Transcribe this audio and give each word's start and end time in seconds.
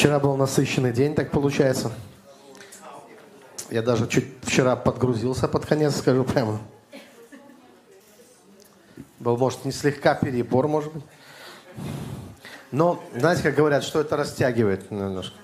Вчера 0.00 0.18
был 0.18 0.34
насыщенный 0.34 0.94
день, 0.94 1.14
так 1.14 1.30
получается. 1.30 1.92
Я 3.68 3.82
даже 3.82 4.08
чуть 4.08 4.24
вчера 4.40 4.74
подгрузился 4.74 5.46
под 5.46 5.66
конец, 5.66 5.94
скажу 5.94 6.24
прямо. 6.24 6.58
Был, 9.18 9.36
может, 9.36 9.66
не 9.66 9.72
слегка 9.72 10.14
перебор, 10.14 10.68
может 10.68 10.90
быть. 10.94 11.04
Но, 12.70 13.04
знаете, 13.14 13.42
как 13.42 13.54
говорят, 13.54 13.84
что 13.84 14.00
это 14.00 14.16
растягивает 14.16 14.90
немножко. 14.90 15.36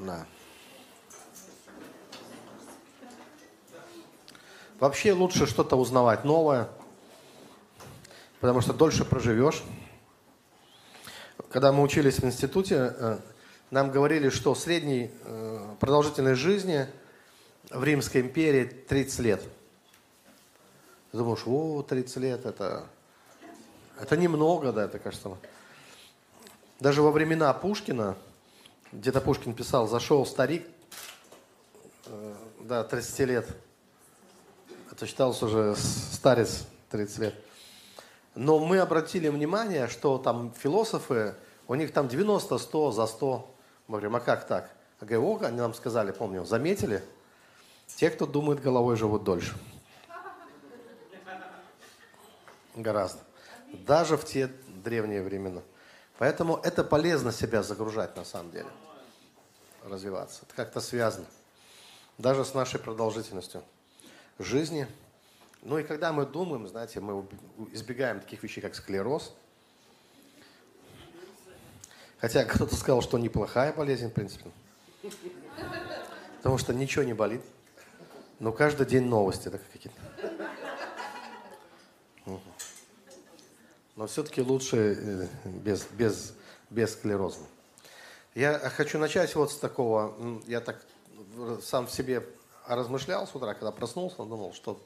Да. 0.00 0.26
Вообще 4.80 5.14
лучше 5.14 5.46
что-то 5.46 5.76
узнавать 5.76 6.26
новое, 6.26 6.68
потому 8.40 8.60
что 8.60 8.74
дольше 8.74 9.06
проживешь. 9.06 9.62
Когда 11.54 11.70
мы 11.70 11.84
учились 11.84 12.18
в 12.18 12.24
институте, 12.24 12.96
э, 12.98 13.18
нам 13.70 13.92
говорили, 13.92 14.28
что 14.28 14.56
средний 14.56 15.08
э, 15.22 15.76
продолжительность 15.78 16.40
жизни 16.40 16.88
в 17.70 17.84
Римской 17.84 18.22
империи 18.22 18.64
30 18.64 19.18
лет. 19.20 19.40
Ты 21.12 21.18
думаешь, 21.18 21.44
о, 21.46 21.82
30 21.82 22.16
лет, 22.16 22.44
это, 22.44 22.88
это 24.00 24.16
немного, 24.16 24.72
да, 24.72 24.86
это 24.86 24.98
кажется. 24.98 25.38
Даже 26.80 27.02
во 27.02 27.12
времена 27.12 27.52
Пушкина, 27.52 28.16
где-то 28.90 29.20
Пушкин 29.20 29.54
писал, 29.54 29.86
зашел 29.86 30.26
старик, 30.26 30.66
э, 32.06 32.34
да, 32.62 32.82
30 32.82 33.20
лет. 33.28 33.48
Это 34.90 35.06
считался 35.06 35.46
уже 35.46 35.76
старец 35.76 36.64
30 36.90 37.18
лет. 37.18 37.34
Но 38.34 38.58
мы 38.58 38.80
обратили 38.80 39.28
внимание, 39.28 39.86
что 39.86 40.18
там 40.18 40.52
философы, 40.58 41.36
у 41.68 41.74
них 41.74 41.92
там 41.92 42.08
90, 42.08 42.58
100, 42.58 42.92
за 42.92 43.06
100. 43.06 43.54
Мы 43.86 43.92
говорим, 43.98 44.16
а 44.16 44.20
как 44.20 44.46
так? 44.46 44.70
А 45.00 45.04
говорю, 45.04 45.44
они 45.44 45.58
нам 45.58 45.74
сказали, 45.74 46.12
помню, 46.12 46.44
заметили, 46.44 47.02
те, 47.86 48.10
кто 48.10 48.26
думает 48.26 48.60
головой, 48.60 48.96
живут 48.96 49.24
дольше. 49.24 49.54
Гораздо. 52.74 53.20
Даже 53.72 54.16
в 54.16 54.24
те 54.24 54.50
древние 54.82 55.22
времена. 55.22 55.62
Поэтому 56.18 56.56
это 56.56 56.84
полезно 56.84 57.32
себя 57.32 57.62
загружать 57.62 58.16
на 58.16 58.24
самом 58.24 58.50
деле. 58.50 58.68
Развиваться. 59.84 60.42
Это 60.46 60.54
как-то 60.54 60.80
связано. 60.80 61.26
Даже 62.18 62.44
с 62.44 62.54
нашей 62.54 62.80
продолжительностью 62.80 63.62
жизни– 64.38 64.86
ну 65.64 65.78
и 65.78 65.82
когда 65.82 66.12
мы 66.12 66.26
думаем, 66.26 66.68
знаете, 66.68 67.00
мы 67.00 67.26
избегаем 67.72 68.20
таких 68.20 68.42
вещей, 68.42 68.60
как 68.60 68.74
склероз. 68.74 69.34
Хотя 72.24 72.46
кто-то 72.46 72.74
сказал, 72.74 73.02
что 73.02 73.18
неплохая 73.18 73.74
болезнь, 73.74 74.08
в 74.08 74.12
принципе. 74.14 74.50
Потому 76.38 76.56
что 76.56 76.72
ничего 76.72 77.04
не 77.04 77.12
болит. 77.12 77.42
Но 78.40 78.50
каждый 78.50 78.86
день 78.86 79.04
новости 79.04 79.50
так, 79.50 79.60
какие-то. 79.70 80.00
Но 83.94 84.06
все-таки 84.06 84.40
лучше 84.40 84.96
э, 84.98 85.26
без, 85.44 85.84
без, 85.92 86.32
без 86.70 86.94
склероза. 86.94 87.40
Я 88.34 88.58
хочу 88.58 88.98
начать 88.98 89.34
вот 89.34 89.52
с 89.52 89.58
такого. 89.58 90.40
Я 90.46 90.62
так 90.62 90.82
сам 91.62 91.86
в 91.86 91.90
себе 91.90 92.26
размышлял 92.66 93.26
с 93.26 93.34
утра, 93.34 93.52
когда 93.52 93.70
проснулся, 93.70 94.16
думал, 94.16 94.54
что 94.54 94.80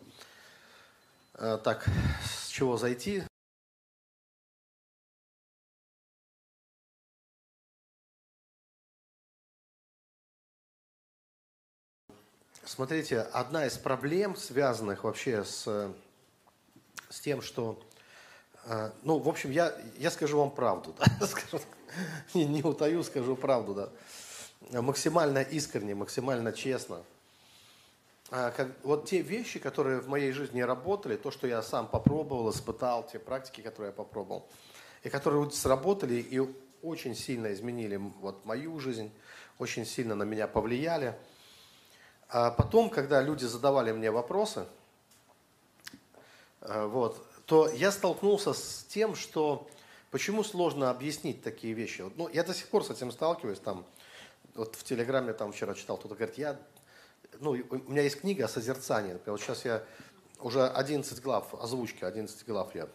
Э, 1.41 1.57
так, 1.63 1.87
с 2.25 2.49
чего 2.49 2.77
зайти? 2.77 3.23
Смотрите, 12.69 13.21
одна 13.21 13.67
из 13.67 13.79
проблем, 13.79 14.37
связанных 14.37 15.05
вообще 15.05 15.43
с, 15.45 15.91
с 17.09 17.21
тем, 17.21 17.41
что... 17.41 17.83
Э, 18.67 18.91
ну, 19.03 19.19
в 19.19 19.29
общем, 19.29 19.51
я, 19.51 19.75
я 19.99 20.11
скажу 20.11 20.39
вам 20.39 20.51
правду. 20.51 20.95
Да? 21.21 21.27
Скажу, 21.27 21.65
не, 22.35 22.45
не 22.45 22.63
утаю, 22.63 23.03
скажу 23.03 23.37
правду. 23.37 23.75
Да? 24.71 24.83
Максимально 24.83 25.39
искренне, 25.39 25.95
максимально 25.95 26.53
честно– 26.53 27.03
а, 28.31 28.51
как, 28.51 28.69
вот 28.83 29.07
те 29.07 29.23
вещи, 29.23 29.59
которые 29.59 30.01
в 30.01 30.09
моей 30.09 30.33
жизни 30.33 30.61
работали, 30.61 31.17
то, 31.17 31.31
что 31.31 31.47
я 31.47 31.63
сам 31.63 31.89
попробовал, 31.89 32.51
испытал, 32.51 33.07
те 33.11 33.19
практики, 33.19 33.63
которые 33.63 33.89
я 33.89 33.93
попробовал, 33.95 34.47
и 35.03 35.09
которые 35.09 35.51
сработали 35.51 36.17
и 36.17 36.39
очень 36.83 37.15
сильно 37.15 37.51
изменили 37.55 37.97
вот 37.97 38.45
мою 38.45 38.79
жизнь, 38.81 39.11
очень 39.59 39.87
сильно 39.87 40.15
на 40.15 40.25
меня 40.25 40.47
повлияли. 40.47 41.15
А 42.29 42.51
потом, 42.51 42.91
когда 42.91 43.23
люди 43.23 43.45
задавали 43.45 43.93
мне 43.93 44.11
вопросы, 44.11 44.67
э, 46.61 46.87
вот, 46.87 47.25
то 47.47 47.69
я 47.69 47.91
столкнулся 47.91 48.53
с 48.53 48.85
тем, 48.89 49.15
что 49.15 49.67
почему 50.11 50.45
сложно 50.45 50.91
объяснить 50.91 51.43
такие 51.43 51.73
вещи. 51.73 52.05
Ну, 52.17 52.29
я 52.29 52.45
до 52.45 52.55
сих 52.55 52.69
пор 52.69 52.85
с 52.85 52.91
этим 52.91 53.11
сталкиваюсь. 53.11 53.61
Там, 53.61 53.87
вот 54.55 54.75
в 54.77 54.85
Телеграме 54.85 55.33
там 55.33 55.53
вчера 55.53 55.75
читал, 55.75 55.97
кто-то 55.97 56.15
говорит, 56.15 56.37
я 56.37 56.59
ну, 57.41 57.51
у 57.51 57.91
меня 57.91 58.03
есть 58.03 58.21
книга 58.21 58.47
о 58.47 58.49
созерцании. 58.49 59.13
Например, 59.13 59.33
вот 59.33 59.41
сейчас 59.41 59.65
я 59.65 59.83
уже 60.41 60.67
11 60.67 61.23
глав, 61.23 61.55
озвучки 61.55 62.05
11 62.05 62.47
глав 62.47 62.75
я 62.75 62.89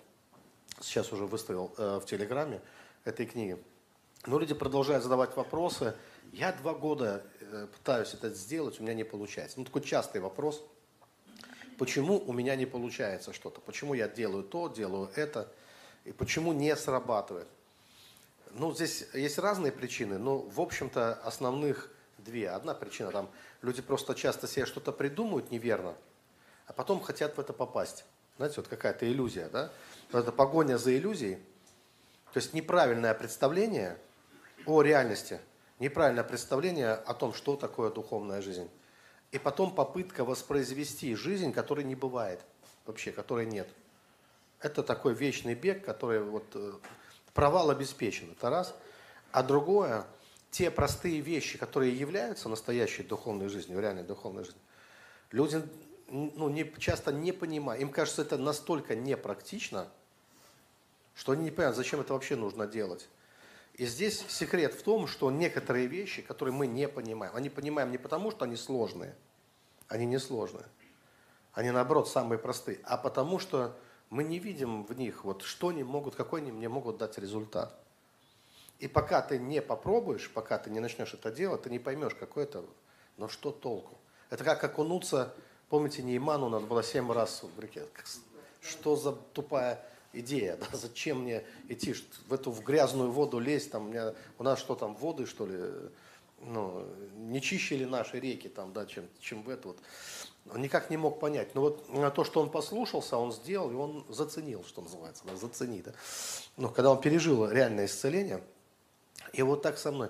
сейчас 0.81 1.11
уже 1.11 1.25
выставил 1.25 1.73
э, 1.77 1.99
в 1.99 2.05
Телеграме 2.05 2.61
этой 3.05 3.25
книги. 3.25 3.57
Но 4.25 4.39
люди 4.39 4.53
продолжают 4.53 5.03
задавать 5.03 5.35
вопросы. 5.35 5.95
Я 6.31 6.51
два 6.53 6.73
года 6.73 7.23
пытаюсь 7.73 8.13
это 8.13 8.29
сделать, 8.29 8.79
у 8.79 8.83
меня 8.83 8.93
не 8.93 9.03
получается. 9.03 9.59
Ну, 9.59 9.65
такой 9.65 9.81
частый 9.81 10.21
вопрос. 10.21 10.63
Почему 11.77 12.19
у 12.19 12.33
меня 12.33 12.55
не 12.55 12.65
получается 12.65 13.33
что-то? 13.33 13.61
Почему 13.61 13.93
я 13.93 14.07
делаю 14.07 14.43
то, 14.43 14.67
делаю 14.67 15.09
это? 15.15 15.51
И 16.05 16.11
почему 16.11 16.53
не 16.53 16.75
срабатывает? 16.75 17.47
Ну, 18.51 18.73
здесь 18.73 19.05
есть 19.13 19.39
разные 19.39 19.71
причины, 19.71 20.17
но, 20.17 20.37
в 20.37 20.61
общем-то, 20.61 21.15
основных 21.23 21.89
две. 22.19 22.49
Одна 22.49 22.73
причина 22.73 23.11
там, 23.11 23.29
люди 23.61 23.81
просто 23.81 24.13
часто 24.13 24.47
себе 24.47 24.65
что-то 24.65 24.91
придумают 24.91 25.51
неверно, 25.51 25.95
а 26.67 26.73
потом 26.73 27.01
хотят 27.01 27.35
в 27.35 27.39
это 27.39 27.53
попасть. 27.53 28.05
Знаете, 28.37 28.55
вот 28.57 28.67
какая-то 28.67 29.11
иллюзия, 29.11 29.49
да? 29.49 29.71
Вот 30.11 30.19
это 30.19 30.31
погоня 30.31 30.77
за 30.77 30.95
иллюзией. 30.95 31.35
То 32.33 32.37
есть 32.37 32.53
неправильное 32.53 33.13
представление 33.13 33.97
о 34.65 34.81
реальности, 34.81 35.39
неправильное 35.83 36.23
представление 36.23 36.93
о 36.93 37.13
том, 37.13 37.33
что 37.33 37.55
такое 37.55 37.91
духовная 37.91 38.41
жизнь. 38.41 38.69
И 39.31 39.37
потом 39.37 39.75
попытка 39.75 40.23
воспроизвести 40.23 41.13
жизнь, 41.15 41.51
которой 41.51 41.83
не 41.83 41.95
бывает 41.95 42.39
вообще, 42.85 43.11
которой 43.11 43.45
нет. 43.45 43.67
Это 44.59 44.81
такой 44.81 45.13
вечный 45.13 45.55
бег, 45.55 45.83
который 45.83 46.21
вот 46.21 46.45
э, 46.55 46.73
провал 47.33 47.69
обеспечен. 47.69 48.31
Это 48.31 48.49
раз. 48.49 48.73
А 49.31 49.43
другое, 49.43 50.05
те 50.51 50.71
простые 50.71 51.19
вещи, 51.19 51.57
которые 51.57 51.97
являются 51.97 52.47
настоящей 52.47 53.03
духовной 53.03 53.49
жизнью, 53.49 53.81
реальной 53.81 54.03
духовной 54.03 54.45
жизнью, 54.45 54.61
люди 55.31 55.61
ну, 56.07 56.47
не, 56.49 56.71
часто 56.77 57.11
не 57.11 57.33
понимают. 57.33 57.81
Им 57.81 57.89
кажется, 57.89 58.21
это 58.21 58.37
настолько 58.37 58.95
непрактично, 58.95 59.87
что 61.15 61.33
они 61.33 61.45
не 61.45 61.51
понимают, 61.51 61.75
зачем 61.75 61.99
это 61.99 62.13
вообще 62.13 62.35
нужно 62.37 62.67
делать. 62.67 63.09
И 63.73 63.85
здесь 63.87 64.23
секрет 64.27 64.73
в 64.73 64.83
том, 64.83 65.07
что 65.07 65.31
некоторые 65.31 65.87
вещи, 65.87 66.21
которые 66.21 66.53
мы 66.53 66.67
не 66.67 66.87
понимаем, 66.87 67.35
они 67.35 67.49
понимаем 67.49 67.91
не 67.91 67.97
потому, 67.97 68.29
что 68.29 68.45
они 68.45 68.55
сложные, 68.55 69.15
они 69.87 70.05
не 70.05 70.19
сложные, 70.19 70.65
они 71.53 71.71
наоборот 71.71 72.07
самые 72.07 72.37
простые, 72.37 72.79
а 72.83 72.97
потому 72.97 73.39
что 73.39 73.75
мы 74.11 74.23
не 74.23 74.37
видим 74.37 74.83
в 74.85 74.95
них, 74.95 75.23
вот, 75.23 75.41
что 75.41 75.69
они 75.69 75.83
могут, 75.83 76.15
какой 76.15 76.41
они 76.41 76.51
мне 76.51 76.69
могут 76.69 76.97
дать 76.97 77.17
результат. 77.17 77.75
И 78.77 78.87
пока 78.87 79.21
ты 79.21 79.39
не 79.39 79.59
попробуешь, 79.61 80.29
пока 80.31 80.59
ты 80.59 80.69
не 80.69 80.79
начнешь 80.79 81.15
это 81.15 81.31
делать, 81.31 81.63
ты 81.63 81.71
не 81.71 81.79
поймешь, 81.79 82.13
какой 82.13 82.43
это, 82.43 82.63
но 83.17 83.27
что 83.27 83.51
толку. 83.51 83.97
Это 84.29 84.43
как 84.43 84.63
окунуться, 84.63 85.33
помните, 85.69 86.03
Нейману 86.03 86.49
надо 86.49 86.67
было 86.67 86.83
семь 86.83 87.11
раз 87.11 87.43
в 87.43 87.59
реке. 87.59 87.87
Что 88.61 88.95
за 88.95 89.13
тупая 89.13 89.83
идея, 90.13 90.57
да? 90.59 90.67
зачем 90.71 91.23
мне 91.23 91.43
идти 91.67 91.93
в 92.27 92.33
эту 92.33 92.51
в 92.51 92.63
грязную 92.63 93.11
воду 93.11 93.39
лезть, 93.39 93.71
там, 93.71 93.87
у, 93.87 93.89
меня, 93.89 94.13
у 94.37 94.43
нас 94.43 94.59
что 94.59 94.75
там, 94.75 94.95
воды, 94.95 95.25
что 95.25 95.45
ли, 95.45 95.59
ну, 96.39 96.85
не 97.17 97.41
чище 97.41 97.77
ли 97.77 97.85
наши 97.85 98.19
реки, 98.19 98.47
там, 98.47 98.71
да, 98.73 98.85
чем, 98.85 99.05
чем 99.19 99.43
в 99.43 99.49
эту 99.49 99.69
вот. 99.69 99.77
Он 100.51 100.61
никак 100.61 100.89
не 100.89 100.97
мог 100.97 101.21
понять. 101.21 101.55
Но 101.55 101.61
вот 101.61 102.15
то, 102.15 102.23
что 102.25 102.41
он 102.41 102.49
послушался, 102.49 103.15
он 103.17 103.31
сделал, 103.31 103.71
и 103.71 103.75
он 103.75 104.05
заценил, 104.09 104.65
что 104.65 104.81
называется, 104.81 105.23
да, 105.25 105.37
зацени, 105.37 105.81
да. 105.81 105.93
Но 106.57 106.69
когда 106.69 106.91
он 106.91 106.99
пережил 106.99 107.49
реальное 107.49 107.85
исцеление, 107.85 108.43
и 109.31 109.41
вот 109.41 109.61
так 109.61 109.77
со 109.77 109.91
мной 109.93 110.09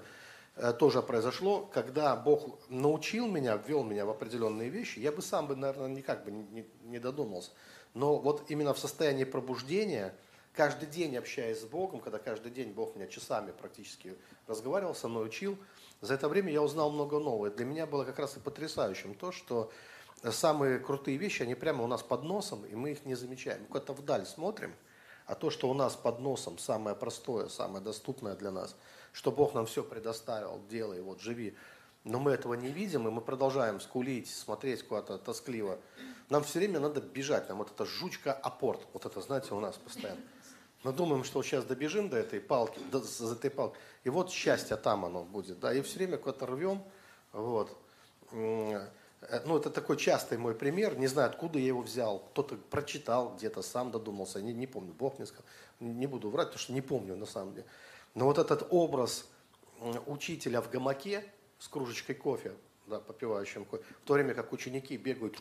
э, 0.56 0.74
тоже 0.74 1.04
произошло, 1.04 1.70
когда 1.72 2.16
Бог 2.16 2.58
научил 2.70 3.28
меня, 3.28 3.56
ввел 3.58 3.84
меня 3.84 4.06
в 4.06 4.10
определенные 4.10 4.70
вещи, 4.70 5.00
я 5.00 5.12
бы 5.12 5.22
сам 5.22 5.46
бы, 5.46 5.56
наверное, 5.56 5.90
никак 5.90 6.26
бы 6.26 6.32
не, 6.32 6.66
не 6.84 7.00
додумался. 7.00 7.52
Но 7.94 8.18
вот 8.18 8.46
именно 8.50 8.74
в 8.74 8.80
состоянии 8.80 9.24
пробуждения 9.24 10.14
каждый 10.54 10.88
день 10.88 11.18
общаясь 11.18 11.62
с 11.62 11.66
Богом, 11.66 12.00
когда 12.00 12.20
каждый 12.20 12.52
день 12.52 12.72
Бог 12.72 12.96
меня 12.96 13.08
часами 13.08 13.52
практически 13.52 14.16
разговаривал 14.48 14.96
со 14.96 15.08
мной, 15.08 15.26
учил, 15.26 15.58
за 16.02 16.14
это 16.14 16.30
время 16.30 16.52
я 16.52 16.62
узнал 16.62 16.92
много 16.92 17.20
нового. 17.20 17.50
Для 17.50 17.66
меня 17.66 17.86
было 17.86 18.04
как 18.04 18.20
раз 18.20 18.38
и 18.38 18.40
потрясающим 18.40 19.16
то, 19.16 19.32
что 19.32 19.72
самые 20.32 20.80
крутые 20.80 21.18
вещи, 21.18 21.44
они 21.44 21.56
прямо 21.56 21.84
у 21.84 21.88
нас 21.88 22.04
под 22.04 22.24
носом, 22.24 22.66
и 22.66 22.76
мы 22.76 22.92
их 22.92 23.06
не 23.06 23.16
замечаем. 23.16 23.62
Мы 23.62 23.68
куда-то 23.68 23.94
вдаль 23.94 24.26
смотрим, 24.26 24.74
а 25.26 25.36
то, 25.36 25.50
что 25.50 25.70
у 25.70 25.74
нас 25.74 25.96
под 25.96 26.20
носом 26.20 26.58
самое 26.58 26.96
простое, 26.96 27.48
самое 27.48 27.84
доступное 27.84 28.36
для 28.36 28.52
нас, 28.52 28.76
что 29.12 29.32
Бог 29.32 29.54
нам 29.54 29.66
все 29.66 29.84
предоставил, 29.84 30.62
делай, 30.70 31.02
вот, 31.02 31.20
живи. 31.22 31.56
Но 32.04 32.20
мы 32.20 32.32
этого 32.32 32.54
не 32.56 32.68
видим, 32.68 33.08
и 33.08 33.12
мы 33.12 33.22
продолжаем 33.22 33.80
скулить, 33.80 34.30
смотреть 34.30 34.84
куда-то 34.84 35.18
тоскливо. 35.18 35.80
Нам 36.34 36.44
все 36.44 36.58
время 36.58 36.80
надо 36.80 37.00
бежать, 37.00 37.48
нам 37.48 37.60
вот 37.60 37.70
эта 37.70 37.86
жучка 37.86 38.34
апорт, 38.34 38.88
вот 38.92 39.06
это, 39.06 39.22
знаете, 39.22 39.54
у 39.54 39.60
нас 39.60 39.76
постоянно. 39.76 40.20
Мы 40.82 40.92
думаем, 40.92 41.24
что 41.24 41.44
сейчас 41.44 41.64
добежим 41.64 42.10
до 42.10 42.18
этой 42.18 42.42
палки, 42.42 42.80
до, 42.92 43.02
до 43.02 43.34
этой 43.34 43.52
палки, 43.52 43.78
и 44.04 44.10
вот 44.10 44.32
счастье 44.32 44.76
там 44.76 45.06
оно 45.06 45.24
будет, 45.24 45.60
да, 45.60 45.72
и 45.72 45.84
все 45.84 46.00
время 46.00 46.18
куда-то 46.18 46.48
рвем, 46.48 46.84
вот. 47.34 47.78
Э, 48.32 48.88
ну, 49.46 49.60
это 49.60 49.70
такой 49.70 49.96
частый 49.96 50.40
мой 50.40 50.56
пример, 50.56 50.98
не 50.98 51.06
знаю, 51.06 51.30
откуда 51.30 51.60
я 51.60 51.68
его 51.68 51.84
взял, 51.84 52.18
кто-то 52.32 52.56
прочитал 52.56 53.36
где-то, 53.36 53.62
сам 53.62 53.92
додумался, 53.92 54.42
не, 54.42 54.54
не 54.54 54.66
помню, 54.66 54.92
Бог 54.92 55.20
мне 55.20 55.28
сказал, 55.28 55.46
не 55.82 56.08
буду 56.08 56.32
врать, 56.32 56.48
потому 56.48 56.62
что 56.62 56.74
не 56.74 56.82
помню 56.82 57.16
на 57.16 57.28
самом 57.28 57.54
деле. 57.54 57.68
Но 58.16 58.26
вот 58.26 58.40
этот 58.40 58.66
образ 58.72 59.30
учителя 60.08 60.64
в 60.64 60.72
гамаке 60.72 61.24
с 61.60 61.68
кружечкой 61.68 62.16
кофе, 62.16 62.54
да, 62.88 63.00
попивающим 63.00 63.66
кофе, 63.66 63.84
в 64.04 64.08
то 64.08 64.14
время 64.14 64.34
как 64.34 64.54
ученики 64.54 64.98
бегают, 64.98 65.38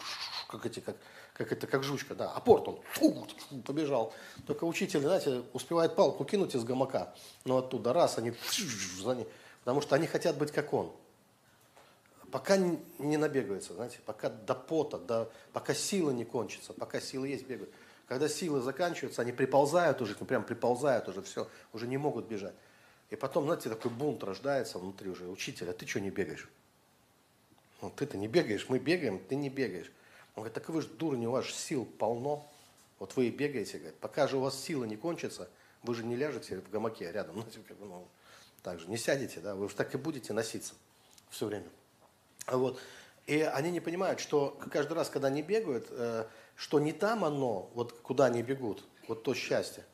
как 0.48 0.66
эти, 0.66 0.80
как, 0.80 0.96
как 1.34 1.52
это, 1.52 1.66
как 1.66 1.82
жучка, 1.82 2.14
да, 2.14 2.30
апорт 2.30 2.68
он, 2.68 2.80
фу, 2.92 3.26
побежал. 3.64 4.12
Только 4.46 4.64
учитель, 4.64 5.00
знаете, 5.00 5.42
успевает 5.52 5.94
палку 5.96 6.24
кинуть 6.24 6.54
из 6.54 6.64
гамака, 6.64 7.14
но 7.44 7.58
оттуда 7.58 7.92
раз, 7.92 8.18
они 8.18 8.32
за 9.02 9.14
ним, 9.14 9.26
потому 9.60 9.80
что 9.80 9.94
они 9.96 10.06
хотят 10.06 10.36
быть 10.36 10.52
как 10.52 10.72
он 10.72 10.92
пока 12.32 12.56
не 12.56 13.18
набегаются, 13.18 13.74
знаете, 13.74 13.98
пока 14.06 14.30
до 14.30 14.54
пота, 14.54 14.98
до, 14.98 15.30
пока 15.52 15.74
силы 15.74 16.14
не 16.14 16.24
кончатся, 16.24 16.72
пока 16.72 16.98
силы 16.98 17.28
есть, 17.28 17.46
бегают. 17.46 17.70
Когда 18.08 18.26
силы 18.28 18.60
заканчиваются, 18.60 19.22
они 19.22 19.32
приползают 19.32 20.00
уже, 20.00 20.16
ну 20.18 20.26
прям 20.26 20.42
приползают 20.42 21.08
уже, 21.08 21.22
все, 21.22 21.46
уже 21.72 21.86
не 21.86 21.98
могут 21.98 22.26
бежать. 22.26 22.54
И 23.10 23.16
потом, 23.16 23.44
знаете, 23.44 23.68
такой 23.68 23.90
бунт 23.90 24.24
рождается 24.24 24.78
внутри 24.78 25.10
уже. 25.10 25.28
Учитель, 25.28 25.68
а 25.68 25.74
ты 25.74 25.86
что 25.86 26.00
не 26.00 26.10
бегаешь? 26.10 26.48
Ну, 27.82 27.90
ты-то 27.90 28.16
не 28.16 28.28
бегаешь, 28.28 28.66
мы 28.68 28.78
бегаем, 28.78 29.18
ты 29.18 29.34
не 29.34 29.50
бегаешь. 29.50 29.90
Он 30.34 30.44
говорит, 30.44 30.54
так 30.54 30.68
вы 30.68 30.80
же 30.80 30.88
дурни, 30.88 31.26
у 31.26 31.32
вас 31.32 31.44
же 31.44 31.52
сил 31.52 31.84
полно. 31.84 32.48
Вот 33.00 33.16
вы 33.16 33.26
и 33.26 33.30
бегаете, 33.30 33.78
говорит, 33.78 33.98
пока 33.98 34.28
же 34.28 34.36
у 34.36 34.40
вас 34.40 34.58
силы 34.58 34.86
не 34.86 34.96
кончатся, 34.96 35.50
вы 35.82 35.94
же 35.96 36.04
не 36.04 36.14
ляжете 36.14 36.60
в 36.60 36.70
гамаке 36.70 37.10
рядом, 37.10 37.36
ну, 37.36 37.42
типа, 37.42 37.74
ну, 37.80 38.06
так 38.62 38.78
же, 38.78 38.88
не 38.88 38.96
сядете, 38.96 39.40
да, 39.40 39.56
вы 39.56 39.68
же 39.68 39.74
так 39.74 39.92
и 39.94 39.98
будете 39.98 40.32
носиться 40.32 40.74
все 41.28 41.46
время. 41.46 41.68
Вот. 42.46 42.80
И 43.26 43.40
они 43.40 43.72
не 43.72 43.80
понимают, 43.80 44.20
что 44.20 44.58
каждый 44.70 44.94
раз, 44.94 45.10
когда 45.10 45.28
они 45.28 45.42
бегают, 45.42 45.88
э, 45.90 46.26
что 46.54 46.78
не 46.78 46.92
там 46.92 47.24
оно, 47.24 47.70
вот 47.74 47.92
куда 48.00 48.26
они 48.26 48.42
бегут, 48.42 48.84
вот 49.08 49.24
то 49.24 49.34
счастье, 49.34 49.84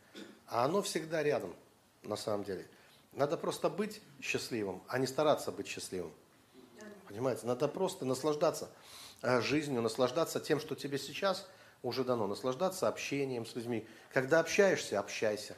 а 0.47 0.65
оно 0.65 0.83
всегда 0.83 1.23
рядом, 1.23 1.55
на 2.03 2.17
самом 2.17 2.45
деле. 2.45 2.67
Надо 3.13 3.39
просто 3.39 3.71
быть 3.71 4.03
счастливым, 4.21 4.83
а 4.89 4.99
не 4.99 5.07
стараться 5.07 5.53
быть 5.53 5.67
счастливым. 5.67 6.13
Понимаете? 7.09 7.47
Надо 7.47 7.69
просто 7.69 8.05
наслаждаться 8.05 8.69
э, 9.23 9.41
жизнью, 9.41 9.81
наслаждаться 9.81 10.41
тем, 10.41 10.61
что 10.61 10.75
тебе 10.75 10.99
сейчас 10.99 11.47
уже 11.83 12.05
дано, 12.05 12.27
наслаждаться 12.27 12.87
общением 12.87 13.47
с 13.47 13.55
людьми. 13.57 13.87
Когда 14.13 14.41
общаешься, 14.41 15.01
общайся. 15.01 15.57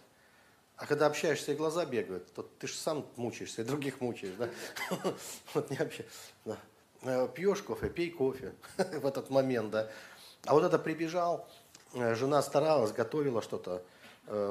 А 0.77 0.87
когда 0.87 1.07
общаешься 1.07 1.53
и 1.53 1.57
глаза 1.57 1.85
бегают, 1.85 2.33
то 2.33 2.43
ты 2.43 2.69
же 2.69 2.75
сам 2.75 3.05
мучаешься, 3.17 3.63
и 3.63 3.65
других 3.65 4.01
мучаешь, 4.01 4.35
да? 4.39 4.49
Вот 5.55 5.71
не 5.71 5.77
общаешься. 5.77 6.31
Э, 7.03 7.29
пьешь 7.35 7.63
кофе, 7.63 7.91
пей 7.91 8.11
кофе 8.11 8.55
в 8.77 9.07
этот 9.07 9.29
момент, 9.29 9.71
да. 9.71 9.91
А 10.45 10.55
вот 10.55 10.63
это 10.63 10.79
прибежал, 10.79 11.49
э, 11.95 12.15
жена 12.15 12.43
старалась, 12.43 12.93
готовила 12.93 13.43
что-то 13.43 13.83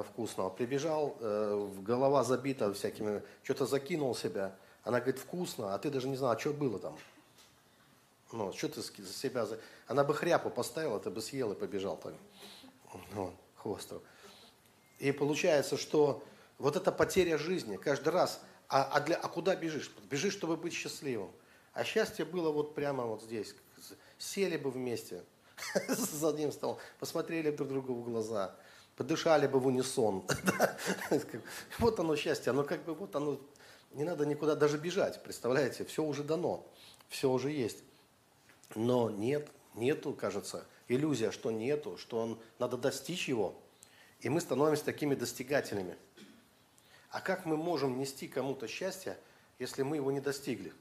вкусного, 0.10 0.50
прибежал, 0.50 1.16
голова 1.22 2.26
забита 2.26 2.74
всякими, 2.74 3.24
что-то 3.44 3.66
закинул 3.66 4.14
себя, 4.14 4.54
она 4.84 5.00
говорит, 5.00 5.20
вкусно, 5.20 5.74
а 5.74 5.80
ты 5.80 5.90
даже 5.90 6.08
не 6.08 6.16
знал, 6.16 6.32
а 6.32 6.40
что 6.40 6.52
было 6.52 6.80
там. 6.80 6.98
Ну, 8.32 8.54
что 8.54 8.70
ты 8.70 8.82
за 8.82 9.14
себя... 9.14 9.48
Она 9.88 10.04
бы 10.04 10.14
хряпу 10.14 10.50
поставила, 10.50 11.00
ты 11.00 11.10
бы 11.10 11.22
съел 11.22 11.52
и 11.52 11.56
побежал 11.56 11.98
так. 11.98 12.14
Ну, 13.14 13.34
хвостов. 13.56 14.02
И 15.00 15.12
получается, 15.12 15.78
что 15.78 16.24
вот 16.58 16.76
эта 16.76 16.92
потеря 16.92 17.38
жизни 17.38 17.78
каждый 17.78 18.10
раз. 18.10 18.42
А, 18.68 18.84
а, 18.84 19.00
для, 19.00 19.16
а 19.16 19.28
куда 19.28 19.56
бежишь? 19.56 19.92
Бежишь, 20.10 20.34
чтобы 20.34 20.58
быть 20.58 20.74
счастливым. 20.74 21.32
А 21.74 21.84
счастье 21.84 22.26
было 22.26 22.52
вот 22.52 22.76
прямо 22.76 23.06
вот 23.06 23.24
здесь. 23.24 23.56
Сели 24.18 24.58
бы 24.58 24.70
вместе 24.70 25.24
за 25.88 26.30
одним 26.30 26.52
столом, 26.52 26.78
посмотрели 27.00 27.52
друг 27.52 27.70
другу 27.70 27.94
в 27.94 28.04
глаза, 28.04 28.56
подышали 28.96 29.48
бы 29.48 29.60
в 29.60 29.68
унисон. 29.68 30.24
Вот 31.80 32.00
оно 32.00 32.16
счастье, 32.16 32.52
оно 32.52 32.64
как 32.64 32.84
бы 32.84 32.94
вот 32.94 33.16
оно, 33.16 33.40
не 33.92 34.04
надо 34.04 34.26
никуда 34.26 34.56
даже 34.56 34.78
бежать, 34.78 35.22
представляете, 35.24 35.86
все 35.86 36.04
уже 36.04 36.24
дано, 36.24 36.66
все 37.08 37.30
уже 37.30 37.52
есть. 37.52 37.84
Но 38.76 39.10
нет, 39.10 39.50
нету, 39.76 40.14
кажется, 40.14 40.66
иллюзия, 40.88 41.32
что 41.32 41.52
нету, 41.52 41.98
что 41.98 42.20
он, 42.20 42.40
надо 42.60 42.78
достичь 42.78 43.28
его. 43.28 43.56
И 44.22 44.30
мы 44.30 44.42
становимся 44.42 44.86
такими 44.86 45.16
достигателями. 45.16 45.98
А 47.10 47.22
как 47.22 47.46
мы 47.46 47.58
можем 47.58 47.98
нести 47.98 48.28
кому-то 48.28 48.68
счастье, 48.68 49.18
если 49.58 49.82
мы 49.82 49.96
его 49.96 50.12
не 50.12 50.22
достигли? 50.22 50.74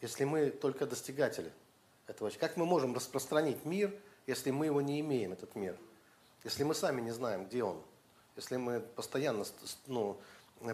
если 0.00 0.24
мы 0.24 0.50
только 0.50 0.86
достигатели 0.86 1.52
этого. 2.06 2.30
Как 2.38 2.56
мы 2.56 2.66
можем 2.66 2.94
распространить 2.94 3.64
мир, 3.64 3.94
если 4.26 4.50
мы 4.50 4.66
его 4.66 4.80
не 4.80 5.00
имеем, 5.00 5.32
этот 5.32 5.54
мир? 5.54 5.76
Если 6.44 6.64
мы 6.64 6.74
сами 6.74 7.00
не 7.00 7.10
знаем, 7.10 7.46
где 7.46 7.64
он? 7.64 7.82
Если 8.36 8.56
мы 8.56 8.80
постоянно 8.80 9.44
ну, 9.86 10.20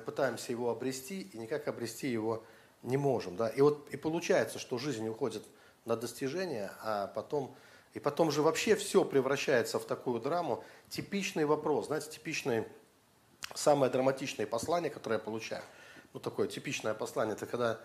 пытаемся 0.05 0.53
его 0.53 0.71
обрести 0.71 1.23
и 1.23 1.39
никак 1.39 1.69
обрести 1.69 2.09
его 2.09 2.45
не 2.83 2.97
можем. 2.97 3.37
Да? 3.37 3.49
И 3.49 3.61
вот 3.61 3.89
и 3.91 3.97
получается, 3.97 4.59
что 4.59 4.79
жизнь 4.79 5.07
уходит 5.09 5.43
на 5.85 5.97
достижение, 5.97 6.71
а 6.81 7.09
потом... 7.09 7.55
И 7.95 8.01
потом 8.01 8.31
же 8.31 8.41
вообще 8.41 8.75
все 8.75 9.05
превращается 9.05 9.79
в 9.79 9.85
такую 9.85 10.19
драму. 10.19 10.65
Типичный 10.89 11.45
вопрос, 11.45 11.89
знаете, 11.89 12.11
типичное, 12.11 12.67
самое 13.55 13.93
драматичное 13.93 14.47
послание, 14.47 14.91
которое 14.91 15.17
я 15.17 15.19
получаю. 15.19 15.63
Ну, 16.15 16.21
такое 16.21 16.49
типичное 16.49 16.95
послание, 16.95 17.35
это 17.35 17.45
когда 17.45 17.79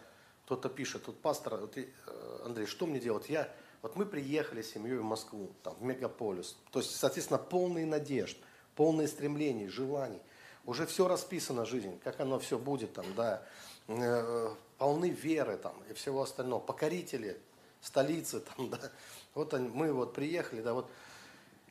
кто-то 0.46 0.70
пишет, 0.70 1.04
тут 1.04 1.20
пастор, 1.20 1.58
вот, 1.58 1.78
э, 1.78 1.86
Андрей, 2.46 2.68
что 2.68 2.86
мне 2.86 3.02
делать? 3.02 3.28
Я, 3.28 3.54
вот 3.82 3.98
мы 3.98 4.06
приехали 4.06 4.62
с 4.62 4.72
семьей 4.72 4.98
в 4.98 5.04
Москву, 5.04 5.52
там, 5.62 5.76
в 5.76 5.84
мегаполис. 5.84 6.56
То 6.72 6.80
есть, 6.80 6.96
соответственно, 6.96 7.38
полные 7.38 7.86
надежд, 7.86 8.38
полные 8.76 9.10
стремлений, 9.10 9.68
желаний. 9.68 10.22
Уже 10.68 10.86
все 10.86 11.08
расписано 11.08 11.66
жизнь, 11.66 12.00
как 12.04 12.20
оно 12.20 12.38
все 12.38 12.60
будет 12.60 12.94
там, 12.94 13.06
да. 13.16 13.42
Э, 13.88 14.54
полны 14.78 15.10
веры 15.10 15.58
там 15.58 15.82
и 15.90 15.94
всего 15.94 16.22
остального. 16.22 16.60
Покорители 16.60 17.42
столицы 17.82 18.42
там, 18.42 18.70
да. 18.70 18.92
Вот 19.34 19.56
они, 19.56 19.70
мы 19.70 19.92
вот 19.92 20.14
приехали, 20.14 20.62
да, 20.62 20.74
вот. 20.74 20.88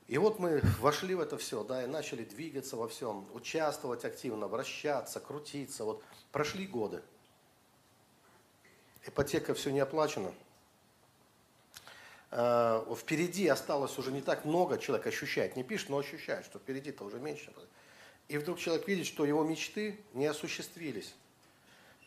И 0.08 0.18
вот 0.18 0.40
мы 0.40 0.60
вошли 0.80 1.14
в 1.14 1.20
это 1.20 1.36
все, 1.38 1.62
да, 1.62 1.84
и 1.84 1.86
начали 1.86 2.24
двигаться 2.24 2.76
во 2.76 2.88
всем, 2.88 3.28
участвовать 3.32 4.04
активно, 4.04 4.48
вращаться, 4.48 5.20
крутиться. 5.20 5.84
Вот 5.84 6.02
прошли 6.32 6.66
годы 6.66 7.02
ипотека 9.06 9.54
все 9.54 9.70
не 9.70 9.80
оплачена. 9.80 10.32
А, 12.30 12.84
впереди 12.94 13.46
осталось 13.46 13.98
уже 13.98 14.12
не 14.12 14.20
так 14.20 14.44
много, 14.44 14.78
человек 14.78 15.06
ощущает, 15.06 15.56
не 15.56 15.64
пишет, 15.64 15.90
но 15.90 15.98
ощущает, 15.98 16.44
что 16.44 16.58
впереди-то 16.58 17.04
уже 17.04 17.18
меньше. 17.18 17.52
И 18.28 18.38
вдруг 18.38 18.58
человек 18.58 18.88
видит, 18.88 19.06
что 19.06 19.24
его 19.24 19.44
мечты 19.44 19.98
не 20.14 20.26
осуществились. 20.26 21.14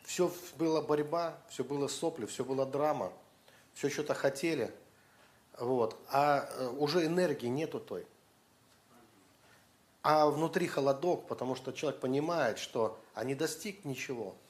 Все 0.04 0.32
была 0.56 0.82
борьба, 0.82 1.38
все 1.48 1.64
было 1.64 1.88
сопли, 1.88 2.26
все 2.26 2.44
была 2.44 2.66
драма, 2.66 3.12
все 3.74 3.88
что-то 3.88 4.14
хотели, 4.14 4.72
вот, 5.58 5.96
а 6.08 6.48
э, 6.50 6.68
уже 6.78 7.06
энергии 7.06 7.46
нету 7.46 7.80
той. 7.80 8.06
А 10.02 10.26
внутри 10.26 10.66
холодок, 10.66 11.26
потому 11.28 11.54
что 11.54 11.72
человек 11.72 12.00
понимает, 12.00 12.58
что 12.58 12.98
а 13.14 13.24
не 13.24 13.34
достиг 13.34 13.84
ничего– 13.84 14.34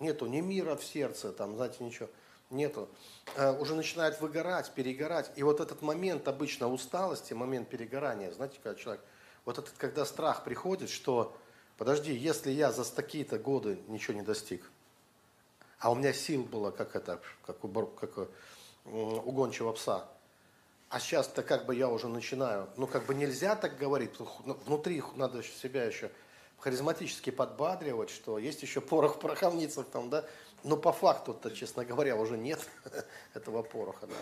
Нету 0.00 0.24
ни 0.26 0.40
мира 0.40 0.76
в 0.76 0.84
сердце, 0.84 1.30
там, 1.30 1.54
знаете, 1.56 1.84
ничего. 1.84 2.08
Нету. 2.48 2.88
Э, 3.36 3.52
уже 3.60 3.74
начинает 3.74 4.18
выгорать, 4.20 4.72
перегорать. 4.72 5.30
И 5.36 5.42
вот 5.42 5.60
этот 5.60 5.82
момент 5.82 6.26
обычно 6.26 6.72
усталости, 6.72 7.34
момент 7.34 7.68
перегорания, 7.68 8.32
знаете, 8.32 8.58
когда 8.62 8.80
человек, 8.80 9.04
вот 9.50 9.58
этот, 9.58 9.74
когда 9.78 10.04
страх 10.04 10.44
приходит, 10.44 10.90
что, 10.90 11.36
подожди, 11.76 12.14
если 12.14 12.52
я 12.52 12.70
за 12.70 12.84
такие-то 12.84 13.36
годы 13.36 13.80
ничего 13.88 14.14
не 14.14 14.22
достиг, 14.22 14.70
а 15.80 15.90
у 15.90 15.96
меня 15.96 16.12
сил 16.12 16.44
было, 16.44 16.70
как 16.70 16.94
это, 16.94 17.20
как 17.44 17.64
у, 17.64 17.68
как 17.68 18.18
у, 18.18 18.28
у 18.90 19.32
гончего 19.32 19.72
пса, 19.72 20.08
А 20.88 21.00
сейчас-то 21.00 21.42
как 21.42 21.66
бы 21.66 21.74
я 21.74 21.88
уже 21.88 22.06
начинаю, 22.06 22.68
ну 22.76 22.86
как 22.86 23.06
бы 23.06 23.14
нельзя 23.14 23.56
так 23.56 23.76
говорить, 23.76 24.12
ну, 24.44 24.54
внутри 24.66 25.02
надо 25.16 25.42
себя 25.42 25.84
еще 25.84 26.12
харизматически 26.58 27.30
подбадривать, 27.30 28.10
что 28.10 28.38
есть 28.38 28.62
еще 28.62 28.80
порох 28.80 29.20
в 29.20 29.84
там, 29.90 30.10
да, 30.10 30.24
но 30.62 30.76
по 30.76 30.92
факту-то, 30.92 31.50
честно 31.50 31.84
говоря, 31.84 32.14
уже 32.14 32.38
нет 32.38 32.60
этого 33.34 33.64
пороха, 33.64 34.06
да. 34.06 34.14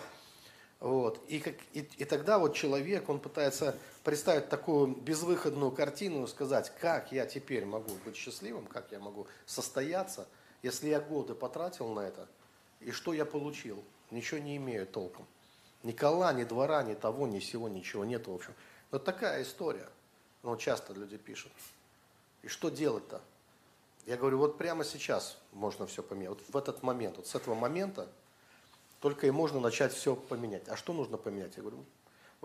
Вот. 0.80 1.20
И, 1.28 1.40
как, 1.40 1.54
и, 1.73 1.88
и 1.97 2.04
тогда 2.04 2.38
вот 2.38 2.54
человек, 2.54 3.08
он 3.08 3.18
пытается 3.18 3.76
представить 4.04 4.49
такую 4.49 4.88
безвыходную 4.88 5.73
картину 5.73 6.25
и 6.25 6.28
сказать, 6.28 6.73
как 6.80 7.11
я 7.11 7.26
теперь 7.26 7.64
могу 7.64 7.92
быть 8.04 8.16
счастливым, 8.16 8.66
как 8.66 8.92
я 8.92 9.00
могу 9.00 9.26
состояться, 9.44 10.28
если 10.62 10.88
я 10.88 11.00
годы 11.00 11.35
потратил 11.35 11.88
на 11.88 12.00
это, 12.00 12.28
и 12.80 12.92
что 12.92 13.12
я 13.12 13.25
получил? 13.25 13.82
Ничего 14.11 14.38
не 14.40 14.56
имею 14.56 14.87
толком. 14.87 15.26
Ни 15.82 15.92
кола, 15.92 16.32
ни 16.32 16.44
двора, 16.44 16.82
ни 16.82 16.94
того, 16.94 17.26
ни 17.26 17.40
сего, 17.40 17.68
ничего 17.68 18.04
нет, 18.04 18.26
в 18.26 18.32
общем. 18.32 18.54
Вот 18.90 19.04
такая 19.04 19.42
история. 19.42 19.88
Но 20.42 20.56
часто 20.56 20.92
люди 20.92 21.16
пишут. 21.16 21.52
И 22.42 22.49
что 22.49 22.68
делать-то? 22.68 23.20
Я 24.06 24.16
говорю, 24.16 24.38
вот 24.38 24.56
прямо 24.56 24.85
сейчас 24.85 25.37
можно 25.52 25.87
все 25.87 26.02
поменять. 26.02 26.30
Вот 26.30 26.42
в 26.49 26.56
этот 26.56 26.82
момент, 26.82 27.16
вот 27.16 27.26
с 27.26 27.35
этого 27.35 27.54
момента 27.54 28.08
только 29.00 29.26
и 29.26 29.31
можно 29.31 29.61
начать 29.61 29.93
все 29.93 30.17
поменять. 30.17 30.69
А 30.69 30.76
что 30.76 30.93
нужно 30.93 31.17
поменять? 31.17 31.57
Я 31.57 31.62
говорю, 31.62 31.85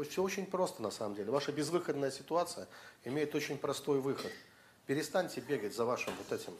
все 0.07 0.21
очень 0.21 0.45
просто 0.45 0.81
на 0.81 0.91
самом 0.91 1.15
деле. 1.15 1.31
Ваша 1.31 1.51
безвыходная 1.51 2.11
ситуация 2.11 2.67
имеет 3.03 3.33
очень 3.35 3.57
простой 3.57 3.99
выход. 3.99 4.31
Перестаньте 4.85 5.41
бегать 5.41 5.75
за 5.75 5.85
вашим 5.85 6.13
вот 6.17 6.31
этим 6.39 6.53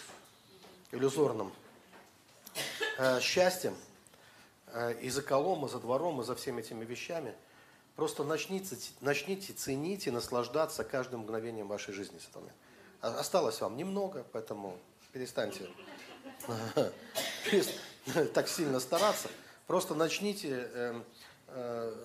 иллюзорным 0.91 1.51
э, 2.97 3.19
счастьем, 3.19 3.75
э, 4.67 4.99
и 5.01 5.09
за 5.09 5.21
колом, 5.21 5.65
и 5.65 5.69
за 5.69 5.79
двором, 5.79 6.21
и 6.21 6.23
за 6.23 6.35
всеми 6.35 6.61
этими 6.61 6.85
вещами. 6.85 7.35
Просто 7.95 8.23
начните, 8.23 8.77
начните 9.01 9.53
ценить 9.53 10.07
и 10.07 10.11
наслаждаться 10.11 10.83
каждым 10.83 11.21
мгновением 11.21 11.67
вашей 11.67 11.93
жизни 11.93 12.17
с 12.17 12.27
этого. 12.27 12.49
Осталось 13.01 13.59
вам 13.61 13.77
немного, 13.77 14.25
поэтому 14.31 14.79
перестаньте 15.11 15.67
так 18.33 18.47
сильно 18.47 18.79
стараться. 18.79 19.29
Просто 19.67 19.95
начните, 19.95 20.69
эм, 20.73 21.05
э, 21.47 21.95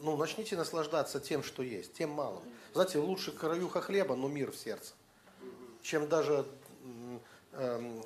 ну, 0.00 0.16
начните 0.16 0.56
наслаждаться 0.56 1.20
тем, 1.20 1.42
что 1.42 1.62
есть, 1.62 1.94
тем 1.94 2.10
малым. 2.10 2.42
Знаете, 2.74 2.98
лучше 2.98 3.32
краюха 3.32 3.80
хлеба, 3.80 4.14
но 4.14 4.28
мир 4.28 4.52
в 4.52 4.56
сердце, 4.56 4.94
чем 5.82 6.08
даже 6.08 6.46
э, 7.52 8.00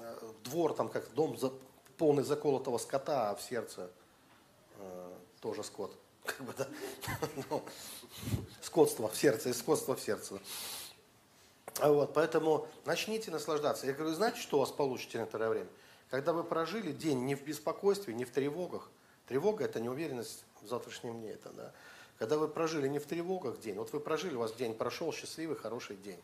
двор, 0.44 0.74
там, 0.74 0.88
как 0.88 1.12
дом 1.12 1.36
за, 1.36 1.52
полный 1.98 2.24
заколотого 2.24 2.78
скота, 2.78 3.30
а 3.30 3.34
в 3.34 3.42
сердце 3.42 3.90
э, 4.78 5.12
тоже 5.40 5.62
скот. 5.62 5.96
Как 6.24 6.40
бы, 6.42 6.54
да? 6.56 6.68
ну, 7.50 7.64
скотство 8.60 9.08
в 9.08 9.16
сердце 9.16 9.50
и 9.50 9.52
скотство 9.52 9.96
в 9.96 10.00
сердце. 10.00 10.38
Вот, 11.80 12.12
поэтому 12.14 12.68
начните 12.84 13.30
наслаждаться. 13.30 13.86
Я 13.86 13.92
говорю, 13.92 14.14
знаете, 14.14 14.40
что 14.40 14.58
у 14.58 14.60
вас 14.60 14.70
получите 14.70 15.18
на 15.18 15.22
некоторое 15.22 15.48
время? 15.48 15.68
Когда 16.12 16.35
вы 16.35 16.45
прожили 16.45 16.92
день 16.92 17.25
не 17.25 17.35
в 17.35 17.42
беспокойстве, 17.42 18.12
не 18.12 18.26
в 18.26 18.31
тревогах. 18.31 18.90
Тревога– 19.26 19.64
это 19.64 19.81
неуверенность 19.81 20.45
в 20.61 20.69
завтрашнем 20.69 21.19
дне. 21.19 21.31
Это, 21.31 21.49
да. 21.54 21.73
Когда 22.19 22.37
вы 22.37 22.49
прожили 22.49 22.87
не 22.87 22.99
в 22.99 23.07
тревогах 23.07 23.59
день, 23.61 23.76
вот 23.76 23.95
вы 23.95 23.99
прожили, 23.99 24.35
у 24.35 24.40
вас 24.40 24.52
день 24.52 24.75
прошел, 24.75 25.11
счастливый, 25.11 25.57
хороший 25.57 25.97
день. 25.97 26.21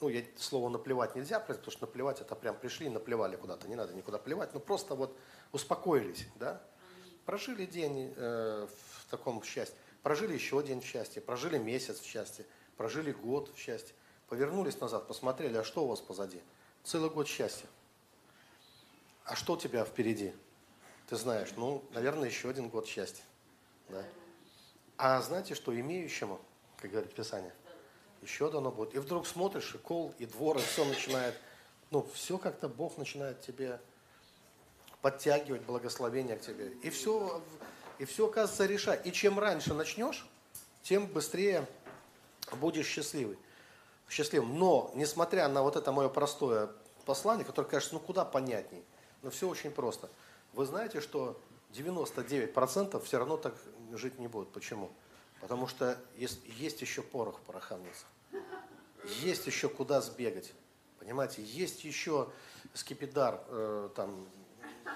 Ну, 0.00 0.08
я, 0.08 0.24
слово 0.38 0.70
наплевать 0.70 1.14
нельзя, 1.14 1.40
потому 1.40 1.70
что 1.70 1.82
наплевать 1.82 2.22
это 2.22 2.34
прям 2.34 2.56
пришли 2.56 2.86
и 2.86 2.88
наплевали 2.88 3.36
куда-то, 3.36 3.68
не 3.68 3.74
надо 3.74 3.92
никуда 3.92 4.16
плевать, 4.16 4.54
но 4.54 4.60
просто 4.60 4.94
вот 4.94 5.14
успокоились, 5.52 6.26
да. 6.36 6.62
Прожили 7.26 7.66
день 7.66 8.14
э, 8.16 8.66
в 8.66 9.10
таком 9.10 9.42
счастье, 9.42 9.76
прожили 10.02 10.32
еще 10.32 10.62
день 10.62 10.80
в 10.80 10.86
счастье, 10.86 11.20
прожили 11.20 11.58
месяц 11.58 12.00
в 12.00 12.06
счастье, 12.06 12.46
прожили 12.78 13.12
год 13.12 13.50
в 13.54 13.58
счастье, 13.58 13.94
повернулись 14.26 14.80
назад, 14.80 15.06
посмотрели, 15.06 15.58
а 15.58 15.64
что 15.64 15.84
у 15.84 15.88
вас 15.88 16.00
позади? 16.00 16.40
Целый 16.82 17.10
год 17.10 17.28
счастья. 17.28 17.68
А 19.30 19.36
что 19.36 19.52
у 19.52 19.56
тебя 19.56 19.84
впереди? 19.84 20.32
Ты 21.08 21.14
знаешь, 21.14 21.50
ну, 21.56 21.84
наверное, 21.92 22.28
еще 22.28 22.50
один 22.50 22.68
год 22.68 22.88
счастья. 22.88 23.22
Да? 23.88 24.02
А 24.96 25.22
знаете, 25.22 25.54
что 25.54 25.72
имеющему, 25.72 26.40
как 26.78 26.90
говорит 26.90 27.14
Писание, 27.14 27.54
еще 28.22 28.50
дано 28.50 28.72
будет. 28.72 28.92
И 28.96 28.98
вдруг 28.98 29.28
смотришь, 29.28 29.72
и 29.76 29.78
кол, 29.78 30.12
и 30.18 30.26
двор, 30.26 30.58
и 30.58 30.60
все 30.60 30.84
начинает, 30.84 31.36
ну, 31.92 32.04
все 32.12 32.38
как-то 32.38 32.68
Бог 32.68 32.98
начинает 32.98 33.40
тебе 33.40 33.80
подтягивать 35.00 35.62
благословение 35.62 36.36
к 36.36 36.40
тебе. 36.40 36.70
И 36.82 36.90
все, 36.90 37.40
и 38.00 38.06
все 38.06 38.26
оказывается 38.26 38.66
решать. 38.66 39.06
И 39.06 39.12
чем 39.12 39.38
раньше 39.38 39.74
начнешь, 39.74 40.28
тем 40.82 41.06
быстрее 41.06 41.68
будешь 42.56 42.88
счастливый, 42.88 43.38
счастливым. 44.08 44.58
Но, 44.58 44.90
несмотря 44.96 45.46
на 45.46 45.62
вот 45.62 45.76
это 45.76 45.92
мое 45.92 46.08
простое 46.08 46.68
послание, 47.04 47.44
которое, 47.44 47.68
кажется, 47.68 47.94
ну 47.94 48.00
куда 48.00 48.24
понятней, 48.24 48.82
но 49.22 49.30
все 49.30 49.48
очень 49.48 49.70
просто. 49.70 50.08
Вы 50.52 50.66
знаете, 50.66 51.00
что 51.00 51.40
99% 51.72 53.02
все 53.04 53.18
равно 53.18 53.36
так 53.36 53.54
жить 53.92 54.18
не 54.18 54.28
будут. 54.28 54.52
Почему? 54.52 54.90
Потому 55.40 55.66
что 55.66 55.98
есть, 56.16 56.40
есть 56.58 56.80
еще 56.80 57.02
порох 57.02 57.38
в 57.38 57.42
пороховницах. 57.42 58.06
Есть 59.22 59.46
еще 59.46 59.68
куда 59.68 60.00
сбегать. 60.00 60.52
Понимаете, 60.98 61.42
есть 61.42 61.84
еще 61.84 62.30
скипидар, 62.74 63.42
э, 63.48 63.88
там, 63.96 64.28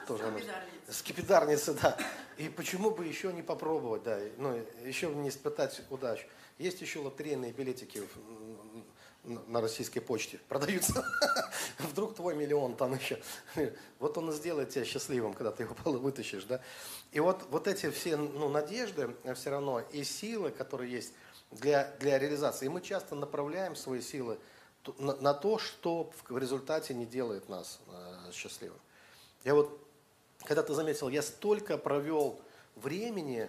тоже 0.07 0.25
скипидарница. 0.25 0.93
скипидарница, 0.93 1.75
да. 1.75 1.99
И 2.37 2.49
почему 2.49 2.91
бы 2.91 3.07
еще 3.07 3.33
не 3.33 3.43
попробовать, 3.43 4.03
да, 4.03 4.21
ну, 4.37 4.63
еще 4.85 5.09
не 5.15 5.31
испытать 5.31 5.81
удачу. 5.89 6.27
Есть 6.59 6.81
еще 6.83 7.01
лотерейные 7.01 7.53
билетики 7.53 8.03
на 9.25 9.61
российской 9.61 10.01
почте 10.01 10.39
продаются. 10.49 11.05
Вдруг 11.79 12.15
твой 12.15 12.35
миллион 12.35 12.77
там 12.77 12.95
еще. 12.95 13.21
Вот 13.99 14.19
он 14.19 14.31
и 14.31 14.33
сделает 14.33 14.71
тебя 14.71 14.85
счастливым, 14.85 15.35
когда 15.35 15.51
ты 15.51 15.65
его 15.65 15.75
вытащишь. 15.99 16.45
Да? 16.45 16.61
И 17.13 17.21
вот, 17.21 17.45
вот 17.51 17.67
эти 17.67 17.91
все 17.91 18.17
ну, 18.17 18.49
надежды 18.49 19.15
все 19.35 19.51
равно 19.51 19.81
и 19.81 20.05
силы, 20.05 20.51
которые 20.51 20.93
есть 20.93 21.15
для, 21.51 21.91
для 22.01 22.19
реализации. 22.19 22.67
И 22.67 22.69
мы 22.69 22.81
часто 22.81 23.15
направляем 23.15 23.77
свои 23.77 24.01
силы 24.01 24.39
на, 24.99 25.17
на 25.17 25.35
то, 25.35 25.59
что 25.59 26.13
в 26.29 26.39
результате 26.39 26.95
не 26.95 27.07
делает 27.07 27.49
нас 27.49 27.81
э, 27.89 28.33
счастливым. 28.33 28.79
Я 29.45 29.55
вот, 29.55 29.79
когда 30.45 30.63
ты 30.63 30.75
заметил, 30.75 31.09
я 31.09 31.23
столько 31.23 31.79
провел 31.79 32.41
времени, 32.77 33.49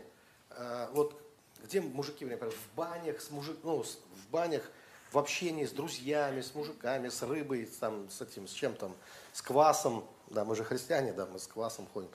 э, 0.52 0.88
вот 0.94 1.22
где 1.64 1.82
мужики, 1.82 2.26
например, 2.26 2.54
в 2.54 2.76
банях, 2.76 3.22
с 3.22 3.32
мужик, 3.32 3.58
ну, 3.64 3.84
в 3.84 4.30
банях, 4.30 4.70
в 5.12 5.18
общении 5.18 5.66
с 5.66 5.72
друзьями, 5.72 6.42
с 6.42 6.54
мужиками, 6.56 7.10
с 7.10 7.22
рыбой, 7.24 7.70
там, 7.80 8.10
с 8.10 8.22
этим, 8.22 8.48
с 8.48 8.52
чем 8.52 8.76
там, 8.76 8.96
с 9.34 9.42
квасом, 9.42 10.06
да, 10.30 10.46
мы 10.46 10.56
же 10.56 10.64
христиане, 10.64 11.14
да, 11.14 11.26
мы 11.26 11.40
с 11.40 11.48
квасом 11.48 11.88
ходим, 11.94 12.10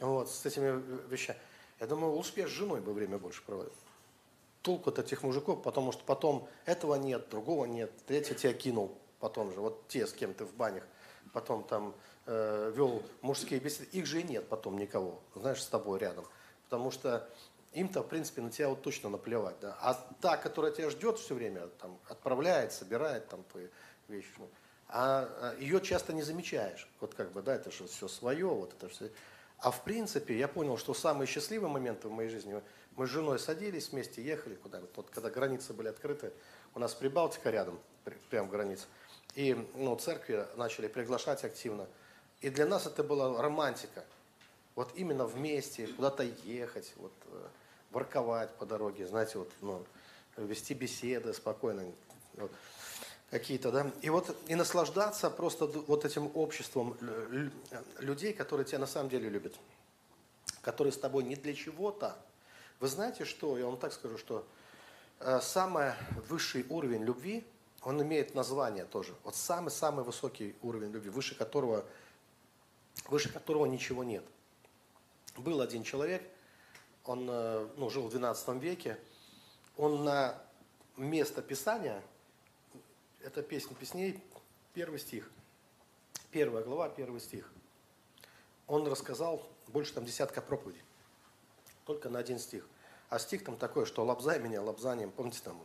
вот, 0.00 0.30
с 0.30 0.44
этими 0.46 0.82
вещами. 1.08 1.38
Я 1.80 1.86
думаю, 1.86 2.12
лучше 2.12 2.46
с 2.46 2.50
женой 2.50 2.80
бы 2.80 2.92
время 2.92 3.18
больше 3.18 3.42
проводил. 3.42 3.72
Толку 4.62 4.90
от 4.90 4.98
этих 4.98 5.22
мужиков, 5.22 5.62
потому 5.62 5.92
что 5.92 6.02
потом 6.04 6.48
этого 6.64 6.96
нет, 6.96 7.28
другого 7.30 7.64
нет, 7.64 7.92
третий 8.06 8.34
тебя 8.34 8.52
кинул 8.52 8.98
потом 9.20 9.52
же, 9.52 9.60
вот 9.60 9.86
те, 9.88 10.06
с 10.06 10.12
кем 10.12 10.34
ты 10.34 10.44
в 10.44 10.54
банях, 10.54 10.84
потом 11.32 11.64
там 11.64 11.94
э, 12.26 12.72
вел 12.74 13.02
мужские 13.20 13.60
беседы, 13.60 13.86
их 13.92 14.06
же 14.06 14.20
и 14.20 14.22
нет 14.22 14.48
потом 14.48 14.78
никого, 14.78 15.20
знаешь, 15.34 15.62
с 15.62 15.66
тобой 15.66 15.98
рядом. 15.98 16.24
Потому 16.64 16.90
что 16.90 17.28
им-то, 17.72 18.02
в 18.02 18.08
принципе, 18.08 18.42
на 18.42 18.50
тебя 18.50 18.68
вот 18.68 18.82
точно 18.82 19.08
наплевать. 19.10 19.56
Да? 19.60 19.76
А 19.80 19.94
та, 20.20 20.36
которая 20.36 20.72
тебя 20.72 20.90
ждет 20.90 21.18
все 21.18 21.34
время, 21.34 21.68
там, 21.80 21.98
отправляет, 22.08 22.72
собирает 22.72 23.28
там 23.28 23.44
твои 23.44 23.68
вещи, 24.08 24.28
ну, 24.38 24.48
а, 24.88 25.28
а 25.40 25.60
ее 25.60 25.80
часто 25.80 26.12
не 26.12 26.22
замечаешь. 26.22 26.88
Вот 27.00 27.14
как 27.14 27.32
бы, 27.32 27.42
да, 27.42 27.54
это 27.54 27.70
же 27.70 27.86
все 27.86 28.08
свое, 28.08 28.46
вот 28.46 28.72
это 28.72 28.88
все. 28.88 29.10
А 29.58 29.70
в 29.70 29.82
принципе, 29.82 30.38
я 30.38 30.48
понял, 30.48 30.78
что 30.78 30.94
самые 30.94 31.26
счастливые 31.26 31.70
моменты 31.70 32.08
в 32.08 32.12
моей 32.12 32.30
жизни, 32.30 32.62
мы 32.96 33.06
с 33.06 33.10
женой 33.10 33.38
садились 33.38 33.90
вместе, 33.90 34.22
ехали 34.22 34.54
куда-нибудь, 34.54 34.90
вот 34.96 35.10
когда 35.10 35.30
границы 35.30 35.72
были 35.72 35.88
открыты, 35.88 36.32
у 36.74 36.78
нас 36.78 36.94
Прибалтика 36.94 37.50
рядом, 37.50 37.78
прямо 38.30 38.48
граница, 38.48 38.86
и 39.34 39.54
ну, 39.74 39.94
церкви 39.96 40.46
начали 40.56 40.88
приглашать 40.88 41.44
активно. 41.44 41.86
И 42.40 42.50
для 42.50 42.66
нас 42.66 42.86
это 42.86 43.02
была 43.02 43.40
романтика. 43.42 44.04
Вот 44.78 44.92
именно 44.94 45.26
вместе, 45.26 45.88
куда-то 45.88 46.22
ехать, 46.44 46.92
вот, 46.98 47.10
э, 47.32 47.48
ворковать 47.90 48.54
по 48.58 48.64
дороге, 48.64 49.08
знаете, 49.08 49.38
вот, 49.38 49.50
ну, 49.60 49.84
вести 50.36 50.72
беседы 50.72 51.34
спокойно, 51.34 51.84
вот, 52.34 52.52
какие-то, 53.28 53.72
да, 53.72 53.90
и 54.02 54.08
вот 54.08 54.36
и 54.46 54.54
наслаждаться 54.54 55.30
просто 55.30 55.66
вот 55.66 56.04
этим 56.04 56.30
обществом 56.32 56.96
людей, 57.98 58.32
которые 58.32 58.66
тебя 58.66 58.78
на 58.78 58.86
самом 58.86 59.08
деле 59.10 59.28
любят, 59.28 59.52
которые 60.62 60.92
с 60.92 60.98
тобой 60.98 61.24
не 61.24 61.34
для 61.34 61.54
чего-то. 61.54 62.16
Вы 62.78 62.86
знаете 62.86 63.24
что, 63.24 63.58
я 63.58 63.66
вам 63.66 63.78
так 63.78 63.92
скажу, 63.92 64.16
что 64.16 64.46
э, 65.18 65.40
самый 65.42 65.94
высший 66.28 66.64
уровень 66.68 67.02
любви, 67.02 67.44
он 67.82 68.00
имеет 68.00 68.36
название 68.36 68.84
тоже. 68.84 69.12
Вот 69.24 69.34
самый-самый 69.34 70.04
высокий 70.04 70.54
уровень 70.62 70.92
любви, 70.92 71.10
выше 71.10 71.34
которого, 71.34 71.84
выше 73.08 73.32
которого 73.32 73.66
ничего 73.66 74.04
нет. 74.04 74.22
Был 75.36 75.60
один 75.60 75.82
человек– 75.82 76.22
он 77.08 77.26
э, 77.30 77.68
ну, 77.76 77.88
жил 77.88 78.04
в 78.04 78.10
12 78.10 78.62
веке, 78.62 78.98
он 79.78 80.04
на 80.04 80.38
место 80.96 81.40
Писания, 81.40 82.02
это 83.22 83.42
песня 83.42 83.74
песней, 83.74 84.22
первый 84.74 84.98
стих, 84.98 85.30
первая 86.30 86.62
глава, 86.62 86.90
первый 86.90 87.20
стих. 87.20 87.50
Он 88.66 88.86
рассказал 88.86 89.42
больше 89.68 89.94
там 89.94 90.04
десятка 90.04 90.42
проповедей, 90.42 90.82
только 91.86 92.10
на 92.10 92.18
один 92.18 92.38
стих. 92.38 92.68
А 93.08 93.18
стих 93.18 93.42
там 93.42 93.56
такой, 93.56 93.86
что 93.86 94.04
лобзай 94.04 94.38
меня 94.38 94.60
лобзанием, 94.60 95.10
помните 95.10 95.40
там, 95.42 95.58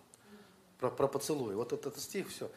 про, 0.80 0.90
про 0.90 1.10
поцелуй. 1.10 1.56
Вот 1.56 1.74
этот, 1.74 1.88
этот 1.88 2.02
стих, 2.02 2.30
все. 2.30 2.50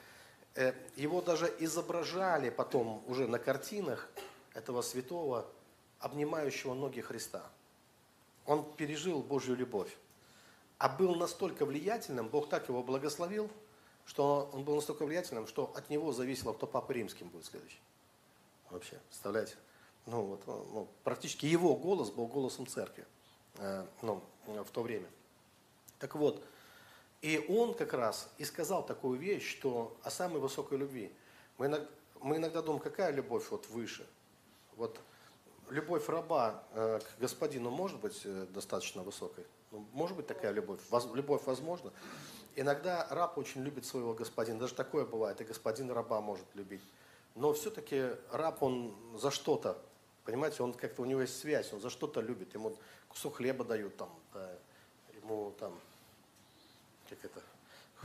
Э, 0.55 0.73
его 0.95 1.21
даже 1.21 1.53
изображали 1.59 2.51
потом 2.51 3.03
уже 3.09 3.27
на 3.27 3.41
картинах 3.41 4.09
этого 4.55 4.81
святого, 4.83 5.45
обнимающего 6.01 6.75
ноги 6.75 7.01
Христа. 7.01 7.45
Он 8.45 8.65
пережил 8.75 9.23
Божью 9.23 9.57
любовь. 9.57 9.97
А 10.79 10.89
был 10.89 11.15
настолько 11.15 11.65
влиятельным, 11.65 12.29
Бог 12.29 12.49
так 12.49 12.69
его 12.69 12.83
благословил, 12.83 13.51
что 14.05 14.51
он 14.53 14.65
был 14.65 14.77
настолько 14.77 15.07
влиятельным, 15.07 15.47
что 15.47 15.73
от 15.75 15.89
него 15.91 16.13
зависело, 16.13 16.53
кто 16.53 16.67
папа 16.67 16.93
римским 16.93 17.29
будет 17.29 17.47
следующий. 17.47 17.81
Вообще, 18.71 18.99
представляете? 19.09 19.57
Ну, 20.07 20.23
вот, 20.23 20.47
ну, 20.47 20.89
практически 21.03 21.47
его 21.47 21.75
голос 21.75 22.11
был 22.11 22.27
голосом 22.27 22.67
церкви 22.67 23.07
э, 23.57 23.87
ну, 24.03 24.23
в 24.47 24.71
то 24.71 24.83
время. 24.83 25.09
Так 25.99 26.15
вот, 26.15 26.45
и 27.23 27.45
он 27.49 27.75
как 27.75 27.93
раз 27.95 28.29
и 28.39 28.45
сказал 28.45 28.85
такую 28.85 29.19
вещь, 29.19 29.51
что 29.51 29.97
о 30.03 30.11
самой 30.11 30.41
высокой 30.41 30.79
любви. 30.79 31.13
Мы 31.59 31.67
иногда, 31.67 31.89
мы 32.21 32.37
иногда 32.37 32.63
думаем, 32.63 32.83
какая 32.83 33.11
любовь 33.11 33.51
вот 33.51 33.69
выше. 33.69 34.07
Вот 34.77 35.01
любовь 35.71 36.09
раба 36.09 36.63
э, 36.73 37.01
к 37.01 37.21
господину 37.21 37.71
может 37.71 38.01
быть 38.01 38.21
э, 38.25 38.47
достаточно 38.51 39.03
высокой? 39.03 39.45
Ну, 39.73 39.87
может 39.93 40.17
быть 40.17 40.27
такая 40.27 40.53
любовь? 40.53 40.81
Любовь 41.15 41.43
возможна? 41.45 41.93
Иногда 42.55 43.07
раб 43.11 43.37
очень 43.39 43.63
любит 43.63 43.85
своего 43.85 44.15
господина. 44.15 44.59
Даже 44.59 44.75
такое 44.75 45.05
бывает, 45.05 45.41
и 45.41 45.45
господин 45.45 45.91
раба 45.91 46.21
может 46.21 46.47
любить. 46.55 46.83
Но 47.35 47.53
все-таки 47.53 48.13
раб, 48.33 48.63
он 48.63 48.95
за 49.19 49.31
что-то, 49.31 49.77
понимаете, 50.25 50.63
он 50.63 50.73
как-то, 50.73 51.03
у 51.03 51.05
него 51.05 51.21
есть 51.21 51.39
связь, 51.39 51.73
он 51.73 51.81
за 51.81 51.91
что-то 51.91 52.21
любит. 52.21 52.55
Ему 52.55 52.77
кусок 53.09 53.37
хлеба 53.37 53.65
дают, 53.65 53.97
там, 53.97 54.09
да, 54.33 54.51
ему 55.23 55.53
там, 55.59 55.79
как 57.11 57.25
это, 57.25 57.41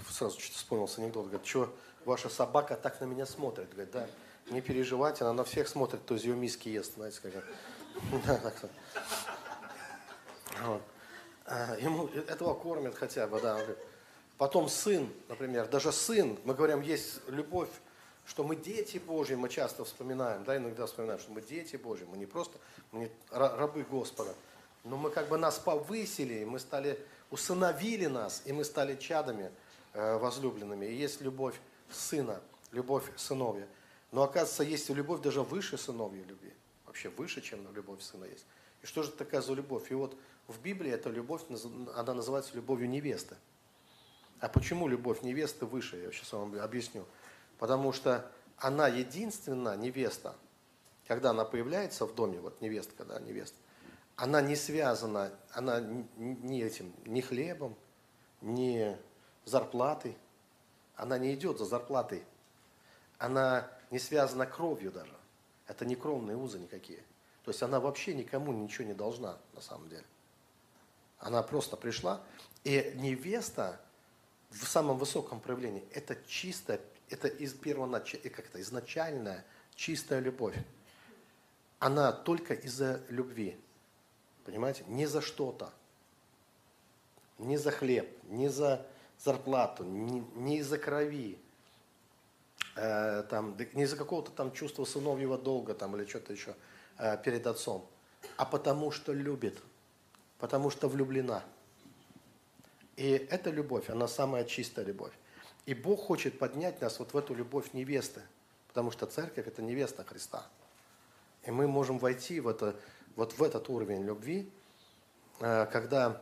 сразу 0.10 0.38
что-то 0.40 0.58
вспомнился 0.58 1.02
анекдот, 1.02 1.28
говорит, 1.28 1.48
что 1.48 1.74
ваша 2.04 2.30
собака 2.30 2.76
так 2.76 3.00
на 3.00 3.06
меня 3.06 3.26
смотрит? 3.26 3.70
Говорит, 3.72 3.92
да, 3.92 4.10
не 4.52 4.62
переживайте, 4.62 5.24
она 5.24 5.34
на 5.34 5.44
всех 5.44 5.68
смотрит, 5.68 6.02
кто 6.02 6.16
из 6.16 6.24
ее 6.24 6.36
миски 6.36 6.70
ест, 6.70 6.96
знаете, 6.96 7.20
как. 7.22 7.44
А, 11.48 11.76
ему 11.80 12.08
этого 12.08 12.54
кормят 12.54 12.96
хотя 12.96 13.28
бы, 13.28 13.42
да. 13.42 13.60
Потом 14.38 14.70
сын, 14.70 15.12
например, 15.28 15.68
даже 15.68 15.92
сын, 15.92 16.38
мы 16.46 16.54
говорим, 16.54 16.82
есть 16.82 17.20
любовь, 17.28 17.68
что 18.26 18.44
мы 18.44 18.56
дети 18.56 19.00
Божьи, 19.00 19.36
мы 19.36 19.50
часто 19.50 19.84
вспоминаем, 19.84 20.44
да, 20.46 20.56
иногда 20.56 20.86
вспоминаем, 20.86 21.20
что 21.20 21.32
мы 21.32 21.42
дети 21.42 21.76
Божьи, 21.76 22.06
мы 22.10 22.18
не 22.18 22.26
просто, 22.26 22.58
мы 22.92 23.00
не 23.00 23.12
рабы 23.32 23.84
Господа, 23.84 24.34
но 24.84 24.96
мы 24.96 25.10
как 25.10 25.28
бы 25.28 25.38
нас 25.38 25.60
повысили, 25.60 26.46
мы 26.46 26.60
стали, 26.60 26.98
усыновили 27.32 28.06
нас, 28.06 28.44
и 28.46 28.54
мы 28.54 28.64
стали 28.64 28.96
чадами 28.96 29.52
э, 29.94 30.18
возлюбленными. 30.18 30.86
И 30.86 30.96
есть 30.96 31.22
любовь 31.22 31.56
сына, 31.92 32.40
любовь 32.72 33.04
сыновья. 33.18 33.68
Но 34.12 34.24
оказывается, 34.24 34.64
есть 34.64 34.90
любовь 34.90 35.22
даже 35.22 35.42
выше 35.42 35.78
сыновьей 35.78 36.24
любви. 36.24 36.54
Вообще 36.86 37.10
выше, 37.10 37.42
чем 37.42 37.74
любовь 37.74 38.02
сына 38.02 38.26
есть. 38.26 38.46
И 38.82 38.86
что 38.86 39.04
же 39.04 39.10
это 39.10 39.20
такая 39.20 39.42
за 39.42 39.54
любовь? 39.54 39.92
И 39.92 39.94
вот 39.94 40.18
в 40.48 40.60
Библии 40.62 40.92
эта 40.92 41.10
любовь, 41.10 41.44
она 41.96 42.14
называется 42.14 42.54
любовью 42.56 42.90
невесты. 42.90 43.36
А 44.40 44.50
почему 44.50 44.88
любовь 44.88 45.22
невесты 45.22 45.66
выше? 45.66 45.98
Я 45.98 46.12
сейчас 46.12 46.34
вам 46.34 46.60
объясню. 46.60 47.06
Потому 47.60 47.94
что 47.94 48.30
она 48.58 48.88
единственная 48.88 49.78
невеста, 49.78 50.36
когда 51.08 51.30
она 51.30 51.46
появляется 51.46 52.06
в 52.06 52.14
доме, 52.14 52.40
вот 52.40 52.60
невестка, 52.60 53.06
да, 53.06 53.20
невеста, 53.20 53.56
она 54.16 54.42
не 54.42 54.56
связана, 54.56 55.32
она 55.52 55.80
не 55.80 56.62
этим, 56.62 56.94
ни 57.06 57.22
хлебом, 57.22 57.76
ни 58.42 58.98
зарплатой. 59.46 60.18
Она 60.96 61.18
не 61.18 61.34
идет 61.34 61.58
за 61.58 61.66
зарплатой. 61.66 62.24
Она 63.18 63.72
не 63.92 64.00
связана 64.00 64.46
кровью 64.46 64.92
даже. 64.92 65.16
Это 65.68 65.86
не 65.86 65.96
кровные 65.96 66.36
узы 66.36 66.60
никакие. 66.60 67.04
То 67.44 67.52
есть 67.52 67.62
она 67.62 67.80
вообще 67.80 68.14
никому 68.14 68.52
ничего 68.52 68.88
не 68.88 68.94
должна 68.94 69.38
на 69.54 69.62
самом 69.62 69.90
деле. 69.90 70.06
Она 71.20 71.44
просто 71.44 71.78
пришла, 71.78 72.22
и 72.64 72.94
невеста 72.96 73.80
в 74.50 74.66
самом 74.66 74.98
высоком 74.98 75.40
проявлении 75.40 75.84
это 75.94 76.18
чисто, 76.28 76.80
это 77.10 77.28
из 77.28 77.54
первонач... 77.54 78.16
как 78.22 78.48
это, 78.48 78.62
изначальная 78.62 79.46
чистая 79.76 80.20
любовь. 80.20 80.56
Она 81.80 82.12
только 82.12 82.54
из-за 82.54 83.02
любви. 83.10 83.60
Понимаете? 84.46 84.84
Не 84.88 85.06
за 85.06 85.22
что-то. 85.22 85.74
Не 87.38 87.58
за 87.58 87.72
хлеб, 87.72 88.08
не 88.26 88.50
за 88.50 88.86
зарплату, 89.18 89.84
не, 89.84 90.20
не 90.36 90.58
из-за 90.60 90.78
крови, 90.78 91.40
э, 92.76 93.24
там, 93.30 93.58
не 93.74 93.84
из-за 93.84 93.98
какого-то 93.98 94.32
там 94.32 94.52
чувства 94.52 94.86
сыновьего 94.86 95.38
долга 95.38 95.74
там, 95.74 95.96
или 95.96 96.06
что-то 96.06 96.34
еще 96.34 96.56
э, 96.98 97.18
перед 97.24 97.48
отцом, 97.48 97.88
а 98.38 98.46
потому 98.46 98.92
что 98.92 99.14
любит, 99.14 99.58
потому 100.40 100.70
что 100.70 100.88
влюблена. 100.88 101.44
И 102.96 103.10
эта 103.10 103.50
любовь, 103.50 103.90
она 103.90 104.08
самая 104.08 104.46
чистая 104.46 104.86
любовь. 104.86 105.14
И 105.66 105.74
Бог 105.74 106.02
хочет 106.02 106.40
поднять 106.40 106.82
нас 106.82 107.00
вот 107.00 107.14
в 107.14 107.18
эту 107.18 107.34
любовь 107.34 107.74
невесты, 107.74 108.22
потому 108.68 108.92
что 108.92 109.06
церковь– 109.06 109.48
это 109.48 109.62
невеста 109.62 110.04
Христа. 110.04 110.46
И 111.46 111.52
мы 111.52 111.68
можем 111.68 112.00
войти 112.00 112.40
в 112.40 112.48
это, 112.48 112.76
вот 113.16 113.34
в 113.34 113.44
этот 113.44 113.70
уровень 113.70 114.04
любви, 114.04 114.52
э, 115.40 115.68
когда 115.72 116.22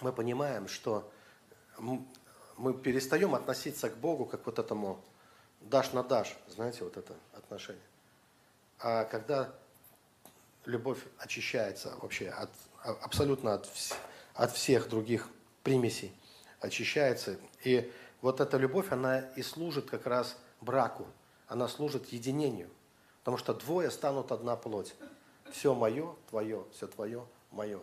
мы 0.00 0.12
понимаем, 0.12 0.68
что 0.68 1.10
мы 2.56 2.74
перестаем 2.74 3.34
относиться 3.34 3.90
к 3.90 3.96
Богу 3.96 4.24
как 4.26 4.46
вот 4.46 4.58
этому 4.58 5.02
дашь 5.64 5.92
на 5.92 6.02
дашь, 6.02 6.36
знаете, 6.48 6.84
вот 6.84 6.96
это 6.96 7.14
отношение. 7.34 7.82
А 8.78 9.04
когда 9.04 9.52
любовь 10.64 10.98
очищается 11.18 11.94
вообще 12.00 12.28
от, 12.28 12.50
а, 12.82 12.96
абсолютно 13.02 13.54
от, 13.54 13.68
от 14.34 14.52
всех 14.52 14.88
других 14.88 15.28
примесей, 15.62 16.14
очищается, 16.60 17.38
и 17.62 17.92
вот 18.20 18.40
эта 18.40 18.56
любовь, 18.56 18.90
она 18.90 19.20
и 19.20 19.42
служит 19.42 19.90
как 19.90 20.06
раз 20.06 20.36
браку, 20.60 21.06
она 21.46 21.68
служит 21.68 22.06
единению, 22.06 22.68
потому 23.20 23.36
что 23.36 23.54
двое 23.54 23.90
станут 23.90 24.32
одна 24.32 24.56
плоть. 24.56 24.94
Все 25.50 25.74
мое, 25.74 26.14
твое, 26.30 26.64
все 26.72 26.86
твое, 26.86 27.24
мое. 27.50 27.80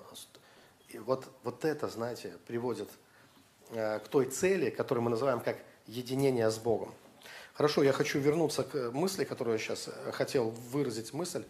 И 0.89 0.97
вот, 0.97 1.27
вот 1.43 1.63
это, 1.63 1.87
знаете, 1.87 2.33
приводит 2.47 2.89
э, 3.69 3.99
к 3.99 4.07
той 4.07 4.25
цели, 4.25 4.69
которую 4.69 5.03
мы 5.03 5.09
называем 5.09 5.39
как 5.39 5.57
единение 5.87 6.49
с 6.49 6.57
Богом. 6.57 6.93
Хорошо, 7.53 7.83
я 7.83 7.91
хочу 7.91 8.19
вернуться 8.19 8.63
к 8.63 8.91
мысли, 8.91 9.25
которую 9.25 9.57
я 9.57 9.59
сейчас 9.59 9.89
э, 9.89 10.11
хотел 10.13 10.51
выразить 10.51 11.13
мысль, 11.13 11.43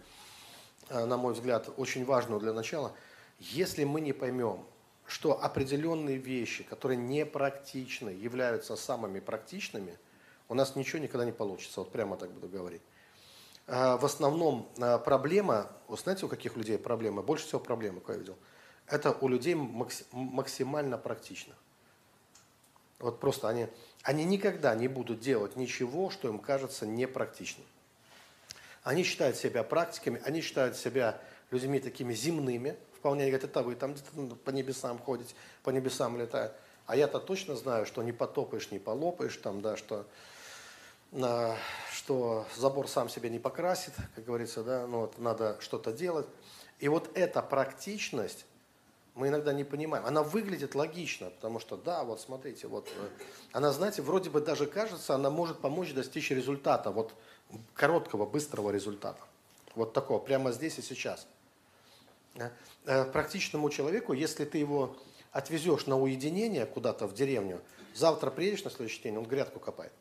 э, 0.89 1.05
на 1.05 1.15
мой 1.15 1.33
взгляд, 1.33 1.69
очень 1.77 2.05
важную 2.05 2.39
для 2.39 2.53
начала. 2.53 2.91
Если 3.39 3.83
мы 3.83 4.01
не 4.01 4.11
поймем, 4.11 4.65
что 5.05 5.43
определенные 5.43 6.17
вещи, 6.17 6.63
которые 6.63 6.97
непрактичны, 6.97 8.09
являются 8.09 8.75
самыми 8.75 9.19
практичными, 9.19 9.97
у 10.49 10.55
нас 10.55 10.75
ничего 10.75 10.99
никогда 10.99 11.23
не 11.23 11.31
получится. 11.31 11.81
Вот 11.81 11.91
прямо 11.91 12.17
так 12.17 12.31
буду 12.31 12.47
говорить. 12.47 12.81
Э, 13.67 13.97
в 13.97 14.05
основном 14.05 14.69
проблема, 15.05 15.71
вы 15.87 15.97
знаете, 15.97 16.25
у 16.25 16.29
каких 16.29 16.57
людей 16.57 16.79
проблема? 16.79 17.21
Больше 17.21 17.45
всего 17.45 17.59
проблемы, 17.59 17.99
какую 17.99 18.15
я 18.15 18.19
видел. 18.21 18.37
Это 18.87 19.11
у 19.21 19.27
людей 19.27 19.53
максимально 19.53 20.97
практичных. 20.97 21.55
Вот 22.97 23.19
просто 23.19 23.47
они, 23.49 23.67
они 24.03 24.23
никогда 24.25 24.73
не 24.75 24.87
будут 24.87 25.19
делать 25.19 25.55
ничего, 25.55 26.09
что 26.09 26.27
им 26.27 26.39
кажется 26.39 26.85
непрактичным. 26.85 27.65
Они 28.83 29.03
считают 29.03 29.37
себя 29.37 29.63
практиками, 29.63 30.21
они 30.25 30.41
считают 30.41 30.75
себя 30.75 31.21
людьми 31.51 31.79
такими 31.79 32.13
земными, 32.13 32.75
вполне 32.97 33.25
говорят, 33.25 33.43
это 33.43 33.61
вы 33.61 33.75
там 33.75 33.93
где-то 33.93 34.35
по 34.37 34.49
небесам 34.49 34.97
ходите, 34.97 35.35
по 35.63 35.69
небесам 35.69 36.19
летают. 36.19 36.53
А 36.87 36.95
я-то 36.95 37.19
точно 37.19 37.55
знаю, 37.55 37.85
что 37.85 38.01
не 38.01 38.11
потопаешь, 38.11 38.71
не 38.71 38.79
полопаешь, 38.79 39.37
там, 39.37 39.61
да, 39.61 39.77
что, 39.77 40.07
на, 41.11 41.55
что 41.91 42.45
забор 42.57 42.87
сам 42.87 43.07
себя 43.07 43.29
не 43.29 43.39
покрасит, 43.39 43.93
как 44.15 44.25
говорится, 44.25 44.63
да, 44.63 44.87
ну, 44.87 45.01
вот 45.01 45.19
надо 45.19 45.57
что-то 45.61 45.91
делать. 45.91 46.27
И 46.79 46.87
вот 46.87 47.11
эта 47.15 47.41
практичность, 47.43 48.45
мы 49.21 49.27
иногда 49.27 49.53
не 49.53 49.63
понимаем. 49.63 50.03
Она 50.07 50.23
выглядит 50.23 50.73
логично, 50.73 51.29
потому 51.29 51.59
что, 51.59 51.77
да, 51.77 52.03
вот 52.03 52.19
смотрите, 52.19 52.65
вот 52.65 52.89
э, 52.97 53.07
она, 53.51 53.71
знаете, 53.71 54.01
вроде 54.01 54.31
бы 54.31 54.41
даже 54.41 54.65
кажется, 54.65 55.13
она 55.13 55.29
может 55.29 55.59
помочь 55.59 55.93
достичь 55.93 56.31
результата, 56.31 56.89
вот 56.89 57.13
короткого, 57.75 58.25
быстрого 58.25 58.71
результата. 58.71 59.21
Вот 59.75 59.93
такого, 59.93 60.17
прямо 60.17 60.51
здесь 60.51 60.79
и 60.79 60.81
сейчас. 60.81 61.27
Э, 62.85 63.05
практичному 63.11 63.69
человеку, 63.69 64.13
если 64.13 64.43
ты 64.43 64.57
его 64.57 64.97
отвезешь 65.31 65.85
на 65.85 65.99
уединение 66.01 66.65
куда-то 66.65 67.05
в 67.05 67.13
деревню, 67.13 67.61
завтра 67.93 68.31
приедешь 68.31 68.63
на 68.63 68.71
следующий 68.71 69.03
день, 69.03 69.17
он 69.17 69.25
грядку 69.25 69.59
копает. 69.59 69.93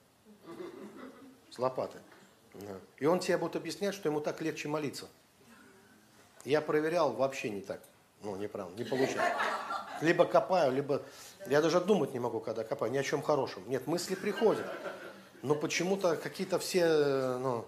С 1.50 1.58
лопаты. 1.58 1.98
И 2.96 3.04
он 3.04 3.20
тебе 3.20 3.36
будет 3.36 3.56
объяснять, 3.56 3.94
что 3.94 4.08
ему 4.08 4.22
так 4.22 4.40
легче 4.40 4.68
молиться. 4.68 5.08
Я 6.46 6.62
проверял, 6.62 7.12
вообще 7.12 7.50
не 7.50 7.60
так. 7.60 7.82
Ну, 8.22 8.36
неправда, 8.36 8.76
не 8.76 8.88
получается. 8.88 9.34
Либо 10.00 10.24
копаю, 10.24 10.72
либо... 10.72 11.02
Я 11.46 11.60
даже 11.60 11.80
думать 11.80 12.12
не 12.12 12.20
могу, 12.20 12.40
когда 12.40 12.64
копаю, 12.64 12.92
ни 12.92 12.98
о 12.98 13.02
чем 13.02 13.22
хорошем. 13.22 13.62
Нет, 13.68 13.86
мысли 13.86 14.14
приходят. 14.14 14.66
Но 15.42 15.54
почему-то 15.54 16.16
какие-то 16.16 16.58
все, 16.58 16.86
ну... 17.38 17.64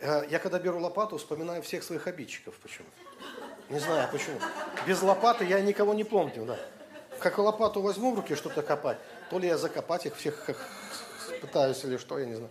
Э, 0.00 0.24
я 0.30 0.38
когда 0.38 0.58
беру 0.58 0.80
лопату, 0.80 1.18
вспоминаю 1.18 1.62
всех 1.62 1.84
своих 1.84 2.06
обидчиков 2.06 2.54
почему-то. 2.56 2.94
Не 3.72 3.78
знаю 3.78 4.08
почему. 4.10 4.38
Без 4.86 5.00
лопаты 5.02 5.44
я 5.44 5.60
никого 5.60 5.94
не 5.94 6.04
помню, 6.04 6.44
да. 6.44 6.58
Как 7.20 7.38
лопату 7.38 7.82
возьму 7.82 8.12
в 8.12 8.16
руки 8.16 8.34
что-то 8.34 8.62
копать, 8.62 8.98
то 9.30 9.38
ли 9.38 9.46
я 9.46 9.58
закопать 9.58 10.06
их 10.06 10.16
всех 10.16 10.50
пытаюсь 11.40 11.84
или 11.84 11.96
что, 11.96 12.18
я 12.18 12.26
не 12.26 12.34
знаю. 12.34 12.50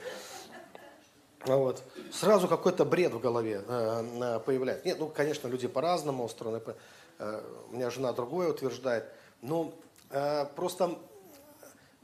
Вот. 1.45 1.83
Сразу 2.11 2.47
какой-то 2.47 2.85
бред 2.85 3.13
в 3.13 3.19
голове 3.19 3.63
э, 3.65 4.39
появляется. 4.45 4.85
Нет, 4.85 4.99
ну, 4.99 5.07
конечно, 5.07 5.47
люди 5.47 5.67
по-разному 5.67 6.25
устроены. 6.25 6.61
Э, 7.17 7.41
у 7.69 7.75
меня 7.75 7.89
жена 7.89 8.11
другое 8.13 8.49
утверждает. 8.49 9.05
Но 9.41 9.73
э, 10.09 10.45
просто, 10.55 10.97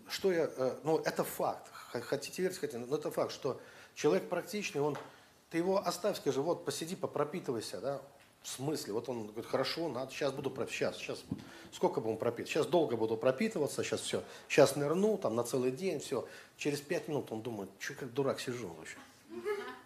что 0.08 0.32
я, 0.32 0.50
э, 0.56 0.76
ну, 0.84 1.00
это 1.00 1.24
факт. 1.24 1.69
Хотите 1.91 2.41
верить, 2.41 2.58
хотите, 2.58 2.78
но 2.78 2.95
это 2.95 3.10
факт, 3.12 3.32
что 3.32 3.60
человек 3.93 4.28
практичный, 4.28 4.82
он, 4.82 4.98
ты 5.50 5.58
его 5.58 5.86
оставь, 5.86 6.17
скажи, 6.17 6.41
вот, 6.41 6.65
посиди, 6.65 6.95
попропитывайся, 6.95 7.80
да, 7.80 8.02
в 8.41 8.50
смысле? 8.50 8.93
Вот 8.93 9.08
он 9.08 9.28
говорит, 9.28 9.45
хорошо, 9.45 9.88
надо, 9.88 10.12
сейчас 10.12 10.34
буду 10.34 10.50
пропитываться, 10.50 11.00
сейчас, 11.00 11.17
сейчас, 11.17 11.24
сколько 11.71 12.02
будем 12.02 12.17
пропитываться? 12.17 12.54
Сейчас 12.54 12.67
долго 12.67 12.98
буду 12.98 13.15
пропитываться, 13.15 13.82
сейчас 13.84 14.02
все, 14.02 14.24
сейчас 14.50 14.76
нырну, 14.76 15.17
там, 15.17 15.36
на 15.36 15.43
целый 15.43 15.71
день, 15.71 16.00
все. 16.00 16.28
Через 16.58 16.82
пять 16.82 17.08
минут 17.08 17.32
он 17.32 17.41
думает, 17.41 17.69
что 17.80 17.93
как 17.93 18.13
дурак 18.13 18.41
сижу 18.41 18.67
вообще? 18.67 18.98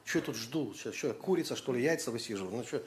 Что 0.09 0.17
я 0.17 0.25
тут 0.25 0.35
жду? 0.37 0.73
Сейчас, 0.73 0.95
что, 0.95 1.13
курица, 1.13 1.55
что 1.55 1.71
ли, 1.71 1.83
яйца 1.83 2.09
высиживаю? 2.09 2.51
Ну, 2.51 2.63
что, 2.63 2.81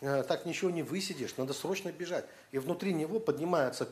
э, 0.00 0.22
так 0.22 0.46
ничего 0.46 0.70
не 0.70 0.84
высидишь, 0.84 1.36
надо 1.36 1.52
срочно 1.52 1.90
бежать. 1.90 2.24
И 2.52 2.58
внутри 2.58 2.92
него 2.92 3.18
поднимается 3.18 3.88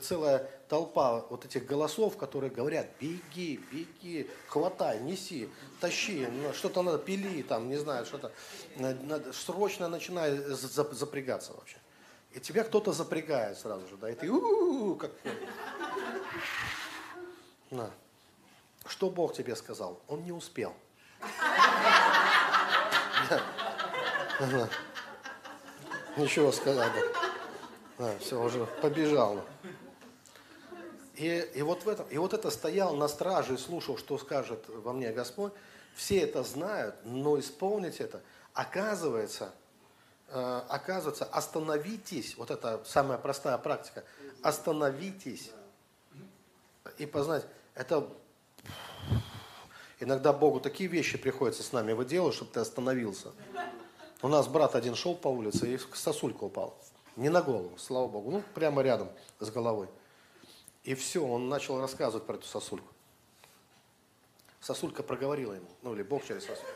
целая 0.00 0.48
толпа 0.68 1.26
вот 1.28 1.44
этих 1.44 1.66
голосов, 1.66 2.16
которые 2.16 2.52
говорят, 2.52 2.86
беги, 3.00 3.60
беги, 3.72 4.30
хватай, 4.46 5.00
неси, 5.00 5.48
тащи, 5.80 6.24
ну, 6.24 6.52
что-то 6.52 6.82
надо, 6.82 6.98
пили, 6.98 7.42
там, 7.42 7.68
не 7.68 7.78
знаю, 7.78 8.06
что-то, 8.06 8.30
надо, 8.76 9.32
срочно 9.32 9.88
начинай 9.88 10.36
запрягаться 10.36 11.52
вообще. 11.54 11.78
И 12.30 12.38
тебя 12.38 12.62
кто-то 12.62 12.92
запрягает 12.92 13.58
сразу 13.58 13.88
же, 13.88 13.96
да, 13.96 14.08
и 14.08 14.14
ты, 14.14 14.30
у-у-у, 14.30 14.94
как... 14.94 15.10
Что 18.86 19.10
Бог 19.10 19.34
тебе 19.34 19.56
сказал? 19.56 20.00
Он 20.06 20.22
не 20.22 20.30
успел. 20.30 20.76
Ничего 26.16 26.52
сказать. 26.52 26.92
Да, 27.98 28.16
все, 28.18 28.42
уже 28.42 28.66
побежал. 28.80 29.44
И, 31.16 31.50
и, 31.54 31.62
вот 31.62 31.84
в 31.84 31.88
этом, 31.88 32.06
и 32.08 32.16
вот 32.16 32.32
это 32.32 32.50
стоял 32.50 32.96
на 32.96 33.06
страже 33.06 33.54
и 33.54 33.58
слушал, 33.58 33.98
что 33.98 34.16
скажет 34.16 34.64
во 34.68 34.92
мне 34.94 35.12
Господь. 35.12 35.52
Все 35.94 36.20
это 36.20 36.42
знают, 36.42 36.94
но 37.04 37.38
исполнить 37.38 38.00
это, 38.00 38.22
оказывается, 38.54 39.52
э, 40.28 40.62
оказывается, 40.68 41.26
остановитесь, 41.26 42.36
вот 42.38 42.50
это 42.50 42.80
самая 42.86 43.18
простая 43.18 43.58
практика, 43.58 44.04
остановитесь 44.42 45.50
и 46.96 47.04
познать, 47.04 47.44
это 47.74 48.08
иногда 50.00 50.32
Богу 50.32 50.60
такие 50.60 50.88
вещи 50.88 51.16
приходится 51.18 51.62
с 51.62 51.72
нами 51.72 51.92
выделывать, 51.92 52.34
чтобы 52.34 52.50
ты 52.50 52.60
остановился. 52.60 53.32
У 54.22 54.28
нас 54.28 54.48
брат 54.48 54.74
один 54.74 54.94
шел 54.94 55.14
по 55.14 55.28
улице 55.28 55.74
и 55.74 55.78
сосулька 55.94 56.44
упал. 56.44 56.76
Не 57.16 57.28
на 57.28 57.42
голову, 57.42 57.76
слава 57.78 58.08
Богу, 58.08 58.30
ну 58.30 58.42
прямо 58.54 58.82
рядом 58.82 59.08
с 59.38 59.50
головой. 59.50 59.88
И 60.84 60.94
все, 60.94 61.24
он 61.24 61.48
начал 61.48 61.80
рассказывать 61.80 62.26
про 62.26 62.36
эту 62.36 62.46
сосульку. 62.46 62.88
Сосулька 64.60 65.02
проговорила 65.02 65.54
ему, 65.54 65.68
ну 65.82 65.94
или 65.94 66.02
Бог 66.02 66.24
через 66.24 66.42
сосульку. 66.42 66.70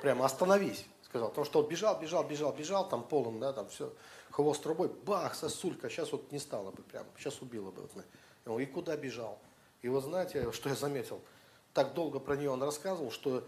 Прямо 0.00 0.24
остановись, 0.24 0.86
сказал. 1.02 1.28
Потому 1.28 1.44
что 1.44 1.62
он 1.62 1.68
бежал, 1.68 2.00
бежал, 2.00 2.24
бежал, 2.24 2.52
бежал, 2.52 2.88
там 2.88 3.04
полон, 3.04 3.38
да, 3.38 3.52
там 3.52 3.68
все, 3.68 3.92
хвост 4.30 4.62
трубой, 4.62 4.88
бах, 4.88 5.34
сосулька, 5.34 5.88
сейчас 5.88 6.10
вот 6.12 6.32
не 6.32 6.38
стало 6.38 6.70
бы 6.70 6.82
прямо, 6.82 7.06
сейчас 7.18 7.40
убила 7.42 7.70
бы. 7.70 7.88
Вот, 8.44 8.58
и 8.58 8.66
куда 8.66 8.96
бежал? 8.96 9.38
И 9.82 9.88
вот 9.88 10.04
знаете, 10.04 10.50
что 10.52 10.68
я 10.68 10.74
заметил? 10.74 11.20
Так 11.74 11.94
долго 11.94 12.18
про 12.18 12.36
нее 12.36 12.50
он 12.50 12.62
рассказывал, 12.62 13.10
что 13.10 13.44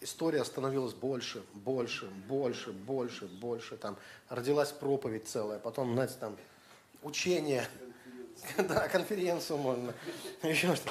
история 0.00 0.44
становилась 0.44 0.94
больше, 0.94 1.42
больше, 1.52 2.06
больше, 2.06 2.72
больше, 2.72 3.26
больше. 3.26 3.76
Там 3.76 3.96
родилась 4.28 4.70
проповедь 4.70 5.26
целая, 5.28 5.58
потом, 5.58 5.94
знаете, 5.94 6.14
там 6.20 6.36
учение, 7.02 7.66
да, 8.58 8.88
конференцию 8.88 9.58
можно, 9.58 9.94
еще 10.42 10.74
что 10.74 10.90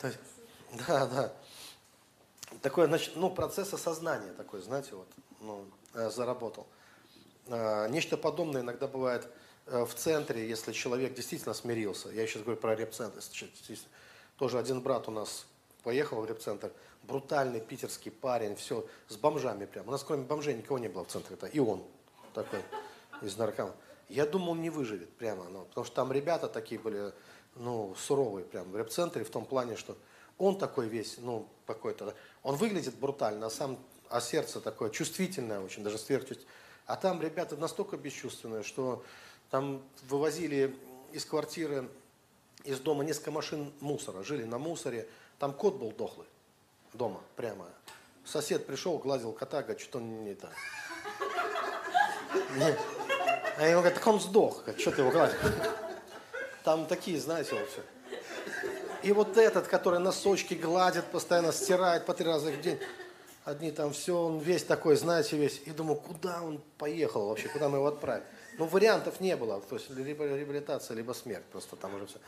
то 0.00 0.12
Да, 0.86 1.06
да. 1.06 1.32
Такой, 2.62 2.86
значит, 2.86 3.16
ну, 3.16 3.30
процесс 3.30 3.72
осознания 3.72 4.32
такой, 4.32 4.60
знаете, 4.60 4.94
вот, 4.94 5.08
ну, 5.40 5.64
э, 5.94 6.10
заработал. 6.10 6.66
Э, 7.46 7.88
нечто 7.88 8.16
подобное 8.16 8.62
иногда 8.62 8.86
бывает 8.86 9.26
э, 9.66 9.84
в 9.84 9.94
центре, 9.94 10.48
если 10.48 10.72
человек 10.72 11.14
действительно 11.14 11.54
смирился. 11.54 12.10
Я 12.10 12.26
сейчас 12.26 12.42
говорю 12.42 12.60
про 12.60 12.76
репцентр. 12.76 13.20
Тоже 14.36 14.58
один 14.58 14.82
брат 14.82 15.08
у 15.08 15.10
нас 15.10 15.46
поехал 15.84 16.20
в 16.22 16.26
репцентр, 16.26 16.72
брутальный 17.04 17.60
питерский 17.60 18.10
парень, 18.10 18.56
все, 18.56 18.86
с 19.08 19.16
бомжами 19.16 19.66
прям. 19.66 19.86
У 19.86 19.90
нас 19.90 20.02
кроме 20.02 20.24
бомжей 20.24 20.54
никого 20.54 20.78
не 20.78 20.88
было 20.88 21.04
в 21.04 21.08
центре, 21.08 21.36
это 21.36 21.46
и 21.46 21.60
он 21.60 21.84
такой 22.32 22.60
из 23.22 23.36
наркоманов. 23.36 23.76
Я 24.08 24.26
думал, 24.26 24.52
он 24.52 24.62
не 24.62 24.70
выживет 24.70 25.10
прямо, 25.16 25.44
ну, 25.44 25.64
потому 25.66 25.84
что 25.84 25.94
там 25.94 26.12
ребята 26.12 26.48
такие 26.48 26.80
были, 26.80 27.12
ну, 27.54 27.94
суровые 27.96 28.44
прям 28.44 28.70
в 28.70 28.76
реп-центре 28.76 29.24
в 29.24 29.30
том 29.30 29.46
плане, 29.46 29.76
что 29.76 29.96
он 30.38 30.58
такой 30.58 30.88
весь, 30.88 31.18
ну, 31.18 31.46
какой-то, 31.66 32.14
он 32.42 32.56
выглядит 32.56 32.96
брутально, 32.96 33.46
а 33.46 33.50
сам, 33.50 33.78
а 34.08 34.20
сердце 34.20 34.60
такое 34.60 34.90
чувствительное 34.90 35.60
очень, 35.60 35.82
даже 35.84 35.98
сверхчувствительное. 35.98 36.52
А 36.86 36.96
там 36.96 37.22
ребята 37.22 37.56
настолько 37.56 37.96
бесчувственные, 37.96 38.62
что 38.62 39.04
там 39.50 39.82
вывозили 40.08 40.76
из 41.12 41.24
квартиры, 41.24 41.88
из 42.64 42.80
дома 42.80 43.04
несколько 43.04 43.30
машин 43.30 43.72
мусора, 43.80 44.22
жили 44.22 44.44
на 44.44 44.58
мусоре, 44.58 45.08
там 45.44 45.52
кот 45.52 45.74
был 45.74 45.92
дохлый 45.92 46.26
дома 46.94 47.20
прямо. 47.36 47.66
Сосед 48.24 48.66
пришел, 48.66 48.96
гладил 48.96 49.32
кота, 49.32 49.60
говорит, 49.60 49.82
что 49.82 49.98
он 49.98 50.24
не 50.24 50.34
так. 50.34 50.54
А 53.58 53.66
ему 53.66 53.80
говорят, 53.80 53.92
так 53.92 54.06
он 54.06 54.20
сдох, 54.20 54.62
что 54.78 54.90
ты 54.90 55.02
его 55.02 55.10
гладишь? 55.10 55.36
Там 56.62 56.86
такие, 56.86 57.20
знаете, 57.20 57.56
вот 57.56 57.68
все. 57.68 57.82
И 59.02 59.12
вот 59.12 59.36
этот, 59.36 59.68
который 59.68 60.00
носочки 60.00 60.54
гладит, 60.54 61.04
постоянно 61.12 61.52
стирает 61.52 62.06
по 62.06 62.14
три 62.14 62.24
раза 62.24 62.50
в 62.50 62.62
день. 62.62 62.80
Одни 63.44 63.70
там 63.70 63.92
все, 63.92 64.18
он 64.18 64.38
весь 64.38 64.64
такой, 64.64 64.96
знаете, 64.96 65.36
весь. 65.36 65.60
И 65.66 65.72
думаю, 65.72 65.96
куда 65.96 66.42
он 66.42 66.58
поехал 66.78 67.28
вообще, 67.28 67.48
куда 67.48 67.68
мы 67.68 67.76
его 67.76 67.88
отправим? 67.88 68.24
Ну, 68.56 68.64
вариантов 68.64 69.20
не 69.20 69.36
было. 69.36 69.60
То 69.60 69.76
есть, 69.76 69.90
либо 69.90 70.24
реабилитация, 70.24 70.96
либо 70.96 71.12
смерть. 71.12 71.44
Просто 71.52 71.76
там 71.76 71.94
уже 71.96 72.06
все. 72.06 72.18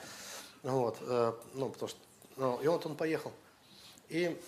Вот. 0.63 0.99
Э, 1.01 1.33
ну, 1.55 1.71
потому 1.71 1.89
что... 1.89 1.99
Ну, 2.37 2.61
и 2.61 2.69
вот 2.69 2.85
он 2.87 2.97
поехал. 2.97 3.33
И, 4.09 4.41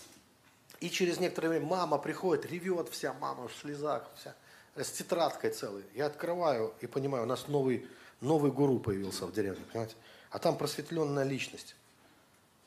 и 0.80 0.90
через 0.90 1.18
некоторое 1.18 1.48
время 1.48 1.66
мама 1.66 1.98
приходит, 1.98 2.46
ревет 2.46 2.88
вся, 2.88 3.12
мама 3.14 3.48
в 3.48 3.54
слезах, 3.54 4.08
вся 4.16 4.34
с 4.84 4.90
тетрадкой 4.90 5.50
целой. 5.50 5.84
Я 5.94 6.06
открываю 6.06 6.74
и 6.80 6.86
понимаю, 6.86 7.24
у 7.24 7.26
нас 7.26 7.48
новый, 7.48 7.86
новый 8.20 8.50
гуру 8.50 8.78
появился 8.78 9.26
в 9.26 9.32
деревне, 9.32 9.64
понимаете? 9.72 9.96
А 10.30 10.38
там 10.38 10.56
просветленная 10.56 11.24
личность. 11.24 11.74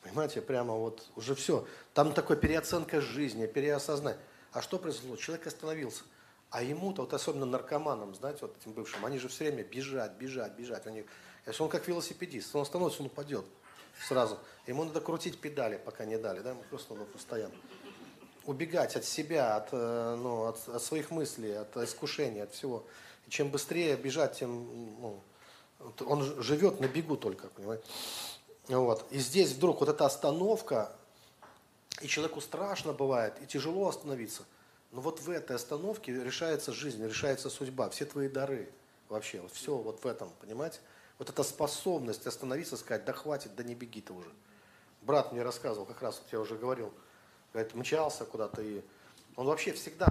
Понимаете, 0.01 0.41
прямо 0.41 0.73
вот 0.73 1.07
уже 1.15 1.35
все. 1.35 1.67
Там 1.93 2.13
такой 2.13 2.35
переоценка 2.37 3.01
жизни, 3.01 3.45
переосознание. 3.45 4.19
А 4.51 4.61
что 4.61 4.79
произошло? 4.79 5.15
Человек 5.15 5.47
остановился. 5.47 6.03
А 6.49 6.63
ему-то, 6.63 7.03
вот 7.03 7.13
особенно 7.13 7.45
наркоманам, 7.45 8.13
знаете, 8.15 8.39
вот 8.41 8.57
этим 8.59 8.73
бывшим, 8.73 9.05
они 9.05 9.19
же 9.19 9.29
все 9.29 9.45
время 9.45 9.63
бежать, 9.63 10.13
бежать, 10.13 10.53
бежать. 10.53 10.85
Они, 10.87 11.05
если 11.45 11.63
он 11.63 11.69
как 11.69 11.87
велосипедист, 11.87 12.53
он 12.55 12.65
становится, 12.65 13.01
он 13.01 13.07
упадет 13.07 13.45
сразу. 14.07 14.37
Ему 14.67 14.83
надо 14.83 15.01
крутить 15.01 15.39
педали, 15.39 15.77
пока 15.77 16.05
не 16.05 16.17
дали, 16.17 16.41
да, 16.41 16.51
ему 16.51 16.63
просто 16.69 16.93
надо 16.93 17.05
постоянно 17.05 17.55
убегать 18.45 18.95
от 18.95 19.05
себя, 19.05 19.55
от, 19.55 19.69
э, 19.71 20.15
ну, 20.15 20.45
от, 20.45 20.67
от 20.67 20.83
своих 20.83 21.11
мыслей, 21.11 21.53
от 21.53 21.75
искушений, 21.77 22.41
от 22.41 22.51
всего. 22.51 22.83
И 23.27 23.29
чем 23.29 23.49
быстрее 23.49 23.95
бежать, 23.95 24.39
тем 24.39 24.65
ну, 24.99 25.21
он 26.05 26.41
живет 26.41 26.79
на 26.79 26.87
бегу 26.87 27.17
только, 27.17 27.47
понимаете? 27.49 27.83
Вот. 28.67 29.05
И 29.11 29.19
здесь 29.19 29.51
вдруг 29.51 29.79
вот 29.79 29.89
эта 29.89 30.05
остановка, 30.05 30.91
и 32.01 32.07
человеку 32.07 32.41
страшно 32.41 32.93
бывает, 32.93 33.35
и 33.41 33.45
тяжело 33.45 33.87
остановиться. 33.87 34.43
Но 34.91 35.01
вот 35.01 35.19
в 35.21 35.29
этой 35.29 35.55
остановке 35.55 36.11
решается 36.11 36.73
жизнь, 36.73 37.03
решается 37.05 37.49
судьба, 37.49 37.89
все 37.89 38.05
твои 38.05 38.27
дары 38.27 38.69
вообще, 39.09 39.39
вот 39.39 39.51
все 39.51 39.75
вот 39.75 40.03
в 40.03 40.07
этом, 40.07 40.31
понимаете? 40.41 40.79
Вот 41.21 41.29
эта 41.29 41.43
способность 41.43 42.25
остановиться, 42.25 42.75
сказать, 42.77 43.05
да 43.05 43.13
хватит, 43.13 43.55
да 43.55 43.63
не 43.63 43.75
беги 43.75 44.01
ты 44.01 44.11
уже. 44.11 44.31
Брат 45.03 45.31
мне 45.31 45.43
рассказывал, 45.43 45.85
как 45.85 46.01
раз, 46.01 46.19
вот 46.19 46.33
я 46.33 46.39
уже 46.39 46.57
говорил, 46.57 46.91
говорит, 47.53 47.75
мчался 47.75 48.25
куда-то, 48.25 48.63
и 48.63 48.81
он 49.35 49.45
вообще 49.45 49.71
всегда 49.73 50.07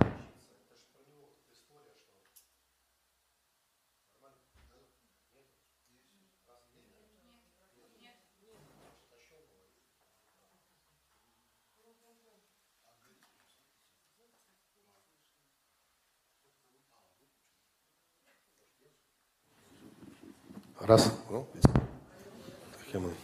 Раз. 20.91 21.13
Ну, 21.29 21.47
так 21.63 23.01
мы. 23.01 23.15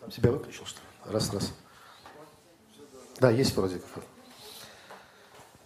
Сам 0.00 0.10
себя 0.10 0.30
выключил, 0.30 0.64
что 0.64 0.80
ли? 0.80 1.12
Раз, 1.12 1.30
раз. 1.34 1.52
Да, 3.20 3.30
есть 3.30 3.54
вроде 3.54 3.78
как. 3.78 4.02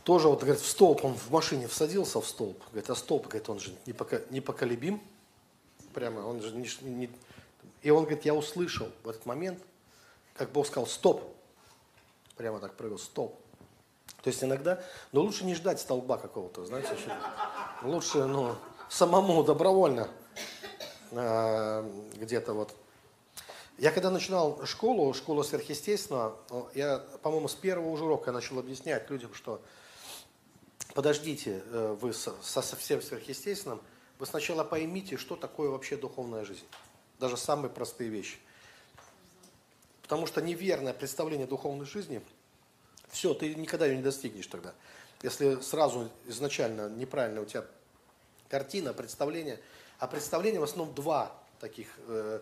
Тоже 0.03 0.27
вот, 0.27 0.41
говорит, 0.41 0.61
в 0.61 0.69
столб, 0.69 1.05
он 1.05 1.15
в 1.15 1.31
машине 1.31 1.69
всадился 1.69 2.21
в 2.21 2.27
столб. 2.27 2.61
Говорит, 2.73 2.91
а 2.91 2.97
столб, 2.97 3.29
говорит, 3.29 3.49
он 3.49 3.61
же 3.61 3.73
непоколебим. 3.87 5.01
Прямо, 5.95 6.19
он 6.27 6.43
же 6.43 6.51
не, 6.57 6.69
не... 6.83 7.09
И 7.83 7.91
он 7.91 8.03
говорит, 8.03 8.25
я 8.25 8.35
услышал 8.35 8.89
в 9.05 9.09
этот 9.09 9.27
момент, 9.27 9.63
как 10.35 10.51
Бог 10.51 10.67
сказал, 10.67 10.89
стоп. 10.89 11.23
Прямо 12.37 12.59
так 12.59 12.75
прыгал, 12.75 12.99
стоп. 12.99 13.39
То 14.25 14.31
есть 14.31 14.43
иногда, 14.43 14.83
но 15.13 15.21
лучше 15.21 15.45
не 15.45 15.55
ждать 15.55 15.79
столба 15.79 16.19
какого-то, 16.19 16.65
знаете, 16.65 16.99
лучше, 17.85 18.25
ну, 18.25 18.57
самому 18.89 19.43
добровольно 19.43 20.09
э, 21.11 21.91
где-то 22.15 22.53
вот. 22.53 22.75
Я 23.79 23.93
когда 23.93 24.11
начинал 24.11 24.65
школу, 24.65 25.13
школу 25.13 25.45
сверхъестественного, 25.45 26.37
я, 26.75 26.99
по-моему, 27.23 27.49
с 27.49 27.55
первого 27.55 27.91
уже 27.91 28.05
урока 28.05 28.33
начал 28.33 28.59
объяснять 28.59 29.11
людям, 29.11 29.35
что 29.35 29.61
подождите, 30.95 31.63
э, 31.67 31.97
вы 32.01 32.15
со, 32.15 32.35
со 32.43 32.63
всем 32.77 33.03
сверхъестественным, 33.03 33.83
вы 34.19 34.27
сначала 34.27 34.65
поймите, 34.65 35.19
что 35.19 35.37
такое 35.37 35.69
вообще 35.69 35.97
духовная 35.97 36.45
жизнь. 36.45 36.65
Даже 37.19 37.37
самые 37.37 37.71
простые 37.71 38.09
вещи. 38.09 38.39
Потому 40.03 40.27
что 40.27 40.41
неверное 40.41 40.95
представление 40.95 41.47
духовной 41.47 41.85
жизни, 41.85 42.23
все, 43.11 43.35
ты 43.35 43.55
никогда 43.55 43.87
ее 43.87 43.97
не 43.97 44.03
достигнешь 44.03 44.47
тогда. 44.47 44.73
Если 45.23 45.61
сразу 45.61 46.11
изначально 46.27 46.89
неправильно 46.89 47.43
у 47.43 47.45
тебя 47.45 47.65
картина, 48.49 48.93
представление. 48.93 49.61
А 49.99 50.07
представление 50.07 50.61
в 50.61 50.65
основном 50.65 50.95
два 50.95 51.33
таких, 51.61 51.89
э, 52.07 52.41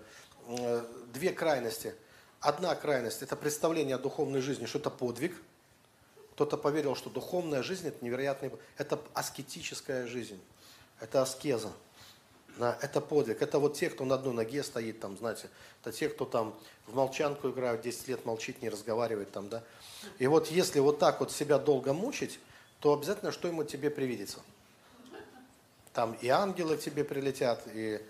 две 1.13 1.33
крайности. 1.33 1.95
Одна 2.41 2.75
крайность– 2.75 3.23
это 3.23 3.37
представление 3.37 3.97
о 3.97 3.99
духовной 3.99 4.41
жизни, 4.41 4.67
что 4.67 4.79
это 4.79 4.91
подвиг. 4.91 5.35
Кто-то 6.33 6.57
поверил, 6.57 6.97
что 6.97 7.11
духовная 7.11 7.63
жизнь– 7.63 7.87
это 7.89 8.05
невероятный, 8.05 8.51
это 8.77 9.01
аскетическая 9.15 10.07
жизнь, 10.07 10.41
это 11.01 11.23
аскеза. 11.23 11.73
Это 12.59 13.01
подвиг. 13.01 13.43
Это 13.43 13.59
вот 13.59 13.75
те, 13.75 13.91
кто 13.91 14.05
на 14.05 14.15
одной 14.15 14.33
ноге 14.33 14.63
стоит, 14.63 15.01
там, 15.01 15.17
знаете, 15.17 15.49
это 15.83 15.91
те, 15.91 16.09
кто 16.09 16.25
там 16.25 16.55
в 16.87 16.95
молчанку 16.95 17.51
играют, 17.51 17.83
10 17.83 18.09
лет 18.09 18.25
молчит, 18.25 18.63
не 18.63 18.69
разговаривает 18.69 19.33
там, 19.33 19.49
да. 19.49 19.65
И 20.19 20.29
вот 20.29 20.49
если 20.49 20.79
вот 20.79 21.01
так 21.01 21.19
вот 21.19 21.33
себя 21.33 21.59
долго 21.59 21.93
мучить, 21.93 22.39
то 22.79 22.93
обязательно 22.93 23.33
что 23.33 23.49
ему 23.49 23.65
тебе 23.65 23.91
привидится– 23.91 24.39
там 25.95 26.17
и 26.21 26.29
ангелы 26.29 26.77
к 26.77 26.81
тебе 26.81 27.05
прилетят, 27.05 27.63
и 27.73 28.01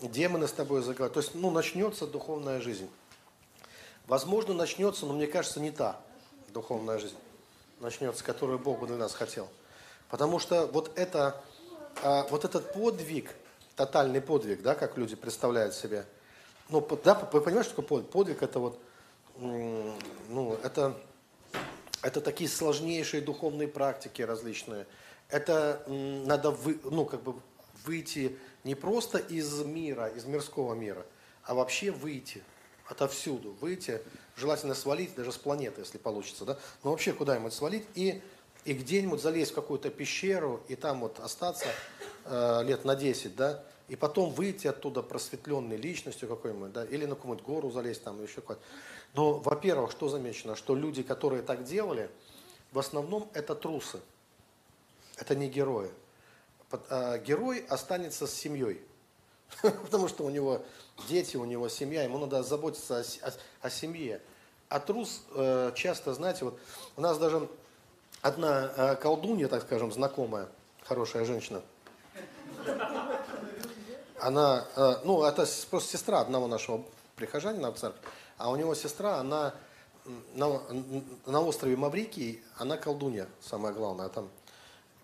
демоны 0.00 0.46
с 0.46 0.52
тобой 0.52 0.80
заговорят. 0.82 1.14
То 1.14 1.20
есть, 1.20 1.34
ну, 1.34 1.50
начнется 1.50 2.06
духовная 2.06 2.60
жизнь. 2.60 2.88
Возможно, 4.06 4.54
начнется, 4.54 5.04
но 5.04 5.12
мне 5.12 5.26
кажется, 5.26 5.60
не 5.60 5.72
та 5.72 6.00
духовная 6.54 6.98
жизнь 6.98 7.16
начнется, 7.80 8.24
которую 8.24 8.58
Бог 8.58 8.86
для 8.86 8.96
нас 8.96 9.12
хотел. 9.12 9.48
Потому 10.08 10.38
что 10.38 10.66
вот, 10.68 10.96
это, 10.96 11.42
а, 12.02 12.26
вот 12.30 12.44
этот 12.44 12.72
подвиг, 12.72 13.34
тотальный 13.74 14.20
подвиг, 14.20 14.62
да, 14.62 14.74
как 14.76 14.96
люди 14.96 15.16
представляют 15.16 15.74
себе, 15.74 16.06
ну, 16.68 16.80
да, 17.04 17.14
вы 17.32 17.40
понимаете, 17.40 17.70
что 17.70 17.82
такое 17.82 18.02
подвиг? 18.02 18.12
Подвиг 18.12 18.42
это 18.42 18.60
вот, 18.60 18.80
ну, 19.36 20.58
это, 20.62 20.96
это 22.02 22.20
такие 22.20 22.48
сложнейшие 22.48 23.20
духовные 23.20 23.66
практики 23.66 24.22
различные– 24.22 24.86
это 25.28 25.82
надо 25.88 26.50
вы, 26.50 26.78
ну, 26.84 27.04
как 27.04 27.22
бы 27.22 27.34
выйти 27.84 28.36
не 28.64 28.74
просто 28.74 29.18
из 29.18 29.62
мира, 29.64 30.08
из 30.08 30.24
мирского 30.24 30.74
мира, 30.74 31.04
а 31.44 31.54
вообще 31.54 31.90
выйти 31.90 32.42
отовсюду, 32.88 33.56
выйти, 33.60 34.00
желательно 34.36 34.74
свалить 34.74 35.14
даже 35.14 35.32
с 35.32 35.36
планеты, 35.36 35.80
если 35.80 35.98
получится, 35.98 36.44
да, 36.44 36.58
но 36.84 36.90
вообще 36.90 37.12
куда-нибудь 37.12 37.52
свалить 37.52 37.84
и, 37.94 38.22
и 38.64 38.74
где-нибудь 38.74 39.20
залезть 39.20 39.52
в 39.52 39.54
какую-то 39.54 39.90
пещеру 39.90 40.62
и 40.68 40.76
там 40.76 41.00
вот 41.00 41.18
остаться 41.18 41.66
э, 42.24 42.62
лет 42.64 42.84
на 42.84 42.94
10, 42.94 43.34
да, 43.34 43.64
и 43.88 43.96
потом 43.96 44.30
выйти 44.30 44.66
оттуда 44.66 45.02
просветленной 45.02 45.76
личностью 45.76 46.28
какой-нибудь, 46.28 46.72
да, 46.72 46.84
или 46.84 47.06
на 47.06 47.14
какую-нибудь 47.16 47.44
гору 47.44 47.70
залезть 47.70 48.04
там, 48.04 48.22
еще 48.22 48.36
какой-то. 48.36 48.62
Но, 49.14 49.34
во-первых, 49.34 49.90
что 49.90 50.08
замечено, 50.08 50.54
что 50.54 50.74
люди, 50.74 51.02
которые 51.02 51.42
так 51.42 51.64
делали, 51.64 52.10
в 52.72 52.78
основном 52.78 53.28
это 53.32 53.54
трусы– 53.56 54.00
это 55.16 55.34
не 55.34 55.48
герои. 55.48 55.90
А, 56.90 57.18
герой 57.18 57.64
останется 57.68 58.26
с 58.26 58.34
семьей. 58.34 58.80
Потому 59.62 60.08
что 60.08 60.24
у 60.24 60.30
него 60.30 60.62
дети, 61.08 61.36
у 61.36 61.44
него 61.44 61.68
семья, 61.68 62.02
ему 62.02 62.18
надо 62.18 62.42
заботиться 62.42 62.98
о, 62.98 63.28
о, 63.28 63.32
о 63.62 63.70
семье. 63.70 64.20
А 64.68 64.80
трус 64.80 65.22
э, 65.34 65.72
часто, 65.74 66.12
знаете, 66.14 66.44
вот 66.44 66.58
у 66.96 67.00
нас 67.00 67.18
даже 67.18 67.48
одна 68.20 68.72
э, 68.76 68.96
колдунья, 68.96 69.46
так 69.46 69.62
скажем, 69.62 69.92
знакомая, 69.92 70.48
хорошая 70.82 71.24
женщина, 71.24 71.62
она, 74.18 74.66
э, 74.74 74.94
ну, 75.04 75.22
это 75.22 75.46
просто 75.70 75.96
сестра 75.96 76.20
одного 76.20 76.48
нашего 76.48 76.84
прихожанина 77.14 77.70
в 77.70 77.78
церкви, 77.78 78.00
а 78.38 78.50
у 78.50 78.56
него 78.56 78.74
сестра, 78.74 79.18
она 79.18 79.54
на, 80.34 80.60
на 81.26 81.40
острове 81.40 81.76
Маврикий, 81.76 82.42
она 82.56 82.76
колдунья, 82.76 83.28
самое 83.40 83.72
главное, 83.72 84.08
там 84.08 84.28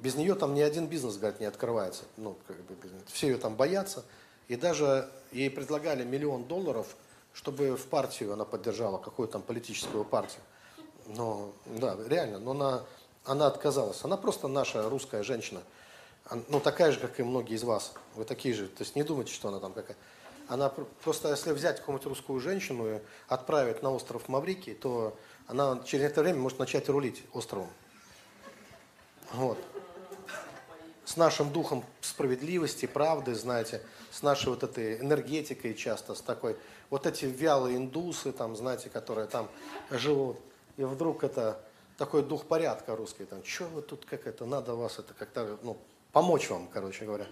без 0.03 0.17
нее 0.17 0.35
там 0.35 0.55
ни 0.55 0.61
один 0.61 0.89
бизнес, 0.89 1.17
говорит, 1.17 1.39
не 1.39 1.47
открывается. 1.47 2.03
Ну, 2.17 2.37
как 2.49 2.57
бы, 2.57 2.75
все 3.07 3.29
ее 3.29 3.39
там 3.39 3.55
боятся. 3.55 4.05
И 4.49 4.57
даже 4.57 5.09
ей 5.31 5.49
предлагали 5.49 6.03
миллион 6.03 6.45
долларов, 6.45 6.89
чтобы 7.33 7.77
в 7.77 7.87
партию 7.87 8.33
она 8.33 8.45
поддержала, 8.45 8.99
какую-то 8.99 9.35
там 9.35 9.43
политическую 9.43 10.05
партию. 10.05 10.43
Но, 11.07 11.53
да, 11.67 11.97
реально, 12.09 12.41
но 12.41 12.51
она, 12.51 12.85
она 13.25 13.47
отказалась. 13.47 14.03
Она 14.03 14.17
просто 14.17 14.49
наша 14.49 14.91
русская 14.91 15.23
женщина. 15.23 15.61
Ну, 16.49 16.59
такая 16.59 16.91
же, 16.91 16.99
как 16.99 17.21
и 17.21 17.23
многие 17.23 17.55
из 17.55 17.63
вас. 17.63 17.93
Вы 18.17 18.25
такие 18.25 18.55
же. 18.55 18.67
То 18.67 18.83
есть 18.83 18.97
не 18.97 19.05
думайте, 19.05 19.33
что 19.33 19.49
она 19.49 19.61
там 19.61 19.73
какая. 19.73 19.97
Она 20.49 20.69
просто, 21.05 21.31
если 21.31 21.53
взять 21.53 21.79
какую-нибудь 21.79 22.09
русскую 22.09 22.41
женщину 22.41 22.97
и 22.97 23.01
отправить 23.29 23.85
на 23.85 23.93
остров 23.93 24.29
Маврикий, 24.29 24.75
то 24.75 25.17
она 25.47 25.81
через 25.85 26.03
некоторое 26.03 26.31
время 26.31 26.41
может 26.41 26.59
начать 26.59 26.89
рулить 26.89 27.23
островом. 27.33 27.71
Вот 29.33 29.59
с 31.05 31.17
нашим 31.17 31.53
духом 31.53 31.85
справедливости, 32.01 32.87
правды, 32.87 33.35
знаете, 33.35 33.83
с 34.11 34.23
нашей 34.23 34.51
вот 34.51 34.63
этой 34.63 35.01
энергетикой 35.01 35.75
часто, 35.75 36.15
с 36.15 36.21
такой, 36.21 36.57
вот 36.91 37.07
эти 37.07 37.25
вялые 37.25 37.77
индусы, 37.77 38.33
там, 38.33 38.57
знаете, 38.57 38.89
которые 38.89 39.27
там 39.27 39.49
живут, 39.91 40.39
и 40.77 40.85
вдруг 40.85 41.25
это 41.25 41.61
такой 41.99 42.23
дух 42.23 42.47
порядка 42.47 42.97
русский, 42.97 43.25
там, 43.25 43.45
что 43.45 43.65
вы 43.65 43.83
тут, 43.83 44.05
как 44.05 44.27
это, 44.27 44.45
надо 44.45 44.75
вас 44.75 44.99
это 44.99 45.15
как-то, 45.15 45.59
ну, 45.63 45.77
помочь 46.13 46.51
вам, 46.51 46.69
короче 46.69 47.05
говоря. 47.05 47.27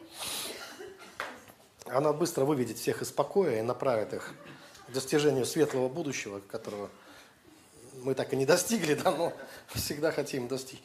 Она 1.86 2.12
быстро 2.12 2.44
выведет 2.44 2.78
всех 2.78 3.02
из 3.02 3.10
покоя 3.10 3.58
и 3.58 3.62
направит 3.62 4.14
их 4.14 4.34
к 4.86 4.92
достижению 4.92 5.46
светлого 5.46 5.88
будущего, 5.88 6.40
которого 6.40 6.90
мы 8.02 8.14
так 8.14 8.32
и 8.32 8.36
не 8.36 8.46
достигли, 8.46 8.94
да, 8.94 9.10
но 9.10 9.32
всегда 9.74 10.12
хотим 10.12 10.48
достичь. 10.48 10.82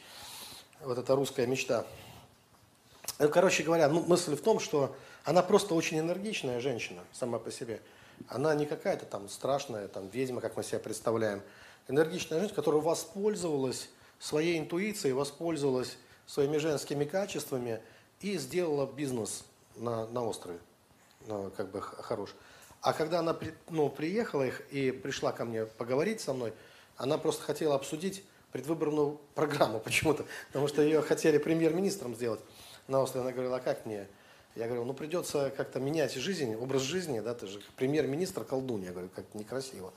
Вот 0.80 0.98
эта 0.98 1.14
русская 1.14 1.46
мечта. 1.46 1.86
Ну, 3.18 3.28
короче 3.30 3.62
говоря, 3.62 3.88
ну, 3.88 4.04
мысль 4.04 4.34
в 4.36 4.42
том, 4.42 4.60
что 4.60 4.94
она 5.24 5.42
просто 5.42 5.74
очень 5.74 5.98
энергичная 5.98 6.60
женщина 6.60 7.02
сама 7.12 7.38
по 7.38 7.50
себе. 7.50 7.80
Она 8.28 8.54
не 8.54 8.66
какая-то 8.66 9.06
там 9.06 9.28
страшная 9.28 9.88
там, 9.88 10.08
ведьма, 10.08 10.40
как 10.40 10.56
мы 10.56 10.62
себя 10.62 10.78
представляем. 10.78 11.42
Энергичная 11.88 12.38
женщина, 12.38 12.56
которая 12.56 12.82
воспользовалась 12.82 13.88
своей 14.18 14.58
интуицией, 14.58 15.14
воспользовалась 15.14 15.96
своими 16.26 16.58
женскими 16.58 17.04
качествами 17.04 17.80
и 18.20 18.36
сделала 18.38 18.86
бизнес 18.86 19.44
на, 19.76 20.06
на 20.06 20.24
острове. 20.24 20.58
Ну, 21.26 21.50
как 21.56 21.70
бы 21.70 21.80
хорош. 21.80 22.34
А 22.80 22.92
когда 22.92 23.20
она 23.20 23.36
ну, 23.70 23.88
приехала 23.88 24.44
их 24.44 24.60
и 24.70 24.90
пришла 24.90 25.32
ко 25.32 25.44
мне 25.44 25.64
поговорить 25.64 26.20
со 26.20 26.34
мной, 26.34 26.52
она 26.96 27.18
просто 27.18 27.42
хотела 27.42 27.74
обсудить 27.74 28.22
предвыборную 28.52 29.20
программу 29.34 29.80
почему-то, 29.84 30.24
потому 30.48 30.68
что 30.68 30.82
ее 30.82 31.02
хотели 31.02 31.38
премьер-министром 31.38 32.14
сделать 32.14 32.40
на 32.88 33.02
острове. 33.02 33.22
Она 33.22 33.32
говорила, 33.32 33.56
а 33.56 33.60
как 33.60 33.86
мне? 33.86 34.06
Я 34.54 34.66
говорю, 34.66 34.84
ну 34.84 34.94
придется 34.94 35.52
как-то 35.54 35.80
менять 35.80 36.14
жизнь, 36.14 36.54
образ 36.54 36.82
жизни, 36.82 37.20
да, 37.20 37.34
ты 37.34 37.46
же 37.46 37.60
премьер-министр 37.76 38.44
колдун. 38.44 38.82
Я 38.82 38.92
говорю, 38.92 39.10
как 39.14 39.26
некрасиво. 39.34 39.92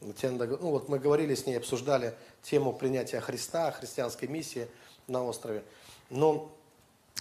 Ну 0.00 0.70
вот 0.70 0.88
мы 0.88 0.98
говорили 0.98 1.34
с 1.34 1.46
ней, 1.46 1.56
обсуждали 1.56 2.14
тему 2.42 2.72
принятия 2.72 3.20
Христа, 3.20 3.72
христианской 3.72 4.28
миссии 4.28 4.68
на 5.08 5.24
острове. 5.24 5.64
Но 6.10 6.52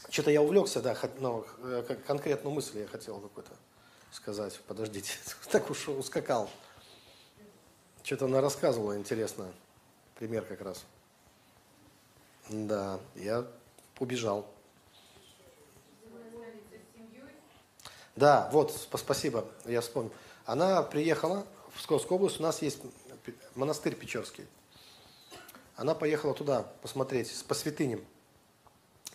что-то 0.10 0.30
я 0.30 0.42
увлекся, 0.42 0.82
да, 0.82 0.96
но 1.20 1.46
э, 1.64 1.98
конкретную 2.06 2.54
мысль 2.54 2.80
я 2.80 2.88
хотел 2.88 3.20
какую-то 3.20 3.52
сказать. 4.12 4.60
Подождите, 4.68 5.14
так 5.52 5.70
уж 5.70 5.88
ускакал. 5.90 6.50
Что-то 8.04 8.26
она 8.26 8.42
рассказывала 8.42 8.96
интересно. 8.98 9.52
Пример 10.20 10.46
как 10.46 10.62
раз. 10.62 10.84
Да, 12.50 13.00
я 13.16 13.48
убежал. 14.00 14.46
Да, 18.16 18.50
вот, 18.52 18.74
спасибо, 18.94 19.46
я 19.66 19.82
вспомнил. 19.82 20.12
Она 20.46 20.82
приехала 20.84 21.46
в 21.74 21.80
Псковскую 21.80 22.18
область, 22.18 22.40
у 22.40 22.44
нас 22.44 22.62
есть 22.62 22.80
монастырь 23.56 23.96
Печорский. 23.96 24.46
Она 25.76 25.96
поехала 25.96 26.34
туда 26.34 26.64
посмотреть, 26.82 27.44
по 27.48 27.54
святыням. 27.54 28.02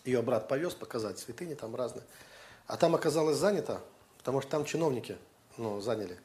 Ее 0.05 0.21
брат 0.21 0.47
повез 0.47 0.75
показать, 0.75 1.17
святыни 1.17 1.55
там 1.55 1.75
разные. 1.75 2.03
А 2.67 2.77
там 2.77 2.93
оказалось 2.93 3.37
занято, 3.37 3.81
потому 4.17 4.41
что 4.41 4.51
там 4.51 4.65
чиновники 4.65 5.17
ну, 5.57 5.81
заняли 5.81 6.19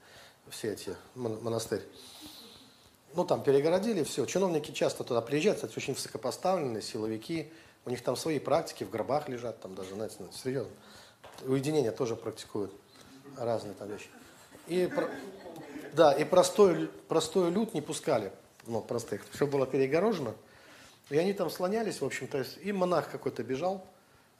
все 0.50 0.72
эти 0.72 0.94
монастырь. 1.14 1.82
Ну, 3.14 3.24
там 3.24 3.42
перегородили 3.42 4.04
все. 4.04 4.26
Чиновники 4.26 4.72
часто 4.72 5.02
туда 5.02 5.22
приезжают, 5.22 5.56
кстати, 5.56 5.76
очень 5.76 5.94
высокопоставленные, 5.94 6.82
силовики. 6.82 7.50
У 7.86 7.90
них 7.90 8.02
там 8.02 8.16
свои 8.16 8.38
практики, 8.38 8.84
в 8.84 8.90
гробах 8.90 9.28
лежат, 9.28 9.60
там 9.60 9.74
даже, 9.74 9.94
знаете, 9.94 10.16
ну, 10.18 10.30
серьезно. 10.32 10.72
Уединение 11.44 11.92
тоже 11.92 12.16
практикуют, 12.16 12.72
разные 13.36 13.74
там 13.74 13.88
вещи. 13.88 14.08
И, 14.66 14.90
да, 15.92 16.12
и 16.12 16.24
простой, 16.24 16.88
простой 17.08 17.50
люд 17.50 17.74
не 17.74 17.80
пускали, 17.80 18.32
ну, 18.66 18.80
простых. 18.80 19.24
Все 19.30 19.46
было 19.46 19.66
перегорожено. 19.66 20.34
И 21.10 21.16
они 21.16 21.32
там 21.32 21.50
слонялись, 21.50 22.00
в 22.00 22.04
общем-то, 22.04 22.44
и 22.62 22.72
монах 22.72 23.10
какой-то 23.10 23.44
бежал, 23.44 23.86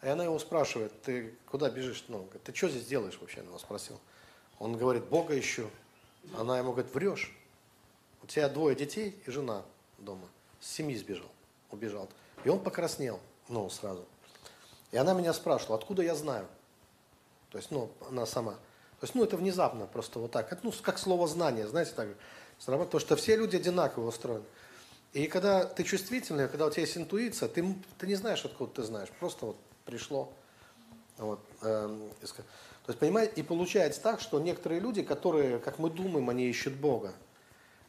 и 0.03 0.09
она 0.09 0.25
его 0.25 0.39
спрашивает, 0.39 0.93
ты 1.03 1.35
куда 1.47 1.71
бежишь? 1.71 2.05
Ну, 2.09 2.29
ты 2.45 2.55
что 2.55 2.69
здесь 2.69 2.87
делаешь 2.87 3.19
вообще, 3.21 3.41
она 3.41 3.59
спросила. 3.59 3.99
Он 4.59 4.77
говорит, 4.77 5.05
Бога 5.05 5.39
ищу. 5.39 5.71
Она 6.37 6.59
ему 6.59 6.73
говорит, 6.73 6.93
врешь. 6.95 7.37
У 8.23 8.27
тебя 8.27 8.49
двое 8.49 8.75
детей 8.75 9.21
и 9.27 9.31
жена 9.31 9.63
дома. 9.99 10.27
С 10.61 10.73
семьи 10.73 10.97
сбежал, 10.97 11.31
убежал. 11.71 12.09
И 12.45 12.49
он 12.49 12.61
покраснел, 12.61 13.21
ну, 13.49 13.69
сразу. 13.71 14.05
И 14.91 14.97
она 14.97 15.15
меня 15.15 15.33
спрашивала, 15.33 15.79
откуда 15.79 16.03
я 16.03 16.15
знаю? 16.15 16.47
То 17.51 17.59
есть, 17.59 17.71
ну, 17.71 17.91
она 18.09 18.27
сама. 18.27 18.53
То 18.53 19.05
есть, 19.05 19.15
ну, 19.15 19.25
это 19.25 19.37
внезапно 19.37 19.87
просто 19.87 20.19
вот 20.19 20.33
так. 20.33 20.53
Это, 20.53 20.61
ну, 20.65 20.73
как 20.83 20.99
слово 20.99 21.27
знание, 21.29 21.67
знаете, 21.67 21.93
так 21.95 22.09
срабатывает. 22.59 22.91
Потому 22.91 23.01
что 23.01 23.17
все 23.17 23.37
люди 23.37 23.57
одинаково 23.57 24.09
устроены. 24.09 24.45
И 25.13 25.29
когда 25.29 25.65
ты 25.65 25.85
чувствительный, 25.85 26.49
когда 26.49 26.67
у 26.67 26.71
тебя 26.71 26.83
есть 26.83 26.97
интуиция, 26.97 27.49
ты, 27.49 27.65
ты 27.99 28.07
не 28.07 28.15
знаешь, 28.17 28.45
откуда 28.45 28.71
ты 28.73 28.83
знаешь. 28.83 29.09
Просто 29.19 29.47
вот 29.47 29.57
пришло. 29.85 30.33
Вот, 31.19 31.41
э, 31.63 32.11
то 32.21 32.93
есть, 32.93 33.01
понимаете, 33.01 33.33
и 33.37 33.43
получается 33.43 34.01
так, 34.01 34.21
что 34.21 34.39
некоторые 34.39 34.81
люди, 34.81 35.03
которые, 35.03 35.59
как 35.59 35.79
мы 35.79 35.91
думаем, 35.91 36.29
они 36.29 36.47
ищут 36.47 36.75
Бога, 36.75 37.15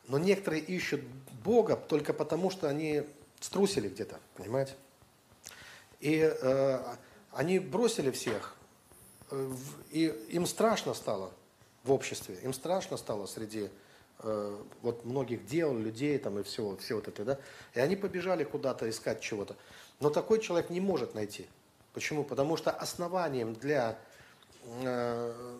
но 0.08 0.17
некоторые 0.17 0.62
ищут 0.62 1.02
Бога 1.43 1.76
только 1.76 2.13
потому, 2.13 2.50
что 2.50 2.70
они 2.70 3.04
струсили 3.39 3.89
где-то, 3.89 4.20
понимаете? 4.36 4.74
И 6.00 6.20
э, 6.20 6.96
они 7.32 7.60
бросили 7.60 8.12
всех, 8.12 8.56
и 9.92 10.06
им 10.30 10.46
страшно 10.46 10.94
стало 10.94 11.32
в 11.84 11.92
обществе, 11.92 12.36
им 12.44 12.54
страшно 12.54 12.98
стало 12.98 13.26
среди 13.26 13.70
э, 14.20 14.58
вот 14.82 15.06
многих 15.06 15.46
дел, 15.46 15.78
людей 15.78 16.18
там 16.18 16.40
и 16.40 16.44
всего, 16.44 16.78
все 16.78 16.96
вот 16.96 17.08
это, 17.08 17.26
да? 17.26 17.40
И 17.74 17.80
они 17.80 17.96
побежали 17.96 18.44
куда-то 18.44 18.90
искать 18.90 19.22
чего-то. 19.22 19.56
Но 20.00 20.10
такой 20.10 20.40
человек 20.40 20.70
не 20.70 20.82
может 20.82 21.16
найти. 21.16 21.48
Почему? 21.94 22.24
Потому 22.24 22.58
что 22.58 22.72
основанием 22.72 23.54
для, 23.54 23.98
э, 24.84 25.58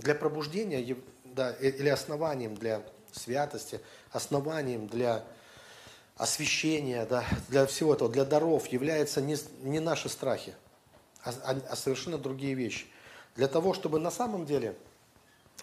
для 0.00 0.14
пробуждения, 0.14 0.96
да, 1.24 1.52
или 1.52 1.88
основанием 1.88 2.54
для 2.54 2.82
святости, 3.12 3.80
основанием 4.10 4.86
для 4.86 5.24
освящения, 6.16 7.06
да, 7.06 7.24
для 7.48 7.66
всего 7.66 7.94
этого, 7.94 8.10
для 8.10 8.24
даров 8.24 8.66
является 8.68 9.20
не, 9.20 9.36
не 9.62 9.80
наши 9.80 10.08
страхи, 10.08 10.54
а, 11.22 11.34
а, 11.44 11.60
а 11.70 11.76
совершенно 11.76 12.18
другие 12.18 12.54
вещи. 12.54 12.86
Для 13.36 13.48
того, 13.48 13.74
чтобы 13.74 13.98
на 13.98 14.10
самом 14.10 14.46
деле 14.46 14.76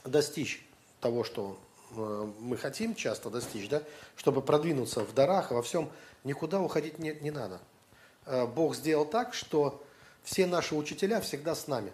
достичь 0.03 0.65
того, 0.99 1.23
что 1.23 1.57
э, 1.95 2.31
мы 2.39 2.57
хотим 2.57 2.95
часто 2.95 3.29
достичь, 3.29 3.69
да, 3.69 3.83
чтобы 4.15 4.41
продвинуться 4.41 5.01
в 5.01 5.13
дарах, 5.13 5.51
во 5.51 5.61
всем, 5.61 5.89
никуда 6.23 6.59
уходить 6.61 6.99
не, 6.99 7.13
не 7.13 7.31
надо. 7.31 7.59
Э, 8.25 8.45
Бог 8.45 8.75
сделал 8.75 9.05
так, 9.05 9.33
что 9.33 9.83
все 10.23 10.45
наши 10.45 10.75
учителя 10.75 11.21
всегда 11.21 11.55
с 11.55 11.67
нами. 11.67 11.91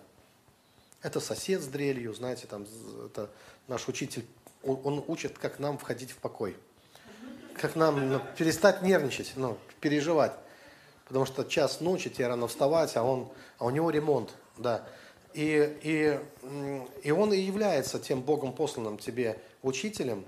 Это 1.02 1.20
сосед 1.20 1.62
с 1.62 1.68
дрелью, 1.68 2.14
знаете, 2.14 2.48
там, 2.48 2.66
это 3.06 3.30
наш 3.68 3.88
учитель 3.88 4.26
он 4.64 5.04
учит, 5.08 5.38
как 5.38 5.60
нам 5.60 5.78
входить 5.78 6.12
в 6.12 6.18
покой. 6.18 6.56
Как 7.60 7.76
нам 7.76 8.10
ну, 8.10 8.22
перестать 8.38 8.82
нервничать, 8.82 9.34
ну, 9.36 9.58
переживать. 9.80 10.34
Потому 11.08 11.26
что 11.26 11.44
час 11.44 11.80
ночи, 11.80 12.10
тебе 12.10 12.28
рано 12.28 12.48
вставать, 12.48 12.96
а, 12.98 13.04
он, 13.04 13.30
а 13.58 13.66
у 13.66 13.70
него 13.70 13.90
ремонт. 13.90 14.32
Да. 14.58 14.88
И, 15.34 15.78
и, 15.84 16.20
и 17.04 17.12
он 17.12 17.34
и 17.34 17.38
является 17.38 18.00
тем 18.00 18.22
Богом 18.22 18.54
посланным 18.54 18.98
тебе 18.98 19.40
учителем, 19.62 20.26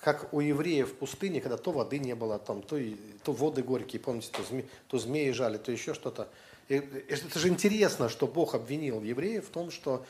как 0.00 0.32
у 0.34 0.40
евреев 0.40 0.90
в 0.90 0.94
пустыне, 0.94 1.40
когда 1.40 1.56
то 1.56 1.72
воды 1.72 1.98
не 1.98 2.14
было, 2.14 2.38
там, 2.38 2.60
то, 2.60 2.78
то 3.22 3.32
воды 3.32 3.62
горькие, 3.62 4.00
помните, 4.00 4.28
то, 4.30 4.42
зме, 4.42 4.66
то 4.88 4.98
змеи 4.98 5.30
жали, 5.30 5.56
то 5.56 5.72
еще 5.72 5.94
что-то. 5.94 6.28
И, 6.68 6.74
это 6.74 7.38
же 7.38 7.48
интересно, 7.48 8.10
что 8.10 8.26
Бог 8.26 8.54
обвинил 8.54 9.02
евреев 9.02 9.46
в 9.46 9.50
том, 9.50 9.70
что, 9.70 10.04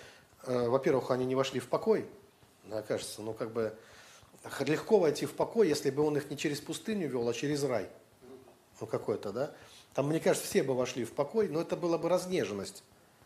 э, 0.46 0.68
во-первых, 0.68 1.12
они 1.12 1.24
не 1.24 1.37
вошли 1.37 1.60
в 1.60 1.68
покой, 1.68 2.06
мне 2.64 2.82
кажется, 2.82 3.22
ну 3.22 3.32
как 3.34 3.52
бы 3.52 3.74
легко 4.60 4.98
войти 4.98 5.26
в 5.26 5.32
покой, 5.32 5.68
если 5.68 5.90
бы 5.90 6.02
он 6.02 6.16
их 6.16 6.30
не 6.30 6.37
через 6.37 6.60
пустыню 6.60 7.08
вел, 7.08 7.28
а 7.28 7.34
через 7.34 7.62
рай. 7.64 7.88
Ну 8.80 8.87
какой-то, 8.87 9.32
да? 9.32 9.54
Там, 9.94 10.08
мне 10.08 10.18
кажется, 10.18 10.48
все 10.48 10.62
бы 10.62 10.74
вошли 10.74 11.04
в 11.04 11.12
покой, 11.12 11.48
но 11.48 11.60
это 11.60 11.76
была 11.76 11.98
бы 11.98 12.08
разнеженность. 12.08 12.82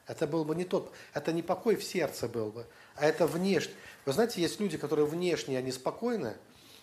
Это 0.08 0.26
был 0.26 0.44
бы 0.44 0.56
не 0.56 0.64
тот, 0.64 0.90
это 1.12 1.32
не 1.32 1.42
покой 1.42 1.76
в 1.76 1.84
сердце 1.84 2.28
был 2.28 2.50
бы, 2.50 2.66
а 2.96 3.04
это 3.04 3.26
внешне. 3.26 3.74
Вы 4.06 4.14
знаете, 4.14 4.40
есть 4.40 4.58
люди, 4.58 4.78
которые 4.78 5.06
внешне, 5.06 5.58
они 5.58 5.70
спокойны, 5.70 6.34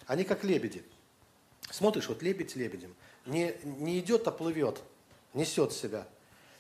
они 0.06 0.24
как 0.24 0.44
лебеди. 0.44 0.86
Смотришь, 1.72 2.08
вот 2.08 2.22
лебедь 2.22 2.56
лебедем. 2.56 2.96
Не, 3.26 3.56
не 3.64 4.00
идет, 4.00 4.28
а 4.28 4.32
плывет, 4.32 4.84
несет 5.34 5.74
себя. 5.74 6.08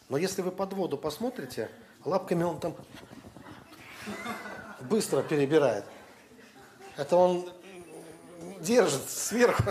Но 0.09 0.17
если 0.17 0.41
вы 0.41 0.51
под 0.51 0.73
воду 0.73 0.97
посмотрите, 0.97 1.69
лапками 2.03 2.43
он 2.43 2.59
там 2.59 2.75
быстро 4.81 5.21
перебирает. 5.21 5.85
Это 6.97 7.15
он 7.15 7.47
держит 8.59 9.07
сверху 9.07 9.63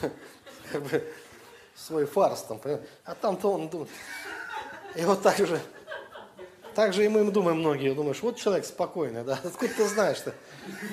свой 1.74 2.06
фарс 2.06 2.42
там, 2.42 2.60
а 3.04 3.14
там-то 3.16 3.50
он 3.52 3.68
думает. 3.68 3.90
И 4.96 5.04
вот 5.04 5.22
так 5.22 5.36
же, 5.38 5.60
так 6.74 6.92
же 6.92 7.04
и 7.04 7.08
мы 7.08 7.30
думаем 7.30 7.58
многие, 7.58 7.94
думаешь, 7.94 8.22
вот 8.22 8.36
человек 8.36 8.64
спокойный, 8.64 9.24
да, 9.24 9.38
откуда 9.44 9.72
ты 9.74 9.86
знаешь-то? 9.86 10.34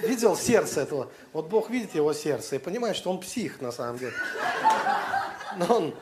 Видел 0.02 0.36
сердце 0.36 0.82
этого? 0.82 1.10
Вот 1.32 1.48
Бог 1.48 1.70
видит 1.70 1.96
его 1.96 2.14
сердце 2.14 2.58
и 2.58 2.60
понимает, 2.60 2.96
что 2.96 3.10
он 3.10 3.20
псих 3.20 3.62
на 3.62 3.72
самом 3.72 3.98
деле. 3.98 4.14
Но 5.58 5.66
он 5.78 5.96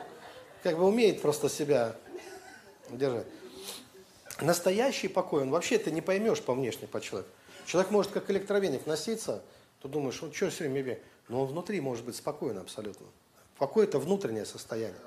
как 0.62 0.76
бы 0.76 0.84
умеет 0.84 1.22
просто 1.22 1.48
себя 1.48 1.94
держать. 2.90 3.26
Настоящий 4.40 5.08
покой, 5.08 5.42
он 5.42 5.50
вообще 5.50 5.78
ты 5.78 5.92
не 5.92 6.00
поймешь 6.00 6.42
по 6.42 6.54
внешне 6.54 6.88
по 6.88 7.00
человеку. 7.00 7.30
Человек 7.66 7.92
может 7.92 8.10
как 8.10 8.28
электровеник 8.30 8.86
носиться, 8.86 9.42
ты 9.80 9.88
думаешь, 9.88 10.20
он 10.22 10.32
что 10.32 10.50
все 10.50 10.68
время 10.68 10.98
но 11.28 11.42
он 11.42 11.48
внутри 11.48 11.80
может 11.80 12.04
быть 12.04 12.16
спокойно 12.16 12.60
абсолютно. 12.60 13.06
Покой– 13.58 13.84
это 13.86 14.00
внутреннее 14.00 14.44
состояние. 14.44 14.98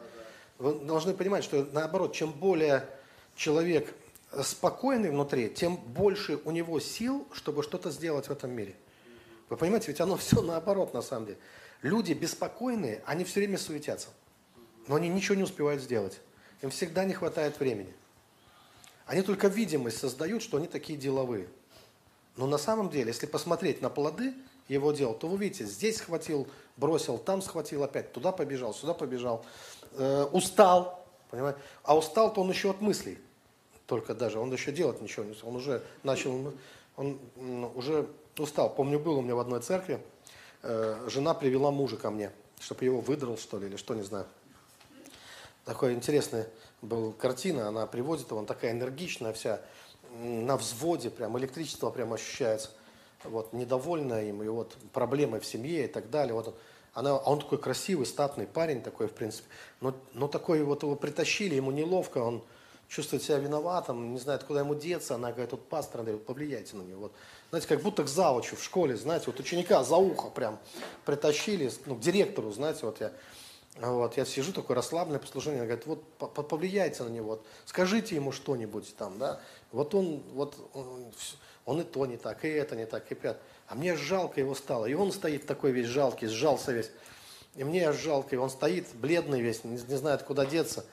Вы 0.57 0.75
должны 0.85 1.13
понимать, 1.13 1.43
что 1.43 1.67
наоборот, 1.71 2.13
чем 2.13 2.31
более 2.31 2.87
человек 3.35 3.93
спокойный 4.43 5.09
внутри, 5.09 5.49
тем 5.49 5.77
больше 5.77 6.39
у 6.45 6.51
него 6.51 6.79
сил, 6.79 7.27
чтобы 7.33 7.63
что-то 7.63 7.91
сделать 7.91 8.27
в 8.27 8.31
этом 8.31 8.51
мире. 8.51 8.75
Вы 9.49 9.57
понимаете, 9.57 9.87
ведь 9.87 10.01
оно 10.01 10.15
все 10.17 10.41
наоборот 10.41 10.93
на 10.93 11.01
самом 11.01 11.27
деле. 11.27 11.39
Люди 11.81 12.13
беспокойные, 12.13 13.03
они 13.05 13.23
все 13.25 13.41
время 13.41 13.57
суетятся, 13.57 14.09
но 14.87 14.95
они 14.95 15.09
ничего 15.09 15.35
не 15.35 15.43
успевают 15.43 15.81
сделать. 15.81 16.19
Им 16.61 16.69
всегда 16.69 17.03
не 17.05 17.13
хватает 17.13 17.59
времени. 17.59 17.93
Они 19.05 19.21
только 19.21 19.47
видимость 19.47 19.99
создают, 19.99 20.41
что 20.41 20.57
они 20.57 20.67
такие 20.67 20.97
деловые. 20.97 21.47
Но 22.37 22.47
на 22.47 22.57
самом 22.57 22.89
деле, 22.89 23.09
если 23.09 23.27
посмотреть 23.27 23.81
на 23.81 23.89
плоды 23.89 24.33
его 24.67 24.91
делал, 24.91 25.13
то 25.13 25.27
вы 25.27 25.37
видите, 25.37 25.65
здесь 25.65 25.97
схватил, 25.97 26.47
бросил, 26.75 27.17
там 27.17 27.41
схватил 27.41 27.83
опять, 27.83 28.11
туда 28.13 28.31
побежал, 28.31 28.73
сюда 28.73 28.93
побежал, 28.93 29.45
э, 29.97 30.23
устал, 30.31 31.05
понимаете? 31.29 31.59
А 31.83 31.97
устал-то 31.97 32.41
он 32.41 32.49
еще 32.49 32.71
от 32.71 32.81
мыслей, 32.81 33.17
только 33.87 34.13
даже, 34.13 34.39
он 34.39 34.51
еще 34.51 34.71
делать 34.71 35.01
ничего 35.01 35.25
не 35.25 35.35
он 35.43 35.55
уже 35.55 35.83
начал, 36.03 36.53
он 36.97 37.19
уже 37.75 38.07
устал. 38.37 38.73
Помню, 38.73 38.99
был 38.99 39.17
у 39.17 39.21
меня 39.21 39.35
в 39.35 39.39
одной 39.39 39.61
церкви, 39.61 40.01
э, 40.63 41.07
жена 41.07 41.33
привела 41.33 41.71
мужа 41.71 41.97
ко 41.97 42.09
мне, 42.09 42.31
чтобы 42.59 42.85
его 42.85 43.01
выдрал, 43.01 43.37
что 43.37 43.59
ли, 43.59 43.67
или 43.67 43.75
что, 43.75 43.93
не 43.95 44.03
знаю. 44.03 44.25
Такой 45.65 45.93
интересная 45.93 46.47
была 46.81 47.11
картина, 47.13 47.67
она 47.67 47.87
приводит 47.87 48.27
его, 48.27 48.37
он 48.37 48.45
такая 48.45 48.71
энергичная 48.71 49.33
вся, 49.33 49.61
на 50.19 50.57
взводе, 50.57 51.09
прям 51.09 51.37
электричество 51.37 51.89
прям 51.89 52.13
ощущается. 52.13 52.69
Вот, 53.23 53.53
недовольная 53.53 54.29
им, 54.29 54.43
и 54.43 54.47
вот 54.47 54.77
проблемы 54.93 55.39
в 55.39 55.45
семье 55.45 55.85
и 55.85 55.87
так 55.87 56.11
далее. 56.11 56.35
Вот 56.35 56.49
он, 56.49 56.53
она, 56.95 57.11
а 57.11 57.29
он 57.29 57.39
такой 57.39 57.57
красивый, 57.57 58.05
статный 58.05 58.47
парень 58.47 58.81
такой, 58.81 59.07
в 59.07 59.11
принципе. 59.11 59.47
Но, 59.81 59.93
но 60.13 60.27
такой 60.29 60.63
вот 60.63 60.81
его 60.81 60.95
притащили, 60.95 61.53
ему 61.53 61.71
неловко, 61.71 62.19
он 62.19 62.41
чувствует 62.87 63.21
себя 63.21 63.37
виноватым, 63.37 64.13
не 64.13 64.19
знает, 64.19 64.45
куда 64.45 64.61
ему 64.61 64.75
деться. 64.75 65.15
Она 65.15 65.31
говорит, 65.31 65.51
вот 65.51 65.67
пастор, 65.67 65.99
Андрей, 65.99 66.17
повлияйте 66.17 66.77
на 66.77 66.83
него. 66.83 67.01
Вот. 67.01 67.11
Знаете, 67.49 67.67
как 67.67 67.81
будто 67.81 68.03
к 68.03 68.07
завучу 68.07 68.55
в 68.55 68.63
школе, 68.63 68.95
знаете, 68.95 69.25
вот 69.27 69.39
ученика 69.39 69.83
за 69.83 69.97
ухо 69.97 70.29
прям 70.29 70.57
притащили, 71.03 71.69
ну, 71.85 71.95
к 71.95 71.99
директору, 71.99 72.51
знаете, 72.51 72.85
вот 72.85 73.01
я 73.01 73.11
вот, 73.81 74.15
я 74.15 74.23
сижу 74.23 74.53
такой 74.53 74.77
расслабленный 74.77 75.19
послушание, 75.19 75.59
она 75.59 75.67
говорит, 75.67 75.85
вот 75.85 76.47
повлияйте 76.47 77.03
на 77.03 77.09
него, 77.09 77.31
вот, 77.31 77.45
скажите 77.65 78.15
ему 78.15 78.31
что-нибудь 78.31 78.95
там, 78.95 79.19
да, 79.19 79.41
вот 79.73 79.93
он, 79.93 80.23
вот 80.33 80.55
он, 80.73 81.11
он 81.65 81.81
и 81.81 81.83
то 81.83 82.05
не 82.05 82.17
так, 82.17 82.45
и 82.45 82.47
это 82.47 82.75
не 82.75 82.85
так, 82.85 83.11
и 83.11 83.15
пят. 83.15 83.39
А 83.67 83.75
мне 83.75 83.95
жалко 83.95 84.39
его 84.39 84.53
стало, 84.53 84.85
и 84.85 84.93
он 84.93 85.11
стоит 85.11 85.47
такой 85.47 85.71
весь 85.71 85.87
жалкий, 85.87 86.27
сжался 86.27 86.71
весь, 86.71 86.91
и 87.55 87.63
мне 87.63 87.91
жалко, 87.91 88.35
и 88.35 88.37
он 88.37 88.49
стоит 88.49 88.87
бледный 88.93 89.41
весь, 89.41 89.63
не, 89.63 89.71
не 89.71 89.95
знает, 89.95 90.23
куда 90.23 90.45
деться. 90.45 90.85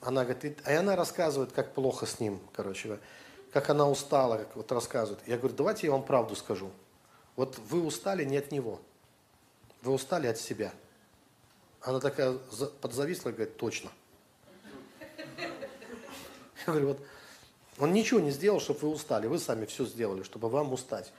Она 0.00 0.24
говорит, 0.24 0.44
и, 0.44 0.56
а 0.64 0.78
она 0.78 0.96
рассказывает, 0.96 1.52
как 1.52 1.74
плохо 1.74 2.06
с 2.06 2.20
ним, 2.20 2.40
короче, 2.54 2.98
как 3.52 3.68
она 3.68 3.88
устала, 3.88 4.38
как 4.38 4.56
вот 4.56 4.72
рассказывает. 4.72 5.20
Я 5.26 5.36
говорю, 5.36 5.54
давайте 5.54 5.86
я 5.86 5.92
вам 5.92 6.04
правду 6.04 6.36
скажу. 6.36 6.70
Вот 7.36 7.58
вы 7.58 7.84
устали 7.84 8.24
не 8.24 8.36
от 8.36 8.50
него, 8.50 8.80
вы 9.82 9.92
устали 9.92 10.26
от 10.26 10.38
себя. 10.38 10.72
Она 11.80 12.00
такая 12.00 12.38
подзависла 12.80 13.30
и 13.30 13.32
говорит, 13.32 13.56
точно. 13.56 13.90
Я 16.66 16.72
говорю, 16.72 16.88
вот 16.88 17.00
он 17.78 17.92
ничего 17.92 18.20
не 18.20 18.30
сделал, 18.30 18.60
чтобы 18.60 18.80
вы 18.80 18.88
устали. 18.88 19.26
Вы 19.26 19.38
сами 19.38 19.66
все 19.66 19.84
сделали, 19.84 20.22
чтобы 20.22 20.48
вам 20.48 20.72
устать. 20.72 21.12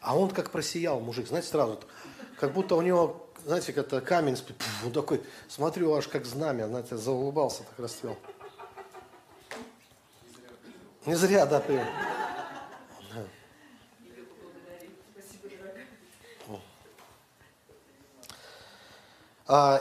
А 0.00 0.16
он 0.16 0.30
как 0.30 0.50
просиял, 0.50 1.00
мужик, 1.00 1.26
знаете, 1.26 1.48
сразу, 1.48 1.80
как 2.38 2.52
будто 2.54 2.76
у 2.76 2.82
него, 2.82 3.28
знаете, 3.44 3.74
как-то 3.74 4.00
камень, 4.00 4.38
он 4.82 4.92
такой, 4.92 5.22
смотрю, 5.48 5.92
аж 5.92 6.08
как 6.08 6.24
знамя, 6.24 6.66
знаете, 6.66 6.96
заулыбался, 6.96 7.64
так 7.64 7.78
расцвел. 7.78 8.16
Не 11.04 11.14
зря, 11.14 11.44
да, 11.46 11.60
ты. 11.60 11.84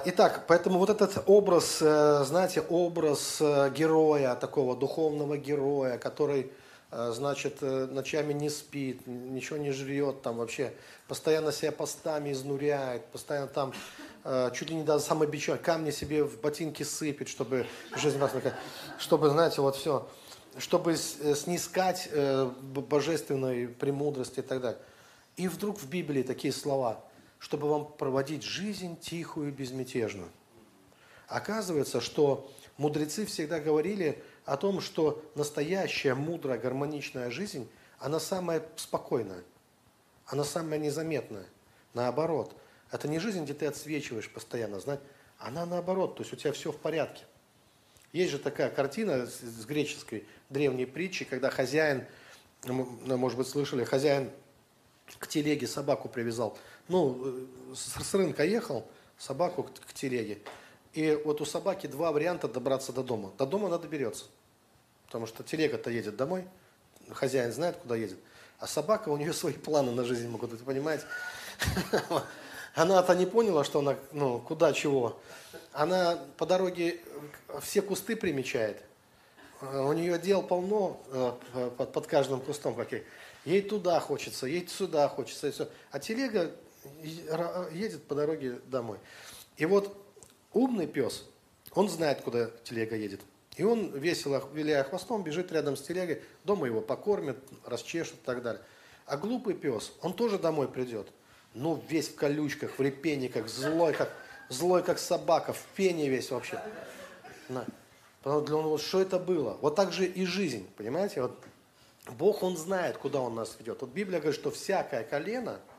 Итак, 0.05 0.45
поэтому 0.47 0.79
вот 0.79 0.89
этот 0.89 1.23
образ, 1.25 1.79
э, 1.81 2.23
знаете, 2.23 2.61
образ 2.61 3.39
э, 3.41 3.69
героя, 3.75 4.33
такого 4.35 4.77
духовного 4.77 5.37
героя, 5.37 5.97
который, 5.97 6.53
э, 6.91 7.11
значит, 7.13 7.61
ночами 7.61 8.31
не 8.31 8.49
спит, 8.49 9.05
ничего 9.05 9.57
не 9.57 9.71
жрет, 9.71 10.21
там 10.21 10.37
вообще 10.37 10.71
постоянно 11.09 11.51
себя 11.51 11.73
постами 11.73 12.31
изнуряет, 12.31 13.07
постоянно 13.07 13.47
там 13.47 13.73
чуть 14.53 14.69
ли 14.69 14.75
не 14.75 14.83
до 14.83 14.99
самобичевания, 14.99 15.61
камни 15.61 15.91
себе 15.91 16.23
в 16.23 16.39
ботинки 16.39 16.83
сыпет, 16.83 17.27
чтобы 17.27 17.65
жизнь 17.97 18.19
вас 18.19 18.31
чтобы, 18.99 19.29
знаете, 19.29 19.59
вот 19.59 19.75
все, 19.75 20.07
чтобы 20.57 20.95
снискать 20.95 22.09
божественной 22.63 23.67
премудрости 23.67 24.39
и 24.39 24.43
так 24.43 24.61
далее. 24.61 24.79
И 25.35 25.49
вдруг 25.49 25.79
в 25.79 25.89
Библии 25.89 26.23
такие 26.23 26.53
слова– 26.53 27.03
чтобы 27.39 27.69
вам 27.69 27.91
проводить 27.93 28.43
жизнь 28.43 28.99
тихую 28.99 29.49
и 29.49 29.51
безмятежную. 29.51 30.29
Оказывается, 31.27 32.01
что 32.01 32.51
мудрецы 32.77 33.25
всегда 33.25 33.59
говорили 33.59 34.23
о 34.45 34.57
том, 34.57 34.81
что 34.81 35.23
настоящая, 35.35 36.15
мудрая, 36.15 36.57
гармоничная 36.57 37.29
жизнь, 37.29 37.69
она 37.99 38.19
самая 38.19 38.63
спокойная, 38.75 39.43
она 40.25 40.43
самая 40.43 40.79
незаметная. 40.79 41.45
Наоборот, 41.93 42.55
это 42.91 43.07
не 43.07 43.19
жизнь, 43.19 43.43
где 43.43 43.53
ты 43.53 43.65
отсвечиваешь 43.65 44.29
постоянно, 44.29 44.79
знать, 44.79 45.01
она 45.37 45.65
наоборот, 45.65 46.15
то 46.15 46.21
есть 46.21 46.33
у 46.33 46.35
тебя 46.35 46.53
все 46.53 46.71
в 46.71 46.77
порядке. 46.77 47.23
Есть 48.13 48.31
же 48.31 48.39
такая 48.39 48.69
картина 48.69 49.27
с 49.27 49.65
греческой 49.65 50.25
древней 50.49 50.85
притчи, 50.85 51.25
когда 51.25 51.49
хозяин, 51.49 52.05
может 52.65 53.37
быть, 53.37 53.47
слышали, 53.47 53.83
хозяин 53.83 54.31
к 55.19 55.27
телеге 55.27 55.67
собаку 55.67 56.09
привязал 56.09 56.57
ну, 56.87 57.21
э, 57.23 57.75
с 57.75 58.13
рынка 58.13 58.43
ехал, 58.43 58.87
собаку 59.17 59.63
к, 59.63 59.73
к 59.73 59.93
телеге. 59.93 60.39
И 60.93 61.19
вот 61.25 61.41
у 61.41 61.45
собаки 61.45 61.87
два 61.87 62.11
варианта 62.11 62.47
добраться 62.47 62.91
до 62.91 63.03
дома. 63.03 63.31
До 63.37 63.45
дома 63.45 63.67
она 63.67 63.77
доберется. 63.77 64.25
Потому 65.05 65.27
что 65.27 65.43
телега-то 65.43 65.89
едет 65.89 66.15
домой, 66.15 66.45
хозяин 67.11 67.51
знает, 67.53 67.77
куда 67.77 67.95
едет. 67.95 68.17
А 68.59 68.67
собака, 68.67 69.09
у 69.09 69.17
нее 69.17 69.33
свои 69.33 69.53
планы 69.53 69.91
на 69.91 70.03
жизнь 70.03 70.27
могут 70.27 70.51
быть, 70.51 70.63
понимаете? 70.63 71.05
Она-то 72.75 73.15
не 73.15 73.25
поняла, 73.25 73.63
что 73.63 73.79
она, 73.79 73.95
ну, 74.11 74.39
куда, 74.39 74.73
чего. 74.73 75.19
Она 75.73 76.19
по 76.37 76.45
дороге 76.45 76.99
все 77.61 77.81
кусты 77.81 78.15
примечает. 78.15 78.81
У 79.61 79.91
нее 79.93 80.19
дел 80.19 80.43
полно 80.43 81.01
э, 81.11 81.71
под 81.77 82.05
каждым 82.07 82.41
кустом. 82.41 82.75
Как 82.75 82.89
ей 83.45 83.61
туда 83.61 83.99
хочется, 83.99 84.45
ей 84.45 84.67
сюда 84.67 85.09
хочется. 85.09 85.47
И 85.47 85.51
все. 85.51 85.67
А 85.91 85.99
телега 85.99 86.51
едет 87.71 88.03
по 88.03 88.15
дороге 88.15 88.59
домой. 88.67 88.97
И 89.57 89.65
вот 89.65 89.95
умный 90.53 90.87
пес, 90.87 91.25
он 91.73 91.89
знает, 91.89 92.21
куда 92.21 92.49
телега 92.63 92.95
едет. 92.95 93.21
И 93.55 93.63
он, 93.63 93.91
весело 93.97 94.43
виляя 94.53 94.83
хвостом, 94.83 95.23
бежит 95.23 95.51
рядом 95.51 95.75
с 95.75 95.81
телегой, 95.81 96.21
дома 96.43 96.67
его 96.67 96.81
покормят, 96.81 97.37
расчешут 97.65 98.15
и 98.15 98.25
так 98.25 98.43
далее. 98.43 98.61
А 99.07 99.17
глупый 99.17 99.55
пес, 99.55 99.93
он 100.01 100.13
тоже 100.13 100.37
домой 100.37 100.67
придет. 100.67 101.07
Ну, 101.53 101.81
весь 101.89 102.09
в 102.09 102.15
колючках, 102.15 102.77
в 102.77 102.81
репейниках, 102.81 103.47
злой, 103.47 103.93
как, 103.93 104.13
злой, 104.49 104.83
как 104.83 104.99
собака, 104.99 105.53
в 105.53 105.63
пене 105.75 106.07
весь 106.07 106.29
вообще. 106.29 106.61
На. 107.49 107.65
Потому 108.21 108.59
он, 108.59 108.65
вот, 108.67 108.81
что 108.81 109.01
это 109.01 109.17
было? 109.17 109.57
Вот 109.61 109.75
так 109.75 109.91
же 109.91 110.05
и 110.05 110.25
жизнь, 110.25 110.67
понимаете? 110.77 111.21
Вот 111.23 111.39
Бог, 112.11 112.43
Он 112.43 112.57
знает, 112.57 112.97
куда 112.97 113.21
Он 113.21 113.33
нас 113.33 113.55
ведет. 113.59 113.81
Вот 113.81 113.89
Библия 113.89 114.19
говорит, 114.19 114.39
что 114.39 114.51
всякое 114.51 115.03
колено– 115.03 115.59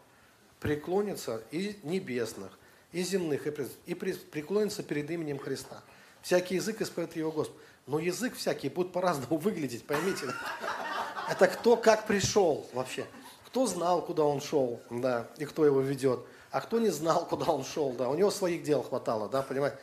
преклонится 0.60 1.42
и 1.50 1.78
небесных, 1.82 2.58
и 2.92 3.02
земных, 3.02 3.46
и, 3.46 3.52
и 3.86 3.94
преклонится 3.94 4.82
перед 4.82 5.10
именем 5.10 5.38
Христа. 5.38 5.82
Всякий 6.22 6.56
язык 6.56 6.80
исповедует 6.80 7.16
его 7.16 7.32
Господь. 7.32 7.56
Но 7.86 7.98
язык 7.98 8.36
всякий 8.36 8.68
будет 8.68 8.92
по-разному 8.92 9.38
выглядеть, 9.38 9.84
поймите. 9.86 10.26
Это 11.28 11.48
кто 11.48 11.76
как 11.76 12.06
пришел 12.06 12.66
вообще. 12.72 13.06
Кто 13.46 13.66
знал, 13.66 14.04
куда 14.04 14.24
он 14.24 14.42
шел, 14.42 14.80
да, 14.90 15.26
и 15.38 15.46
кто 15.46 15.64
его 15.64 15.80
ведет. 15.80 16.20
А 16.50 16.60
кто 16.60 16.78
не 16.78 16.90
знал, 16.90 17.26
куда 17.26 17.46
он 17.46 17.64
шел, 17.64 17.92
да. 17.92 18.10
У 18.10 18.14
него 18.14 18.30
своих 18.30 18.62
дел 18.62 18.82
хватало, 18.82 19.28
да, 19.28 19.42
понимаете. 19.42 19.78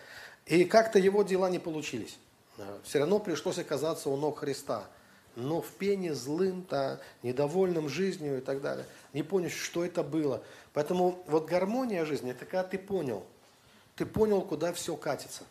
И 0.45 0.65
как-то 0.65 0.99
его 0.99 1.23
дела 1.23 1.49
не 1.49 1.57
получились. 1.57 2.17
Все 2.83 2.99
равно 2.99 3.19
пришлось 3.19 3.57
оказаться 3.57 4.09
у 4.09 4.17
ног 4.17 4.39
Христа. 4.39 4.85
Но 5.35 5.61
в 5.61 5.69
пене 5.71 6.13
злым, 6.13 6.65
да, 6.69 6.99
недовольным 7.21 7.89
жизнью 7.89 8.37
и 8.37 8.41
так 8.41 8.61
далее. 8.61 8.85
Не 9.13 9.23
понял, 9.23 9.49
что 9.49 9.83
это 9.83 10.03
было. 10.03 10.43
Поэтому 10.75 11.23
вот 11.27 11.45
гармония 11.45 12.03
жизни, 12.03 12.31
это 12.31 12.45
когда 12.45 12.63
ты 12.65 12.77
понял, 12.77 13.25
ты 13.95 14.05
понял, 14.05 14.41
куда 14.41 14.73
все 14.73 14.97
катится. 14.97 15.43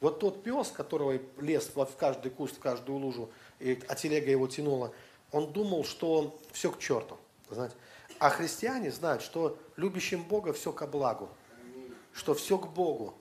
Вот 0.00 0.18
тот 0.18 0.42
пес, 0.42 0.72
которого 0.72 1.20
лез 1.38 1.70
в 1.72 1.96
каждый 1.96 2.30
куст, 2.32 2.56
в 2.56 2.58
каждую 2.58 2.98
лужу, 2.98 3.30
и, 3.60 3.80
а 3.86 3.94
телега 3.94 4.32
его 4.32 4.48
тянула, 4.48 4.92
он 5.30 5.52
думал, 5.52 5.84
что 5.84 6.36
все 6.52 6.72
к 6.72 6.80
черту. 6.80 7.16
Знаете? 7.48 7.76
А 8.18 8.30
христиане 8.30 8.90
знают, 8.90 9.22
что 9.22 9.56
любящим 9.76 10.24
Бога 10.24 10.52
все 10.52 10.72
ко 10.72 10.88
благу. 10.88 11.28
Что 12.12 12.34
все 12.34 12.58
к 12.58 12.66
Богу. 12.66 13.14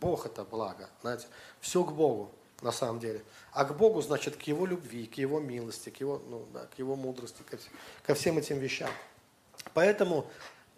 Бог 0.00 0.26
это 0.26 0.44
благо. 0.44 0.88
Знаете? 1.00 1.26
Все 1.60 1.82
к 1.82 1.92
Богу 1.92 2.30
на 2.62 2.70
самом 2.70 3.00
деле. 3.00 3.24
А 3.50 3.64
к 3.64 3.76
Богу, 3.76 4.00
значит, 4.00 4.36
к 4.36 4.42
Его 4.42 4.64
любви, 4.64 5.06
к 5.06 5.14
Его 5.14 5.40
милости, 5.40 5.90
к 5.90 5.96
Его, 5.96 6.22
ну, 6.28 6.46
да, 6.52 6.66
к 6.66 6.78
Его 6.78 6.94
мудрости, 6.94 7.42
ко, 7.42 7.58
ко 8.04 8.14
всем 8.14 8.38
этим 8.38 8.58
вещам. 8.58 8.90
Поэтому 9.74 10.28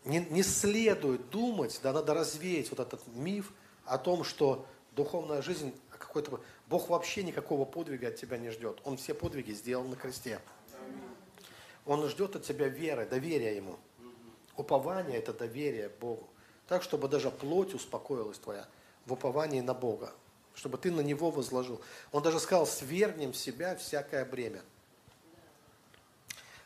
не, 0.05 0.21
не 0.21 0.43
следует 0.43 1.31
думать, 1.31 1.79
да, 1.83 1.93
надо 1.93 2.15
развеять 2.15 2.71
вот 2.71 2.81
этот 2.81 3.07
миф 3.09 3.53
о 3.85 3.99
том, 3.99 4.25
что 4.25 4.67
духовная 4.93 5.43
жизнь 5.43 5.75
какой-то... 5.91 6.41
Бог 6.69 6.89
вообще 6.89 7.23
никакого 7.23 7.65
подвига 7.65 8.09
от 8.09 8.17
тебя 8.17 8.39
не 8.39 8.51
ждет. 8.51 8.81
Он 8.85 8.97
все 8.97 9.15
подвиги 9.15 9.53
сделал 9.53 9.85
на 9.85 9.97
кресте. 9.97 10.41
Он 11.85 12.07
ждет 12.09 12.37
от 12.37 12.45
тебя 12.45 12.69
веры, 12.69 13.07
доверия 13.07 13.57
Ему. 13.57 13.79
Упование– 14.57 15.19
это 15.19 15.33
доверие 15.33 15.89
Богу. 15.89 16.29
Так, 16.69 16.83
чтобы 16.83 17.09
даже 17.09 17.31
плоть 17.31 17.75
успокоилась 17.75 18.39
твоя 18.39 18.69
в 19.07 19.13
уповании 19.13 19.61
на 19.61 19.75
Бога. 19.75 20.13
Чтобы 20.55 20.79
ты 20.79 20.91
на 20.91 21.01
Него 21.01 21.31
возложил. 21.31 21.81
Он 22.13 22.23
даже 22.23 22.39
сказал, 22.39 22.67
свергнем 22.67 23.33
в 23.33 23.37
себя 23.37 23.75
всякое 23.77 24.25
бремя. 24.25 24.63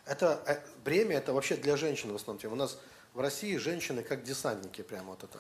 Это 0.05 0.43
э, 0.47 0.59
бремя, 0.85 1.17
это 1.17 1.33
вообще 1.33 1.57
для 1.57 1.77
женщин 1.77 2.13
в 2.13 2.17
основном. 2.17 2.53
У 2.53 2.57
нас 2.57 2.79
в 3.15 3.21
России 3.21 3.57
женщины 3.57 4.03
как 4.03 4.25
десантники, 4.25 4.83
прямо 4.83 5.11
вот 5.11 5.23
это 5.23 5.39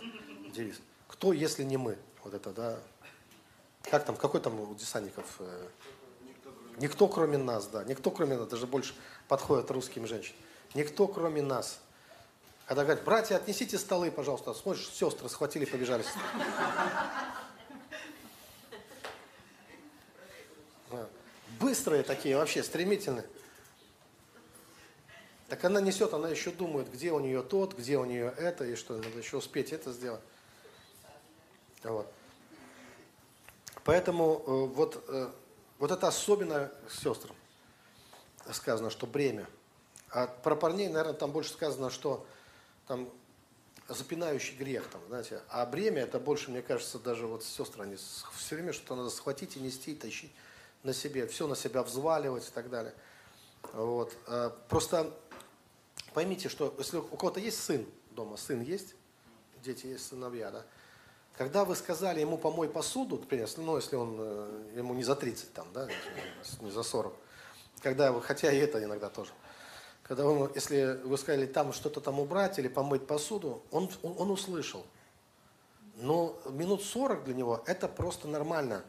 девиз. 0.54 0.80
Кто, 1.08 1.32
если 1.32 1.64
не 1.64 1.76
мы? 1.76 1.98
Вот 2.22 2.32
это, 2.32 2.50
да. 2.52 2.78
Как 3.82 4.04
там, 4.04 4.16
какой 4.16 4.40
там 4.40 4.58
у 4.58 4.74
десантников? 4.74 5.26
Э, 5.40 5.66
никто, 6.78 7.08
кроме 7.08 7.36
нас, 7.36 7.66
да. 7.66 7.84
Никто, 7.84 8.10
кроме 8.10 8.36
нас, 8.36 8.48
даже 8.48 8.66
больше 8.66 8.94
подходит 9.28 9.70
русским 9.70 10.06
женщинам. 10.06 10.38
Никто, 10.74 11.06
кроме 11.08 11.42
нас. 11.42 11.80
Когда 12.66 12.84
говорят, 12.84 13.04
братья, 13.04 13.36
отнесите 13.36 13.76
столы, 13.76 14.10
пожалуйста. 14.10 14.54
Смотришь, 14.54 14.88
сестры 14.88 15.28
схватили, 15.28 15.64
побежали. 15.64 16.04
Быстрые 21.60 22.04
такие, 22.04 22.36
вообще 22.36 22.62
стремительные. 22.62 23.26
Так 25.48 25.64
она 25.64 25.80
несет, 25.80 26.14
она 26.14 26.28
еще 26.28 26.50
думает, 26.50 26.90
где 26.90 27.12
у 27.12 27.20
нее 27.20 27.42
тот, 27.42 27.74
где 27.76 27.98
у 27.98 28.04
нее 28.04 28.32
это, 28.36 28.64
и 28.64 28.74
что 28.74 28.96
надо 28.96 29.18
еще 29.18 29.36
успеть 29.36 29.72
это 29.72 29.92
сделать. 29.92 30.22
Вот. 31.82 32.10
Поэтому 33.84 34.42
э, 34.46 34.74
вот, 34.74 35.04
э, 35.08 35.30
вот 35.78 35.90
это 35.90 36.08
особенно 36.08 36.70
сестрам 36.88 37.36
сказано, 38.52 38.90
что 38.90 39.06
бремя. 39.06 39.46
А 40.10 40.26
про 40.26 40.56
парней, 40.56 40.88
наверное, 40.88 41.14
там 41.14 41.32
больше 41.32 41.52
сказано, 41.52 41.90
что 41.90 42.26
там 42.86 43.10
запинающий 43.88 44.56
грех, 44.56 44.86
там, 44.88 45.00
знаете. 45.08 45.40
А 45.48 45.66
бремя, 45.66 46.02
это 46.02 46.18
больше, 46.18 46.50
мне 46.50 46.62
кажется, 46.62 46.98
даже 46.98 47.26
вот 47.26 47.44
сестры, 47.44 47.82
они 47.82 47.96
все 47.96 48.54
время 48.54 48.72
что-то 48.72 48.96
надо 48.96 49.10
схватить 49.10 49.56
и 49.56 49.60
нести, 49.60 49.94
тащить 49.94 50.32
на 50.82 50.92
себе, 50.92 51.26
все 51.26 51.46
на 51.46 51.56
себя 51.56 51.82
взваливать 51.82 52.46
и 52.48 52.50
так 52.50 52.70
далее. 52.70 52.94
Вот. 53.72 54.12
А 54.26 54.50
просто 54.68 55.12
Поймите, 56.14 56.48
что 56.48 56.72
если 56.78 56.98
у 56.98 57.16
кого-то 57.16 57.40
есть 57.40 57.60
сын 57.60 57.84
дома, 58.12 58.36
сын 58.36 58.62
есть, 58.62 58.94
дети 59.64 59.86
есть, 59.86 60.06
сыновья, 60.06 60.52
да, 60.52 60.62
когда 61.36 61.64
вы 61.64 61.74
сказали 61.74 62.20
ему 62.20 62.38
помой 62.38 62.68
посуду, 62.68 63.18
например, 63.18 63.48
ну, 63.56 63.76
если 63.76 63.96
он, 63.96 64.16
э, 64.20 64.72
ему 64.76 64.94
не 64.94 65.02
за 65.02 65.16
30 65.16 65.52
там, 65.52 65.66
да, 65.74 65.88
не 66.60 66.70
за 66.70 66.84
40, 66.84 67.12
когда 67.82 68.12
вы, 68.12 68.22
хотя 68.22 68.52
и 68.52 68.58
это 68.58 68.82
иногда 68.82 69.10
тоже, 69.10 69.32
когда 70.04 70.24
вы, 70.24 70.52
если 70.54 71.00
вы 71.02 71.18
сказали 71.18 71.46
там 71.46 71.72
что-то 71.72 72.00
там 72.00 72.20
убрать 72.20 72.60
или 72.60 72.68
помыть 72.68 73.08
посуду, 73.08 73.64
он, 73.72 73.90
он, 74.02 74.14
он 74.16 74.30
услышал. 74.30 74.86
Но 75.96 76.40
минут 76.50 76.84
40 76.84 77.24
для 77.24 77.34
него 77.34 77.62
это 77.66 77.88
просто 77.88 78.28
нормально. 78.28 78.84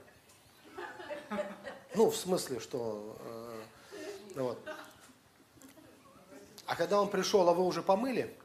Ну, 1.95 2.09
в 2.11 2.15
смысле, 2.15 2.59
что... 2.59 3.17
Э, 4.36 4.41
вот. 4.41 4.59
А 6.66 6.76
когда 6.76 7.01
он 7.01 7.09
пришел, 7.09 7.47
а 7.47 7.53
вы 7.53 7.63
уже 7.63 7.82
помыли? 7.82 8.36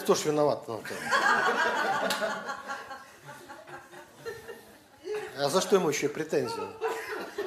Кто 0.00 0.14
ж 0.14 0.24
виноват? 0.24 0.66
Ну, 0.66 0.82
а 5.36 5.48
за 5.50 5.60
что 5.60 5.76
ему 5.76 5.90
еще 5.90 6.08
претензии? 6.08 6.62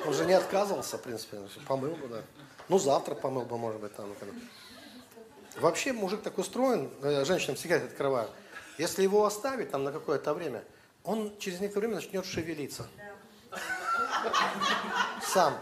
Он 0.05 0.13
же 0.13 0.25
не 0.25 0.33
отказывался, 0.33 0.97
в 0.97 1.01
принципе. 1.01 1.37
Помыл 1.67 1.95
бы, 1.95 2.07
да. 2.07 2.21
Ну, 2.69 2.79
завтра 2.79 3.15
помыл 3.15 3.43
бы, 3.43 3.57
может 3.57 3.81
быть, 3.81 3.95
там. 3.95 4.15
Вообще 5.57 5.91
мужик 5.91 6.21
так 6.21 6.37
устроен, 6.37 6.89
э, 7.01 7.25
женщинам 7.25 7.55
всегда 7.55 7.75
это 7.75 7.87
открываю. 7.87 8.29
Если 8.77 9.03
его 9.03 9.25
оставить 9.25 9.71
там 9.71 9.83
на 9.83 9.91
какое-то 9.91 10.33
время, 10.33 10.63
он 11.03 11.37
через 11.39 11.59
некоторое 11.59 11.87
время 11.87 12.01
начнет 12.01 12.25
шевелиться. 12.25 12.87
Сам. 15.21 15.57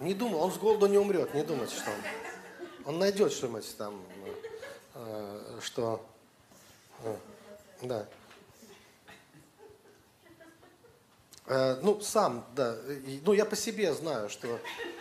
Не 0.00 0.14
думай, 0.14 0.38
он 0.38 0.50
с 0.50 0.58
голоду 0.58 0.86
не 0.86 0.98
умрет, 0.98 1.32
не 1.34 1.42
думайте, 1.42 1.76
что 1.76 1.90
он. 1.90 1.96
Он 2.84 2.98
найдет 2.98 3.32
что-нибудь 3.32 3.76
там, 3.76 4.02
э, 4.94 5.58
что... 5.60 6.04
Э, 7.04 7.16
да. 7.82 8.06
Э, 11.46 11.78
ну, 11.82 12.00
сам, 12.00 12.44
да. 12.56 12.76
Ну, 13.24 13.32
я 13.32 13.44
по 13.44 13.54
себе 13.54 13.92
знаю, 13.94 14.28
что 14.28 14.58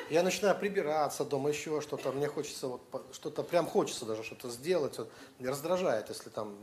я 0.10 0.24
начинаю 0.24 0.56
прибираться 0.58 1.24
дома, 1.24 1.50
еще 1.50 1.82
что-то, 1.82 2.12
мне 2.12 2.28
хочется 2.28 2.68
вот 2.68 2.82
что-то, 3.14 3.44
прям 3.44 3.66
хочется 3.66 4.06
даже 4.06 4.24
что-то 4.24 4.50
сделать, 4.50 4.98
вот, 4.98 5.10
раздражает, 5.40 6.10
если 6.10 6.30
там 6.30 6.58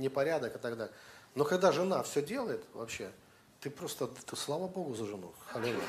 непорядок 0.00 0.54
и 0.56 0.58
так 0.58 0.76
далее. 0.76 0.94
Но 1.34 1.44
когда 1.44 1.72
жена 1.72 2.02
все 2.02 2.22
делает 2.22 2.64
вообще, 2.74 3.10
ты 3.62 3.70
просто, 3.70 4.08
ты, 4.08 4.36
слава 4.36 4.66
Богу 4.66 4.92
за 4.94 5.06
жену. 5.06 5.32
Аллилуйя. 5.54 5.84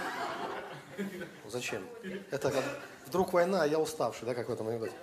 Зачем? 1.49 1.84
Это 2.30 2.51
как, 2.51 2.63
вдруг 3.07 3.34
война, 3.34 3.63
а 3.63 3.67
я 3.67 3.80
уставший, 3.80 4.28
да, 4.28 4.36
как 4.36 4.47
в 4.47 4.51
этом 4.51 4.67
анекдоте. 4.67 4.93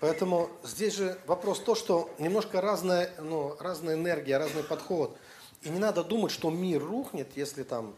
Поэтому 0.00 0.50
здесь 0.62 0.94
же 0.94 1.18
вопрос 1.26 1.60
то, 1.60 1.74
что 1.74 2.10
немножко 2.18 2.60
разная, 2.60 3.10
ну, 3.18 3.56
разная 3.58 3.94
энергия, 3.94 4.36
разный 4.36 4.62
подход. 4.62 5.16
И 5.62 5.70
не 5.70 5.78
надо 5.78 6.04
думать, 6.04 6.30
что 6.30 6.50
мир 6.50 6.84
рухнет, 6.84 7.28
если 7.34 7.62
там... 7.62 7.96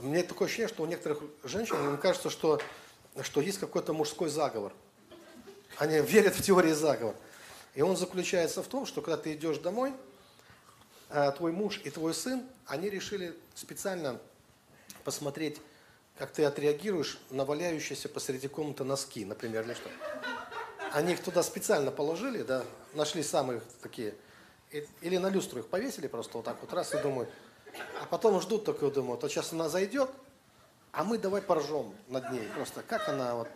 Меня 0.00 0.22
такое 0.22 0.46
ощущение, 0.46 0.68
что 0.68 0.82
у 0.82 0.86
некоторых 0.86 1.22
женщин, 1.44 1.76
мне 1.76 1.98
кажется, 1.98 2.30
что, 2.30 2.60
что 3.20 3.40
есть 3.42 3.58
какой-то 3.58 3.92
мужской 3.92 4.30
заговор. 4.30 4.72
Они 5.76 6.00
верят 6.00 6.34
в 6.34 6.42
теории 6.42 6.72
заговора. 6.72 7.16
И 7.76 7.82
он 7.82 7.96
заключается 7.96 8.62
в 8.62 8.66
том, 8.66 8.86
что 8.86 9.02
когда 9.02 9.18
ты 9.18 9.34
идешь 9.34 9.58
домой, 9.58 9.92
э, 11.10 11.30
твой 11.36 11.52
муж 11.52 11.80
и 11.84 11.90
твой 11.90 12.14
сын, 12.14 12.42
они 12.66 12.88
решили 12.88 13.36
специально 13.54 14.18
посмотреть, 15.04 15.58
как 16.16 16.32
ты 16.32 16.44
отреагируешь 16.44 17.20
на 17.28 17.44
валяющиеся 17.44 18.08
посреди 18.08 18.48
комнаты 18.48 18.82
носки, 18.84 19.26
например, 19.26 19.64
или 19.64 19.74
что. 19.74 19.90
Они 20.92 21.12
их 21.12 21.22
туда 21.22 21.42
специально 21.42 21.90
положили, 21.90 22.42
да, 22.42 22.64
нашли 22.94 23.22
самые 23.22 23.60
такие, 23.82 24.14
или 25.02 25.18
на 25.18 25.28
люстру 25.28 25.60
их 25.60 25.68
повесили 25.68 26.06
просто 26.06 26.38
вот 26.38 26.46
так 26.46 26.56
вот 26.62 26.72
раз 26.72 26.94
и 26.94 26.98
думают, 26.98 27.28
а 28.00 28.06
потом 28.06 28.40
ждут 28.40 28.64
только, 28.64 28.90
думают, 28.90 29.20
вот 29.20 29.30
сейчас 29.30 29.52
она 29.52 29.68
зайдет, 29.68 30.08
а 30.92 31.04
мы 31.04 31.18
давай 31.18 31.42
поржем 31.42 31.94
над 32.08 32.30
ней. 32.32 32.48
Просто 32.54 32.82
как 32.82 33.06
она 33.10 33.34
вот 33.34 33.48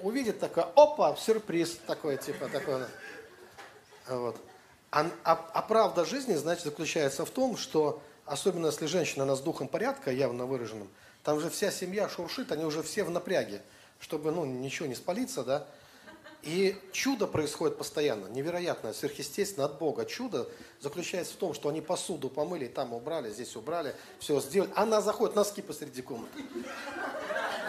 увидит 0.00 0.40
такое, 0.40 0.64
опа, 0.74 1.14
сюрприз 1.16 1.80
такой, 1.86 2.16
типа 2.16 2.48
такой. 2.48 2.86
Вот. 4.08 4.36
А, 4.90 5.10
а, 5.24 5.50
а 5.54 5.62
правда 5.62 6.04
жизни, 6.04 6.34
значит, 6.34 6.64
заключается 6.64 7.24
в 7.24 7.30
том, 7.30 7.56
что, 7.56 8.02
особенно 8.26 8.66
если 8.66 8.86
женщина, 8.86 9.24
она 9.24 9.36
с 9.36 9.40
духом 9.40 9.68
порядка 9.68 10.10
явно 10.10 10.44
выраженным, 10.44 10.88
там 11.24 11.40
же 11.40 11.50
вся 11.50 11.70
семья 11.70 12.08
шуршит, 12.08 12.52
они 12.52 12.64
уже 12.64 12.82
все 12.82 13.04
в 13.04 13.10
напряге, 13.10 13.62
чтобы, 14.00 14.32
ну, 14.32 14.44
ничего 14.44 14.86
не 14.86 14.94
спалиться, 14.94 15.44
да. 15.44 15.66
И 16.42 16.76
чудо 16.90 17.28
происходит 17.28 17.78
постоянно, 17.78 18.26
невероятное, 18.26 18.92
сверхъестественно 18.92 19.64
от 19.64 19.78
Бога. 19.78 20.04
Чудо 20.04 20.48
заключается 20.80 21.34
в 21.34 21.36
том, 21.36 21.54
что 21.54 21.68
они 21.68 21.80
посуду 21.80 22.28
помыли, 22.28 22.66
там 22.66 22.92
убрали, 22.92 23.30
здесь 23.30 23.54
убрали, 23.54 23.94
все 24.18 24.40
сделали. 24.40 24.72
Она 24.74 25.00
заходит, 25.00 25.36
носки 25.36 25.62
посреди 25.62 26.02
комнаты. 26.02 26.42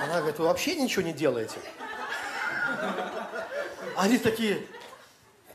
Она 0.02 0.18
говорит, 0.18 0.40
вы 0.40 0.46
вообще 0.46 0.76
ничего 0.76 1.04
не 1.04 1.14
делаете? 1.14 1.60
Они 3.96 4.18
такие, 4.18 4.66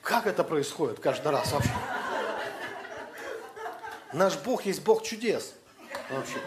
как 0.09 0.27
это 0.27 0.43
происходит 0.43 1.01
каждый 1.01 1.31
раз 1.31 1.53
вообще? 1.53 1.71
Наш 4.15 4.39
Бог 4.39 4.65
есть 4.65 4.83
Бог 4.83 5.03
чудес. 5.03 5.53
Вообще. 6.09 6.39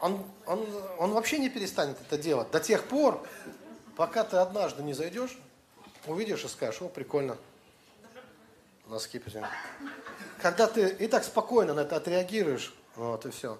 Он, 0.00 0.24
он, 0.46 0.66
он 0.98 1.12
вообще 1.12 1.36
не 1.36 1.50
перестанет 1.50 2.00
это 2.00 2.16
делать 2.16 2.50
до 2.50 2.60
тех 2.60 2.84
пор, 2.84 3.26
пока 3.94 4.24
ты 4.24 4.38
однажды 4.38 4.82
не 4.82 4.94
зайдешь, 4.94 5.38
увидишь 6.06 6.44
и 6.44 6.48
скажешь, 6.48 6.80
о, 6.80 6.88
прикольно. 6.88 7.36
Носки 8.86 9.18
потяну. 9.18 9.46
Когда 10.40 10.66
ты 10.66 10.88
и 10.88 11.06
так 11.08 11.24
спокойно 11.24 11.74
на 11.74 11.80
это 11.80 11.96
отреагируешь, 11.96 12.74
вот 12.96 13.26
и 13.26 13.30
все. 13.30 13.58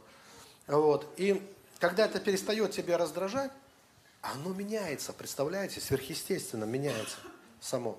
Вот. 0.66 1.06
И 1.18 1.46
когда 1.78 2.06
это 2.06 2.18
перестает 2.18 2.72
тебя 2.72 2.96
раздражать, 2.96 3.52
оно 4.22 4.54
меняется, 4.54 5.12
представляете, 5.12 5.82
сверхъестественно 5.82 6.64
меняется 6.64 7.18
само. 7.60 7.98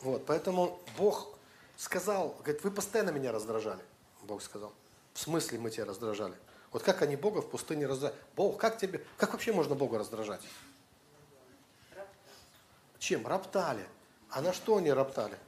Вот, 0.00 0.26
поэтому 0.26 0.78
Бог 0.98 1.28
сказал, 1.76 2.36
говорит, 2.40 2.62
вы 2.64 2.70
постоянно 2.70 3.10
меня 3.10 3.32
раздражали. 3.32 3.82
Бог 4.22 4.42
сказал. 4.42 4.72
В 5.14 5.20
смысле 5.20 5.58
мы 5.58 5.70
тебя 5.70 5.84
раздражали? 5.84 6.34
Вот 6.72 6.82
как 6.82 7.02
они 7.02 7.16
Бога 7.16 7.40
в 7.40 7.48
пустыне 7.48 7.86
раздражали? 7.86 8.20
Бог, 8.34 8.58
как 8.58 8.78
тебе, 8.78 9.04
как 9.16 9.32
вообще 9.32 9.52
можно 9.52 9.74
Бога 9.74 9.98
раздражать? 9.98 10.42
Чем? 12.98 13.26
Роптали. 13.26 13.86
А 14.30 14.42
на 14.42 14.52
что 14.52 14.76
они 14.76 14.92
роптали? 14.92 15.38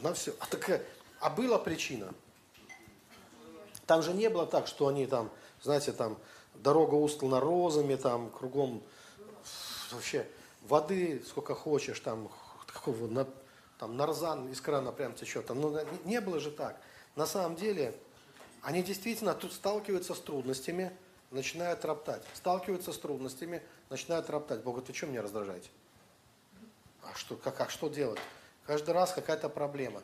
На 0.00 0.12
все. 0.14 0.34
А, 0.40 0.46
так, 0.46 0.82
а 1.20 1.30
была 1.30 1.58
причина? 1.58 2.12
Там 3.86 4.02
же 4.02 4.12
не 4.12 4.28
было 4.28 4.46
так, 4.46 4.66
что 4.66 4.88
они 4.88 5.06
там, 5.06 5.30
знаете, 5.62 5.92
там 5.92 6.18
дорога 6.54 6.94
устлана 6.94 7.40
розами, 7.40 7.94
там 7.96 8.30
кругом 8.30 8.82
вообще 9.92 10.26
воды 10.62 11.22
сколько 11.26 11.54
хочешь, 11.54 12.00
там 12.00 12.30
какого 12.66 13.06
на, 13.06 13.28
там 13.78 13.96
нарзан 13.96 14.48
из 14.50 14.60
крана 14.60 14.92
прям 14.92 15.14
течет. 15.14 15.46
Там, 15.46 15.60
ну, 15.60 15.78
не 16.04 16.20
было 16.20 16.40
же 16.40 16.50
так. 16.50 16.80
На 17.16 17.26
самом 17.26 17.56
деле, 17.56 17.94
они 18.62 18.82
действительно 18.82 19.34
тут 19.34 19.52
сталкиваются 19.52 20.14
с 20.14 20.20
трудностями, 20.20 20.96
начинают 21.30 21.84
роптать. 21.84 22.22
Сталкиваются 22.34 22.92
с 22.92 22.98
трудностями, 22.98 23.62
начинают 23.90 24.30
роптать. 24.30 24.62
Бог 24.62 24.74
говорит, 24.74 24.88
вы 24.88 24.94
что 24.94 25.06
меня 25.06 25.22
раздражаете? 25.22 25.68
А 27.02 27.14
что, 27.14 27.36
как, 27.36 27.60
а 27.60 27.68
что 27.68 27.88
делать? 27.88 28.20
Каждый 28.66 28.92
раз 28.92 29.12
какая-то 29.12 29.48
проблема. 29.48 30.02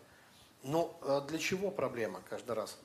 Но 0.65 0.99
э, 1.03 1.21
для 1.29 1.39
чего 1.39 1.71
проблема 1.71 2.21
каждый 2.29 2.57
раз? 2.57 2.77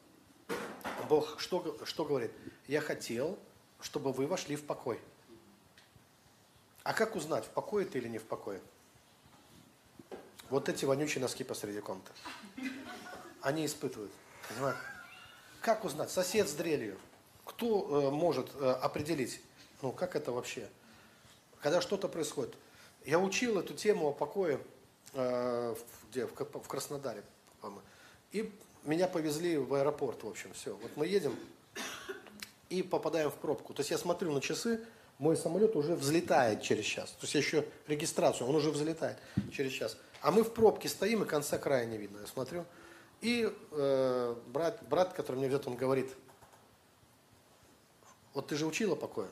Бог 1.09 1.39
что, 1.39 1.77
что 1.85 2.05
говорит? 2.05 2.31
Я 2.67 2.81
хотел, 2.81 3.37
чтобы 3.81 4.13
вы 4.13 4.27
вошли 4.27 4.55
в 4.55 4.63
покой. 4.65 4.99
А 6.83 6.93
как 6.93 7.15
узнать, 7.15 7.45
в 7.45 7.49
покое 7.49 7.85
ты 7.85 7.97
или 7.97 8.07
не 8.09 8.17
в 8.17 8.25
покое? 8.25 8.61
Вот 10.49 10.69
эти 10.69 10.85
вонючие 10.85 11.21
носки 11.21 11.43
посреди 11.43 11.79
комнаты. 11.79 12.11
Они 13.41 13.65
испытывают. 13.65 14.11
Понимаете? 14.49 14.79
Как 15.61 15.85
узнать? 15.85 16.11
Сосед 16.11 16.49
с 16.49 16.53
дрелью. 16.53 16.97
Кто 17.45 18.07
э, 18.07 18.11
может 18.11 18.51
э, 18.55 18.71
определить? 18.81 19.41
Ну, 19.81 19.91
как 19.91 20.15
это 20.15 20.31
вообще? 20.31 20.69
Когда 21.61 21.81
что-то 21.81 22.07
происходит. 22.07 22.53
Я 23.05 23.19
учил 23.19 23.57
эту 23.59 23.73
тему 23.73 24.09
о 24.09 24.11
покое 24.13 24.59
э, 25.13 25.75
где, 26.09 26.25
в, 26.25 26.33
в 26.35 26.67
Краснодаре. 26.67 27.23
И 28.31 28.51
меня 28.83 29.07
повезли 29.07 29.57
в 29.57 29.73
аэропорт, 29.73 30.23
в 30.23 30.27
общем, 30.27 30.53
все. 30.53 30.75
Вот 30.75 30.91
мы 30.95 31.07
едем 31.07 31.37
и 32.69 32.83
попадаем 32.83 33.29
в 33.29 33.35
пробку. 33.35 33.73
То 33.73 33.81
есть 33.81 33.91
я 33.91 33.97
смотрю 33.97 34.31
на 34.31 34.41
часы, 34.41 34.83
мой 35.23 35.37
самолет 35.37 35.73
уже 35.77 35.95
взлетает 35.95 36.61
через 36.61 36.83
час. 36.83 37.11
То 37.11 37.21
есть 37.21 37.33
я 37.33 37.39
еще 37.39 37.65
регистрацию, 37.87 38.45
он 38.45 38.55
уже 38.55 38.71
взлетает 38.71 39.17
через 39.53 39.71
час. 39.71 39.95
А 40.21 40.31
мы 40.31 40.43
в 40.43 40.53
пробке 40.53 40.89
стоим, 40.89 41.23
и 41.23 41.25
конца 41.25 41.57
края 41.57 41.85
не 41.85 41.97
видно. 41.97 42.19
Я 42.19 42.27
смотрю. 42.27 42.65
И 43.21 43.49
э, 43.71 44.35
брат, 44.47 44.83
брат, 44.89 45.13
который 45.13 45.37
мне 45.37 45.47
ведет, 45.47 45.65
он 45.65 45.75
говорит, 45.77 46.11
вот 48.33 48.47
ты 48.47 48.57
же 48.57 48.65
учила 48.65 48.95
покоя. 48.95 49.29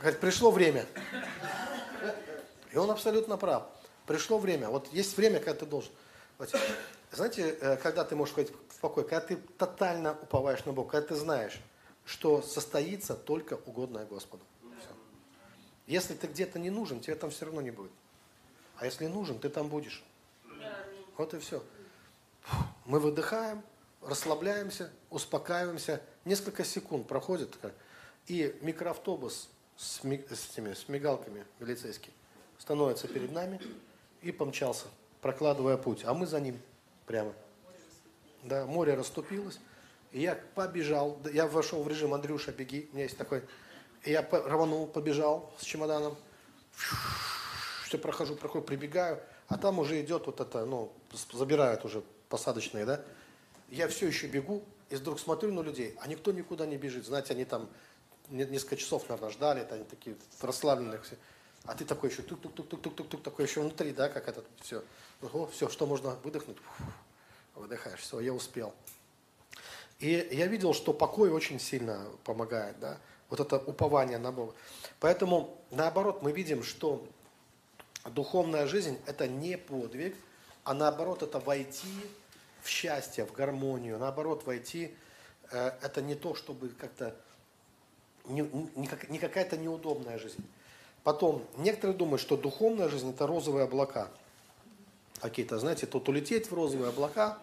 Говорит, 0.00 0.20
пришло 0.20 0.52
время. 0.52 0.86
И 2.70 2.78
он 2.78 2.88
абсолютно 2.88 3.36
прав. 3.36 3.64
Пришло 4.06 4.38
время. 4.38 4.68
Вот 4.68 4.86
есть 4.92 5.16
время, 5.16 5.40
когда 5.40 5.54
ты 5.54 5.66
должен. 5.66 5.90
Вот, 6.38 6.54
знаете, 7.10 7.56
э, 7.60 7.76
когда 7.78 8.04
ты 8.04 8.14
можешь 8.14 8.34
ходить 8.34 8.52
в 8.68 8.78
покой, 8.78 9.02
когда 9.02 9.26
ты 9.26 9.36
тотально 9.58 10.12
уповаешь 10.12 10.64
на 10.66 10.72
Бога, 10.72 10.90
когда 10.90 11.08
ты 11.08 11.14
знаешь, 11.16 11.60
что 12.06 12.40
состоится 12.40 13.14
только 13.14 13.54
угодное 13.66 14.06
Господу. 14.06 14.42
Все. 14.78 14.88
Если 15.86 16.14
ты 16.14 16.28
где-то 16.28 16.58
не 16.58 16.70
нужен, 16.70 17.00
тебе 17.00 17.16
там 17.16 17.30
все 17.30 17.44
равно 17.44 17.60
не 17.60 17.72
будет. 17.72 17.90
А 18.78 18.86
если 18.86 19.06
нужен, 19.06 19.38
ты 19.38 19.48
там 19.48 19.68
будешь. 19.68 20.02
Вот 21.16 21.34
и 21.34 21.38
все. 21.38 21.62
Мы 22.84 23.00
выдыхаем, 23.00 23.62
расслабляемся, 24.02 24.90
успокаиваемся. 25.10 26.00
Несколько 26.24 26.64
секунд 26.64 27.08
проходит, 27.08 27.56
и 28.28 28.56
микроавтобус 28.60 29.48
с, 29.76 30.04
ми, 30.04 30.24
с, 30.30 30.50
этими, 30.50 30.74
с 30.74 30.88
мигалками 30.88 31.44
милицейский 31.58 32.12
становится 32.58 33.08
перед 33.08 33.32
нами 33.32 33.60
и 34.22 34.30
помчался, 34.30 34.86
прокладывая 35.20 35.76
путь. 35.76 36.04
А 36.04 36.14
мы 36.14 36.26
за 36.26 36.40
ним 36.40 36.60
прямо. 37.06 37.32
Да, 38.42 38.64
море 38.66 38.94
расступилось. 38.94 39.58
Я 40.16 40.34
побежал, 40.54 41.20
я 41.30 41.46
вошел 41.46 41.82
в 41.82 41.88
режим 41.88 42.14
Андрюша, 42.14 42.50
беги, 42.50 42.88
у 42.90 42.94
меня 42.94 43.04
есть 43.04 43.18
такой. 43.18 43.42
И 44.02 44.12
я 44.12 44.22
рванул, 44.22 44.86
побежал 44.86 45.52
с 45.58 45.64
чемоданом. 45.64 46.16
Все 47.84 47.98
прохожу, 47.98 48.34
прохожу, 48.34 48.64
прибегаю. 48.64 49.20
А 49.48 49.58
там 49.58 49.78
уже 49.78 50.00
идет 50.00 50.24
вот 50.24 50.40
это, 50.40 50.64
ну, 50.64 50.90
забирают 51.32 51.84
уже 51.84 52.02
посадочные, 52.30 52.86
да. 52.86 53.02
Я 53.68 53.88
все 53.88 54.06
еще 54.06 54.26
бегу, 54.26 54.64
и 54.88 54.96
вдруг 54.96 55.20
смотрю 55.20 55.52
на 55.52 55.60
людей, 55.60 55.94
а 56.00 56.08
никто 56.08 56.32
никуда 56.32 56.64
не 56.64 56.78
бежит. 56.78 57.04
Знаете, 57.04 57.34
они 57.34 57.44
там 57.44 57.68
несколько 58.30 58.76
часов, 58.76 59.06
наверное, 59.10 59.30
ждали, 59.30 59.60
это 59.60 59.74
они 59.74 59.84
такие 59.84 60.16
расслабленные 60.40 61.00
все. 61.02 61.16
А 61.64 61.74
ты 61.74 61.84
такой 61.84 62.08
еще 62.08 62.22
тук-тук-тук-тук-тук-тук, 62.22 63.22
такой 63.22 63.44
еще 63.44 63.60
внутри, 63.60 63.92
да, 63.92 64.08
как 64.08 64.28
этот, 64.28 64.46
все. 64.62 64.82
О, 65.20 65.46
все, 65.52 65.68
что 65.68 65.84
можно 65.86 66.14
выдохнуть? 66.24 66.56
выдыхаешь, 67.54 68.00
все, 68.00 68.20
я 68.20 68.32
успел. 68.32 68.74
И 69.98 70.28
я 70.32 70.46
видел, 70.46 70.74
что 70.74 70.92
покой 70.92 71.30
очень 71.30 71.58
сильно 71.58 72.06
помогает, 72.24 72.78
да, 72.80 72.98
вот 73.30 73.40
это 73.40 73.56
упование 73.56 74.18
на 74.18 74.30
Бога. 74.30 74.54
Поэтому, 75.00 75.58
наоборот, 75.70 76.22
мы 76.22 76.32
видим, 76.32 76.62
что 76.62 77.06
духовная 78.04 78.66
жизнь– 78.66 78.98
это 79.06 79.26
не 79.26 79.56
подвиг, 79.56 80.14
а 80.64 80.74
наоборот, 80.74 81.22
это 81.22 81.38
войти 81.38 81.88
в 82.62 82.68
счастье, 82.68 83.24
в 83.24 83.32
гармонию, 83.32 83.98
наоборот, 83.98 84.44
войти 84.44 84.94
э,– 85.50 85.72
это 85.82 86.02
не 86.02 86.14
то, 86.14 86.34
чтобы 86.34 86.68
как-то, 86.68 87.16
не, 88.26 88.42
не, 88.42 88.90
не 89.08 89.18
какая-то 89.18 89.56
неудобная 89.56 90.18
жизнь. 90.18 90.44
Потом, 91.04 91.44
некоторые 91.56 91.96
думают, 91.96 92.20
что 92.20 92.36
духовная 92.36 92.88
жизнь– 92.88 93.10
это 93.14 93.26
розовые 93.26 93.64
облака. 93.64 94.08
Какие-то, 95.20 95.58
знаете, 95.58 95.86
тут 95.86 96.08
улететь 96.08 96.50
в 96.50 96.54
розовые 96.54 96.90
облака. 96.90 97.38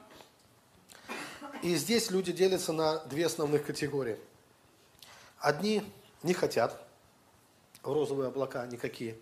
И 1.63 1.77
здесь 1.77 2.11
люди 2.11 2.33
делятся 2.33 2.73
на 2.73 2.99
две 3.05 3.25
основных 3.25 3.65
категории. 3.65 4.19
Одни 5.39 5.81
не 6.21 6.33
хотят 6.33 6.85
розовые 7.83 8.27
облака 8.27 8.65
никакие. 8.67 9.17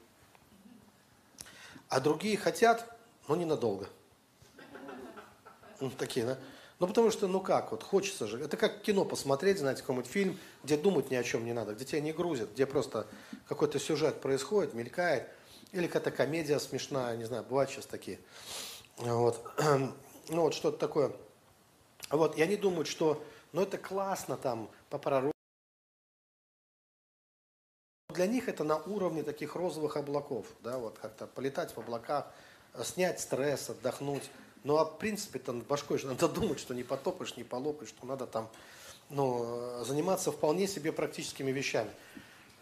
А 1.88 2.00
другие 2.00 2.38
хотят, 2.38 2.98
но 3.28 3.36
ненадолго. 3.36 3.88
Ну, 5.80 5.92
такие, 5.92 6.26
да? 6.26 6.40
Ну, 6.80 6.88
потому 6.88 7.12
что, 7.12 7.28
ну 7.28 7.42
как, 7.42 7.72
вот 7.72 7.84
хочется 7.84 8.26
же. 8.26 8.40
Это 8.40 8.58
как 8.58 8.82
кино 8.82 9.06
посмотреть, 9.06 9.60
знаете, 9.60 9.82
какой-нибудь 9.82 10.10
фильм, 10.10 10.40
где 10.64 10.78
думать 10.78 11.12
ни 11.12 11.16
о 11.16 11.24
чем 11.24 11.46
не 11.46 11.54
надо, 11.54 11.76
где 11.76 11.86
тебя 11.86 12.02
не 12.02 12.12
грузят, 12.12 12.54
где 12.54 12.66
просто 12.66 13.06
какой-то 13.48 13.78
сюжет 13.78 14.20
происходит, 14.20 14.74
мелькает. 14.74 15.28
Или 15.74 15.86
какая-то 15.86 16.10
комедия 16.10 16.60
смешная, 16.60 17.16
не 17.18 17.26
знаю, 17.26 17.44
бывают 17.44 17.70
сейчас 17.70 17.86
такие. 17.86 18.20
Вот. 18.98 19.40
Ну, 20.30 20.44
вот 20.44 20.54
что-то 20.54 20.78
такое. 20.78 21.12
Вот, 22.12 22.38
и 22.38 22.42
они 22.42 22.58
думают, 22.58 22.88
что, 22.88 23.24
ну, 23.54 23.62
это 23.62 23.78
классно 23.78 24.38
там 24.38 24.70
по 24.90 24.98
пророку. 24.98 25.32
Для 28.14 28.28
них 28.28 28.50
это 28.50 28.64
на 28.66 28.78
уровне 28.78 29.24
таких 29.24 29.56
розовых 29.56 29.96
облаков, 29.96 30.46
да, 30.62 30.78
вот 30.78 31.00
как-то 31.00 31.28
полетать 31.28 31.74
в 31.74 31.78
облаках, 31.80 32.28
снять 32.84 33.22
стресс, 33.22 33.70
отдохнуть. 33.70 34.30
Ну, 34.64 34.78
а 34.78 34.86
в 34.86 34.98
принципе, 34.98 35.40
там 35.40 35.62
башкой 35.62 35.98
же 35.98 36.08
надо 36.08 36.28
думать, 36.30 36.60
что 36.60 36.74
не 36.74 36.84
потопаешь, 36.84 37.38
не 37.38 37.46
полопаешь, 37.46 37.90
что 37.90 38.06
надо 38.06 38.28
там 38.28 38.50
ну, 39.10 39.84
заниматься 39.84 40.32
вполне 40.32 40.68
себе 40.68 40.92
практическими 40.92 41.52
вещами. 41.52 41.90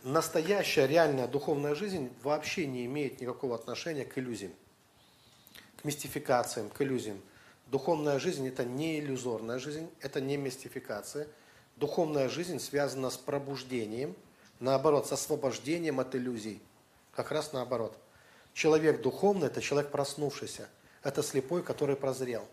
Настоящая, 0.03 0.87
реальная 0.87 1.27
духовная 1.27 1.75
жизнь 1.75 2.11
вообще 2.23 2.67
не 2.67 2.85
имеет 2.85 3.19
никакого 3.19 3.55
отношения 3.55 4.05
к 4.05 4.17
иллюзиям, 4.17 4.53
к 5.81 5.83
мистификациям, 5.83 6.69
к 6.69 6.81
иллюзиям. 6.81 7.19
Духовная 7.71 8.19
жизнь– 8.19 8.47
это 8.49 8.65
не 8.65 8.99
иллюзорная 8.99 9.59
жизнь, 9.59 9.89
это 10.01 10.21
не 10.21 10.37
мистификация. 10.37 11.27
Духовная 11.77 12.27
жизнь 12.27 12.59
связана 12.59 13.09
с 13.09 13.17
пробуждением, 13.17 14.15
наоборот, 14.59 15.07
с 15.07 15.11
освобождением 15.11 15.99
от 15.99 16.15
иллюзий. 16.15 16.61
Как 17.13 17.31
раз 17.31 17.53
наоборот. 17.53 17.97
Человек 18.53 19.01
духовный– 19.01 19.47
это 19.49 19.61
человек 19.61 19.91
проснувшийся– 19.91 20.67
это 21.03 21.23
слепой, 21.23 21.63
который 21.63 21.95
прозрел. 21.95 22.45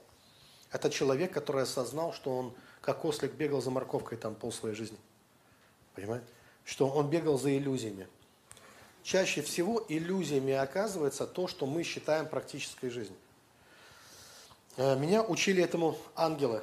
Это 0.71 0.91
человек, 0.91 1.33
который 1.33 1.63
осознал, 1.63 2.13
что 2.13 2.37
он, 2.37 2.55
как 2.81 3.05
ослик, 3.05 3.33
бегал 3.33 3.61
за 3.61 3.71
морковкой 3.71 4.19
там 4.19 4.35
пол 4.35 4.53
своей 4.53 4.75
жизни. 4.75 4.99
Понимаете? 5.95 6.27
Что 6.65 6.89
он 6.89 7.09
бегал 7.09 7.39
за 7.39 7.57
иллюзиями. 7.57 8.09
Чаще 9.03 9.43
всего 9.43 9.85
иллюзиями 9.89 10.53
оказывается 10.53 11.27
то, 11.27 11.47
что 11.47 11.67
мы 11.67 11.83
считаем 11.85 12.27
практической 12.27 12.89
жизнью. 12.89 13.19
Э, 14.77 14.95
меня 14.95 15.23
учили 15.23 15.63
этому 15.63 15.97
ангелы. 16.15 16.63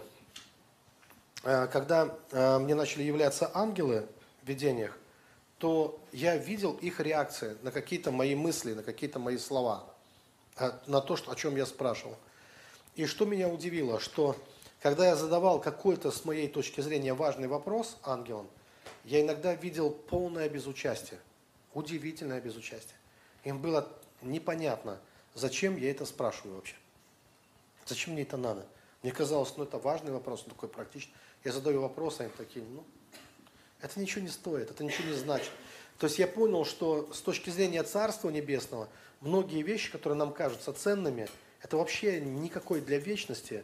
Э, 1.43 1.67
когда 1.67 2.15
э, 2.31 2.59
мне 2.59 2.75
начали 2.75 3.03
являться 3.03 3.49
ангелы 3.53 4.07
в 4.43 4.47
видениях, 4.47 4.97
то 5.57 5.99
я 6.11 6.37
видел 6.37 6.73
их 6.73 6.99
реакции 6.99 7.57
на 7.63 7.71
какие-то 7.71 8.11
мои 8.11 8.35
мысли, 8.35 8.73
на 8.73 8.83
какие-то 8.83 9.19
мои 9.19 9.37
слова. 9.37 9.85
На 10.85 11.01
то, 11.01 11.17
о 11.27 11.35
чем 11.35 11.55
я 11.55 11.65
спрашивал. 11.65 12.15
И 12.95 13.07
что 13.07 13.25
меня 13.25 13.49
удивило, 13.49 13.99
что 13.99 14.35
когда 14.81 15.07
я 15.07 15.15
задавал 15.15 15.59
какой-то 15.59 16.11
с 16.11 16.25
моей 16.25 16.47
точки 16.47 16.81
зрения 16.81 17.15
важный 17.15 17.47
вопрос 17.47 17.97
ангелам, 18.03 18.47
я 19.03 19.21
иногда 19.21 19.55
видел 19.55 19.89
полное 19.89 20.47
безучастие, 20.49 21.19
удивительное 21.73 22.39
безучастие. 22.39 22.95
им 23.45 23.59
было 23.59 23.89
непонятно, 24.21 24.99
зачем 25.33 25.75
я 25.75 25.89
это 25.89 26.05
спрашиваю 26.05 26.57
вообще. 26.57 26.75
Зачем 27.85 28.13
мне 28.13 28.23
это 28.23 28.37
надо? 28.37 28.65
Мне 29.01 29.11
казалось, 29.11 29.53
ну 29.57 29.63
это 29.63 29.77
важный 29.77 30.11
вопрос, 30.11 30.43
он 30.43 30.49
такой 30.51 30.69
практичный. 30.69 31.13
Я 31.43 31.51
задаю 31.51 31.81
вопрос, 31.81 32.19
они 32.19 32.29
такие, 32.37 32.63
ну, 32.65 32.85
это 33.81 33.99
ничего 33.99 34.21
не 34.21 34.29
стоит, 34.29 34.71
это 34.71 34.83
ничего 34.83 35.09
не 35.09 35.15
значит. 35.15 35.51
То 35.99 36.07
есть 36.07 36.19
я 36.19 36.27
понял, 36.27 36.65
что 36.65 37.11
с 37.13 37.19
точки 37.19 37.49
зрения 37.49 37.83
Царства 37.83 38.29
Небесного, 38.29 38.87
многие 39.21 39.61
вещи, 39.61 39.91
которые 39.91 40.17
нам 40.17 40.33
кажутся 40.33 40.71
ценными, 40.71 41.27
это 41.61 41.77
вообще 41.77 42.21
никакой 42.21 42.81
для 42.81 42.97
вечности, 42.97 43.63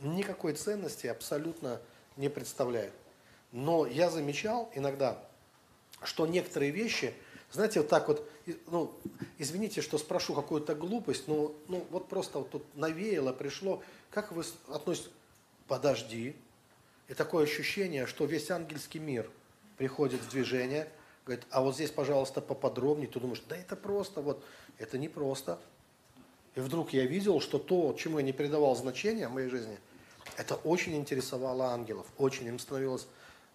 никакой 0.00 0.54
ценности 0.54 1.06
абсолютно 1.08 1.80
не 2.16 2.28
представляет. 2.28 2.92
Но 3.52 3.86
я 3.86 4.10
замечал 4.10 4.70
иногда, 4.74 5.18
что 6.02 6.26
некоторые 6.26 6.70
вещи, 6.70 7.12
знаете, 7.52 7.80
вот 7.80 7.88
так 7.88 8.06
вот, 8.08 8.28
ну, 8.66 8.94
извините, 9.38 9.82
что 9.82 9.98
спрошу 9.98 10.34
какую-то 10.34 10.74
глупость, 10.74 11.26
но 11.26 11.52
ну, 11.68 11.84
вот 11.90 12.08
просто 12.08 12.38
вот 12.38 12.50
тут 12.50 12.64
навеяло, 12.76 13.32
пришло, 13.32 13.82
как 14.10 14.32
вы 14.32 14.44
относитесь, 14.68 15.10
подожди, 15.66 16.36
и 17.08 17.14
такое 17.14 17.44
ощущение, 17.44 18.06
что 18.06 18.24
весь 18.24 18.50
ангельский 18.50 19.00
мир 19.00 19.28
приходит 19.76 20.20
в 20.20 20.30
движение, 20.30 20.88
говорит, 21.26 21.44
а 21.50 21.60
вот 21.62 21.74
здесь, 21.74 21.90
пожалуйста, 21.90 22.40
поподробнее, 22.40 23.08
ты 23.08 23.18
думаешь, 23.18 23.42
да 23.48 23.56
это 23.56 23.74
просто, 23.74 24.20
вот, 24.20 24.44
это 24.78 24.96
не 24.96 25.08
просто. 25.08 25.58
И 26.54 26.60
вдруг 26.60 26.92
я 26.92 27.04
видел, 27.06 27.40
что 27.40 27.58
то, 27.58 27.94
чему 27.98 28.18
я 28.18 28.24
не 28.24 28.32
придавал 28.32 28.76
значения 28.76 29.28
в 29.28 29.32
моей 29.32 29.48
жизни, 29.48 29.78
это 30.36 30.54
очень 30.54 30.96
интересовало 30.96 31.66
ангелов, 31.66 32.06
очень 32.16 32.46
им 32.46 32.58
становилось, 32.58 33.06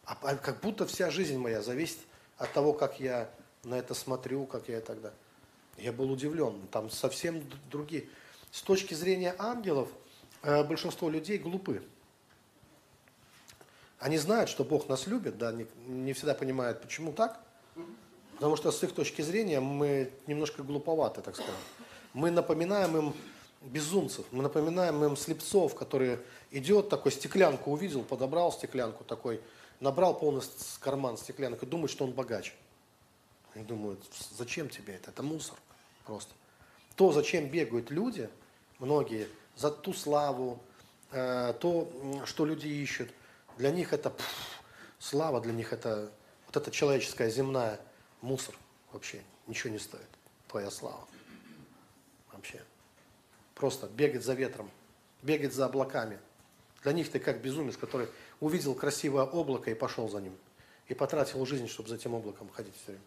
а, 0.06 0.18
а 0.22 0.36
как 0.36 0.62
будто 0.62 0.86
вся 0.86 1.10
жизнь 1.10 1.38
моя 1.38 1.62
зависит 1.62 2.00
от 2.38 2.52
того, 2.52 2.74
как 2.74 3.00
я 3.00 3.30
на 3.66 3.76
это 3.76 3.94
смотрю, 3.94 4.46
как 4.46 4.70
я 4.70 4.80
тогда. 4.80 5.12
Я 5.78 5.92
был 5.92 6.12
удивлен, 6.12 6.68
там 6.72 6.90
совсем 6.90 7.44
другие. 7.70 8.08
С 8.52 8.62
точки 8.62 8.94
зрения 8.94 9.36
ангелов, 9.38 9.90
э, 10.44 10.64
большинство 10.64 11.10
людей 11.10 11.38
глупы. 11.38 11.84
Они 14.00 14.18
знают, 14.18 14.50
что 14.50 14.64
Бог 14.64 14.88
нас 14.88 15.08
любит, 15.08 15.38
да, 15.38 15.52
не, 15.52 15.66
не 15.88 16.14
всегда 16.14 16.34
понимают, 16.34 16.82
почему 16.82 17.12
так. 17.12 17.40
Потому 18.36 18.56
что 18.56 18.72
с 18.72 18.84
их 18.84 18.94
точки 18.94 19.22
зрения 19.22 19.60
мы 19.60 20.12
немножко 20.28 20.62
глуповаты, 20.64 21.22
так 21.22 21.36
сказать. 21.36 21.54
Мы 22.14 22.32
напоминаем 22.32 22.98
им 22.98 23.14
безумцев, 23.62 24.26
мы 24.32 24.44
напоминаем 24.44 25.04
им 25.04 25.18
слепцов, 25.18 25.76
которые 25.76 26.20
идет 26.52 26.90
такой, 26.90 27.12
стеклянку 27.12 27.72
увидел, 27.72 28.04
подобрал 28.04 28.52
стеклянку 28.52 29.04
такой, 29.04 29.42
набрал 29.80 30.18
полный 30.18 30.42
карман 30.80 31.18
стеклянок 31.18 31.64
и 31.64 31.66
думает, 31.66 31.92
что 31.92 32.06
он 32.06 32.12
богач. 32.12 32.54
Они 33.56 33.64
думают, 33.64 34.04
зачем 34.32 34.70
тебе 34.70 34.96
это? 34.96 35.12
Это 35.12 35.24
мусор 35.24 35.58
просто. 36.06 36.34
То, 36.96 37.12
зачем 37.14 37.50
бегают 37.50 37.90
люди, 37.90 38.30
многие, 38.80 39.28
за 39.56 39.72
ту 39.72 39.94
славу, 39.94 40.62
э, 41.12 41.54
то, 41.60 41.90
что 42.26 42.46
люди 42.46 42.68
ищут, 42.68 43.10
для 43.58 43.72
них 43.72 43.94
это 43.94 44.10
пфф, 44.10 44.62
слава, 45.00 45.40
для 45.40 45.54
них 45.54 45.72
это 45.72 46.12
вот 46.48 46.58
эта 46.58 46.70
человеческая 46.70 47.30
земная 47.30 47.80
мусор 48.22 48.56
вообще 48.92 49.22
ничего 49.48 49.72
не 49.72 49.80
стоит. 49.80 50.08
Твоя 50.50 50.70
слава. 50.70 51.08
Вообще. 52.34 52.62
Просто 53.56 53.88
бегать 53.88 54.26
за 54.26 54.34
ветром, 54.34 54.70
бегать 55.22 55.54
за 55.54 55.66
облаками. 55.66 56.20
Для 56.84 56.92
них 56.92 57.10
ты 57.10 57.20
как 57.20 57.42
безумец, 57.42 57.78
который 57.78 58.10
увидел 58.42 58.76
красивое 58.76 59.24
облако 59.24 59.72
и 59.72 59.74
пошел 59.74 60.10
за 60.10 60.20
ним. 60.20 60.36
И 60.88 60.94
потратил 60.94 61.46
жизнь, 61.46 61.68
чтобы 61.70 61.88
за 61.88 61.96
этим 61.96 62.14
облаком 62.14 62.50
ходить 62.50 62.76
все 62.76 62.92
время. 62.92 63.04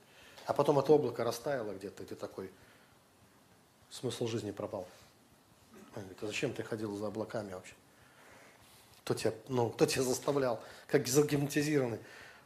А 0.48 0.54
потом 0.54 0.78
это 0.78 0.94
облако 0.94 1.24
растаяло 1.24 1.74
где-то, 1.74 2.04
ты 2.04 2.14
такой, 2.14 2.50
смысл 3.90 4.26
жизни 4.26 4.50
пропал. 4.50 4.88
Он 5.94 6.00
говорит, 6.00 6.22
а 6.22 6.26
зачем 6.26 6.54
ты 6.54 6.62
ходил 6.62 6.96
за 6.96 7.08
облаками 7.08 7.52
вообще? 7.52 7.74
Кто 9.04 9.12
тебя, 9.12 9.34
ну, 9.48 9.68
кто 9.68 9.84
тебя 9.84 10.04
заставлял, 10.04 10.58
как 10.86 11.06
загипнотизированный. 11.06 11.98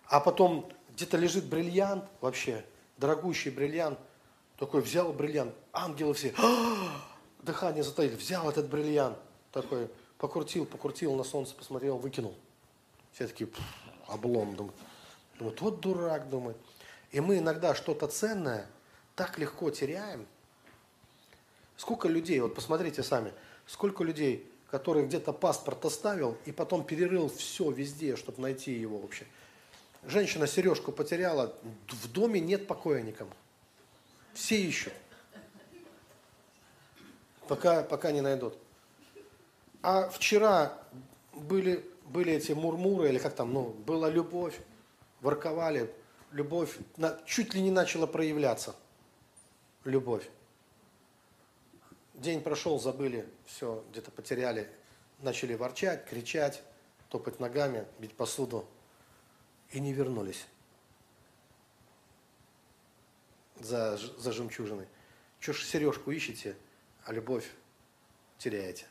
А 0.07 0.19
потом 0.19 0.69
где-то 0.97 1.17
лежит 1.17 1.45
бриллиант 1.45 2.05
вообще, 2.21 2.65
дорогущий 2.97 3.53
бриллиант, 3.53 4.01
такой 4.59 4.81
взял 4.81 5.13
бриллиант, 5.13 5.55
ангелы 5.73 6.15
все, 6.15 6.35
«А!» 6.39 7.07
дыхание 7.43 7.85
затаили, 7.85 8.17
взял 8.17 8.51
этот 8.51 8.69
бриллиант, 8.69 9.17
такой, 9.53 9.89
покрутил, 10.19 10.67
покрутил, 10.67 11.15
на 11.15 11.23
солнце 11.23 11.55
посмотрел, 11.55 11.99
выкинул. 11.99 12.35
Все 13.13 13.29
такие, 13.29 13.49
облом, 14.09 14.57
думают. 14.57 14.77
Думают, 15.39 15.61
вот 15.61 15.79
дурак, 15.79 16.29
думает. 16.29 16.57
И 17.13 17.21
мы 17.21 17.39
иногда 17.39 17.75
что-то 17.75 18.09
ценное 18.09 18.67
так 19.15 19.39
легко 19.39 19.71
теряем. 19.71 20.27
Сколько 21.77 22.09
людей, 22.09 22.41
вот 22.41 22.55
посмотрите 22.55 23.03
сами, 23.03 23.33
сколько 23.67 24.03
людей, 24.03 24.51
которые 24.71 25.07
где-то 25.07 25.33
паспорт 25.33 25.85
оставил 25.85 26.39
и 26.47 26.53
потом 26.53 26.85
перерыл 26.85 27.29
все 27.29 27.71
везде, 27.71 28.17
чтобы 28.17 28.41
найти 28.41 28.73
его 28.73 28.99
вообще. 28.99 29.27
Женщина 30.05 30.47
сережку 30.47 30.91
потеряла, 30.91 31.55
в 31.89 32.11
доме 32.11 32.41
нет 32.41 32.67
покоя 32.67 33.03
никому. 33.03 33.31
Все 34.33 34.61
ищут. 34.61 34.95
Пока, 37.47 37.83
пока 37.83 38.13
не 38.13 38.23
найдут. 38.23 38.57
А 39.83 40.09
вчера 40.09 40.79
были, 41.35 41.85
были 42.07 42.33
эти 42.33 42.53
мурмуры, 42.53 43.11
или 43.11 43.19
как 43.19 43.35
там, 43.35 43.53
ну, 43.53 43.69
была 43.69 44.09
любовь, 44.09 44.59
ворковали, 45.21 45.93
любовь 46.33 46.79
чуть 47.27 47.55
ли 47.55 47.63
не 47.63 47.71
начала 47.71 48.07
проявляться. 48.07 48.75
Любовь. 49.85 50.29
День 52.15 52.43
прошел, 52.43 52.79
забыли, 52.79 53.29
все, 53.47 53.85
где-то 53.91 54.11
потеряли, 54.11 54.71
начали 55.19 55.55
ворчать, 55.55 56.05
кричать, 56.07 56.63
топать 57.09 57.41
ногами, 57.41 57.87
бить 57.99 58.15
посуду 58.15 58.67
и 59.71 59.81
не 59.81 59.93
вернулись 59.93 60.47
за, 63.59 63.97
за 63.97 64.33
жемчужиной. 64.33 64.87
Чего 65.41 65.55
ж 65.55 65.65
сережку 65.65 66.11
ищете, 66.13 66.57
а 67.05 67.13
любовь 67.13 67.51
теряете? 68.39 68.87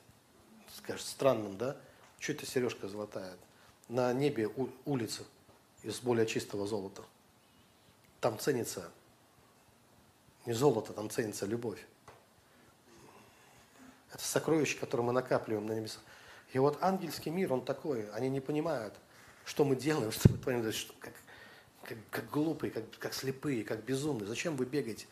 скажет, 0.75 1.05
странным, 1.05 1.57
да? 1.57 1.77
Что 2.19 2.33
это 2.33 2.45
сережка 2.45 2.87
золотая? 2.87 3.37
На 3.87 4.11
небе 4.13 4.49
улица 4.85 5.23
из 5.83 5.99
более 5.99 6.25
чистого 6.25 6.65
золота. 6.65 7.03
Там 8.21 8.39
ценится 8.39 8.89
не 10.45 10.53
золото, 10.53 10.93
там 10.93 11.09
ценится 11.09 11.45
любовь. 11.45 11.85
Это 14.13 14.23
сокровище, 14.23 14.77
которое 14.77 15.03
мы 15.03 15.11
накапливаем 15.11 15.65
на 15.65 15.73
небесах. 15.73 16.01
И 16.53 16.59
вот 16.59 16.77
ангельский 16.81 17.31
мир, 17.31 17.53
он 17.53 17.63
такой, 17.63 18.09
они 18.11 18.29
не 18.29 18.39
понимают, 18.39 18.93
что 19.45 19.65
мы 19.65 19.75
делаем, 19.75 20.11
что 20.11 20.29
мы 20.29 20.37
творим, 20.37 20.71
что, 20.71 20.93
как, 20.99 21.13
как, 21.83 21.97
как 22.09 22.29
глупые, 22.29 22.71
как, 22.71 22.83
как 22.99 23.13
слепые, 23.13 23.63
как 23.63 23.83
безумные. 23.83 24.27
Зачем 24.27 24.55
вы 24.55 24.65
бегаете? 24.65 25.07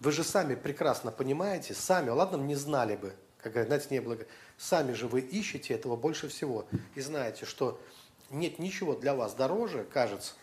Вы 0.00 0.10
же 0.10 0.24
сами 0.24 0.54
прекрасно 0.54 1.12
понимаете, 1.12 1.72
сами, 1.74 2.10
ладно, 2.10 2.36
не 2.36 2.56
знали 2.56 2.96
бы, 2.96 3.14
как 3.38 3.52
говорят, 3.52 3.68
знаете, 3.68 3.86
не 3.90 4.00
было. 4.00 4.18
Сами 4.58 4.92
же 4.92 5.06
вы 5.06 5.20
ищете 5.20 5.74
этого 5.74 5.96
больше 5.96 6.28
всего. 6.28 6.66
И 6.94 7.00
знаете, 7.00 7.44
что 7.46 7.80
нет 8.30 8.58
ничего 8.58 8.94
для 8.94 9.14
вас 9.14 9.34
дороже, 9.34 9.84
кажется, 9.84 10.34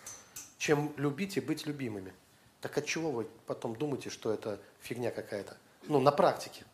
чем 0.62 0.93
любить 0.97 1.38
и 1.38 1.39
быть 1.39 1.66
любимыми. 1.66 2.14
Так 2.62 2.78
от 2.78 2.86
чего 2.86 3.09
вы 3.09 3.28
потом 3.47 3.76
думаете, 3.76 4.12
что 4.12 4.32
это 4.32 4.59
фигня 4.80 5.09
какая-то? 5.09 5.57
Ну, 5.88 5.99
на 5.99 6.12
практике. 6.12 6.66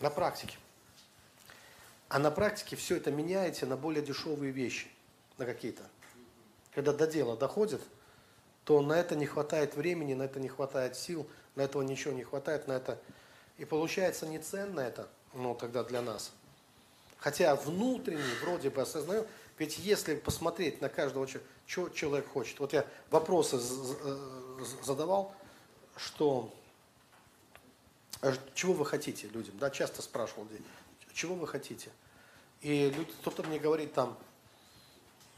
На 0.00 0.08
практике. 0.08 0.56
А 2.08 2.18
на 2.18 2.30
практике 2.30 2.76
все 2.76 2.96
это 2.96 3.10
меняете 3.10 3.66
на 3.66 3.76
более 3.76 4.02
дешевые 4.02 4.52
вещи, 4.52 4.88
на 5.36 5.44
какие-то. 5.44 5.82
Когда 6.74 6.94
до 6.94 7.06
дела 7.06 7.36
доходит, 7.36 7.82
то 8.64 8.80
на 8.80 8.94
это 8.94 9.16
не 9.16 9.26
хватает 9.26 9.76
времени, 9.76 10.14
на 10.14 10.22
это 10.22 10.40
не 10.40 10.48
хватает 10.48 10.96
сил, 10.96 11.28
на 11.56 11.60
этого 11.60 11.82
ничего 11.82 12.14
не 12.14 12.24
хватает, 12.24 12.66
на 12.68 12.72
это... 12.72 12.98
И 13.58 13.66
получается 13.66 14.26
не 14.26 14.38
ценно 14.38 14.80
это, 14.80 15.10
ну, 15.34 15.54
тогда 15.54 15.84
для 15.84 16.00
нас. 16.00 16.32
Хотя 17.18 17.54
внутренне 17.54 18.22
вроде 18.40 18.70
бы 18.70 18.80
осознаю, 18.80 19.26
ведь 19.58 19.78
если 19.78 20.16
посмотреть 20.16 20.80
на 20.80 20.88
каждого 20.88 21.26
человека, 21.26 21.53
что 21.66 21.88
человек 21.88 22.28
хочет. 22.28 22.60
Вот 22.60 22.72
я 22.72 22.86
вопросы 23.10 23.58
задавал, 24.82 25.34
что 25.96 26.52
«А 28.20 28.32
чего 28.54 28.72
вы 28.72 28.86
хотите 28.86 29.28
людям, 29.28 29.58
да, 29.58 29.70
часто 29.70 30.00
спрашивал 30.00 30.44
людей, 30.44 30.64
чего 31.12 31.34
вы 31.34 31.46
хотите. 31.46 31.90
И 32.60 32.90
люди, 32.90 33.12
кто-то 33.20 33.42
мне 33.42 33.58
говорит 33.58 33.92
там, 33.92 34.18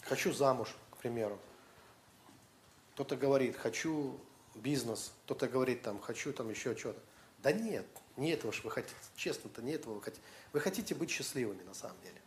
хочу 0.03 0.33
замуж, 0.33 0.69
к 0.93 0.99
примеру. 0.99 1.39
Кто-то 2.95 3.17
говорит, 3.17 3.57
хочу 3.57 4.19
бизнес, 4.55 5.13
кто-то 5.25 5.49
говорит 5.49 5.83
там, 5.83 6.01
хочу 6.01 6.33
там 6.33 6.49
еще 6.49 6.77
что-то. 6.77 7.01
Да 7.43 7.53
нет, 7.53 7.87
не 8.17 8.31
этого 8.31 8.53
же 8.53 8.63
вы 8.63 8.71
хотите, 8.71 8.95
честно-то 9.17 9.63
не 9.63 9.73
этого 9.73 9.95
вы 9.95 10.03
хотите. 10.03 10.23
Вы 10.53 10.61
хотите 10.61 10.95
быть 10.95 11.11
счастливыми 11.11 11.63
на 11.65 11.75
самом 11.75 12.01
деле. 12.03 12.21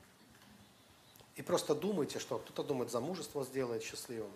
И 1.40 1.42
просто 1.42 1.74
думайте, 1.74 2.20
что 2.20 2.38
кто-то 2.38 2.64
думает 2.64 2.92
замужество 2.92 3.46
сделает 3.46 3.82
счастливым, 3.82 4.30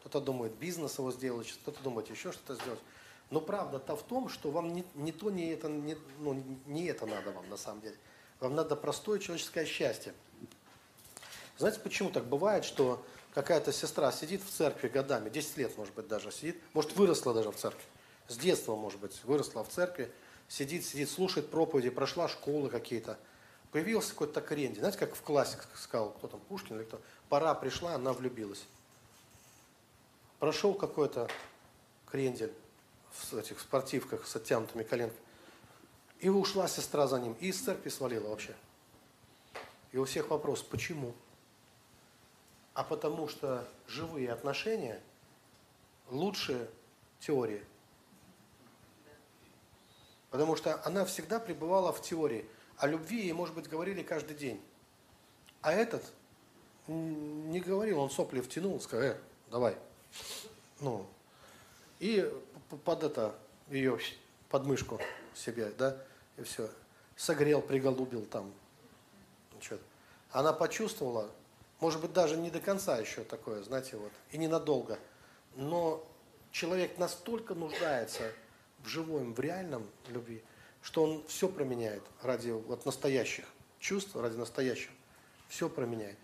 кто-то 0.00 0.22
думает 0.22 0.54
бизнес 0.54 0.98
его 0.98 1.12
сделать, 1.12 1.52
кто-то 1.60 1.82
думает 1.82 2.08
еще 2.08 2.32
что-то 2.32 2.54
сделать. 2.54 2.80
Но 3.28 3.42
правда-то 3.42 3.94
в 3.94 4.02
том, 4.02 4.30
что 4.30 4.50
вам 4.50 4.72
не, 4.72 4.82
не 4.94 5.12
то, 5.12 5.30
не 5.30 5.48
это, 5.48 5.68
не, 5.68 5.98
ну, 6.18 6.42
не 6.64 6.86
это 6.86 7.04
надо 7.04 7.32
вам 7.32 7.46
на 7.50 7.58
самом 7.58 7.82
деле. 7.82 7.96
Вам 8.40 8.54
надо 8.54 8.74
простое 8.74 9.18
человеческое 9.18 9.66
счастье. 9.66 10.14
Знаете, 11.58 11.78
почему 11.80 12.08
так 12.08 12.24
бывает, 12.24 12.64
что 12.64 13.04
какая-то 13.34 13.70
сестра 13.70 14.10
сидит 14.10 14.42
в 14.42 14.48
церкви 14.48 14.88
годами, 14.88 15.28
10 15.28 15.58
лет, 15.58 15.76
может 15.76 15.92
быть, 15.92 16.08
даже 16.08 16.32
сидит, 16.32 16.56
может, 16.72 16.96
выросла 16.96 17.34
даже 17.34 17.50
в 17.50 17.56
церкви, 17.56 17.84
с 18.28 18.38
детства, 18.38 18.76
может 18.76 18.98
быть, 18.98 19.22
выросла 19.24 19.62
в 19.62 19.68
церкви, 19.68 20.10
сидит, 20.48 20.86
сидит, 20.86 21.10
слушает 21.10 21.50
проповеди, 21.50 21.90
прошла 21.90 22.28
школы 22.28 22.70
какие-то, 22.70 23.18
появился 23.76 24.12
какой-то 24.12 24.40
кренди. 24.40 24.78
Знаете, 24.78 24.96
как 24.96 25.14
в 25.14 25.20
классе 25.20 25.58
сказал, 25.74 26.08
кто 26.12 26.28
там, 26.28 26.40
Пушкин 26.48 26.76
или 26.78 26.84
кто, 26.84 26.98
пора 27.28 27.54
пришла, 27.54 27.94
она 27.94 28.14
влюбилась. 28.14 28.64
Прошел 30.38 30.72
какой-то 30.72 31.28
крендель 32.06 32.54
в 33.12 33.34
этих 33.34 33.60
спортивках 33.60 34.26
с 34.26 34.34
оттянутыми 34.34 34.82
коленками. 34.82 35.20
И 36.20 36.30
ушла 36.30 36.68
сестра 36.68 37.06
за 37.06 37.20
ним, 37.20 37.36
и 37.38 37.48
из 37.48 37.60
церкви 37.60 37.90
свалила 37.90 38.30
вообще. 38.30 38.56
И 39.92 39.98
у 39.98 40.06
всех 40.06 40.30
вопрос, 40.30 40.62
почему? 40.62 41.12
А 42.72 42.82
потому 42.82 43.28
что 43.28 43.68
живые 43.86 44.32
отношения 44.32 45.02
лучше 46.08 46.70
теории. 47.20 47.62
Потому 50.30 50.56
что 50.56 50.82
она 50.86 51.04
всегда 51.04 51.38
пребывала 51.38 51.92
в 51.92 52.00
теории. 52.00 52.46
О 52.78 52.86
любви 52.86 53.22
ей, 53.22 53.32
может 53.32 53.54
быть, 53.54 53.68
говорили 53.68 54.02
каждый 54.02 54.36
день. 54.36 54.60
А 55.62 55.72
этот 55.72 56.12
не 56.86 57.60
говорил, 57.60 58.00
он 58.00 58.10
сопли 58.10 58.40
втянул, 58.40 58.80
сказал, 58.80 59.06
э, 59.06 59.16
давай. 59.50 59.76
Ну, 60.80 61.06
и 61.98 62.32
под 62.84 63.02
это 63.02 63.34
ее 63.68 63.98
подмышку 64.50 65.00
себе, 65.34 65.72
да, 65.78 65.96
и 66.36 66.42
все. 66.42 66.68
Согрел, 67.16 67.62
приголубил 67.62 68.24
там. 68.26 68.52
Что 69.60 69.78
Она 70.32 70.52
почувствовала, 70.52 71.30
может 71.80 72.00
быть, 72.00 72.12
даже 72.12 72.36
не 72.36 72.50
до 72.50 72.60
конца 72.60 72.98
еще 72.98 73.24
такое, 73.24 73.62
знаете, 73.62 73.96
вот, 73.96 74.12
и 74.30 74.38
ненадолго. 74.38 74.98
Но 75.56 76.06
человек 76.52 76.98
настолько 76.98 77.54
нуждается 77.54 78.30
в 78.84 78.88
живом, 78.88 79.34
в 79.34 79.40
реальном 79.40 79.88
любви, 80.08 80.42
что 80.86 81.02
он 81.02 81.24
все 81.26 81.48
променяет 81.48 82.04
ради 82.22 82.50
вот 82.50 82.86
настоящих 82.86 83.44
чувств, 83.80 84.14
ради 84.14 84.36
настоящего. 84.36 84.92
Все 85.48 85.68
променяет. 85.68 86.16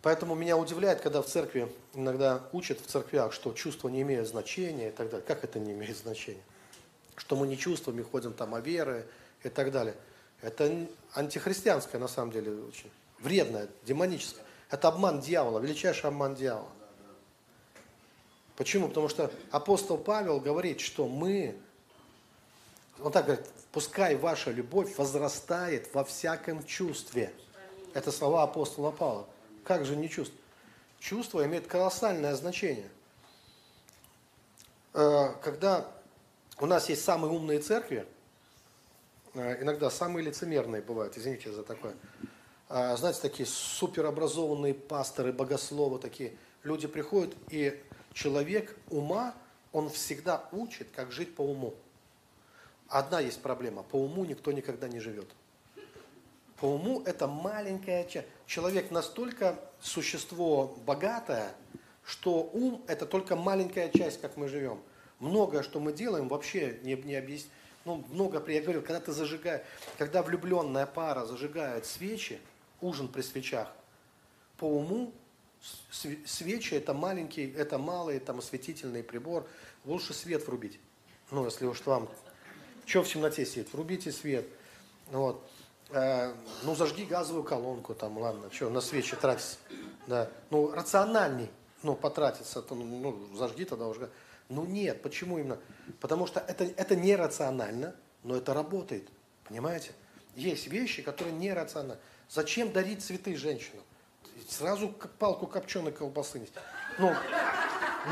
Поэтому 0.00 0.36
меня 0.36 0.56
удивляет, 0.56 1.00
когда 1.00 1.22
в 1.22 1.26
церкви 1.26 1.68
иногда 1.92 2.48
учат 2.52 2.80
в 2.80 2.86
церквях, 2.86 3.32
что 3.32 3.52
чувства 3.52 3.88
не 3.88 4.02
имеют 4.02 4.28
значения 4.28 4.90
и 4.90 4.92
так 4.92 5.10
далее. 5.10 5.26
Как 5.26 5.42
это 5.42 5.58
не 5.58 5.72
имеет 5.72 5.96
значения? 5.96 6.40
Что 7.16 7.34
мы 7.34 7.48
не 7.48 7.58
чувствами 7.58 8.00
ходим 8.00 8.32
там 8.32 8.54
о 8.54 8.60
веры 8.60 9.08
и 9.42 9.48
так 9.48 9.72
далее. 9.72 9.96
Это 10.40 10.86
антихристианское 11.12 12.00
на 12.00 12.08
самом 12.08 12.30
деле 12.30 12.52
очень 12.52 12.92
вредное, 13.18 13.68
демоническое. 13.82 14.44
Это 14.70 14.86
обман 14.86 15.20
дьявола, 15.20 15.58
величайший 15.58 16.10
обман 16.10 16.36
дьявола. 16.36 16.70
Почему? 18.54 18.86
Потому 18.86 19.08
что 19.08 19.32
апостол 19.50 19.98
Павел 19.98 20.38
говорит, 20.38 20.80
что 20.80 21.08
мы, 21.08 21.58
он 23.00 23.12
так 23.12 23.26
говорит, 23.26 23.46
пускай 23.72 24.16
ваша 24.16 24.50
любовь 24.50 24.96
возрастает 24.96 25.92
во 25.94 26.04
всяком 26.04 26.64
чувстве. 26.64 27.32
Это 27.94 28.10
слова 28.10 28.42
апостола 28.42 28.90
Павла. 28.90 29.26
Как 29.64 29.84
же 29.84 29.96
не 29.96 30.08
чувство? 30.08 30.36
Чувство 30.98 31.44
имеет 31.44 31.66
колоссальное 31.66 32.34
значение. 32.34 32.88
Э, 34.94 35.34
когда 35.42 35.90
у 36.58 36.66
нас 36.66 36.88
есть 36.88 37.04
самые 37.04 37.32
умные 37.32 37.60
церкви, 37.60 38.06
э, 39.34 39.62
иногда 39.62 39.90
самые 39.90 40.24
лицемерные 40.24 40.80
бывают, 40.80 41.16
извините 41.18 41.52
за 41.52 41.62
такое. 41.62 41.94
Э, 42.68 42.96
знаете, 42.96 43.20
такие 43.20 43.46
суперобразованные 43.46 44.74
пасторы, 44.74 45.32
богословы 45.32 45.98
такие. 45.98 46.34
Люди 46.62 46.88
приходят, 46.88 47.34
и 47.50 47.78
человек 48.14 48.76
ума, 48.88 49.34
он 49.72 49.90
всегда 49.90 50.48
учит, 50.52 50.88
как 50.94 51.12
жить 51.12 51.34
по 51.34 51.42
уму. 51.42 51.74
Одна 52.88 53.20
есть 53.20 53.40
проблема. 53.40 53.82
По 53.82 53.96
уму 53.96 54.24
никто 54.24 54.52
никогда 54.52 54.88
не 54.88 55.00
живет. 55.00 55.28
По 56.60 56.66
уму 56.66 57.02
это 57.04 57.26
маленькая 57.26 58.04
часть. 58.04 58.28
Человек 58.46 58.90
настолько 58.90 59.58
существо 59.80 60.76
богатое, 60.86 61.52
что 62.04 62.48
ум 62.52 62.82
это 62.86 63.04
только 63.04 63.36
маленькая 63.36 63.90
часть, 63.90 64.20
как 64.20 64.36
мы 64.36 64.48
живем. 64.48 64.80
Многое, 65.18 65.62
что 65.62 65.80
мы 65.80 65.92
делаем, 65.92 66.28
вообще 66.28 66.78
не, 66.82 66.94
не 66.94 67.14
объяснить. 67.14 67.50
Ну, 67.84 68.04
много, 68.10 68.42
я 68.50 68.60
говорил, 68.60 68.82
когда 68.82 69.00
ты 69.00 69.12
зажигаешь, 69.12 69.62
когда 69.96 70.22
влюбленная 70.22 70.86
пара 70.86 71.24
зажигает 71.24 71.86
свечи, 71.86 72.40
ужин 72.80 73.06
при 73.08 73.22
свечах, 73.22 73.68
по 74.58 74.64
уму 74.64 75.12
свечи 76.24 76.74
это 76.74 76.94
маленький, 76.94 77.52
это 77.52 77.78
малый 77.78 78.18
там 78.18 78.38
осветительный 78.38 79.02
прибор, 79.02 79.46
лучше 79.84 80.14
свет 80.14 80.46
врубить. 80.46 80.78
Ну, 81.30 81.44
если 81.44 81.66
уж 81.66 81.84
вам, 81.86 82.08
что 82.86 83.02
в 83.02 83.08
темноте 83.08 83.44
сидит, 83.44 83.72
врубите 83.72 84.12
свет. 84.12 84.46
Вот. 85.08 85.44
Э, 85.90 86.32
ну, 86.62 86.74
зажги 86.74 87.04
газовую 87.04 87.44
колонку, 87.44 87.94
там, 87.94 88.16
ладно, 88.18 88.50
что, 88.52 88.70
на 88.70 88.80
свечи 88.80 89.16
тратить. 89.16 89.58
Да. 90.06 90.30
Ну, 90.50 90.72
рациональней, 90.72 91.50
ну, 91.82 91.94
потратиться, 91.94 92.62
то, 92.62 92.74
ну, 92.74 93.28
зажги 93.34 93.64
тогда 93.64 93.86
уже. 93.86 94.10
Ну, 94.48 94.64
нет, 94.64 95.02
почему 95.02 95.38
именно? 95.38 95.58
Потому 96.00 96.26
что 96.26 96.40
это, 96.40 96.64
это 96.64 96.96
нерационально, 96.96 97.94
но 98.22 98.36
это 98.36 98.54
работает, 98.54 99.08
понимаете? 99.44 99.90
Есть 100.36 100.68
вещи, 100.68 101.02
которые 101.02 101.34
нерациональны. 101.34 101.98
Зачем 102.28 102.72
дарить 102.72 103.02
цветы 103.04 103.36
женщинам? 103.36 103.82
Сразу 104.48 104.94
палку 105.18 105.46
копченой 105.46 105.92
колбасы 105.92 106.38
нести. 106.38 106.58
Ну, 106.98 107.14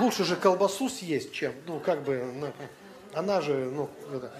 лучше 0.00 0.24
же 0.24 0.36
колбасу 0.36 0.88
съесть, 0.88 1.32
чем, 1.32 1.52
ну, 1.66 1.80
как 1.80 2.02
бы, 2.02 2.32
ну, 2.34 2.52
она 3.12 3.40
же, 3.40 3.70
ну, 3.70 3.88
это, 4.12 4.32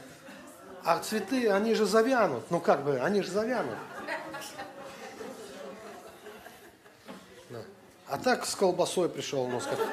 а 0.85 0.99
цветы, 0.99 1.51
они 1.51 1.75
же 1.75 1.87
завянут. 1.87 2.51
Ну 2.51 2.61
как 2.61 2.85
бы, 2.85 3.01
они 3.01 3.23
же 3.23 3.31
завянут. 3.31 3.77
Да. 7.51 7.63
А 8.07 8.19
так 8.19 8.45
с 8.45 8.55
колбасой 8.55 9.09
пришел, 9.09 9.47
ну 9.49 9.61
сказать. 9.61 9.89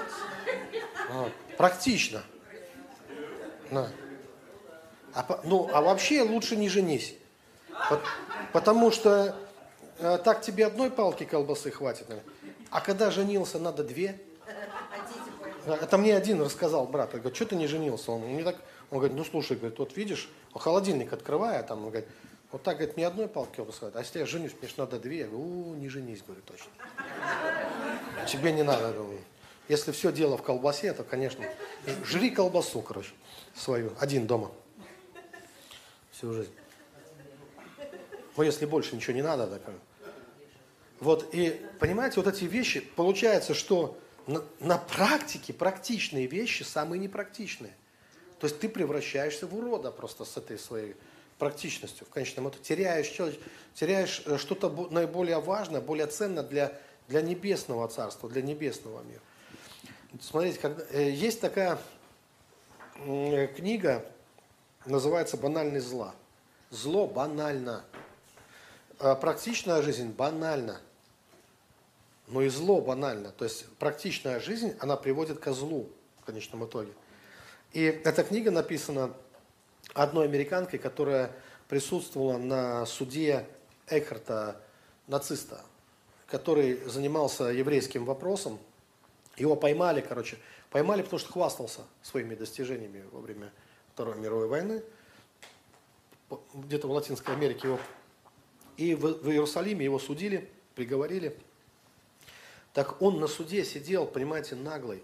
Практично. 1.58 2.24
Да. 3.70 3.90
А, 5.14 5.42
ну, 5.44 5.70
а 5.74 5.82
вообще 5.82 6.22
лучше 6.22 6.56
не 6.56 6.70
женись. 6.70 7.16
Потому 8.54 8.92
что 8.92 9.36
э, 10.00 10.18
так 10.24 10.42
тебе 10.42 10.66
одной 10.66 10.90
палки 10.90 11.24
колбасы 11.24 11.72
хватит. 11.72 12.08
А 12.70 12.82
когда 12.82 13.12
женился, 13.12 13.60
надо 13.60 13.84
две. 13.84 14.20
Это 15.66 15.98
мне 15.98 16.16
один 16.16 16.42
рассказал 16.42 16.86
брат. 16.88 17.12
Говорит, 17.12 17.36
что 17.36 17.46
ты 17.46 17.56
не 17.56 17.68
женился? 17.68 18.12
Он 18.12 18.22
не 18.36 18.44
так 18.44 18.56
он 18.92 18.98
говорит, 18.98 19.18
ну 19.18 19.24
слушай, 19.24 19.58
говорит, 19.58 19.80
вот 19.80 19.96
видишь, 19.96 20.30
холодильник 20.54 21.14
открывая, 21.14 21.64
там, 21.64 21.86
он 21.86 21.90
говорит, 21.90 22.10
вот 22.52 22.64
так, 22.64 22.78
говорит, 22.78 22.98
ни 22.98 23.04
одной 23.04 23.30
палки 23.30 23.62
обысхать. 23.62 23.96
А 23.96 24.00
если 24.00 24.20
я 24.20 24.26
женюсь, 24.26 24.52
мне 24.60 24.68
же 24.68 24.76
надо 24.78 25.00
две. 25.00 25.20
Я 25.20 25.28
говорю, 25.28 25.74
не 25.76 25.88
женись, 25.88 26.22
говорю, 26.22 26.42
точно. 26.46 26.70
Тебе 28.28 28.52
не 28.52 28.64
надо, 28.64 28.92
говорю. 28.92 29.18
Если 29.70 29.94
все 29.94 30.12
дело 30.12 30.38
в 30.38 30.44
колбасе, 30.44 30.92
то, 30.92 31.06
конечно, 31.06 31.46
жри 32.04 32.30
колбасу, 32.30 32.82
короче, 32.82 33.12
свою, 33.56 33.94
один 34.00 34.28
дома. 34.28 34.52
Всю 36.12 36.34
жизнь. 36.34 36.52
Ну, 38.36 38.44
если 38.44 38.66
больше 38.66 38.96
ничего 38.98 39.14
не 39.14 39.22
надо, 39.22 39.48
так. 39.48 39.62
Вот, 41.00 41.34
и, 41.34 41.62
понимаете, 41.80 42.22
вот 42.22 42.28
эти 42.28 42.44
вещи, 42.44 42.82
получается, 42.82 43.54
что 43.54 43.98
на, 44.28 44.44
на 44.60 44.78
практике 44.78 45.54
практичные 45.54 46.28
вещи 46.28 46.64
самые 46.64 47.00
непрактичные. 47.00 47.74
То 48.42 48.48
есть 48.48 48.60
ты 48.60 48.70
превращаешься 48.70 49.46
в 49.46 49.56
урода 49.56 49.92
просто 49.92 50.26
с 50.26 50.36
этой 50.36 50.58
своей 50.58 50.96
практичностью. 51.38 52.08
В 52.08 52.10
конечном 52.10 52.50
итоге 52.50 52.64
теряешь, 52.64 53.16
теряешь 53.76 54.24
э, 54.26 54.40
что-то 54.40 54.68
наиболее 54.90 55.40
важное, 55.40 55.80
более 55.80 56.08
ценное 56.08 56.42
для, 56.42 56.76
для 57.08 57.22
небесного 57.22 57.88
царства, 57.88 58.28
для 58.28 58.42
небесного 58.42 59.04
мира. 59.04 59.22
Смотрите, 60.20 60.58
когда, 60.58 60.84
э, 60.90 61.12
есть 61.12 61.40
такая 61.40 61.78
э, 62.96 63.46
книга, 63.56 64.04
называется 64.88 65.38
«Банальность 65.38 65.88
зла». 65.88 66.16
Зло 66.72 67.06
банально. 67.06 67.84
А 68.98 69.14
практичная 69.14 69.84
жизнь 69.84 70.10
банальна. 70.10 70.82
Но 72.26 72.42
и 72.42 72.50
зло 72.50 72.82
банально. 72.82 73.30
То 73.34 73.44
есть 73.44 73.68
практичная 73.78 74.40
жизнь, 74.40 74.76
она 74.80 74.98
приводит 74.98 75.38
ко 75.38 75.54
злу 75.54 75.90
в 76.22 76.26
конечном 76.26 76.66
итоге. 76.66 76.92
И 77.74 77.84
эта 77.84 78.24
книга 78.24 78.52
написана 78.52 79.14
одной 79.94 80.26
американкой, 80.26 80.80
которая 80.80 81.32
присутствовала 81.68 82.38
на 82.38 82.86
суде 82.86 83.48
Экхарта, 83.88 84.62
нациста, 85.08 85.62
который 86.28 86.84
занимался 86.86 87.46
еврейским 87.46 88.06
вопросом. 88.06 88.60
Его 89.38 89.56
поймали, 89.56 90.02
короче, 90.02 90.38
Поймали, 90.72 91.02
потому 91.02 91.20
что 91.20 91.32
хвастался 91.34 91.82
своими 92.02 92.34
достижениями 92.34 93.04
во 93.12 93.20
время 93.20 93.52
Второй 93.94 94.16
мировой 94.16 94.48
войны. 94.48 94.82
Где-то 96.54 96.88
в 96.88 96.92
Латинской 96.92 97.36
Америке 97.36 97.68
его... 97.68 97.80
И 98.78 98.96
в, 98.96 99.02
в 99.22 99.30
Иерусалиме 99.30 99.84
его 99.84 100.00
судили, 100.00 100.50
приговорили. 100.76 101.38
Так 102.72 103.02
он 103.02 103.20
на 103.20 103.28
суде 103.28 103.66
сидел, 103.66 104.08
понимаете, 104.08 104.56
наглый. 104.56 105.04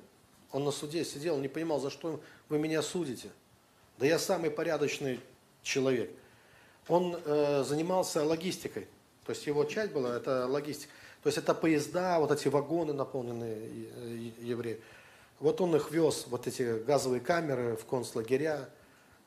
Он 0.51 0.63
на 0.63 0.71
суде 0.71 1.03
сидел, 1.03 1.37
не 1.39 1.47
понимал, 1.47 1.79
за 1.79 1.89
что 1.89 2.19
вы 2.49 2.59
меня 2.59 2.81
судите. 2.81 3.29
Да 3.97 4.05
я 4.05 4.19
самый 4.19 4.51
порядочный 4.51 5.19
человек. 5.61 6.11
Он 6.87 7.19
э, 7.23 7.63
занимался 7.63 8.23
логистикой. 8.23 8.87
То 9.25 9.31
есть 9.31 9.45
его 9.45 9.65
часть 9.65 9.91
была, 9.91 10.15
это 10.15 10.47
логистика. 10.47 10.91
То 11.23 11.27
есть 11.27 11.37
это 11.37 11.53
поезда, 11.53 12.19
вот 12.19 12.31
эти 12.31 12.47
вагоны, 12.47 12.93
наполненные 12.93 13.91
евреи. 14.39 14.79
Вот 15.39 15.59
он 15.59 15.75
их 15.75 15.91
вез, 15.91 16.25
вот 16.27 16.47
эти 16.47 16.81
газовые 16.83 17.19
камеры 17.19 17.75
в 17.75 17.85
концлагеря, 17.85 18.69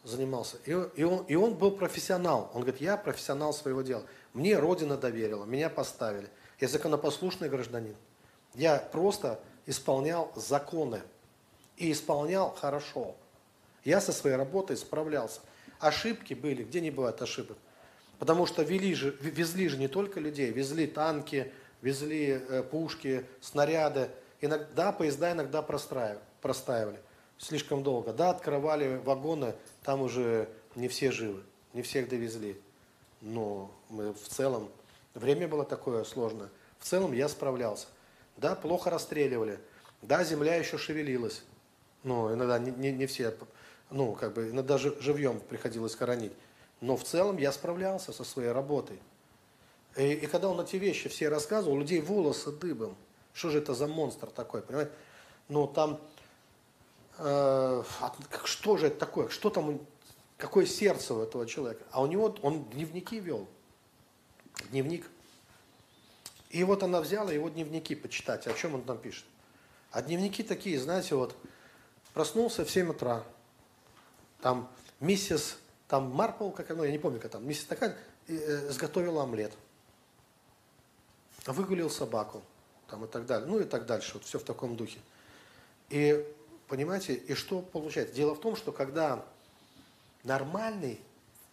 занимался. 0.04 0.56
И, 0.64 0.70
и, 0.70 1.04
он, 1.04 1.24
и 1.26 1.34
он 1.34 1.54
был 1.54 1.72
профессионал. 1.72 2.50
Он 2.54 2.62
говорит, 2.62 2.80
я 2.80 2.96
профессионал 2.96 3.52
своего 3.52 3.82
дела. 3.82 4.02
Мне 4.32 4.58
Родина 4.58 4.96
доверила, 4.96 5.44
меня 5.44 5.68
поставили. 5.68 6.28
Я 6.58 6.68
законопослушный 6.68 7.48
гражданин. 7.48 7.94
Я 8.54 8.78
просто 8.78 9.40
исполнял 9.66 10.32
законы. 10.36 11.02
И 11.76 11.92
исполнял 11.92 12.54
хорошо. 12.54 13.16
Я 13.84 14.00
со 14.00 14.12
своей 14.12 14.36
работой 14.36 14.76
справлялся. 14.76 15.40
Ошибки 15.78 16.34
были, 16.34 16.62
где 16.62 16.80
не 16.80 16.90
бывает 16.90 17.22
ошибок. 17.22 17.56
Потому 18.18 18.44
что 18.44 18.62
вели 18.62 18.94
же, 18.94 19.16
везли 19.20 19.68
же 19.68 19.78
не 19.78 19.88
только 19.88 20.20
людей, 20.20 20.50
везли 20.50 20.86
танки, 20.86 21.50
везли 21.80 22.32
э, 22.32 22.62
пушки, 22.62 23.24
снаряды. 23.40 24.10
Иногда 24.42 24.92
поезда 24.92 25.32
иногда 25.32 25.62
простаивали 25.62 27.00
слишком 27.40 27.82
долго. 27.82 28.12
Да, 28.12 28.30
открывали 28.30 28.98
вагоны, 28.98 29.54
там 29.82 30.02
уже 30.02 30.48
не 30.76 30.86
все 30.86 31.10
живы, 31.10 31.42
не 31.72 31.82
всех 31.82 32.08
довезли. 32.08 32.60
Но 33.20 33.70
мы 33.88 34.12
в 34.12 34.28
целом, 34.28 34.68
время 35.14 35.48
было 35.48 35.64
такое 35.64 36.04
сложное. 36.04 36.50
В 36.78 36.84
целом 36.84 37.12
я 37.12 37.28
справлялся. 37.28 37.86
Да, 38.36 38.54
плохо 38.54 38.90
расстреливали. 38.90 39.58
Да, 40.02 40.24
земля 40.24 40.54
еще 40.56 40.78
шевелилась. 40.78 41.42
Ну, 42.02 42.32
иногда 42.32 42.58
не, 42.58 42.70
не, 42.70 42.92
не 42.92 43.06
все, 43.06 43.34
ну, 43.90 44.12
как 44.14 44.32
бы, 44.32 44.50
иногда 44.50 44.78
живьем 44.78 45.40
приходилось 45.40 45.94
хоронить. 45.94 46.32
Но 46.80 46.96
в 46.96 47.04
целом 47.04 47.36
я 47.36 47.52
справлялся 47.52 48.12
со 48.12 48.24
своей 48.24 48.52
работой. 48.52 48.98
И, 49.96 50.12
и 50.12 50.26
когда 50.26 50.48
он 50.48 50.60
эти 50.60 50.76
вещи 50.76 51.08
все 51.08 51.28
рассказывал, 51.28 51.76
у 51.76 51.80
людей 51.80 52.00
волосы 52.00 52.52
дыбом. 52.52 52.96
Что 53.32 53.50
же 53.50 53.58
это 53.58 53.74
за 53.74 53.86
монстр 53.86 54.28
такой, 54.28 54.62
понимаете? 54.62 54.92
Ну, 55.48 55.66
там, 55.66 56.00
э, 57.18 57.82
что 58.44 58.76
же 58.76 58.86
это 58.86 58.98
такое? 58.98 59.28
Что 59.28 59.50
там, 59.50 59.80
какое 60.36 60.64
сердце 60.64 61.14
у 61.14 61.22
этого 61.22 61.46
человека? 61.46 61.84
А 61.90 62.02
у 62.02 62.06
него, 62.06 62.36
он 62.42 62.64
дневники 62.70 63.18
вел. 63.20 63.46
Дневник. 64.70 65.06
И 66.50 66.64
вот 66.64 66.82
она 66.82 67.00
взяла 67.00 67.32
его 67.32 67.48
дневники 67.48 67.94
почитать, 67.94 68.46
о 68.46 68.52
чем 68.54 68.74
он 68.74 68.82
там 68.82 68.98
пишет. 68.98 69.24
А 69.92 70.02
дневники 70.02 70.42
такие, 70.42 70.78
знаете, 70.78 71.14
вот, 71.14 71.36
проснулся 72.12 72.64
в 72.64 72.70
7 72.70 72.90
утра, 72.90 73.24
там 74.40 74.70
миссис 75.00 75.56
там 75.90 76.10
Марпл, 76.12 76.50
как 76.50 76.70
оно, 76.70 76.84
я 76.84 76.92
не 76.92 76.98
помню, 76.98 77.20
как 77.20 77.32
там, 77.32 77.46
миссис 77.46 77.64
такая, 77.64 77.96
э, 78.28 78.70
сготовила 78.70 79.24
омлет. 79.24 79.52
Выгулил 81.46 81.90
собаку, 81.90 82.42
там 82.88 83.04
и 83.04 83.08
так 83.08 83.26
далее, 83.26 83.48
ну 83.48 83.58
и 83.58 83.64
так 83.64 83.86
дальше, 83.86 84.14
вот 84.14 84.24
все 84.24 84.38
в 84.38 84.44
таком 84.44 84.76
духе. 84.76 85.00
И, 85.88 86.24
понимаете, 86.68 87.14
и 87.14 87.34
что 87.34 87.60
получается? 87.60 88.14
Дело 88.14 88.34
в 88.34 88.40
том, 88.40 88.54
что 88.54 88.70
когда 88.70 89.24
нормальный 90.22 91.00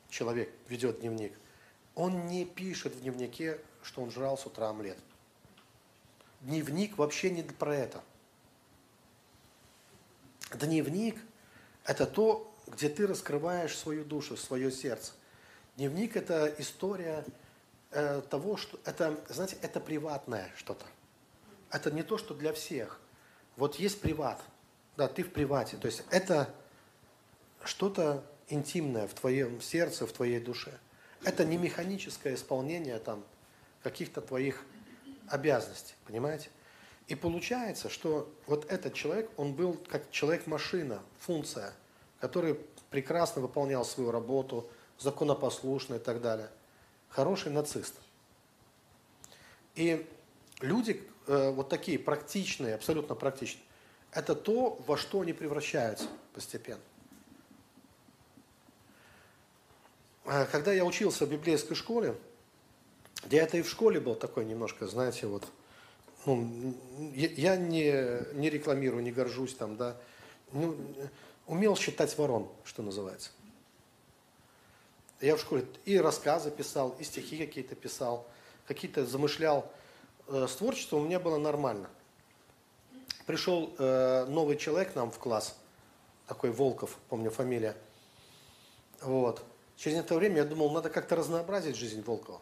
человек 0.09 0.51
ведет 0.67 0.99
дневник, 0.99 1.33
он 1.95 2.27
не 2.27 2.45
пишет 2.45 2.93
в 2.93 3.01
дневнике, 3.01 3.59
что 3.87 4.01
он 4.01 4.11
жрал 4.11 4.37
с 4.37 4.45
утра 4.45 4.69
омлет. 4.69 4.97
Дневник 6.41 6.97
вообще 6.97 7.29
не 7.29 7.41
про 7.41 7.73
это. 7.73 8.03
Дневник– 10.53 11.17
это 11.85 12.05
то, 12.05 12.53
где 12.67 12.89
ты 12.89 13.07
раскрываешь 13.07 13.75
свою 13.75 14.03
душу, 14.03 14.35
свое 14.35 14.71
сердце. 14.71 15.13
Дневник– 15.77 16.15
это 16.17 16.53
история 16.57 17.25
э, 17.91 18.21
того, 18.29 18.57
что 18.57 18.77
это, 18.83 19.17
знаете, 19.29 19.57
это 19.61 19.79
приватное 19.79 20.51
что-то. 20.57 20.85
Это 21.71 21.89
не 21.89 22.03
то, 22.03 22.17
что 22.17 22.33
для 22.33 22.51
всех. 22.51 22.99
Вот 23.55 23.75
есть 23.75 24.01
приват, 24.01 24.41
да, 24.97 25.07
ты 25.07 25.23
в 25.23 25.31
привате. 25.31 25.77
То 25.77 25.87
есть 25.87 26.03
это 26.11 26.53
что-то 27.63 28.23
интимное 28.49 29.07
в 29.07 29.13
твоем 29.13 29.61
сердце, 29.61 30.05
в 30.05 30.11
твоей 30.11 30.41
душе. 30.41 30.77
Это 31.23 31.45
не 31.45 31.57
механическое 31.57 32.35
исполнение 32.35 32.99
там 32.99 33.23
каких-то 33.89 34.21
твоих 34.21 34.63
обязанностей, 35.27 35.95
понимаете? 36.05 36.49
И 37.07 37.15
получается, 37.15 37.89
что 37.89 38.29
вот 38.47 38.69
этот 38.71 38.93
человек, 38.93 39.29
он 39.37 39.53
был 39.53 39.73
как 39.89 40.09
человек-машина, 40.11 41.01
функция– 41.19 41.73
который 42.19 42.55
прекрасно 42.89 43.41
выполнял 43.41 43.85
свою 43.85 44.11
работу, 44.11 44.69
законопослушный 44.99 45.97
и 45.97 45.99
так 45.99 46.21
далее. 46.21 46.49
Хороший 47.09 47.51
нацист. 47.51 47.95
И 49.75 50.07
люди 50.61 51.03
э, 51.27 51.51
вот 51.51 51.69
такие 51.69 51.99
практичные, 51.99 52.75
абсолютно 52.75 53.15
практичные, 53.15 53.63
это 54.11 54.35
то, 54.35 54.81
во 54.87 54.97
что 54.97 55.21
они 55.21 55.33
превращаются 55.33 56.07
постепенно. 56.33 56.81
Э, 60.25 60.45
когда 60.51 60.73
я 60.73 60.85
учился 60.85 61.25
в 61.25 61.29
библейской 61.29 61.75
школе, 61.75 62.15
я 63.31 63.43
это 63.43 63.57
и 63.57 63.61
в 63.61 63.69
школе 63.69 63.99
был 63.99 64.15
такой 64.15 64.45
немножко, 64.45 64.87
знаете, 64.87 65.27
вот, 65.27 65.43
ну, 66.25 66.75
я 67.13 67.55
не, 67.55 68.35
не 68.35 68.49
рекламирую, 68.49 69.03
не 69.03 69.11
горжусь 69.11 69.55
там, 69.55 69.77
да, 69.77 69.97
ну, 70.51 70.77
умел 71.45 71.75
считать 71.75 72.17
ворон, 72.17 72.47
что 72.63 72.83
называется. 72.83 73.31
Я 75.19 75.35
в 75.35 75.39
школе 75.39 75.65
и 75.85 75.97
рассказы 75.97 76.51
писал, 76.51 76.95
и 76.99 77.03
стихи 77.03 77.37
какие-то 77.37 77.75
писал, 77.75 78.27
какие-то 78.67 79.05
замышлял. 79.05 79.71
Э, 80.27 80.45
с 80.47 80.55
творчеством 80.55 81.01
у 81.01 81.05
меня 81.05 81.19
было 81.19 81.37
нормально. 81.37 81.89
Пришел 83.25 83.73
э, 83.77 84.25
новый 84.25 84.57
человек 84.57 84.95
нам 84.95 85.11
в 85.11 85.17
класс, 85.17 85.57
такой 86.27 86.51
Волков, 86.51 86.97
помню 87.09 87.31
фамилия. 87.31 87.75
Вот. 89.01 89.43
Через 89.75 89.97
некоторое 89.97 90.19
время 90.19 90.37
я 90.37 90.45
думал, 90.45 90.71
надо 90.71 90.89
как-то 90.89 91.15
разнообразить 91.15 91.75
жизнь 91.75 92.03
Волкова. 92.03 92.41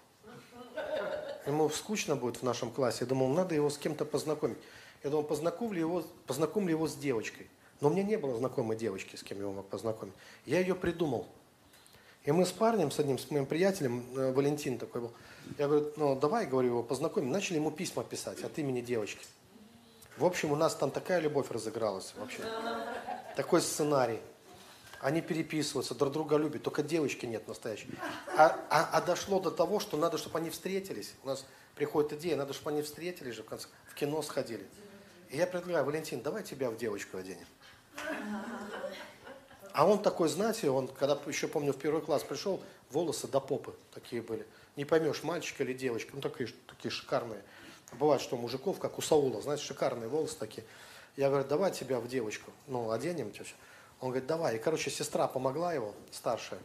Ему 1.46 1.70
скучно 1.70 2.16
будет 2.16 2.38
в 2.38 2.44
нашем 2.44 2.72
классе. 2.72 3.00
Я 3.02 3.08
думал, 3.08 3.28
надо 3.30 3.56
его 3.56 3.70
с 3.70 3.78
кем-то 3.78 4.06
познакомить. 4.06 4.58
Я 5.04 5.12
думал, 5.12 5.24
познакомлю 5.24 5.80
его, 5.80 6.04
познакомлю 6.26 6.72
его 6.72 6.88
с 6.88 6.96
девочкой. 6.96 7.48
Но 7.82 7.90
у 7.90 7.92
меня 7.92 8.04
не 8.04 8.18
было 8.18 8.38
знакомой 8.38 8.78
девочки, 8.78 9.16
с 9.16 9.24
кем 9.24 9.40
я 9.40 9.48
мог 9.48 9.68
познакомить. 9.68 10.14
Я 10.46 10.60
ее 10.60 10.76
придумал. 10.76 11.28
И 12.24 12.32
мы 12.32 12.46
с 12.46 12.52
парнем, 12.52 12.90
с 12.90 13.00
одним, 13.00 13.20
с 13.20 13.30
моим 13.30 13.46
приятелем, 13.46 14.04
э, 14.18 14.32
Валентин 14.34 14.80
такой 14.80 15.02
был, 15.02 15.12
я 15.60 15.68
говорю, 15.68 15.92
ну 15.96 16.16
давай, 16.20 16.48
говорю, 16.48 16.70
его 16.70 16.84
познакомим. 16.84 17.30
Начали 17.30 17.58
ему 17.58 17.70
письма 17.70 18.04
писать 18.04 18.42
от 18.44 18.58
имени 18.58 18.82
девочки. 18.82 19.24
В 20.18 20.26
общем, 20.26 20.52
у 20.52 20.56
нас 20.56 20.74
там 20.76 20.90
такая 20.90 21.20
любовь 21.20 21.52
разыгралась 21.52 22.14
вообще. 22.18 22.42
Такой 23.36 23.62
сценарий. 23.62 24.20
Они 25.06 25.22
переписываются, 25.22 25.94
друг 25.94 26.14
друга 26.14 26.36
любят, 26.36 26.64
только 26.64 26.82
девочки 26.82 27.28
нет 27.28 27.48
настоящей. 27.48 27.88
А, 28.36 28.60
а, 28.72 28.90
а 28.92 29.02
дошло 29.02 29.40
до 29.40 29.52
того, 29.52 29.80
что 29.80 29.98
надо, 29.98 30.18
чтобы 30.18 30.40
они 30.40 30.50
встретились. 30.50 31.14
У 31.24 31.28
нас 31.28 31.46
приходит 31.76 32.14
идея, 32.14 32.36
надо, 32.36 32.54
чтобы 32.54 32.72
они 32.72 32.82
встретились 32.82 33.36
же 33.36 33.44
в 33.44 33.46
конце, 33.46 33.68
в 33.88 33.94
кино 33.94 34.24
сходили. 34.24 34.66
И 35.30 35.38
я 35.38 35.46
предлагаю, 35.46 35.86
Валентин, 35.86 36.24
давай 36.24 36.42
тебя 36.42 36.72
в 36.72 36.78
девочку 36.78 37.18
оденем. 37.18 37.46
А 39.74 39.86
он 39.86 40.02
такой, 40.02 40.28
знаете, 40.28 40.72
он, 40.72 40.88
когда 40.88 41.20
еще 41.28 41.48
помню, 41.48 41.72
в 41.74 41.78
первый 41.78 42.02
класс 42.02 42.24
пришел, 42.24 42.60
волосы 42.90 43.28
до 43.28 43.40
попы 43.40 43.76
такие 43.94 44.24
были. 44.24 44.48
Не 44.76 44.86
поймешь, 44.86 45.22
мальчик 45.22 45.62
или 45.62 45.74
девочка, 45.74 46.14
ну 46.16 46.22
такие, 46.22 46.50
такие 46.66 46.90
шикарные. 46.90 47.44
Бывает, 47.92 48.24
что 48.24 48.38
у 48.38 48.40
мужиков, 48.40 48.80
как 48.80 48.98
у 48.98 49.04
Саула, 49.04 49.40
знаете, 49.44 49.66
шикарные 49.66 50.08
волосы 50.10 50.36
такие. 50.40 50.66
Я 51.16 51.30
говорю, 51.30 51.48
давай 51.48 51.72
тебя 51.72 52.00
в 52.00 52.08
девочку, 52.08 52.50
ну, 52.66 52.90
оденем 52.90 53.32
тебя. 53.32 53.46
Он 54.02 54.10
говорит, 54.10 54.28
давай. 54.28 54.56
И, 54.56 54.60
короче, 54.60 54.90
сестра 54.90 55.28
помогла 55.28 55.74
его, 55.74 55.94
старшая. 56.12 56.60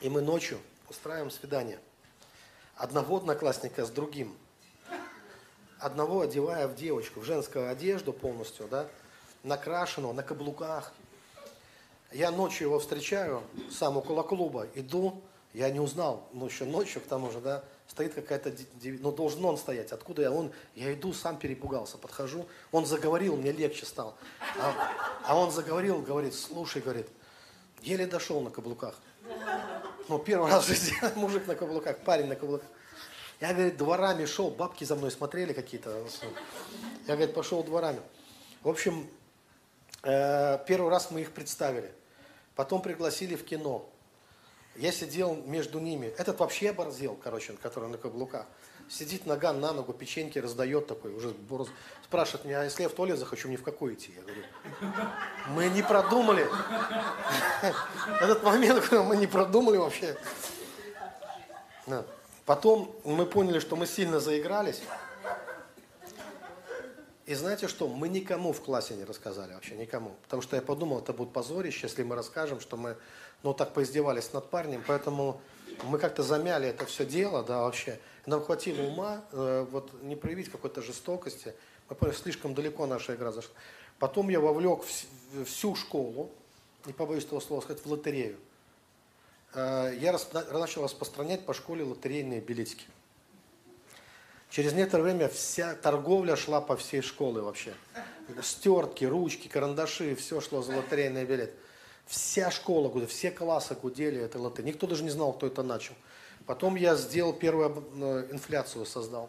И 0.00 0.08
мы 0.08 0.20
ночью 0.20 0.58
устраиваем 0.88 1.30
свидание. 1.30 1.78
Одного 2.76 3.18
одноклассника 3.18 3.84
с 3.84 3.90
другим. 3.90 4.36
Одного 5.78 6.22
одевая 6.22 6.66
в 6.66 6.74
девочку, 6.74 7.20
в 7.20 7.24
женскую 7.24 7.70
одежду 7.70 8.12
полностью, 8.12 8.66
да, 8.68 8.88
накрашенного, 9.42 10.12
на 10.12 10.22
каблуках. 10.22 10.92
Я 12.10 12.30
ночью 12.30 12.68
его 12.68 12.78
встречаю, 12.78 13.42
сам 13.70 13.96
около 13.96 14.22
клуба, 14.22 14.66
иду, 14.74 15.22
Я 15.52 15.70
не 15.70 15.80
узнал, 15.80 16.28
ну 16.32 16.46
еще 16.46 16.64
ночью 16.64 17.00
к 17.00 17.06
тому 17.06 17.30
же, 17.30 17.40
да, 17.40 17.64
стоит 17.88 18.14
какая-то, 18.14 18.52
ну 18.82 19.10
должен 19.10 19.44
он 19.44 19.58
стоять. 19.58 19.92
Откуда 19.92 20.22
я? 20.22 20.30
Он, 20.30 20.52
я 20.74 20.92
иду, 20.92 21.12
сам 21.12 21.38
перепугался, 21.38 21.98
подхожу. 21.98 22.46
Он 22.70 22.86
заговорил, 22.86 23.36
мне 23.36 23.50
легче 23.50 23.86
стало. 23.86 24.14
А, 24.60 24.92
а 25.24 25.36
он 25.36 25.50
заговорил, 25.50 26.00
говорит, 26.00 26.34
слушай, 26.34 26.80
говорит, 26.80 27.08
еле 27.82 28.06
дошел 28.06 28.40
на 28.40 28.50
каблуках. 28.50 28.94
Ну, 30.08 30.18
первый 30.18 30.50
раз 30.50 30.64
в 30.64 30.68
жизни 30.68 30.94
мужик 31.16 31.46
на 31.46 31.54
каблуках, 31.54 31.98
парень 31.98 32.26
на 32.26 32.36
каблуках. 32.36 32.68
Я, 33.40 33.52
говорит, 33.52 33.76
дворами 33.76 34.24
шел, 34.24 34.50
бабки 34.50 34.84
за 34.84 34.96
мной 34.96 35.10
смотрели 35.10 35.52
какие-то. 35.52 36.04
Я, 37.06 37.14
говорит, 37.14 37.34
пошел 37.34 37.62
дворами. 37.62 38.00
В 38.62 38.68
общем, 38.68 39.08
э, 40.02 40.58
первый 40.66 40.90
раз 40.90 41.10
мы 41.10 41.20
их 41.20 41.32
представили. 41.32 41.92
Потом 42.56 42.82
пригласили 42.82 43.36
в 43.36 43.44
кино. 43.44 43.88
Я 44.78 44.92
сидел 44.92 45.34
между 45.34 45.80
ними. 45.80 46.06
Этот 46.18 46.38
вообще 46.38 46.70
оборзел, 46.70 47.18
короче, 47.20 47.52
который 47.54 47.88
на 47.88 47.98
каблуках. 47.98 48.46
Сидит 48.88 49.26
нога 49.26 49.52
на 49.52 49.72
ногу, 49.72 49.92
печеньки 49.92 50.38
раздает 50.38 50.86
такой, 50.86 51.12
уже 51.12 51.30
борз. 51.30 51.68
Спрашивает 52.04 52.44
меня, 52.46 52.60
а 52.60 52.64
если 52.64 52.84
я 52.84 52.88
в 52.88 52.92
туалет 52.92 53.18
захочу, 53.18 53.48
мне 53.48 53.56
в 53.56 53.62
какой 53.62 53.94
идти? 53.94 54.14
Я 54.16 54.22
говорю, 54.22 54.42
мы 55.48 55.68
не 55.68 55.82
продумали. 55.82 56.46
Этот 58.22 58.42
момент, 58.44 58.90
мы 58.92 59.16
не 59.16 59.26
продумали 59.26 59.76
вообще. 59.76 60.16
Потом 62.46 62.94
мы 63.04 63.26
поняли, 63.26 63.58
что 63.58 63.76
мы 63.76 63.86
сильно 63.86 64.20
заигрались. 64.20 64.80
И 67.26 67.34
знаете 67.34 67.68
что, 67.68 67.88
мы 67.88 68.08
никому 68.08 68.54
в 68.54 68.62
классе 68.62 68.94
не 68.94 69.04
рассказали 69.04 69.52
вообще, 69.52 69.76
никому. 69.76 70.16
Потому 70.22 70.40
что 70.40 70.56
я 70.56 70.62
подумал, 70.62 71.00
это 71.00 71.12
будет 71.12 71.30
позорище, 71.30 71.80
если 71.82 72.02
мы 72.02 72.16
расскажем, 72.16 72.58
что 72.58 72.78
мы, 72.78 72.96
ну, 73.42 73.54
так 73.54 73.72
поиздевались 73.72 74.32
над 74.32 74.50
парнем. 74.50 74.82
Поэтому 74.86 75.40
мы 75.84 75.98
как-то 75.98 76.22
замяли 76.22 76.68
это 76.68 76.86
все 76.86 77.04
дело, 77.04 77.42
да, 77.42 77.62
вообще. 77.62 77.98
Нам 78.26 78.42
хватило 78.42 78.82
ума, 78.82 79.24
э, 79.32 79.66
вот, 79.70 80.02
не 80.02 80.16
проявить 80.16 80.50
какой-то 80.50 80.82
жестокости. 80.82 81.54
Мы 81.88 81.96
поняли, 81.96 82.16
слишком 82.16 82.54
далеко 82.54 82.86
наша 82.86 83.14
игра 83.14 83.32
зашла. 83.32 83.52
Потом 83.98 84.28
я 84.28 84.40
вовлек 84.40 84.82
в, 84.82 85.44
всю 85.44 85.74
школу, 85.74 86.30
не 86.84 86.92
побоюсь 86.92 87.24
этого 87.24 87.40
слова 87.40 87.60
сказать, 87.60 87.84
в 87.84 87.90
лотерею. 87.90 88.36
Э, 89.54 89.92
я 89.98 90.16
начал 90.52 90.84
распространять 90.84 91.46
по 91.46 91.54
школе 91.54 91.84
лотерейные 91.84 92.40
билетики. 92.40 92.86
Через 94.50 94.72
некоторое 94.72 95.02
время 95.04 95.28
вся 95.28 95.74
торговля 95.74 96.34
шла 96.36 96.60
по 96.60 96.76
всей 96.76 97.02
школе 97.02 97.40
вообще. 97.40 97.74
Стертки, 98.42 99.04
ручки, 99.04 99.48
карандаши, 99.48 100.14
все 100.14 100.40
шло 100.40 100.62
за 100.62 100.76
лотерейный 100.76 101.24
билет. 101.24 101.54
Вся 102.08 102.50
школа, 102.50 103.06
все 103.06 103.30
классы 103.30 103.74
гудели 103.74 104.18
этой 104.18 104.40
лотереи. 104.40 104.68
Никто 104.68 104.86
даже 104.86 105.04
не 105.04 105.10
знал, 105.10 105.34
кто 105.34 105.46
это 105.46 105.62
начал. 105.62 105.92
Потом 106.46 106.74
я 106.74 106.96
сделал 106.96 107.34
первую 107.34 107.84
э, 107.96 108.28
инфляцию, 108.32 108.86
создал. 108.86 109.28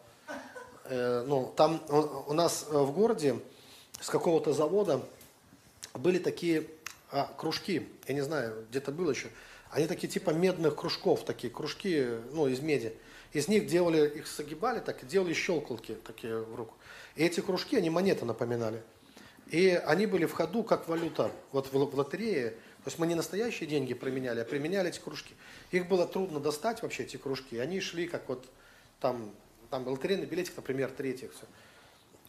Э, 0.86 1.26
ну, 1.28 1.54
там 1.58 1.84
у 1.90 2.34
нас 2.34 2.66
в 2.70 2.92
городе 2.94 3.38
с 4.00 4.08
какого-то 4.08 4.54
завода 4.54 5.02
были 5.94 6.20
такие 6.20 6.68
а, 7.12 7.30
кружки, 7.38 7.86
я 8.08 8.14
не 8.14 8.22
знаю, 8.22 8.66
где-то 8.70 8.94
было 8.94 9.12
еще, 9.12 9.28
они 9.72 9.86
такие 9.86 10.08
типа 10.08 10.30
медных 10.30 10.78
кружков, 10.78 11.26
такие 11.26 11.52
кружки, 11.52 12.08
ну, 12.32 12.48
из 12.48 12.62
меди. 12.62 12.94
Из 13.34 13.50
них 13.50 13.68
делали, 13.68 14.08
их 14.08 14.26
согибали 14.26 14.80
так 14.80 15.06
делали 15.06 15.34
щелкалки 15.34 15.98
такие 16.08 16.40
в 16.40 16.56
руку. 16.56 16.76
И 17.16 17.26
эти 17.26 17.42
кружки, 17.42 17.76
они 17.76 17.90
монеты 17.90 18.24
напоминали. 18.24 18.82
И 19.52 19.70
они 19.86 20.06
были 20.06 20.26
в 20.26 20.34
ходу 20.34 20.64
как 20.64 20.88
валюта. 20.88 21.32
Вот 21.52 21.68
в, 21.68 21.74
в 21.74 21.96
лотерее, 21.96 22.56
то 22.84 22.88
есть 22.88 22.98
мы 22.98 23.08
не 23.08 23.16
настоящие 23.16 23.68
деньги 23.68 23.94
применяли, 23.94 24.40
а 24.40 24.46
применяли 24.46 24.90
эти 24.90 25.00
кружки. 25.00 25.36
Их 25.72 25.88
было 25.88 26.08
трудно 26.08 26.40
достать 26.40 26.82
вообще, 26.82 27.04
эти 27.04 27.18
кружки. 27.18 27.58
Они 27.58 27.82
шли 27.82 28.08
как 28.08 28.28
вот 28.30 28.46
там, 29.02 29.34
там 29.70 29.88
лотерейный 29.88 30.26
билетик, 30.26 30.56
например, 30.56 30.90
третьих. 30.90 31.32
Все. 31.34 31.46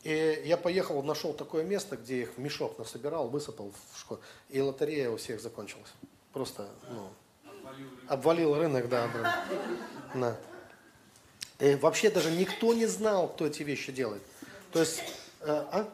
И 0.03 0.43
я 0.45 0.57
поехал, 0.57 1.03
нашел 1.03 1.33
такое 1.33 1.63
место, 1.63 1.97
где 1.97 2.23
их 2.23 2.35
в 2.37 2.39
мешок 2.39 2.79
насобирал, 2.79 3.29
высыпал 3.29 3.73
в 3.93 3.99
школу. 3.99 4.21
И 4.49 4.61
лотерея 4.61 5.11
у 5.11 5.17
всех 5.19 5.41
закончилась. 5.41 5.93
Просто, 6.33 6.69
ну, 6.91 7.11
Обвалил 8.09 8.57
рынок, 8.57 8.89
да. 8.89 9.09
да. 9.13 9.43
да. 10.15 10.37
И 11.65 11.75
вообще 11.77 12.11
даже 12.11 12.31
никто 12.31 12.75
не 12.75 12.87
знал, 12.87 13.29
кто 13.29 13.47
эти 13.47 13.63
вещи 13.63 13.93
делает. 13.93 14.23
То 14.73 14.81
есть, 14.81 15.01
э, 15.41 15.47
а? 15.47 15.89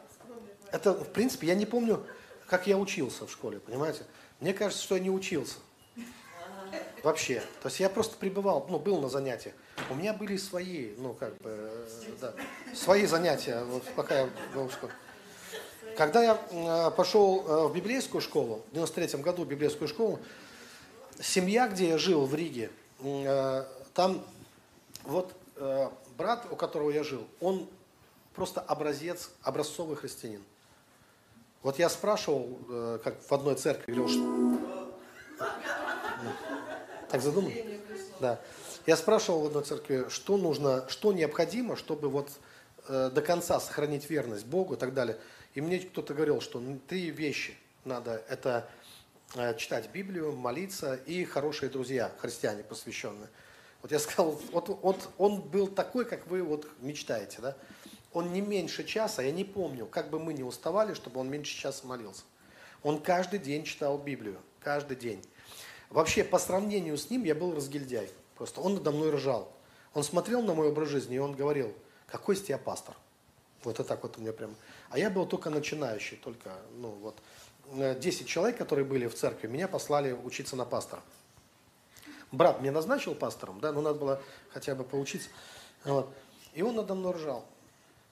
это, 0.71 0.93
в 0.93 1.09
принципе, 1.09 1.47
я 1.47 1.55
не 1.55 1.65
помню, 1.65 2.03
как 2.47 2.67
я 2.67 2.77
учился 2.77 3.27
в 3.27 3.31
школе, 3.31 3.59
понимаете? 3.59 4.03
Мне 4.39 4.53
кажется, 4.53 4.83
что 4.83 4.95
я 4.95 5.01
не 5.01 5.09
учился. 5.09 5.55
Вообще. 7.03 7.41
То 7.61 7.69
есть 7.69 7.79
я 7.79 7.89
просто 7.89 8.17
пребывал, 8.17 8.65
ну, 8.69 8.79
был 8.79 8.99
на 8.99 9.09
занятиях. 9.09 9.55
У 9.89 9.95
меня 9.95 10.13
были 10.13 10.37
свои, 10.37 10.95
ну, 10.97 11.13
как 11.13 11.35
бы, 11.37 11.87
да, 12.19 12.33
свои 12.73 13.05
занятия, 13.05 13.63
вот, 13.63 13.83
пока 13.95 14.21
я 14.21 14.29
был 14.53 14.67
в 14.67 14.73
школе. 14.73 14.93
Когда 15.95 16.21
я 16.21 16.39
э, 16.51 16.91
пошел 16.91 17.43
э, 17.47 17.67
в 17.67 17.73
библейскую 17.73 18.21
школу, 18.21 18.63
в 18.71 18.73
93 18.73 19.19
году 19.21 19.45
в 19.45 19.47
библейскую 19.47 19.87
школу, 19.87 20.19
семья, 21.19 21.67
где 21.67 21.89
я 21.89 21.97
жил 21.97 22.25
в 22.25 22.35
Риге, 22.35 22.69
э, 22.99 23.65
там 23.93 24.23
вот 25.03 25.33
брат, 26.17 26.45
у 26.51 26.55
которого 26.55 26.91
я 26.91 27.03
жил, 27.03 27.25
он 27.39 27.67
просто 28.35 28.61
образец, 28.61 29.31
образцовый 29.41 29.95
христианин. 29.95 30.43
Вот 31.67 31.79
я 31.79 31.89
спрашивал, 31.89 32.59
э, 32.69 32.99
как 33.03 33.21
в 33.21 33.31
одной 33.31 33.55
церкви, 33.55 33.91
говорил, 33.91 34.09
что... 34.09 34.97
Так 37.09 37.21
задумал? 37.21 37.51
Да. 38.19 38.39
Я 38.85 38.95
спрашивал 38.97 39.41
в 39.41 39.45
одной 39.47 39.63
церкви, 39.63 40.05
что 40.09 40.37
нужно, 40.37 40.85
что 40.87 41.13
необходимо, 41.13 41.75
чтобы 41.75 42.09
вот 42.09 42.31
до 42.87 43.21
конца 43.21 43.59
сохранить 43.59 44.09
верность 44.09 44.45
Богу 44.45 44.75
и 44.75 44.77
так 44.77 44.93
далее. 44.93 45.17
И 45.55 45.61
мне 45.61 45.79
кто-то 45.79 46.13
говорил, 46.13 46.39
что 46.39 46.63
три 46.87 47.11
вещи 47.11 47.57
надо. 47.83 48.23
Это 48.29 48.69
Э, 49.35 49.55
читать 49.57 49.89
Библию, 49.91 50.31
молиться 50.31 50.95
и 50.95 51.25
хорошие 51.25 51.69
друзья, 51.69 52.11
христиане 52.19 52.63
посвященные. 52.63 53.27
Вот 53.81 53.91
я 53.91 53.99
сказал, 53.99 54.39
вот, 54.51 54.69
вот 54.81 55.09
он 55.17 55.41
был 55.41 55.67
такой, 55.67 56.05
как 56.05 56.27
вы 56.27 56.41
вот 56.43 56.67
мечтаете, 56.79 57.39
да? 57.41 57.57
Он 58.13 58.33
не 58.33 58.41
меньше 58.41 58.83
часа, 58.83 59.21
я 59.21 59.31
не 59.31 59.43
помню, 59.43 59.85
как 59.85 60.09
бы 60.09 60.19
мы 60.19 60.33
ни 60.33 60.43
уставали, 60.43 60.93
чтобы 60.93 61.19
он 61.19 61.29
меньше 61.29 61.55
часа 61.55 61.85
молился. 61.85 62.23
Он 62.83 63.01
каждый 63.01 63.39
день 63.39 63.63
читал 63.63 63.97
Библию, 63.97 64.39
каждый 64.59 64.97
день. 64.97 65.23
Вообще, 65.89 66.23
по 66.23 66.39
сравнению 66.39 66.97
с 66.97 67.09
ним, 67.09 67.23
я 67.23 67.35
был 67.35 67.55
разгильдяй. 67.55 68.09
Просто 68.35 68.61
он 68.61 68.75
надо 68.75 68.91
мной 68.91 69.11
ржал. 69.11 69.51
Он 69.93 70.03
смотрел 70.03 70.41
на 70.41 70.53
мой 70.53 70.69
образ 70.69 70.89
жизни, 70.89 71.15
и 71.15 71.19
он 71.19 71.33
говорил, 71.33 71.73
какой 72.07 72.35
из 72.35 72.41
тебя 72.41 72.57
пастор? 72.57 72.95
Вот 73.63 73.79
это 73.79 73.83
так 73.83 74.03
вот 74.03 74.17
у 74.17 74.21
меня 74.21 74.31
прям. 74.31 74.55
А 74.89 74.99
я 74.99 75.09
был 75.09 75.25
только 75.25 75.49
начинающий, 75.49 76.17
только, 76.17 76.55
ну 76.75 76.89
вот. 76.89 77.19
10 77.73 78.27
человек, 78.27 78.57
которые 78.57 78.85
были 78.85 79.07
в 79.07 79.15
церкви, 79.15 79.47
меня 79.47 79.67
послали 79.67 80.13
учиться 80.13 80.55
на 80.55 80.65
пастора. 80.65 81.01
Брат 82.31 82.61
меня 82.61 82.71
назначил 82.71 83.15
пастором, 83.15 83.59
да, 83.59 83.71
но 83.71 83.81
надо 83.81 83.99
было 83.99 84.21
хотя 84.51 84.75
бы 84.75 84.83
поучиться. 84.83 85.29
Вот. 85.83 86.13
И 86.53 86.61
он 86.61 86.75
надо 86.75 86.95
мной 86.95 87.13
ржал. 87.13 87.45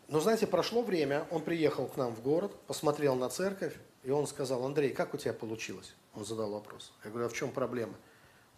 Но 0.08 0.20
знаете, 0.20 0.46
прошло 0.46 0.82
время, 0.82 1.28
он 1.32 1.42
приехал 1.42 1.88
к 1.88 1.98
нам 1.98 2.16
в 2.16 2.22
город, 2.22 2.56
посмотрел 2.68 3.16
на 3.16 3.30
церковь, 3.30 3.76
и 4.04 4.12
он 4.12 4.28
сказал, 4.28 4.64
Андрей, 4.64 4.92
как 4.92 5.14
у 5.14 5.18
тебя 5.18 5.34
получилось? 5.34 5.96
Он 6.14 6.24
задал 6.24 6.52
вопрос. 6.52 6.94
Я 7.04 7.10
говорю, 7.10 7.26
а 7.26 7.30
в 7.30 7.34
чем 7.34 7.52
проблема? 7.52 7.96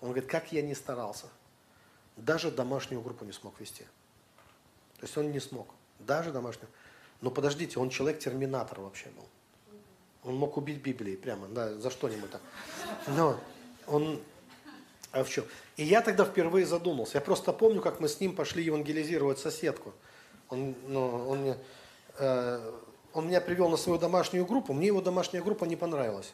Он 0.02 0.10
говорит, 0.10 0.30
как 0.30 0.52
я 0.52 0.62
не 0.62 0.76
старался. 0.76 1.28
Даже 2.18 2.52
домашнюю 2.52 3.02
группу 3.02 3.24
не 3.24 3.32
смог 3.32 3.60
вести. 3.60 3.84
То 4.98 5.04
есть 5.04 5.18
он 5.18 5.32
не 5.32 5.40
смог. 5.40 5.70
Даже 6.00 6.32
домашнюю. 6.32 6.70
Но 7.22 7.32
подождите, 7.32 7.80
он 7.80 7.90
человек-терминатор 7.90 8.82
вообще 8.82 9.10
был. 9.10 9.26
Он 10.24 10.36
мог 10.36 10.58
убить 10.58 10.82
Библией 10.82 11.18
прямо, 11.18 11.48
да, 11.48 11.74
за 11.76 11.90
что-нибудь 11.90 12.30
там. 12.30 12.42
Но 13.08 13.40
он... 13.86 14.22
А 15.12 15.24
в 15.24 15.30
чем? 15.30 15.46
И 15.78 15.84
я 15.84 16.02
тогда 16.02 16.26
впервые 16.26 16.66
задумался. 16.66 17.18
Я 17.18 17.22
просто 17.22 17.54
помню, 17.54 17.82
как 17.82 18.00
мы 18.00 18.10
с 18.10 18.20
ним 18.20 18.36
пошли 18.36 18.64
евангелизировать 18.64 19.40
соседку. 19.40 19.94
Он, 20.50 20.76
ну, 20.88 21.30
он, 21.30 21.40
мне, 21.40 21.58
э, 22.20 22.72
он 23.14 23.28
меня 23.28 23.42
привел 23.42 23.70
на 23.70 23.78
свою 23.78 24.00
домашнюю 24.00 24.46
группу. 24.46 24.74
Мне 24.74 24.88
его 24.88 25.02
домашняя 25.02 25.42
группа 25.42 25.66
не 25.66 25.76
понравилась. 25.76 26.34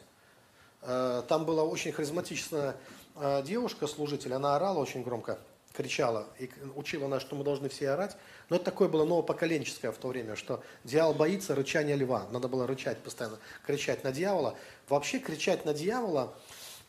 Э, 0.82 1.22
там 1.28 1.44
была 1.44 1.64
очень 1.64 1.92
харизматичная 1.92 2.76
э, 3.16 3.42
девушка, 3.42 3.86
служитель. 3.86 4.34
Она 4.34 4.56
орала 4.56 4.78
очень 4.78 5.02
громко 5.02 5.38
кричала 5.74 6.26
и 6.38 6.48
учила 6.76 7.08
нас, 7.08 7.20
что 7.20 7.34
мы 7.34 7.44
должны 7.44 7.68
все 7.68 7.90
орать. 7.90 8.16
Но 8.48 8.56
это 8.56 8.66
такое 8.66 8.88
было 8.88 9.04
новопоколенческое 9.04 9.90
в 9.90 9.96
то 9.96 10.08
время, 10.08 10.36
что 10.36 10.62
дьявол 10.84 11.14
боится 11.14 11.54
рычания 11.54 11.96
льва. 11.96 12.26
Надо 12.30 12.48
было 12.48 12.66
рычать 12.66 12.98
постоянно, 12.98 13.38
кричать 13.66 14.04
на 14.04 14.12
дьявола. 14.12 14.56
Вообще 14.88 15.18
кричать 15.18 15.64
на 15.64 15.74
дьявола 15.74 16.34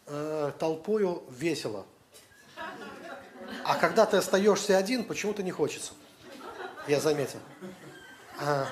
э, 0.06 0.52
толпою 0.60 1.24
весело. 1.30 1.86
А 3.64 3.76
когда 3.78 4.06
ты 4.06 4.18
остаешься 4.18 4.78
один, 4.78 5.04
почему-то 5.04 5.42
не 5.42 5.52
хочется. 5.52 5.94
Я 6.88 7.00
заметил. 7.00 7.40
А, 8.40 8.68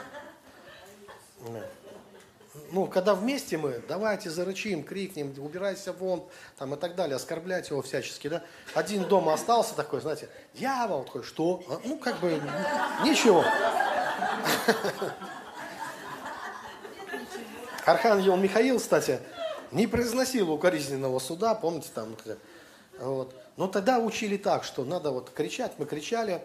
ну, 2.72 2.86
когда 2.88 3.16
вместе 3.16 3.58
мы, 3.58 3.82
давайте 3.88 4.30
зарычим, 4.30 4.84
крикнем, 4.84 5.34
убирайся 5.38 5.94
вон, 5.94 6.24
там 6.58 6.76
и 6.76 6.78
так 6.78 6.96
далее, 6.96 7.16
оскорблять 7.16 7.70
его 7.70 7.82
всячески, 7.82 8.28
да. 8.28 8.44
Один 8.76 9.06
дома 9.06 9.34
остался 9.34 9.74
такой, 9.74 10.02
знаете, 10.02 10.30
дьявол 10.54 11.06
такой, 11.06 11.24
что? 11.24 11.64
А, 11.70 11.80
ну, 11.86 11.98
как 11.98 12.20
бы, 12.20 12.40
ничего. 13.04 13.44
Архангел 17.86 18.38
Михаил, 18.38 18.80
кстати, 18.80 19.20
не 19.72 19.88
произносил 19.88 20.52
укоризненного 20.52 21.18
суда, 21.18 21.56
помните, 21.56 21.90
там, 21.94 22.16
вот. 23.00 23.36
Но 23.58 23.68
тогда 23.68 24.00
учили 24.00 24.38
так, 24.38 24.64
что 24.64 24.86
надо 24.86 25.12
вот 25.12 25.32
кричать, 25.32 25.74
мы 25.78 25.86
кричали, 25.86 26.42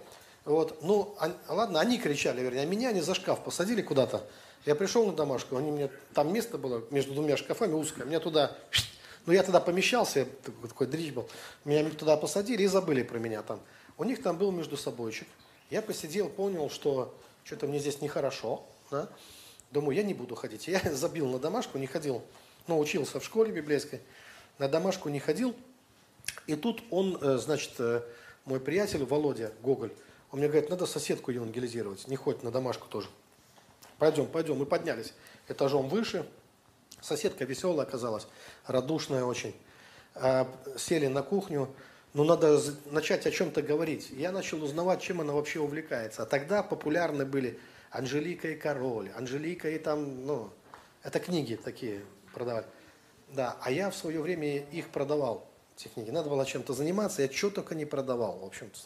вот, 0.49 0.83
ну, 0.83 1.15
а, 1.19 1.33
ладно, 1.49 1.81
они 1.81 1.99
кричали, 1.99 2.41
вернее, 2.41 2.63
а 2.63 2.67
меня 2.67 2.89
они 2.89 3.01
за 3.01 3.15
шкаф 3.15 3.45
посадили 3.45 3.83
куда-то, 3.83 4.27
я 4.67 4.75
пришел 4.75 5.07
на 5.07 5.13
домашку, 5.13 5.57
они 5.57 5.71
мне, 5.71 5.91
там 6.15 6.33
место 6.33 6.59
было 6.59 6.83
между 6.91 7.15
двумя 7.15 7.37
шкафами 7.37 7.75
узкое, 7.75 8.05
меня 8.05 8.21
туда, 8.21 8.57
ну 9.27 9.33
я 9.33 9.43
тогда 9.43 9.61
помещался, 9.61 10.27
такой, 10.45 10.69
такой 10.69 10.87
дрищ 10.87 11.13
был, 11.13 11.29
меня 11.65 11.89
туда 11.91 12.17
посадили 12.17 12.63
и 12.63 12.67
забыли 12.67 13.03
про 13.03 13.19
меня 13.19 13.43
там. 13.43 13.61
У 13.97 14.05
них 14.05 14.23
там 14.23 14.39
был 14.39 14.53
между 14.53 14.77
собойчик. 14.77 15.27
Я 15.71 15.83
посидел, 15.83 16.29
понял, 16.29 16.71
что 16.71 17.15
что-то 17.45 17.67
мне 17.67 17.79
здесь 17.79 18.01
нехорошо, 18.01 18.65
да? 18.91 19.09
Думаю, 19.71 19.97
я 19.97 20.03
не 20.03 20.15
буду 20.15 20.35
ходить. 20.35 20.69
Я 20.69 20.81
забил 20.93 21.27
на 21.29 21.39
домашку, 21.39 21.79
не 21.79 21.87
ходил, 21.87 22.23
ну, 22.69 22.79
учился 22.79 23.21
в 23.21 23.25
школе 23.25 23.53
библейской, 23.53 24.01
на 24.59 24.69
домашку 24.69 25.09
не 25.09 25.19
ходил. 25.19 25.55
И 26.47 26.55
тут 26.55 26.83
он, 26.91 27.19
э, 27.21 27.39
значит, 27.39 27.73
э, 27.79 28.03
мой 28.45 28.61
приятель 28.61 29.05
Володя 29.05 29.53
Гоголь, 29.63 29.93
он 30.31 30.41
мне 30.41 30.49
говорит, 30.49 30.71
надо 30.71 30.87
соседку 30.87 31.31
евангелизировать, 31.31 32.07
не 32.09 32.17
ходит 32.17 32.43
на 32.43 32.51
домашку 32.51 32.87
тоже. 32.89 33.09
Пойдем, 33.99 34.27
пойдем. 34.27 34.59
Мы 34.59 34.67
поднялись 34.67 35.15
этажом 35.49 35.89
выше. 35.89 36.27
Соседка 37.01 37.45
веселая 37.45 37.87
оказалась, 37.87 38.27
радушная 38.67 39.25
очень. 39.25 39.55
А, 40.15 40.49
сели 40.77 41.07
на 41.07 41.23
кухню. 41.23 41.69
Ну, 42.15 42.25
надо 42.25 42.61
начать 42.87 43.27
о 43.27 43.31
чем-то 43.31 43.63
говорить. 43.63 44.11
Я 44.11 44.33
начал 44.33 44.63
узнавать, 44.63 45.01
чем 45.01 45.21
она 45.21 45.33
вообще 45.33 45.61
увлекается. 45.61 46.23
А 46.23 46.27
тогда 46.27 46.63
популярны 46.63 47.25
были 47.25 47.59
Анжелика 47.91 48.49
и 48.49 48.57
Король, 48.57 49.11
Анжелика 49.17 49.71
и 49.71 49.79
там, 49.79 50.27
ну, 50.27 50.51
это 51.03 51.21
книги 51.21 51.55
такие 51.57 52.03
продавали. 52.35 52.67
Да, 53.31 53.57
а 53.61 53.71
я 53.71 53.91
в 53.91 53.97
свое 53.97 54.21
время 54.21 54.59
их 54.59 54.89
продавал 54.89 55.48
техники. 55.79 56.11
Надо 56.11 56.29
было 56.29 56.45
чем-то 56.45 56.75
заниматься, 56.75 57.23
я 57.23 57.31
что 57.31 57.51
только 57.51 57.75
не 57.75 57.85
продавал. 57.85 58.39
В 58.41 58.45
общем-то, 58.45 58.79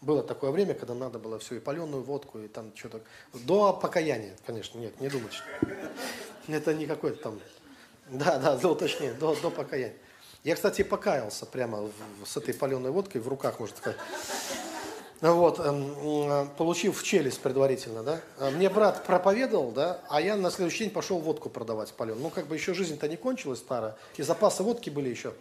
было 0.00 0.22
такое 0.22 0.50
время, 0.50 0.74
когда 0.74 0.94
надо 0.94 1.18
было 1.18 1.38
все, 1.38 1.56
и 1.56 1.60
паленую 1.60 2.02
водку, 2.02 2.38
и 2.38 2.48
там 2.48 2.72
что-то. 2.74 3.00
До 3.34 3.72
покаяния, 3.72 4.36
конечно, 4.46 4.78
нет, 4.78 4.98
не 5.00 5.08
думайте. 5.08 5.38
Это 6.48 6.72
не 6.72 6.86
какой-то 6.86 7.22
там... 7.22 7.40
Да, 8.08 8.38
да, 8.38 8.56
до, 8.56 8.74
точнее, 8.74 9.12
до, 9.14 9.34
до 9.34 9.50
покаяния. 9.50 9.96
Я, 10.44 10.54
кстати, 10.54 10.82
покаялся 10.82 11.44
прямо 11.44 11.90
с 12.24 12.36
этой 12.36 12.54
паленой 12.54 12.92
водкой 12.92 13.20
в 13.20 13.26
руках, 13.26 13.58
можно 13.58 13.76
сказать. 13.76 13.98
Вот, 15.20 15.58
эм, 15.58 16.50
получив 16.56 17.00
в 17.00 17.02
челюсть 17.02 17.40
предварительно, 17.40 18.02
да. 18.02 18.20
Мне 18.50 18.68
брат 18.68 19.04
проповедовал, 19.04 19.72
да, 19.72 20.00
а 20.08 20.20
я 20.20 20.36
на 20.36 20.50
следующий 20.50 20.84
день 20.84 20.90
пошел 20.90 21.18
водку 21.18 21.48
продавать 21.48 21.92
паленую. 21.94 22.22
Ну, 22.22 22.30
как 22.30 22.46
бы 22.46 22.54
еще 22.54 22.74
жизнь-то 22.74 23.08
не 23.08 23.16
кончилась 23.16 23.58
старая, 23.58 23.96
и 24.18 24.22
запасы 24.22 24.62
водки 24.62 24.90
были 24.90 25.08
еще. 25.08 25.32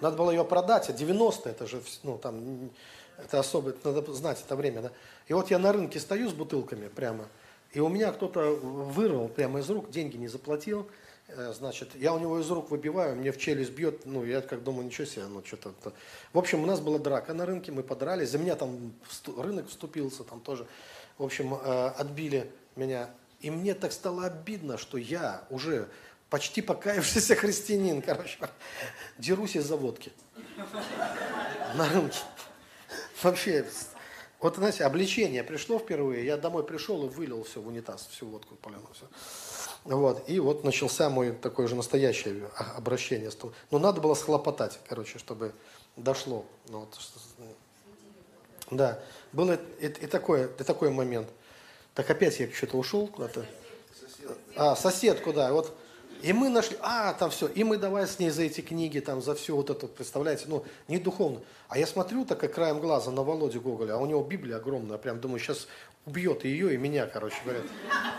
Надо 0.00 0.16
было 0.16 0.30
ее 0.30 0.44
продать, 0.44 0.88
а 0.90 0.92
90 0.92 1.50
это 1.50 1.66
же, 1.66 1.82
ну, 2.02 2.18
там, 2.18 2.70
это 3.16 3.40
особо, 3.40 3.74
надо 3.84 4.12
знать 4.12 4.42
это 4.44 4.56
время, 4.56 4.82
да. 4.82 4.92
И 5.26 5.32
вот 5.32 5.50
я 5.50 5.58
на 5.58 5.72
рынке 5.72 6.00
стою 6.00 6.28
с 6.28 6.32
бутылками 6.32 6.88
прямо, 6.88 7.26
и 7.72 7.80
у 7.80 7.88
меня 7.88 8.12
кто-то 8.12 8.54
вырвал 8.54 9.28
прямо 9.28 9.60
из 9.60 9.68
рук, 9.68 9.90
деньги 9.90 10.16
не 10.16 10.28
заплатил, 10.28 10.88
э, 11.28 11.52
значит, 11.52 11.94
я 11.96 12.14
у 12.14 12.18
него 12.18 12.38
из 12.40 12.50
рук 12.50 12.70
выбиваю, 12.70 13.16
мне 13.16 13.32
в 13.32 13.38
челюсть 13.38 13.72
бьет, 13.72 14.06
ну, 14.06 14.24
я 14.24 14.40
как 14.40 14.62
думаю, 14.62 14.86
ничего 14.86 15.06
себе, 15.06 15.26
ну, 15.26 15.42
что-то. 15.44 15.72
В 16.32 16.38
общем, 16.38 16.62
у 16.62 16.66
нас 16.66 16.80
была 16.80 16.98
драка 16.98 17.34
на 17.34 17.44
рынке, 17.44 17.72
мы 17.72 17.82
подрались, 17.82 18.30
за 18.30 18.38
меня 18.38 18.54
там 18.56 18.92
рынок 19.36 19.68
вступился, 19.68 20.24
там 20.24 20.40
тоже, 20.40 20.66
в 21.18 21.24
общем, 21.24 21.54
э, 21.54 21.88
отбили 21.96 22.50
меня. 22.76 23.10
И 23.40 23.50
мне 23.50 23.74
так 23.74 23.92
стало 23.92 24.26
обидно, 24.26 24.78
что 24.78 24.98
я 24.98 25.44
уже 25.50 25.88
почти 26.30 26.62
покаявшийся 26.62 27.36
христианин, 27.36 28.02
короче, 28.02 28.38
дерусь 29.18 29.56
из-за 29.56 29.76
водки 29.76 30.12
на 31.74 31.88
рынке. 31.88 32.18
Вообще, 33.22 33.66
вот, 34.40 34.56
знаете, 34.56 34.84
обличение 34.84 35.42
пришло 35.42 35.78
впервые, 35.78 36.24
я 36.24 36.36
домой 36.36 36.64
пришел 36.64 37.04
и 37.06 37.08
вылил 37.08 37.44
все 37.44 37.60
в 37.60 37.66
унитаз, 37.66 38.08
всю 38.10 38.26
водку 38.26 38.54
паленую, 38.56 38.92
все. 38.92 39.06
Вот, 39.84 40.28
и 40.28 40.38
вот 40.38 40.64
начался 40.64 41.08
мой 41.08 41.32
такое 41.32 41.66
же 41.66 41.74
настоящее 41.74 42.48
обращение. 42.76 43.30
Но 43.70 43.78
надо 43.78 44.00
было 44.00 44.14
схлопотать, 44.14 44.78
короче, 44.88 45.18
чтобы 45.18 45.54
дошло. 45.96 46.44
Ну, 46.68 46.80
вот. 46.80 46.98
Да, 48.70 49.00
был 49.32 49.50
и, 49.52 49.56
и, 49.80 49.86
и, 49.86 50.06
такой, 50.06 50.44
и 50.44 50.64
такой 50.64 50.90
момент. 50.90 51.28
Так 51.94 52.10
опять 52.10 52.38
я 52.38 52.50
что-то 52.52 52.76
ушел 52.76 53.06
куда-то. 53.06 53.46
А, 54.56 54.76
соседку, 54.76 55.32
да. 55.32 55.52
Вот 55.52 55.74
и 56.22 56.32
мы 56.32 56.48
нашли, 56.48 56.76
а, 56.80 57.12
там 57.14 57.30
все, 57.30 57.46
и 57.46 57.64
мы 57.64 57.76
давай 57.76 58.06
с 58.06 58.18
ней 58.18 58.30
за 58.30 58.42
эти 58.42 58.60
книги, 58.60 59.00
там, 59.00 59.22
за 59.22 59.34
все 59.34 59.54
вот 59.54 59.70
это, 59.70 59.86
представляете, 59.86 60.44
ну, 60.48 60.64
не 60.88 60.98
духовно. 60.98 61.40
А 61.68 61.78
я 61.78 61.86
смотрю 61.86 62.24
так, 62.24 62.38
как 62.40 62.54
краем 62.54 62.80
глаза 62.80 63.10
на 63.10 63.22
Володю 63.22 63.60
Гоголя, 63.60 63.94
а 63.94 63.96
у 63.98 64.06
него 64.06 64.22
Библия 64.22 64.56
огромная, 64.56 64.98
прям 64.98 65.20
думаю, 65.20 65.38
сейчас 65.38 65.68
убьет 66.06 66.44
и 66.44 66.48
ее, 66.48 66.74
и 66.74 66.76
меня, 66.76 67.06
короче 67.06 67.36
говоря. 67.44 67.60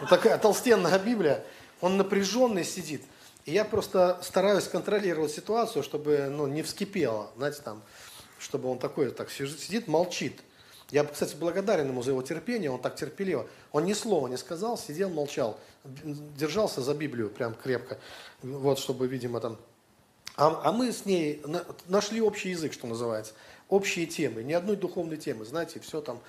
Вот 0.01 0.09
такая 0.09 0.37
толстенная 0.37 0.97
Библия, 0.99 1.43
он 1.81 1.97
напряженный 1.97 2.63
сидит. 2.63 3.03
И 3.45 3.51
я 3.51 3.65
просто 3.65 4.19
стараюсь 4.21 4.67
контролировать 4.67 5.31
ситуацию, 5.31 5.83
чтобы, 5.83 6.27
ну, 6.29 6.47
не 6.47 6.61
вскипело, 6.61 7.31
знаете, 7.35 7.61
там, 7.63 7.81
чтобы 8.37 8.69
он 8.69 8.79
такой 8.79 9.11
так 9.11 9.31
сидит, 9.31 9.87
молчит. 9.87 10.39
Я, 10.91 11.03
кстати, 11.03 11.35
благодарен 11.35 11.87
ему 11.87 12.01
за 12.01 12.11
его 12.11 12.21
терпение, 12.23 12.71
он 12.71 12.81
так 12.81 12.95
терпеливо. 12.95 13.47
Он 13.71 13.85
ни 13.85 13.93
слова 13.93 14.27
не 14.27 14.37
сказал, 14.37 14.77
сидел, 14.77 15.09
молчал, 15.09 15.59
держался 15.83 16.81
за 16.81 16.95
Библию 16.95 17.29
прям 17.29 17.53
крепко, 17.53 17.99
вот, 18.41 18.79
чтобы, 18.79 19.07
видимо, 19.07 19.39
там... 19.39 19.57
А, 20.35 20.61
а 20.63 20.71
мы 20.71 20.91
с 20.91 21.05
ней 21.05 21.43
нашли 21.87 22.21
общий 22.21 22.49
язык, 22.49 22.73
что 22.73 22.87
называется, 22.87 23.33
общие 23.67 24.07
темы, 24.07 24.43
ни 24.43 24.53
одной 24.53 24.77
духовной 24.77 25.17
темы, 25.17 25.45
знаете, 25.45 25.79
все 25.79 26.01
там. 26.01 26.21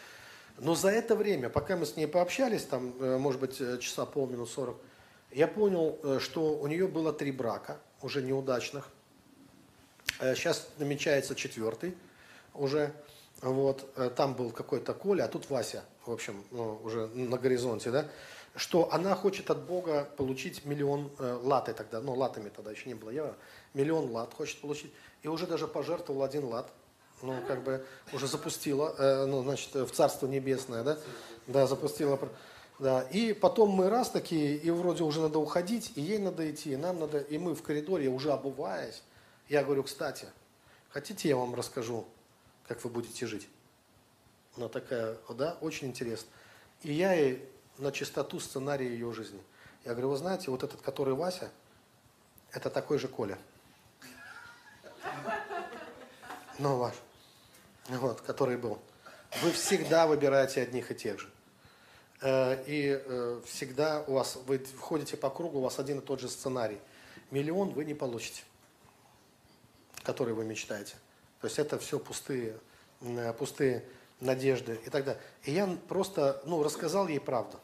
Но 0.59 0.75
за 0.75 0.91
это 0.91 1.17
время, 1.17 1.49
пока 1.49 1.77
мы 1.77 1.87
с 1.87 1.97
ней 1.97 2.07
пообщались, 2.07 2.65
там, 2.65 2.93
э, 3.01 3.17
может 3.17 3.41
быть, 3.41 3.61
э, 3.61 3.79
часа 3.79 4.05
полминут 4.05 4.51
сорок, 4.51 4.77
я 5.31 5.49
понял, 5.49 5.99
э, 6.03 6.19
что 6.21 6.59
у 6.59 6.67
нее 6.67 6.87
было 6.87 7.15
три 7.15 7.33
брака, 7.33 7.79
уже 8.03 8.23
неудачных. 8.23 8.91
Сейчас 10.19 10.69
намечается 10.77 11.35
четвертый 11.35 11.95
уже. 12.53 12.93
Вот, 13.43 13.91
э, 13.97 14.11
там 14.15 14.35
был 14.35 14.51
какой-то 14.51 14.93
Коля, 14.93 15.25
а 15.25 15.29
тут 15.29 15.49
Вася, 15.49 15.85
в 16.05 16.13
общем, 16.13 16.45
ну, 16.51 16.79
уже 16.85 17.07
на 17.07 17.39
горизонте, 17.39 17.91
да, 17.91 18.07
что 18.55 18.93
она 18.93 19.15
хочет 19.15 19.51
от 19.51 19.63
Бога 19.65 20.09
получить 20.17 20.67
миллион 20.67 21.11
э, 21.19 21.39
латы 21.43 21.73
тогда, 21.73 22.01
ну, 22.01 22.15
латами 22.15 22.51
тогда 22.51 22.71
еще 22.71 22.89
не 22.89 22.95
было 22.95 23.11
евро, 23.11 23.35
миллион 23.73 24.11
лат 24.11 24.35
хочет 24.35 24.61
получить, 24.61 24.93
и 25.23 25.29
уже 25.29 25.47
даже 25.47 25.67
пожертвовал 25.67 26.23
один 26.23 26.45
лат, 26.45 26.71
ну, 27.23 27.35
как 27.47 27.63
бы 27.63 27.85
уже 28.13 28.27
запустила, 28.27 28.95
э, 28.99 29.25
ну, 29.25 29.43
значит, 29.43 29.75
в 29.75 29.91
Царство 29.91 30.27
Небесное, 30.27 30.83
да, 30.83 30.99
да, 31.47 31.67
запустила, 31.67 32.19
да, 32.79 33.03
и 33.11 33.33
потом 33.33 33.71
мы 33.71 33.89
раз 33.89 34.11
такие, 34.11 34.57
и 34.57 34.71
вроде 34.71 35.03
уже 35.03 35.21
надо 35.21 35.39
уходить, 35.39 35.93
и 35.95 36.03
ей 36.03 36.19
надо 36.19 36.51
идти, 36.51 36.73
и 36.73 36.77
нам 36.77 37.01
надо, 37.01 37.21
и 37.21 37.39
мы 37.39 37.55
в 37.55 37.63
коридоре, 37.63 38.09
уже 38.09 38.33
обуваясь, 38.33 39.03
я 39.49 39.65
говорю, 39.65 39.85
кстати, 39.85 40.27
хотите 40.91 41.31
я 41.31 41.37
вам 41.37 41.55
расскажу, 41.55 42.05
как 42.71 42.85
вы 42.85 42.91
будете 42.91 43.27
жить. 43.27 43.49
Она 44.57 44.69
такая, 44.69 45.17
да, 45.31 45.57
очень 45.61 45.89
интересно. 45.89 46.29
И 46.83 46.93
я 46.93 47.15
ей 47.15 47.45
на 47.79 47.91
чистоту 47.91 48.39
сценария 48.39 48.87
ее 48.89 49.13
жизни. 49.13 49.43
Я 49.85 49.91
говорю, 49.91 50.11
вы 50.11 50.17
знаете, 50.17 50.53
вот 50.53 50.63
этот, 50.63 50.81
который 50.81 51.15
Вася, 51.15 51.51
это 52.53 52.71
такой 52.71 53.01
же 53.01 53.09
Коля. 53.09 53.37
Ну, 56.61 56.77
ваш. 56.77 56.95
Вот, 57.89 58.21
который 58.21 58.57
был. 58.57 58.79
Вы 59.43 59.51
всегда 59.51 60.07
выбираете 60.07 60.63
одних 60.63 60.93
и 60.93 60.95
тех 60.95 61.19
же. 61.19 61.29
Э, 62.21 62.63
и 62.69 63.03
э, 63.05 63.41
всегда 63.47 64.05
у 64.07 64.13
вас, 64.13 64.37
вы 64.47 64.65
ходите 64.79 65.17
по 65.17 65.29
кругу, 65.29 65.59
у 65.59 65.63
вас 65.63 65.81
один 65.81 65.99
и 65.99 66.03
тот 66.03 66.21
же 66.21 66.29
сценарий. 66.29 66.79
Миллион 67.33 67.71
вы 67.71 67.85
не 67.85 67.95
получите, 67.95 68.45
который 70.05 70.35
вы 70.35 70.45
мечтаете. 70.45 70.95
То 71.41 71.47
есть 71.47 71.59
это 71.59 71.79
все 71.79 71.99
пустые, 71.99 72.59
э, 73.01 73.33
пустые 73.33 73.85
надежды 74.21 74.79
и 74.85 74.91
так 74.91 75.05
далее. 75.05 75.23
И 75.45 75.53
я 75.53 75.67
просто 75.89 76.43
ну, 76.45 76.63
рассказал 76.63 77.09
ей 77.09 77.21
правду. 77.21 77.59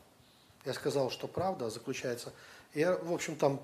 Я 0.65 0.75
сказал, 0.75 1.11
что 1.11 1.29
правда 1.29 1.71
заключается... 1.71 2.33
Я, 2.75 2.97
в 2.97 3.13
общем, 3.13 3.37
там 3.37 3.61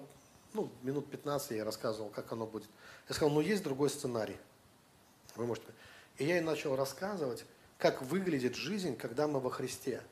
ну, 0.54 0.70
минут 0.82 1.10
15 1.10 1.52
я 1.52 1.64
рассказывал, 1.64 2.10
как 2.10 2.30
оно 2.32 2.46
будет. 2.46 2.68
Я 3.08 3.14
сказал, 3.14 3.30
ну 3.30 3.40
есть 3.40 3.62
другой 3.62 3.90
сценарий. 3.90 4.36
Вы 5.34 5.46
можете... 5.46 5.66
И 6.18 6.24
я 6.26 6.36
ей 6.36 6.42
начал 6.42 6.76
рассказывать, 6.76 7.44
как 7.78 8.02
выглядит 8.02 8.54
жизнь, 8.54 8.96
когда 8.96 9.26
мы 9.26 9.40
во 9.40 9.50
Христе, 9.50 10.02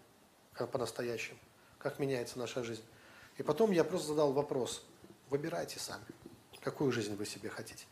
как 0.55 0.71
по-настоящему, 0.71 1.39
как 1.79 1.99
меняется 1.99 2.39
наша 2.39 2.65
жизнь. 2.65 2.83
И 3.37 3.43
потом 3.43 3.71
я 3.71 3.85
просто 3.85 4.09
задал 4.09 4.33
вопрос, 4.33 4.83
выбирайте 5.29 5.79
сами, 5.79 6.05
какую 6.61 6.91
жизнь 6.91 7.15
вы 7.15 7.27
себе 7.27 7.51
хотите. 7.51 7.85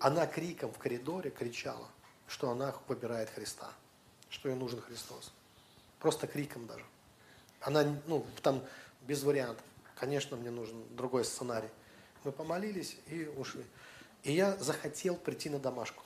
Она 0.00 0.26
криком 0.26 0.72
в 0.72 0.78
коридоре 0.78 1.30
кричала, 1.30 1.88
что 2.26 2.50
она 2.50 2.74
выбирает 2.88 3.30
Христа, 3.30 3.72
что 4.28 4.48
ей 4.48 4.54
нужен 4.54 4.80
Христос. 4.80 5.32
Просто 5.98 6.26
криком 6.26 6.66
даже. 6.66 6.84
Она, 7.60 7.84
ну, 8.06 8.26
там 8.42 8.62
без 9.02 9.22
вариантов. 9.22 9.64
Конечно, 9.96 10.36
мне 10.36 10.50
нужен 10.50 10.84
другой 10.94 11.24
сценарий. 11.24 11.70
Мы 12.24 12.32
помолились 12.32 12.96
и 13.06 13.26
ушли. 13.36 13.64
И 14.22 14.32
я 14.32 14.56
захотел 14.56 15.16
прийти 15.16 15.48
на 15.48 15.58
домашку. 15.58 16.02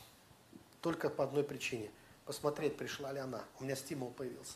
Только 0.80 1.10
по 1.10 1.24
одной 1.24 1.42
причине. 1.42 1.90
Посмотреть, 2.24 2.76
пришла 2.76 3.12
ли 3.12 3.18
она. 3.18 3.42
У 3.58 3.64
меня 3.64 3.74
стимул 3.74 4.10
появился. 4.10 4.54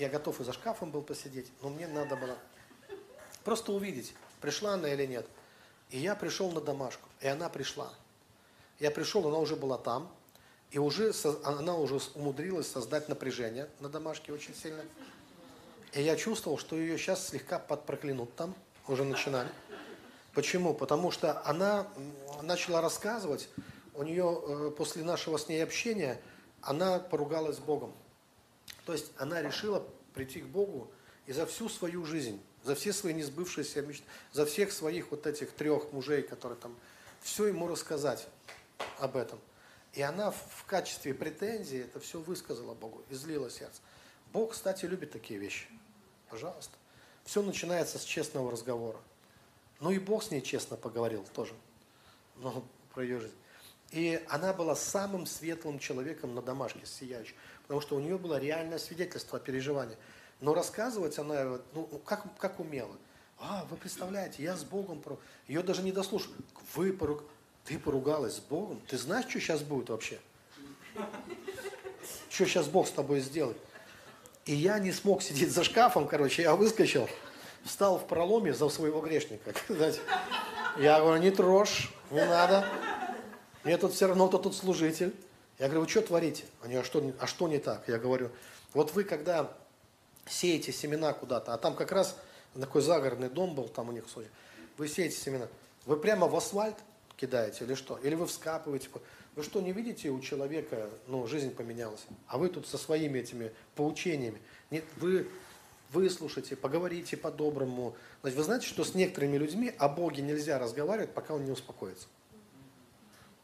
Я 0.00 0.08
готов 0.08 0.40
и 0.40 0.44
за 0.44 0.52
шкафом 0.52 0.90
был 0.90 1.02
посидеть, 1.02 1.50
но 1.60 1.68
мне 1.68 1.86
надо 1.86 2.16
было 2.16 2.36
просто 3.44 3.72
увидеть, 3.72 4.14
пришла 4.40 4.74
она 4.74 4.88
или 4.92 5.04
нет. 5.06 5.26
И 5.90 5.98
я 5.98 6.14
пришел 6.14 6.50
на 6.50 6.60
домашку, 6.60 7.08
и 7.20 7.26
она 7.26 7.48
пришла. 7.48 7.92
Я 8.78 8.90
пришел, 8.90 9.26
она 9.26 9.38
уже 9.38 9.56
была 9.56 9.76
там, 9.76 10.10
и 10.70 10.78
уже 10.78 11.12
она 11.44 11.74
уже 11.74 12.00
умудрилась 12.14 12.68
создать 12.68 13.08
напряжение 13.08 13.68
на 13.80 13.88
домашке 13.88 14.32
очень 14.32 14.54
сильно. 14.54 14.82
И 15.92 16.02
я 16.02 16.16
чувствовал, 16.16 16.58
что 16.58 16.76
ее 16.76 16.96
сейчас 16.96 17.28
слегка 17.28 17.58
подпроклянут 17.58 18.34
там, 18.36 18.54
уже 18.86 19.04
начинали. 19.04 19.48
Почему? 20.32 20.74
Потому 20.74 21.10
что 21.10 21.44
она 21.44 21.88
начала 22.42 22.80
рассказывать, 22.80 23.48
у 23.94 24.04
нее 24.04 24.40
э, 24.46 24.70
после 24.76 25.02
нашего 25.02 25.36
с 25.36 25.48
ней 25.48 25.62
общения, 25.62 26.20
она 26.62 27.00
поругалась 27.00 27.56
с 27.56 27.58
Богом. 27.60 27.92
То 28.86 28.92
есть 28.92 29.10
она 29.18 29.42
решила 29.42 29.84
прийти 30.14 30.40
к 30.40 30.46
Богу 30.46 30.88
и 31.26 31.32
за 31.32 31.46
всю 31.46 31.68
свою 31.68 32.04
жизнь, 32.04 32.40
за 32.64 32.74
все 32.74 32.92
свои 32.92 33.14
несбывшиеся 33.14 33.82
мечты, 33.82 34.04
за 34.32 34.46
всех 34.46 34.72
своих 34.72 35.10
вот 35.10 35.26
этих 35.26 35.52
трех 35.52 35.92
мужей, 35.92 36.22
которые 36.22 36.58
там, 36.58 36.76
все 37.20 37.46
ему 37.46 37.68
рассказать 37.68 38.26
об 38.98 39.16
этом. 39.16 39.38
И 39.94 40.02
она 40.02 40.30
в 40.30 40.64
качестве 40.66 41.14
претензии 41.14 41.80
это 41.80 41.98
все 42.00 42.20
высказала 42.20 42.74
Богу, 42.74 43.02
излила 43.10 43.50
сердце. 43.50 43.80
Бог, 44.32 44.52
кстати, 44.52 44.84
любит 44.84 45.10
такие 45.10 45.40
вещи. 45.40 45.66
Пожалуйста. 46.28 46.76
Все 47.24 47.42
начинается 47.42 47.98
с 47.98 48.04
честного 48.04 48.50
разговора. 48.52 48.98
Ну 49.80 49.90
и 49.90 49.98
Бог 49.98 50.22
с 50.22 50.30
ней 50.30 50.40
честно 50.40 50.76
поговорил 50.76 51.24
тоже. 51.34 51.54
Ну, 52.36 52.64
про 52.94 53.02
ее 53.02 53.20
жизнь. 53.20 53.34
И 53.90 54.24
она 54.28 54.52
была 54.52 54.76
самым 54.76 55.26
светлым 55.26 55.78
человеком 55.78 56.34
на 56.34 56.42
домашке, 56.42 56.86
сияющим. 56.86 57.34
Потому 57.62 57.80
что 57.80 57.96
у 57.96 58.00
нее 58.00 58.18
было 58.18 58.38
реальное 58.38 58.78
свидетельство 58.78 59.38
о 59.38 59.40
переживании. 59.40 59.96
Но 60.40 60.54
рассказывать 60.54 61.18
она, 61.18 61.58
ну, 61.74 61.86
как, 62.04 62.24
как 62.38 62.60
умела. 62.60 62.96
А, 63.38 63.66
вы 63.70 63.76
представляете, 63.76 64.42
я 64.42 64.56
с 64.56 64.64
Богом, 64.64 65.00
пору... 65.00 65.18
ее 65.48 65.62
даже 65.62 65.82
не 65.82 65.92
дослушал. 65.92 66.32
Вы 66.74 66.92
поруг... 66.92 67.24
Ты 67.64 67.78
поругалась 67.78 68.36
с 68.36 68.40
Богом? 68.40 68.80
Ты 68.88 68.98
знаешь, 68.98 69.26
что 69.28 69.38
сейчас 69.38 69.62
будет 69.62 69.90
вообще? 69.90 70.18
Что 72.28 72.46
сейчас 72.46 72.68
Бог 72.68 72.88
с 72.88 72.90
тобой 72.90 73.20
сделает? 73.20 73.58
И 74.46 74.54
я 74.54 74.78
не 74.78 74.92
смог 74.92 75.22
сидеть 75.22 75.52
за 75.52 75.62
шкафом, 75.62 76.08
короче, 76.08 76.42
я 76.42 76.56
выскочил, 76.56 77.08
встал 77.64 77.98
в 77.98 78.06
проломе 78.06 78.52
за 78.54 78.68
своего 78.68 79.00
грешника. 79.00 79.52
Я 80.78 81.00
говорю, 81.00 81.20
не 81.20 81.30
трожь, 81.30 81.92
не 82.10 82.24
надо. 82.24 82.64
Мне 83.64 83.76
тут 83.76 83.92
все 83.92 84.06
равно 84.06 84.28
кто 84.28 84.38
тут 84.38 84.56
служитель. 84.56 85.14
Я 85.58 85.66
говорю, 85.66 85.82
вы 85.82 85.88
что 85.88 86.00
творите? 86.00 86.44
Они, 86.62 86.76
а 86.76 86.84
что, 86.84 87.12
а 87.18 87.26
что 87.26 87.48
не 87.48 87.58
так? 87.58 87.86
Я 87.86 87.98
говорю, 87.98 88.30
вот 88.72 88.94
вы 88.94 89.04
когда 89.04 89.52
сеете 90.30 90.72
семена 90.72 91.12
куда-то, 91.12 91.52
а 91.52 91.58
там 91.58 91.74
как 91.74 91.92
раз 91.92 92.16
такой 92.58 92.82
загородный 92.82 93.28
дом 93.28 93.54
был, 93.54 93.68
там 93.68 93.88
у 93.88 93.92
них, 93.92 94.04
судя, 94.12 94.28
вы 94.78 94.88
сеете 94.88 95.16
семена, 95.16 95.48
вы 95.86 95.96
прямо 95.96 96.26
в 96.28 96.36
асфальт 96.36 96.76
кидаете 97.16 97.64
или 97.64 97.74
что? 97.74 97.98
Или 97.98 98.14
вы 98.14 98.26
вскапываете? 98.26 98.88
Вы 99.36 99.42
что, 99.42 99.60
не 99.60 99.72
видите, 99.72 100.10
у 100.10 100.20
человека, 100.20 100.90
ну, 101.06 101.26
жизнь 101.26 101.54
поменялась, 101.54 102.04
а 102.26 102.38
вы 102.38 102.48
тут 102.48 102.66
со 102.66 102.78
своими 102.78 103.18
этими 103.18 103.52
поучениями. 103.74 104.40
Нет, 104.70 104.84
вы 104.96 105.28
выслушайте, 105.92 106.56
поговорите 106.56 107.16
по-доброму. 107.16 107.94
Значит, 108.22 108.38
вы 108.38 108.44
знаете, 108.44 108.66
что 108.66 108.84
с 108.84 108.94
некоторыми 108.94 109.36
людьми 109.36 109.72
о 109.78 109.88
Боге 109.88 110.22
нельзя 110.22 110.58
разговаривать, 110.58 111.12
пока 111.12 111.34
он 111.34 111.44
не 111.44 111.50
успокоится. 111.50 112.06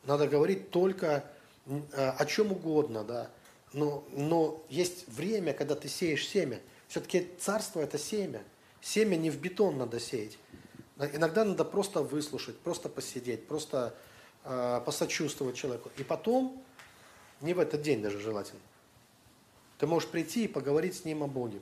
Надо 0.05 0.29
говорить 0.29 0.71
только 0.71 1.25
э, 1.67 1.81
о 1.93 2.27
чем 2.27 2.53
угодно, 2.53 3.05
да. 3.05 3.31
Но, 3.73 4.05
но 4.13 4.65
есть 4.69 5.09
время, 5.09 5.53
когда 5.53 5.75
ты 5.75 5.89
сеешь 5.89 6.27
семя. 6.27 6.61
Все-таки 6.89 7.29
царство 7.39 7.81
это 7.81 7.99
семя. 7.99 8.43
Семя 8.81 9.17
не 9.17 9.31
в 9.31 9.41
бетон 9.41 9.79
надо 9.79 9.99
сеять. 9.99 10.39
Иногда 10.99 11.45
надо 11.45 11.65
просто 11.65 12.03
выслушать, 12.03 12.59
просто 12.59 12.89
посидеть, 12.89 13.47
просто 13.47 13.95
э, 14.45 14.81
посочувствовать 14.85 15.57
человеку. 15.57 15.91
И 15.99 16.05
потом, 16.05 16.63
не 17.41 17.53
в 17.53 17.59
этот 17.59 17.83
день 17.83 18.01
даже 18.01 18.19
желательно, 18.19 18.61
ты 19.79 19.87
можешь 19.87 20.09
прийти 20.09 20.45
и 20.45 20.49
поговорить 20.49 20.97
с 20.97 21.05
ним 21.05 21.23
о 21.23 21.27
Боге. 21.27 21.61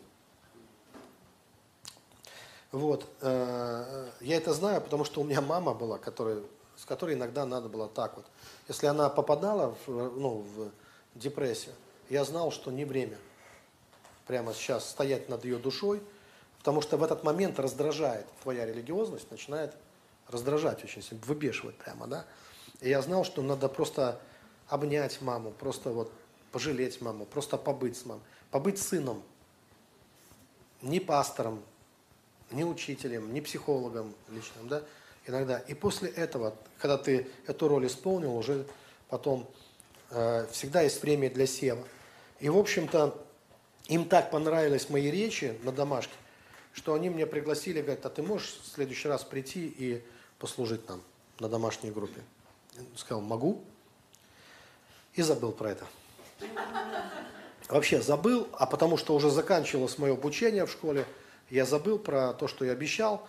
Вот. 2.71 3.09
Э, 3.23 4.11
я 4.21 4.37
это 4.37 4.53
знаю, 4.53 4.81
потому 4.81 5.05
что 5.05 5.21
у 5.21 5.25
меня 5.25 5.41
мама 5.41 5.75
была, 5.75 5.99
которая, 5.99 6.43
с 6.77 6.85
которой 6.85 7.15
иногда 7.15 7.45
надо 7.45 7.69
было 7.69 7.89
так 7.89 8.17
вот. 8.17 8.27
Если 8.69 8.87
она 8.87 9.09
попадала 9.09 9.77
в, 9.87 9.89
ну, 9.89 10.45
в 10.55 10.71
депрессию, 11.15 11.75
я 12.09 12.25
знал, 12.25 12.53
что 12.53 12.71
не 12.71 12.85
время 12.85 13.17
прямо 14.27 14.55
сейчас 14.55 14.89
стоять 14.89 15.29
над 15.29 15.45
ее 15.45 15.59
душой, 15.59 16.03
потому 16.59 16.81
что 16.81 16.97
в 16.97 17.03
этот 17.03 17.25
момент 17.25 17.59
раздражает 17.59 18.27
твоя 18.43 18.67
религиозность, 18.67 19.31
начинает 19.31 19.75
раздражать 20.29 20.83
очень 20.85 21.03
сильно, 21.03 21.23
выбешивать 21.27 21.77
прямо, 21.77 22.07
да. 22.07 22.25
И 22.81 22.89
я 22.89 23.03
знал, 23.03 23.25
что 23.25 23.43
надо 23.43 23.69
просто 23.69 24.21
обнять 24.69 25.21
маму, 25.21 25.51
просто 25.51 25.91
вот 25.91 26.13
пожалеть 26.53 27.01
маму, 27.01 27.27
просто 27.27 27.59
побыть 27.59 27.97
с 27.97 28.05
мамой, 28.05 28.23
побыть 28.51 28.81
сыном, 28.81 29.23
не 30.83 31.01
пастором, 31.01 31.63
не 32.51 32.65
учителем, 32.65 33.33
не 33.33 33.41
психологом 33.41 34.15
личным, 34.29 34.69
да, 34.69 34.83
иногда. 35.27 35.59
И 35.59 35.75
после 35.75 36.11
этого, 36.11 36.55
когда 36.79 36.99
ты 36.99 37.29
эту 37.47 37.69
роль 37.69 37.87
исполнил, 37.87 38.37
уже 38.37 38.67
потом 39.09 39.49
э, 40.11 40.47
всегда 40.51 40.83
есть 40.83 41.03
время 41.03 41.31
для 41.31 41.47
сева. 41.47 41.85
И, 42.41 42.49
в 42.49 42.59
общем-то, 42.59 43.24
им 43.89 44.07
так 44.07 44.31
понравились 44.31 44.89
мои 44.89 45.11
речи 45.11 45.59
на 45.63 45.73
домашке, 45.73 46.15
что 46.73 46.95
они 46.95 47.09
меня 47.09 47.27
пригласили, 47.27 47.81
говорят, 47.81 48.07
а 48.07 48.11
ты 48.11 48.23
можешь 48.23 48.59
в 48.63 48.67
следующий 48.67 49.09
раз 49.09 49.25
прийти 49.25 49.67
и 49.67 50.03
послужить 50.39 50.89
нам 50.89 51.03
на 51.39 51.49
домашней 51.49 51.91
группе? 51.91 52.21
Я 52.75 52.83
сказал, 52.97 53.21
могу. 53.21 53.63
И 55.15 55.23
забыл 55.23 55.53
про 55.53 55.71
это. 55.71 55.87
Вообще 57.69 58.03
забыл, 58.03 58.49
а 58.53 58.67
потому 58.67 58.97
что 58.97 59.15
уже 59.15 59.31
заканчивалось 59.31 59.97
мое 59.99 60.13
обучение 60.13 60.67
в 60.67 60.71
школе, 60.71 61.07
я 61.51 61.65
забыл 61.65 61.99
про 61.99 62.35
то, 62.35 62.49
что 62.49 62.65
я 62.65 62.73
обещал, 62.73 63.27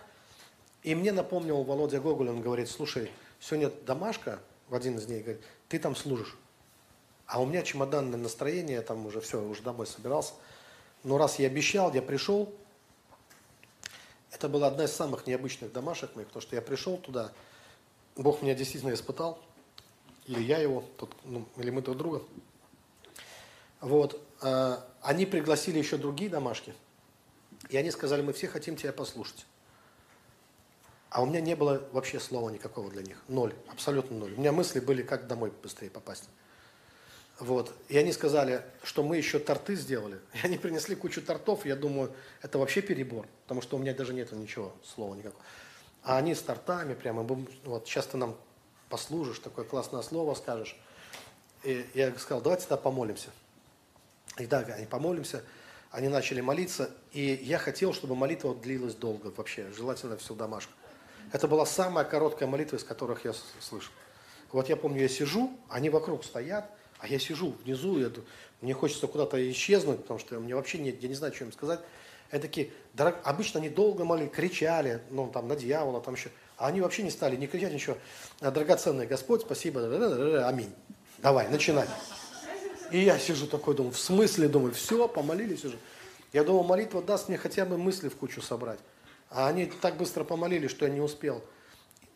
и 0.82 0.94
мне 0.94 1.12
напомнил 1.12 1.62
Володя 1.62 2.00
Гоголь, 2.00 2.28
он 2.28 2.42
говорит, 2.42 2.68
слушай, 2.68 3.10
сегодня 3.40 3.70
домашка, 3.86 4.40
в 4.68 4.74
один 4.74 4.98
из 4.98 5.06
дней, 5.06 5.22
говорит, 5.22 5.42
ты 5.68 5.78
там 5.78 5.96
служишь. 5.96 6.36
А 7.26 7.40
у 7.40 7.46
меня 7.46 7.62
чемоданное 7.62 8.18
настроение, 8.18 8.80
там 8.82 9.06
уже 9.06 9.20
все, 9.20 9.42
уже 9.42 9.62
домой 9.62 9.86
собирался. 9.86 10.34
Но 11.06 11.18
раз 11.18 11.38
я 11.38 11.46
обещал, 11.46 11.94
я 11.94 12.02
пришел. 12.02 12.52
Это 14.32 14.48
была 14.48 14.66
одна 14.66 14.86
из 14.86 14.92
самых 14.92 15.24
необычных 15.28 15.72
домашек 15.72 16.16
моих, 16.16 16.26
потому 16.26 16.42
что 16.42 16.56
я 16.56 16.62
пришел 16.62 16.96
туда, 16.96 17.30
Бог 18.16 18.42
меня 18.42 18.56
действительно 18.56 18.92
испытал, 18.92 19.38
или 20.26 20.42
я 20.42 20.58
его, 20.58 20.82
тот, 20.96 21.14
ну, 21.22 21.46
или 21.58 21.70
мы 21.70 21.80
друг 21.80 21.96
друга. 21.96 22.22
Вот. 23.80 24.20
Э, 24.42 24.78
они 25.00 25.26
пригласили 25.26 25.78
еще 25.78 25.96
другие 25.96 26.28
домашки, 26.28 26.74
и 27.68 27.76
они 27.76 27.92
сказали, 27.92 28.22
мы 28.22 28.32
все 28.32 28.48
хотим 28.48 28.74
тебя 28.74 28.92
послушать. 28.92 29.46
А 31.10 31.22
у 31.22 31.26
меня 31.26 31.40
не 31.40 31.54
было 31.54 31.86
вообще 31.92 32.18
слова 32.18 32.50
никакого 32.50 32.90
для 32.90 33.02
них. 33.02 33.22
Ноль. 33.28 33.54
Абсолютно 33.68 34.18
ноль. 34.18 34.34
У 34.34 34.40
меня 34.40 34.50
мысли 34.50 34.80
были, 34.80 35.02
как 35.02 35.28
домой 35.28 35.52
быстрее 35.62 35.88
попасть. 35.88 36.28
Вот. 37.38 37.72
И 37.88 37.98
они 37.98 38.12
сказали, 38.12 38.62
что 38.82 39.02
мы 39.02 39.18
еще 39.18 39.38
торты 39.38 39.74
сделали. 39.74 40.18
И 40.34 40.46
они 40.46 40.56
принесли 40.56 40.94
кучу 40.94 41.20
тортов. 41.20 41.66
Я 41.66 41.76
думаю, 41.76 42.12
это 42.42 42.58
вообще 42.58 42.80
перебор. 42.80 43.26
Потому 43.42 43.62
что 43.62 43.76
у 43.76 43.78
меня 43.78 43.94
даже 43.94 44.14
нет 44.14 44.32
ничего, 44.32 44.72
слова 44.84 45.14
никакого. 45.14 45.42
А 46.02 46.18
они 46.18 46.34
с 46.34 46.40
тортами 46.40 46.94
прямо. 46.94 47.22
Вот 47.64 47.86
сейчас 47.86 48.06
ты 48.06 48.16
нам 48.16 48.36
послужишь, 48.88 49.40
такое 49.40 49.64
классное 49.64 50.02
слово 50.02 50.34
скажешь. 50.34 50.76
И 51.64 51.84
я 51.94 52.16
сказал, 52.18 52.40
давайте 52.40 52.66
тогда 52.66 52.76
помолимся. 52.76 53.30
И 54.38 54.46
да, 54.46 54.60
они 54.60 54.86
помолимся. 54.86 55.42
Они 55.90 56.08
начали 56.08 56.40
молиться. 56.40 56.90
И 57.12 57.40
я 57.42 57.58
хотел, 57.58 57.92
чтобы 57.92 58.14
молитва 58.14 58.54
длилась 58.54 58.94
долго 58.94 59.32
вообще. 59.36 59.70
Желательно 59.72 60.16
всю 60.16 60.34
домашку. 60.34 60.72
Это 61.32 61.48
была 61.48 61.66
самая 61.66 62.04
короткая 62.04 62.48
молитва, 62.48 62.76
из 62.76 62.84
которых 62.84 63.24
я 63.24 63.32
слышал. 63.60 63.92
Вот 64.52 64.68
я 64.68 64.76
помню, 64.76 65.02
я 65.02 65.08
сижу, 65.08 65.58
они 65.68 65.90
вокруг 65.90 66.24
стоят, 66.24 66.70
а 66.98 67.06
я 67.06 67.18
сижу 67.18 67.54
внизу, 67.64 67.98
я, 67.98 68.10
мне 68.60 68.74
хочется 68.74 69.06
куда-то 69.06 69.50
исчезнуть, 69.50 70.00
потому 70.02 70.18
что 70.18 70.38
мне 70.40 70.54
вообще 70.54 70.78
нет, 70.78 71.02
я 71.02 71.08
не 71.08 71.14
знаю, 71.14 71.34
что 71.34 71.44
им 71.44 71.52
сказать. 71.52 71.80
они 72.30 72.40
такие, 72.40 72.70
дорог... 72.94 73.16
обычно 73.24 73.60
они 73.60 73.68
долго 73.68 74.04
молили, 74.04 74.28
кричали, 74.28 75.02
ну, 75.10 75.28
там, 75.28 75.48
на 75.48 75.56
дьявола, 75.56 76.00
там 76.00 76.14
еще. 76.14 76.30
А 76.56 76.68
они 76.68 76.80
вообще 76.80 77.02
не 77.02 77.10
стали 77.10 77.36
не 77.36 77.46
кричать 77.46 77.72
ничего. 77.72 77.98
«А, 78.40 78.50
драгоценный 78.50 79.06
Господь, 79.06 79.42
спасибо, 79.42 80.46
аминь. 80.48 80.72
Давай, 81.18 81.48
начинай. 81.48 81.86
И 82.90 83.00
я 83.00 83.18
сижу 83.18 83.46
такой, 83.46 83.74
думаю, 83.74 83.92
в 83.92 83.98
смысле, 83.98 84.48
думаю, 84.48 84.72
все, 84.72 85.06
помолились 85.08 85.64
уже. 85.64 85.76
Я 86.32 86.44
думал, 86.44 86.64
молитва 86.64 87.02
даст 87.02 87.28
мне 87.28 87.36
хотя 87.36 87.64
бы 87.64 87.76
мысли 87.76 88.08
в 88.08 88.16
кучу 88.16 88.40
собрать. 88.40 88.78
А 89.30 89.48
они 89.48 89.66
так 89.66 89.96
быстро 89.96 90.24
помолились, 90.24 90.70
что 90.70 90.86
я 90.86 90.92
не 90.92 91.00
успел. 91.00 91.42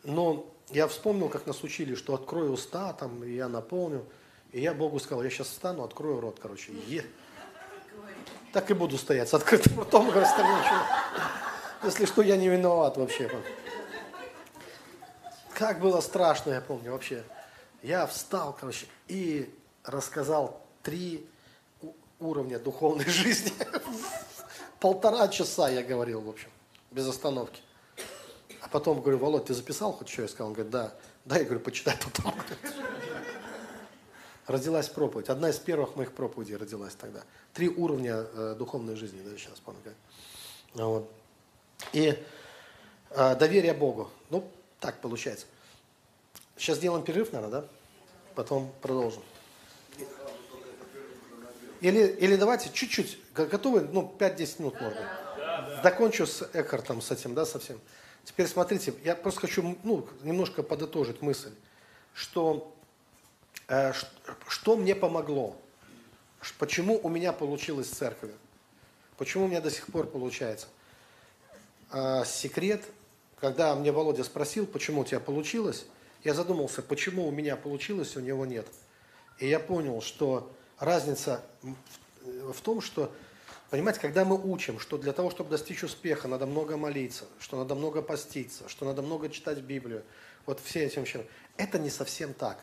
Но 0.05 0.47
я 0.71 0.87
вспомнил, 0.87 1.29
как 1.29 1.47
нас 1.47 1.63
учили, 1.63 1.95
что 1.95 2.15
открою 2.15 2.53
уста, 2.53 2.93
там, 2.93 3.25
и 3.25 3.33
я 3.33 3.49
наполню. 3.49 4.05
И 4.53 4.61
я 4.61 4.75
Богу 4.75 4.99
сказал, 4.99 5.23
я 5.23 5.31
сейчас 5.31 5.49
встану, 5.49 5.85
открою 5.85 6.21
рот, 6.21 6.39
короче. 6.41 6.73
И... 6.73 7.03
Так 8.53 8.71
и 8.71 8.75
буду 8.75 8.99
стоять 8.99 9.29
с 9.29 9.35
открытым 9.35 9.81
ртом, 9.81 10.07
ничего. 10.07 10.83
Если 11.85 12.05
что, 12.05 12.23
я 12.23 12.37
не 12.37 12.49
виноват 12.49 12.97
вообще. 12.97 13.31
Как 15.55 15.81
было 15.81 16.01
страшно, 16.01 16.53
я 16.53 16.61
помню, 16.61 16.93
вообще. 16.93 17.23
Я 17.83 18.07
встал, 18.07 18.57
короче, 18.59 18.87
и 19.09 19.55
рассказал 19.85 20.61
три 20.83 21.27
уровня 22.19 22.59
духовной 22.59 23.05
жизни. 23.09 23.53
Полтора 24.81 25.29
часа 25.29 25.69
я 25.69 25.83
говорил, 25.83 26.21
в 26.21 26.29
общем, 26.29 26.49
без 26.91 27.07
остановки. 27.07 27.63
А 28.63 28.69
потом 28.69 29.01
говорю, 29.01 29.19
Володь, 29.19 29.47
ты 29.47 29.55
записал 29.55 29.93
хоть 29.93 30.09
что? 30.09 30.23
Я 30.23 30.29
сказал, 30.29 30.49
он 30.49 30.55
говорит, 30.55 30.73
да. 30.73 30.93
Да, 31.25 31.39
я 31.39 31.45
говорю, 31.45 31.61
почитай 31.61 31.97
потом. 32.03 32.35
Родилась 34.51 34.89
проповедь. 34.89 35.29
Одна 35.29 35.51
из 35.51 35.61
первых 35.61 35.95
моих 35.95 36.11
проповедей 36.11 36.57
родилась 36.57 36.97
тогда. 36.97 37.23
Три 37.55 37.69
уровня 37.69 38.27
э, 38.35 38.57
духовной 38.59 38.97
жизни, 38.97 39.23
да, 39.25 39.37
сейчас 39.37 39.61
помню. 39.61 39.81
Как. 39.85 39.95
Вот. 40.75 41.09
И 41.93 42.19
э, 43.11 43.37
доверие 43.37 43.75
Богу. 43.75 44.11
Ну, 44.29 44.45
так 44.81 45.01
получается. 45.01 45.47
Сейчас 46.57 46.79
сделаем 46.79 47.05
перерыв, 47.05 47.33
наверное, 47.33 47.61
да? 47.61 47.69
Потом 48.35 48.73
продолжим. 48.83 49.23
Или, 51.81 52.09
или 52.09 52.35
давайте 52.35 52.71
чуть-чуть, 52.73 53.21
готовы, 53.33 53.83
ну, 53.83 54.13
5-10 54.19 54.55
минут 54.59 54.81
можно. 54.81 55.81
Закончу 55.85 56.27
с 56.27 56.43
Экхартом, 56.53 57.03
с 57.03 57.13
этим, 57.13 57.35
да, 57.35 57.47
совсем. 57.47 57.81
Теперь 58.25 58.49
смотрите, 58.49 58.95
я 59.05 59.15
просто 59.15 59.43
хочу, 59.43 59.79
ну, 59.85 60.09
немножко 60.23 60.65
подытожить 60.65 61.23
мысль, 61.23 61.53
что, 62.15 62.75
что 64.49 64.77
мне 64.77 64.95
помогло, 64.95 65.57
почему 66.59 66.99
у 67.03 67.09
меня 67.09 67.33
получилось 67.33 67.89
в 67.89 67.95
церкви, 67.95 68.35
почему 69.17 69.45
у 69.45 69.49
меня 69.49 69.61
до 69.61 69.71
сих 69.71 69.87
пор 69.87 70.07
получается. 70.07 70.67
Э, 71.93 72.25
секрет, 72.25 72.85
когда 73.41 73.75
мне 73.75 73.93
Володя 73.93 74.25
спросил, 74.25 74.67
почему 74.67 75.03
у 75.03 75.05
тебя 75.05 75.21
получилось, 75.21 75.87
я 76.25 76.35
задумался, 76.35 76.83
почему 76.83 77.27
у 77.27 77.31
меня 77.31 77.57
получилось, 77.57 78.17
у 78.17 78.21
него 78.21 78.45
нет. 78.45 78.67
И 79.39 79.49
я 79.49 79.59
понял, 79.59 80.03
что 80.03 80.53
разница 80.79 81.43
в 82.23 82.61
том, 82.61 82.81
что, 82.81 83.11
понимаете, 83.71 84.01
когда 84.01 84.25
мы 84.25 84.39
учим, 84.39 84.79
что 84.79 84.99
для 84.99 85.13
того, 85.13 85.31
чтобы 85.31 85.51
достичь 85.51 85.83
успеха, 85.83 86.29
надо 86.29 86.47
много 86.47 86.77
молиться, 86.77 87.25
что 87.39 87.57
надо 87.57 87.75
много 87.75 88.03
поститься, 88.03 88.69
что 88.69 88.85
надо 88.85 89.01
много 89.01 89.31
читать 89.31 89.59
Библию, 89.59 90.03
вот 90.45 90.61
все 90.61 90.85
эти 90.85 90.99
вещи, 90.99 91.27
это 91.57 91.79
не 91.79 91.91
совсем 91.91 92.35
так. 92.35 92.59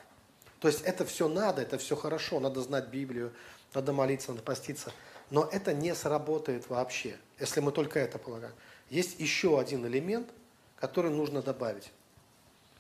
То 0.60 0.68
есть 0.68 0.82
это 0.82 1.06
все 1.06 1.28
надо, 1.28 1.62
это 1.62 1.78
все 1.78 1.96
хорошо, 1.96 2.40
надо 2.40 2.62
знать 2.62 2.88
Библию, 2.88 3.32
надо 3.74 3.94
молиться, 3.94 4.32
надо 4.32 4.44
поститься, 4.44 4.92
но 5.30 5.48
это 5.52 5.74
не 5.74 5.94
сработает 5.94 6.70
вообще, 6.70 7.18
если 7.40 7.60
мы 7.60 7.72
только 7.72 8.00
это 8.00 8.18
полагаем. 8.18 8.56
Есть 8.90 9.20
еще 9.20 9.60
один 9.60 9.86
элемент, 9.86 10.30
который 10.78 11.12
нужно 11.12 11.42
добавить. 11.42 11.92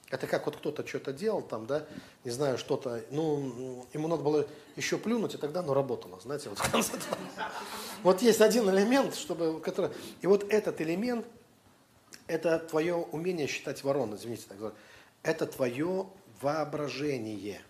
Это 0.09 0.25
как 0.25 0.45
вот 0.45 0.55
кто-то 0.55 0.87
что-то 0.87 1.11
делал 1.11 1.41
там, 1.41 1.65
да, 1.65 1.85
не 2.23 2.31
знаю, 2.31 2.57
что-то, 2.57 3.03
ну, 3.11 3.85
ему 3.93 4.07
надо 4.07 4.23
было 4.23 4.47
еще 4.77 4.97
плюнуть, 4.97 5.33
и 5.33 5.37
тогда, 5.37 5.61
ну, 5.61 5.73
работало, 5.73 6.17
знаете, 6.21 6.47
вот 6.47 6.59
в 6.59 6.71
конце. 6.71 6.93
Вот 8.03 8.21
есть 8.21 8.39
один 8.39 8.69
элемент, 8.69 9.15
чтобы, 9.15 9.59
который, 9.59 9.91
и 10.21 10.27
вот 10.27 10.45
этот 10.49 10.79
элемент, 10.79 11.25
это 12.27 12.57
твое 12.59 12.95
умение 12.95 13.47
считать 13.47 13.83
ворон, 13.83 14.15
извините, 14.15 14.45
так 14.47 14.57
говорю, 14.57 14.75
это 15.23 15.45
твое 15.45 16.07
воображение. 16.41 17.61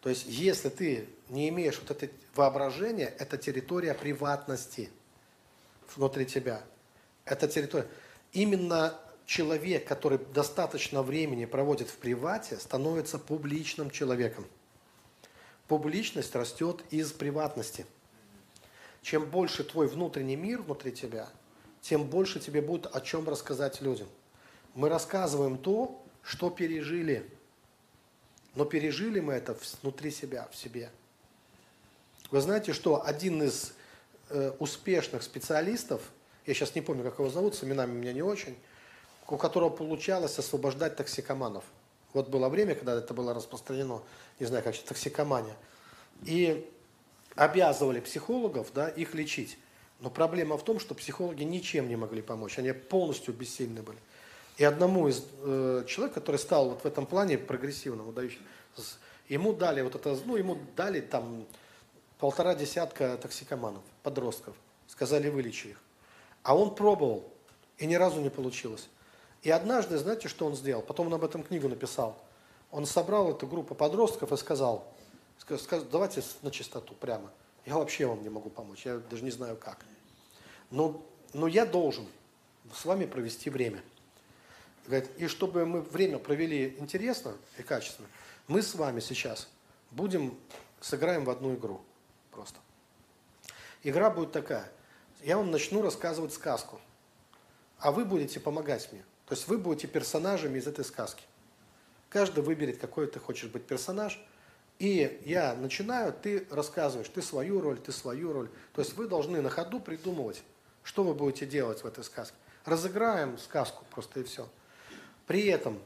То 0.00 0.10
есть, 0.10 0.26
если 0.26 0.68
ты 0.68 1.08
не 1.28 1.48
имеешь 1.48 1.78
вот 1.80 1.90
это 1.90 2.12
воображение, 2.34 3.14
это 3.18 3.36
территория 3.36 3.94
приватности 3.94 4.90
внутри 5.96 6.24
тебя. 6.26 6.62
Это 7.24 7.48
территория. 7.48 7.88
Именно 8.32 8.98
человек, 9.26 9.86
который 9.86 10.18
достаточно 10.18 11.02
времени 11.02 11.44
проводит 11.44 11.88
в 11.88 11.96
привате, 11.96 12.56
становится 12.56 13.18
публичным 13.18 13.90
человеком. 13.90 14.46
Публичность 15.66 16.34
растет 16.34 16.82
из 16.90 17.12
приватности. 17.12 17.84
Чем 19.02 19.26
больше 19.26 19.64
твой 19.64 19.86
внутренний 19.86 20.36
мир 20.36 20.62
внутри 20.62 20.92
тебя, 20.92 21.28
тем 21.82 22.04
больше 22.04 22.40
тебе 22.40 22.62
будет 22.62 22.86
о 22.86 23.00
чем 23.00 23.28
рассказать 23.28 23.80
людям. 23.80 24.08
Мы 24.74 24.88
рассказываем 24.88 25.58
то, 25.58 26.02
что 26.22 26.50
пережили. 26.50 27.28
Но 28.54 28.64
пережили 28.64 29.20
мы 29.20 29.34
это 29.34 29.56
внутри 29.82 30.10
себя, 30.10 30.48
в 30.50 30.56
себе. 30.56 30.90
Вы 32.30 32.40
знаете, 32.40 32.72
что 32.72 33.04
один 33.04 33.42
из 33.42 33.72
э, 34.28 34.52
успешных 34.58 35.22
специалистов, 35.22 36.02
я 36.46 36.54
сейчас 36.54 36.74
не 36.74 36.80
помню, 36.80 37.04
как 37.04 37.18
его 37.18 37.30
зовут, 37.30 37.54
с 37.54 37.64
именами 37.64 37.92
у 37.92 37.94
меня 37.94 38.12
не 38.12 38.22
очень, 38.22 38.56
у 39.28 39.36
которого 39.36 39.70
получалось 39.70 40.38
освобождать 40.38 40.96
токсикоманов. 40.96 41.64
Вот 42.14 42.28
было 42.28 42.48
время, 42.48 42.74
когда 42.74 42.96
это 42.98 43.14
было 43.14 43.34
распространено, 43.34 44.02
не 44.40 44.46
знаю, 44.46 44.64
как 44.64 44.74
сейчас, 44.74 44.86
токсикомания. 44.86 45.56
И 46.24 46.68
обязывали 47.34 48.00
психологов 48.00 48.72
да, 48.74 48.88
их 48.88 49.14
лечить. 49.14 49.58
Но 50.00 50.10
проблема 50.10 50.56
в 50.56 50.64
том, 50.64 50.80
что 50.80 50.94
психологи 50.94 51.42
ничем 51.42 51.88
не 51.88 51.96
могли 51.96 52.22
помочь, 52.22 52.58
они 52.58 52.72
полностью 52.72 53.34
бессильны 53.34 53.82
были. 53.82 53.98
И 54.58 54.64
одному 54.64 55.06
из 55.06 55.24
э, 55.44 55.84
человек, 55.86 56.14
который 56.14 56.36
стал 56.36 56.70
вот 56.70 56.82
в 56.82 56.84
этом 56.84 57.06
плане 57.06 57.38
прогрессивным, 57.38 58.12
дающим, 58.12 58.40
ему 59.28 59.52
дали 59.52 59.82
вот 59.82 59.94
это, 59.94 60.18
ну, 60.26 60.34
ему 60.34 60.58
дали 60.76 61.00
там 61.00 61.46
полтора 62.18 62.56
десятка 62.56 63.16
токсикоманов, 63.18 63.82
подростков, 64.02 64.56
сказали 64.88 65.28
вылечи 65.28 65.68
их. 65.68 65.80
А 66.42 66.56
он 66.56 66.74
пробовал, 66.74 67.24
и 67.78 67.86
ни 67.86 67.94
разу 67.94 68.20
не 68.20 68.30
получилось. 68.30 68.88
И 69.42 69.50
однажды, 69.50 69.96
знаете, 69.96 70.26
что 70.26 70.44
он 70.44 70.56
сделал? 70.56 70.82
Потом 70.82 71.06
он 71.06 71.14
об 71.14 71.24
этом 71.24 71.44
книгу 71.44 71.68
написал. 71.68 72.20
Он 72.72 72.84
собрал 72.84 73.30
эту 73.30 73.46
группу 73.46 73.76
подростков 73.76 74.32
и 74.32 74.36
сказал, 74.36 74.84
давайте 75.92 76.24
на 76.42 76.50
чистоту 76.50 76.94
прямо. 76.94 77.30
Я 77.64 77.76
вообще 77.76 78.06
вам 78.06 78.24
не 78.24 78.28
могу 78.28 78.50
помочь, 78.50 78.86
я 78.86 78.98
даже 78.98 79.22
не 79.22 79.30
знаю 79.30 79.56
как. 79.56 79.84
Но, 80.72 81.00
но 81.32 81.46
я 81.46 81.64
должен 81.64 82.06
с 82.74 82.84
вами 82.84 83.06
провести 83.06 83.50
время. 83.50 83.82
Говорит, 84.88 85.10
и 85.18 85.28
чтобы 85.28 85.66
мы 85.66 85.82
время 85.82 86.18
провели 86.18 86.74
интересно 86.78 87.36
и 87.58 87.62
качественно, 87.62 88.08
мы 88.46 88.62
с 88.62 88.74
вами 88.74 89.00
сейчас 89.00 89.46
будем, 89.90 90.38
сыграем 90.80 91.26
в 91.26 91.30
одну 91.30 91.54
игру 91.54 91.82
просто. 92.30 92.58
Игра 93.82 94.08
будет 94.08 94.32
такая. 94.32 94.72
Я 95.22 95.36
вам 95.36 95.50
начну 95.50 95.82
рассказывать 95.82 96.32
сказку, 96.32 96.80
а 97.78 97.92
вы 97.92 98.06
будете 98.06 98.40
помогать 98.40 98.90
мне. 98.90 99.04
То 99.26 99.34
есть 99.34 99.46
вы 99.46 99.58
будете 99.58 99.88
персонажами 99.88 100.58
из 100.58 100.66
этой 100.66 100.86
сказки. 100.86 101.22
Каждый 102.08 102.42
выберет, 102.42 102.78
какой 102.78 103.08
ты 103.08 103.20
хочешь 103.20 103.50
быть 103.50 103.66
персонаж. 103.66 104.18
И 104.78 105.20
я 105.26 105.54
начинаю, 105.54 106.14
ты 106.14 106.46
рассказываешь, 106.50 107.10
ты 107.10 107.20
свою 107.20 107.60
роль, 107.60 107.78
ты 107.78 107.92
свою 107.92 108.32
роль. 108.32 108.48
То 108.72 108.80
есть 108.80 108.94
вы 108.94 109.06
должны 109.06 109.42
на 109.42 109.50
ходу 109.50 109.80
придумывать, 109.80 110.42
что 110.82 111.04
вы 111.04 111.12
будете 111.12 111.44
делать 111.44 111.82
в 111.82 111.86
этой 111.86 112.04
сказке. 112.04 112.36
Разыграем 112.64 113.36
сказку 113.36 113.84
просто 113.90 114.20
и 114.20 114.22
все. 114.22 114.48
При 115.28 115.46
этом 115.46 115.78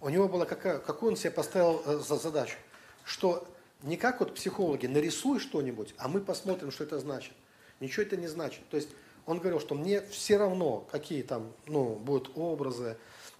у 0.00 0.08
него 0.08 0.26
была 0.26 0.46
какая, 0.46 0.78
какую 0.78 1.12
он 1.12 1.16
себе 1.16 1.30
поставил 1.30 1.82
э, 1.84 1.98
за 1.98 2.16
задачу, 2.16 2.56
что 3.04 3.46
не 3.82 3.98
как 3.98 4.20
вот 4.20 4.34
психологи, 4.34 4.86
нарисуй 4.86 5.38
что-нибудь, 5.38 5.94
а 5.98 6.08
мы 6.08 6.20
посмотрим, 6.20 6.70
что 6.72 6.84
это 6.84 6.98
значит. 6.98 7.34
Ничего 7.78 8.02
это 8.02 8.16
не 8.16 8.26
значит. 8.26 8.66
То 8.70 8.78
есть 8.78 8.88
он 9.26 9.38
говорил, 9.38 9.60
что 9.60 9.74
мне 9.74 10.00
все 10.00 10.38
равно, 10.38 10.88
какие 10.90 11.22
там 11.22 11.52
ну, 11.66 11.96
будут 11.96 12.32
образы, 12.36 12.96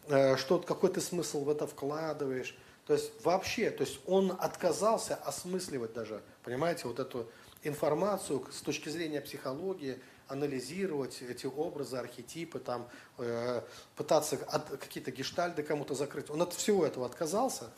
э, 0.08 0.36
что 0.36 0.58
какой 0.58 0.92
ты 0.92 1.00
смысл 1.00 1.44
в 1.44 1.48
это 1.48 1.66
вкладываешь. 1.66 2.54
То 2.86 2.92
есть 2.92 3.10
вообще, 3.24 3.70
то 3.70 3.82
есть 3.82 3.98
он 4.06 4.36
отказался 4.38 5.14
осмысливать 5.14 5.94
даже, 5.94 6.22
понимаете, 6.42 6.86
вот 6.86 6.98
эту 6.98 7.30
информацию 7.62 8.46
с 8.52 8.60
точки 8.60 8.90
зрения 8.90 9.22
психологии, 9.22 10.00
анализировать 10.30 11.20
эти 11.22 11.46
образы, 11.46 11.96
архетипы, 11.96 12.60
там, 12.60 12.88
э, 13.18 13.62
пытаться 13.96 14.36
какие-то 14.36 15.10
гештальды 15.10 15.64
кому-то 15.64 15.94
закрыть. 15.94 16.30
Он 16.30 16.40
от 16.40 16.52
всего 16.52 16.86
этого 16.86 17.04
отказался, 17.04 17.70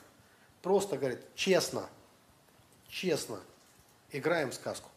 просто 0.61 0.99
говорит, 0.99 1.20
честно, 1.35 1.89
честно, 2.89 3.41
играем 4.11 4.53
сказку. 4.53 4.91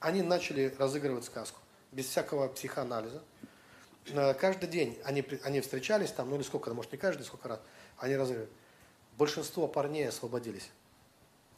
Они 0.00 0.20
начали 0.22 0.74
разыгрывать 0.78 1.24
сказку 1.24 1.58
без 1.92 2.06
всякого 2.06 2.48
психоанализа. 2.48 3.22
Э, 4.08 4.34
каждый 4.34 4.68
день 4.68 4.98
они, 5.02 5.24
они 5.44 5.62
встречались 5.62 6.12
там, 6.12 6.28
ну 6.28 6.36
или 6.36 6.42
сколько, 6.42 6.72
может 6.74 6.92
не 6.92 6.98
каждый, 6.98 7.22
сколько 7.22 7.48
раз, 7.48 7.60
они 7.96 8.16
разговаривали. 8.16 8.52
Большинство 9.16 9.66
парней 9.66 10.06
освободились 10.06 10.68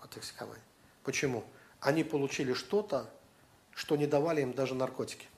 от 0.01 0.11
токсикомании. 0.11 0.63
Почему? 1.03 1.43
Они 1.81 2.05
получили 2.05 2.53
что-то, 2.53 3.11
что 3.79 3.95
не 3.95 4.09
давали 4.09 4.43
им 4.43 4.55
даже 4.55 4.75
наркотики. 4.75 5.29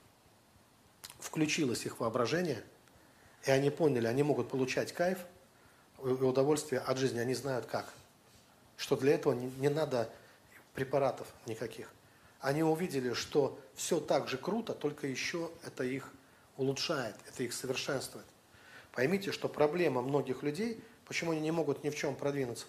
Включилось 1.18 1.84
их 1.84 2.00
воображение, 2.00 2.64
и 3.44 3.50
они 3.50 3.68
поняли, 3.68 4.06
они 4.06 4.22
могут 4.22 4.48
получать 4.48 4.94
кайф 4.94 5.18
и 6.02 6.08
удовольствие 6.08 6.80
от 6.80 6.96
жизни, 6.96 7.18
они 7.18 7.34
знают 7.34 7.66
как. 7.66 7.92
Что 8.78 8.96
для 8.96 9.12
этого 9.12 9.34
не, 9.34 9.68
надо 9.68 10.08
препаратов 10.72 11.26
никаких. 11.44 11.92
Они 12.40 12.62
увидели, 12.62 13.12
что 13.12 13.60
все 13.74 14.00
так 14.00 14.26
же 14.26 14.38
круто, 14.38 14.72
только 14.72 15.06
еще 15.06 15.50
это 15.66 15.84
их 15.84 16.10
улучшает, 16.56 17.16
это 17.28 17.42
их 17.42 17.52
совершенствует. 17.52 18.24
Поймите, 18.92 19.32
что 19.32 19.50
проблема 19.50 20.00
многих 20.00 20.42
людей, 20.42 20.82
почему 21.04 21.32
они 21.32 21.42
не 21.42 21.50
могут 21.50 21.84
ни 21.84 21.90
в 21.90 21.94
чем 21.94 22.16
продвинуться, 22.16 22.64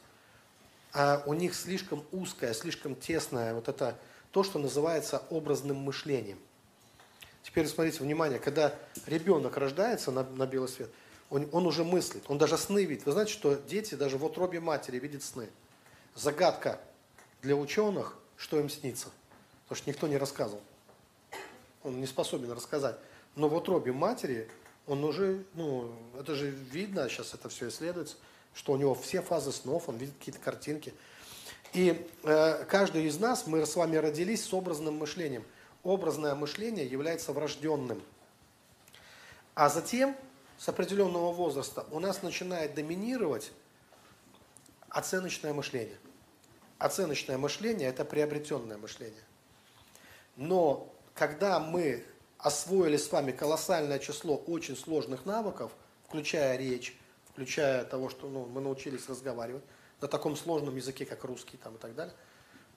а 0.91 1.23
у 1.25 1.33
них 1.33 1.55
слишком 1.55 2.03
узкое, 2.11 2.53
слишком 2.53 2.93
тесное 2.93 3.53
вот 3.53 3.69
это 3.69 3.97
то, 4.31 4.43
что 4.43 4.59
называется 4.59 5.23
образным 5.29 5.77
мышлением. 5.77 6.39
Теперь 7.43 7.67
смотрите, 7.67 7.99
внимание, 7.99 8.39
когда 8.39 8.73
ребенок 9.05 9.57
рождается 9.57 10.11
на, 10.11 10.23
на 10.23 10.45
белый 10.45 10.69
свет, 10.69 10.89
он, 11.29 11.47
он 11.51 11.65
уже 11.65 11.83
мыслит, 11.83 12.23
он 12.27 12.37
даже 12.37 12.57
сны 12.57 12.85
видит. 12.85 13.05
Вы 13.05 13.13
знаете, 13.13 13.31
что 13.31 13.55
дети 13.55 13.95
даже 13.95 14.17
в 14.17 14.25
утробе 14.25 14.59
матери 14.59 14.99
видят 14.99 15.23
сны. 15.23 15.49
Загадка 16.15 16.79
для 17.41 17.55
ученых, 17.55 18.17
что 18.37 18.59
им 18.59 18.69
снится. 18.69 19.07
Потому 19.63 19.77
что 19.77 19.89
никто 19.89 20.07
не 20.07 20.17
рассказывал. 20.17 20.61
Он 21.83 21.99
не 21.99 22.05
способен 22.05 22.51
рассказать. 22.51 22.97
Но 23.35 23.47
в 23.47 23.55
утробе 23.55 23.93
матери 23.93 24.49
он 24.87 25.03
уже, 25.03 25.45
ну, 25.53 25.93
это 26.19 26.35
же 26.35 26.49
видно, 26.49 27.07
сейчас 27.07 27.33
это 27.33 27.47
все 27.49 27.69
исследуется, 27.69 28.17
что 28.53 28.73
у 28.73 28.77
него 28.77 28.93
все 28.93 29.21
фазы 29.21 29.51
снов, 29.51 29.87
он 29.87 29.97
видит 29.97 30.15
какие-то 30.19 30.41
картинки. 30.41 30.93
И 31.73 32.05
э, 32.23 32.65
каждый 32.65 33.05
из 33.05 33.19
нас, 33.19 33.47
мы 33.47 33.65
с 33.65 33.75
вами 33.75 33.95
родились 33.95 34.43
с 34.43 34.53
образным 34.53 34.97
мышлением. 34.97 35.45
Образное 35.83 36.35
мышление 36.35 36.85
является 36.85 37.31
врожденным. 37.31 38.01
А 39.55 39.69
затем, 39.69 40.15
с 40.57 40.67
определенного 40.67 41.31
возраста, 41.31 41.85
у 41.91 41.99
нас 41.99 42.23
начинает 42.23 42.75
доминировать 42.75 43.51
оценочное 44.89 45.53
мышление. 45.53 45.97
Оценочное 46.77 47.37
мышление– 47.37 47.87
это 47.89 48.03
приобретенное 48.03 48.77
мышление. 48.77 49.23
Но 50.35 50.91
когда 51.13 51.59
мы 51.59 52.03
освоили 52.37 52.97
с 52.97 53.11
вами 53.11 53.31
колоссальное 53.31 53.99
число 53.99 54.35
очень 54.35 54.75
сложных 54.75 55.25
навыков, 55.25 55.71
включая 56.07 56.57
речь, 56.57 56.97
включая 57.31 57.85
того, 57.85 58.09
что 58.09 58.27
ну, 58.27 58.45
мы 58.45 58.61
научились 58.61 59.07
разговаривать 59.07 59.63
на 60.01 60.07
таком 60.07 60.35
сложном 60.35 60.75
языке, 60.75 61.05
как 61.05 61.23
русский 61.23 61.57
там, 61.57 61.75
и 61.75 61.77
так 61.77 61.95
далее, 61.95 62.15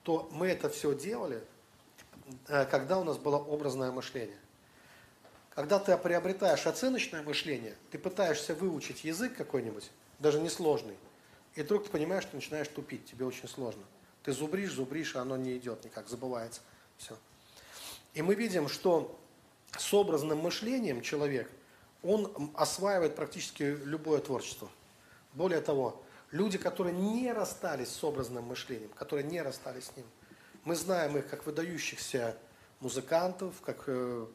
то 0.03 0.29
мы 0.31 0.47
это 0.47 0.69
все 0.69 0.95
делали, 0.95 1.43
э, 2.47 2.65
когда 2.65 2.99
у 2.99 3.03
нас 3.03 3.17
было 3.17 3.37
образное 3.37 3.91
мышление. 3.91 4.37
Когда 5.55 5.79
ты 5.79 5.97
приобретаешь 5.97 6.67
оценочное 6.67 7.23
мышление, 7.23 7.75
ты 7.89 7.97
пытаешься 7.97 8.53
выучить 8.53 9.03
язык 9.03 9.35
какой-нибудь, 9.35 9.89
даже 10.19 10.39
несложный, 10.39 10.97
и 11.55 11.61
вдруг 11.61 11.85
ты 11.85 11.89
понимаешь, 11.89 12.23
что 12.23 12.35
начинаешь 12.35 12.67
тупить, 12.67 13.05
тебе 13.05 13.25
очень 13.25 13.47
сложно. 13.47 13.83
Ты 14.23 14.33
зубришь, 14.33 14.71
зубришь, 14.71 15.15
а 15.15 15.21
оно 15.21 15.37
не 15.37 15.57
идет 15.57 15.83
никак, 15.85 16.09
забывается. 16.09 16.61
Все. 16.97 17.17
И 18.13 18.21
мы 18.21 18.35
видим, 18.35 18.67
что 18.67 19.17
с 19.77 19.93
образным 19.93 20.39
мышлением 20.39 21.01
человек, 21.01 21.49
он 22.03 22.51
осваивает 22.55 23.15
практически 23.15 23.63
любое 23.63 24.19
творчество. 24.19 24.69
Более 25.33 25.61
того, 25.61 26.03
люди, 26.31 26.57
которые 26.57 26.95
не 26.95 27.31
расстались 27.31 27.89
с 27.89 28.03
образным 28.03 28.45
мышлением, 28.45 28.89
которые 28.89 29.25
не 29.25 29.41
расстались 29.41 29.85
с 29.85 29.97
ним, 29.97 30.05
мы 30.63 30.75
знаем 30.75 31.17
их 31.17 31.29
как 31.29 31.45
выдающихся 31.45 32.35
музыкантов, 32.79 33.61
как 33.61 33.83
э, 33.87 34.25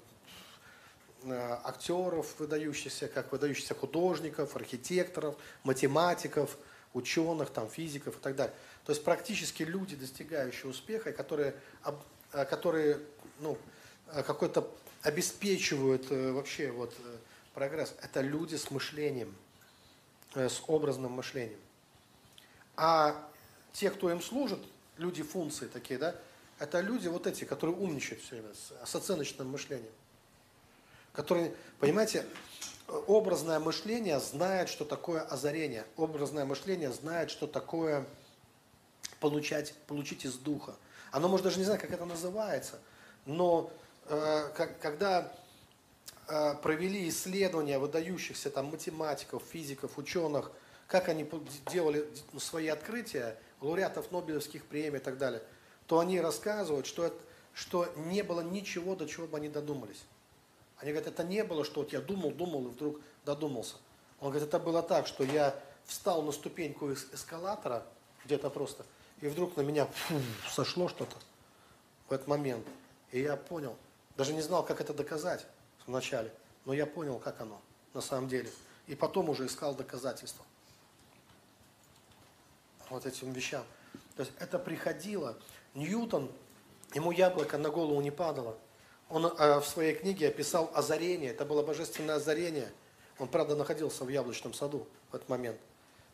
э, 1.24 1.58
актеров 1.64 2.38
выдающихся, 2.38 3.08
как 3.08 3.32
выдающихся 3.32 3.74
художников, 3.74 4.56
архитекторов, 4.56 5.36
математиков, 5.64 6.56
ученых, 6.94 7.50
там, 7.50 7.68
физиков 7.68 8.16
и 8.16 8.20
так 8.20 8.36
далее. 8.36 8.54
То 8.84 8.92
есть 8.92 9.04
практически 9.04 9.62
люди, 9.62 9.96
достигающие 9.96 10.70
успеха, 10.70 11.12
которые, 11.12 11.54
э, 12.32 12.44
которые 12.44 13.00
ну, 13.40 13.58
какой-то 14.06 14.72
обеспечивают 15.02 16.10
вообще 16.10 16.70
вот 16.70 16.94
прогресс, 17.54 17.94
это 18.02 18.20
люди 18.20 18.56
с 18.56 18.70
мышлением, 18.70 19.34
с 20.34 20.62
образным 20.66 21.12
мышлением. 21.12 21.58
А 22.81 23.28
те, 23.73 23.90
кто 23.90 24.11
им 24.11 24.23
служит, 24.23 24.61
люди 24.97 25.23
функции 25.23 25.66
такие, 25.66 25.98
да, 25.98 26.15
это 26.59 26.81
люди 26.81 27.09
вот 27.09 27.27
эти, 27.27 27.44
которые 27.44 27.77
умничают 27.77 28.23
все 28.23 28.36
время, 28.36 28.55
с, 28.55 28.94
оценочным 28.94 29.48
мышлением. 29.48 29.93
Которые, 31.12 31.55
понимаете, 31.78 32.24
образное 33.07 33.59
мышление 33.59 34.19
знает, 34.20 34.69
что 34.69 34.85
такое 34.85 35.20
озарение. 35.20 35.85
Образное 35.97 36.44
мышление 36.44 36.93
знает, 36.93 37.31
что 37.31 37.47
такое 37.47 38.07
получать, 39.19 39.74
получить 39.86 40.24
из 40.24 40.35
духа. 40.35 40.74
Оно 41.12 41.28
может 41.28 41.44
даже 41.44 41.59
не 41.59 41.65
знать, 41.65 41.81
как 41.81 41.90
это 41.90 42.07
называется, 42.07 42.78
но 43.27 43.70
Э, 44.11 44.51
когда 44.81 45.32
э, 46.27 46.55
провели 46.62 47.09
исследования 47.09 47.78
выдающихся 47.78 48.51
там 48.51 48.66
математиков, 48.66 49.43
физиков, 49.48 49.98
ученых, 49.98 50.51
как 50.90 51.08
они 51.08 51.26
делали 51.70 52.06
свои 52.38 52.68
открытия, 52.68 53.38
лауреатов 53.60 54.10
Нобелевских 54.10 54.66
премий 54.66 54.98
и 54.98 55.02
так 55.02 55.16
далее, 55.16 55.42
то 55.86 56.00
они 56.00 56.20
рассказывают, 56.20 56.86
что, 56.86 57.06
это, 57.06 57.16
что 57.54 57.86
не 57.96 58.22
было 58.22 58.40
ничего, 58.40 58.94
до 58.94 59.06
чего 59.06 59.26
бы 59.26 59.38
они 59.38 59.48
додумались. 59.48 60.02
Они 60.78 60.92
говорят, 60.92 61.12
это 61.12 61.24
не 61.24 61.44
было, 61.44 61.64
что 61.64 61.80
вот 61.80 61.92
я 61.92 62.00
думал, 62.00 62.32
думал 62.32 62.66
и 62.66 62.70
вдруг 62.70 63.00
додумался. 63.24 63.76
Он 64.20 64.30
говорит, 64.30 64.48
это 64.48 64.58
было 64.58 64.82
так, 64.82 65.06
что 65.06 65.24
я 65.24 65.54
встал 65.84 66.22
на 66.22 66.32
ступеньку 66.32 66.92
эскалатора, 66.92 67.86
где-то 68.24 68.50
просто, 68.50 68.84
и 69.20 69.28
вдруг 69.28 69.56
на 69.56 69.62
меня 69.62 69.86
фу, 69.86 70.20
сошло 70.50 70.88
что-то 70.88 71.16
в 72.08 72.12
этот 72.12 72.26
момент. 72.26 72.66
И 73.12 73.20
я 73.20 73.36
понял– 73.36 73.76
даже 74.20 74.34
не 74.34 74.42
знал, 74.42 74.62
как 74.62 74.82
это 74.82 74.92
доказать 74.92 75.46
вначале, 75.86 76.30
но 76.66 76.74
я 76.74 76.84
понял, 76.84 77.18
как 77.18 77.40
оно 77.40 77.58
на 77.94 78.02
самом 78.02 78.28
деле. 78.28 78.50
И 78.86 78.94
потом 78.94 79.30
уже 79.30 79.46
искал 79.46 79.74
доказательства 79.74 80.44
вот 82.90 83.06
этим 83.06 83.32
вещам. 83.32 83.64
То 84.16 84.22
есть 84.22 84.32
это 84.38 84.58
приходило. 84.58 85.38
Ньютон, 85.74 86.30
ему 86.94 87.10
яблоко 87.12 87.56
на 87.58 87.70
голову 87.70 88.00
не 88.00 88.10
падало. 88.10 88.58
Он 89.08 89.26
э, 89.26 89.60
в 89.60 89.64
своей 89.64 89.94
книге 89.94 90.28
описал 90.28 90.70
озарение. 90.74 91.30
Это 91.30 91.44
было 91.44 91.62
божественное 91.62 92.16
озарение. 92.16 92.70
Он, 93.18 93.28
правда, 93.28 93.56
находился 93.56 94.04
в 94.04 94.08
яблочном 94.08 94.54
саду 94.54 94.86
в 95.10 95.14
этот 95.14 95.28
момент. 95.28 95.58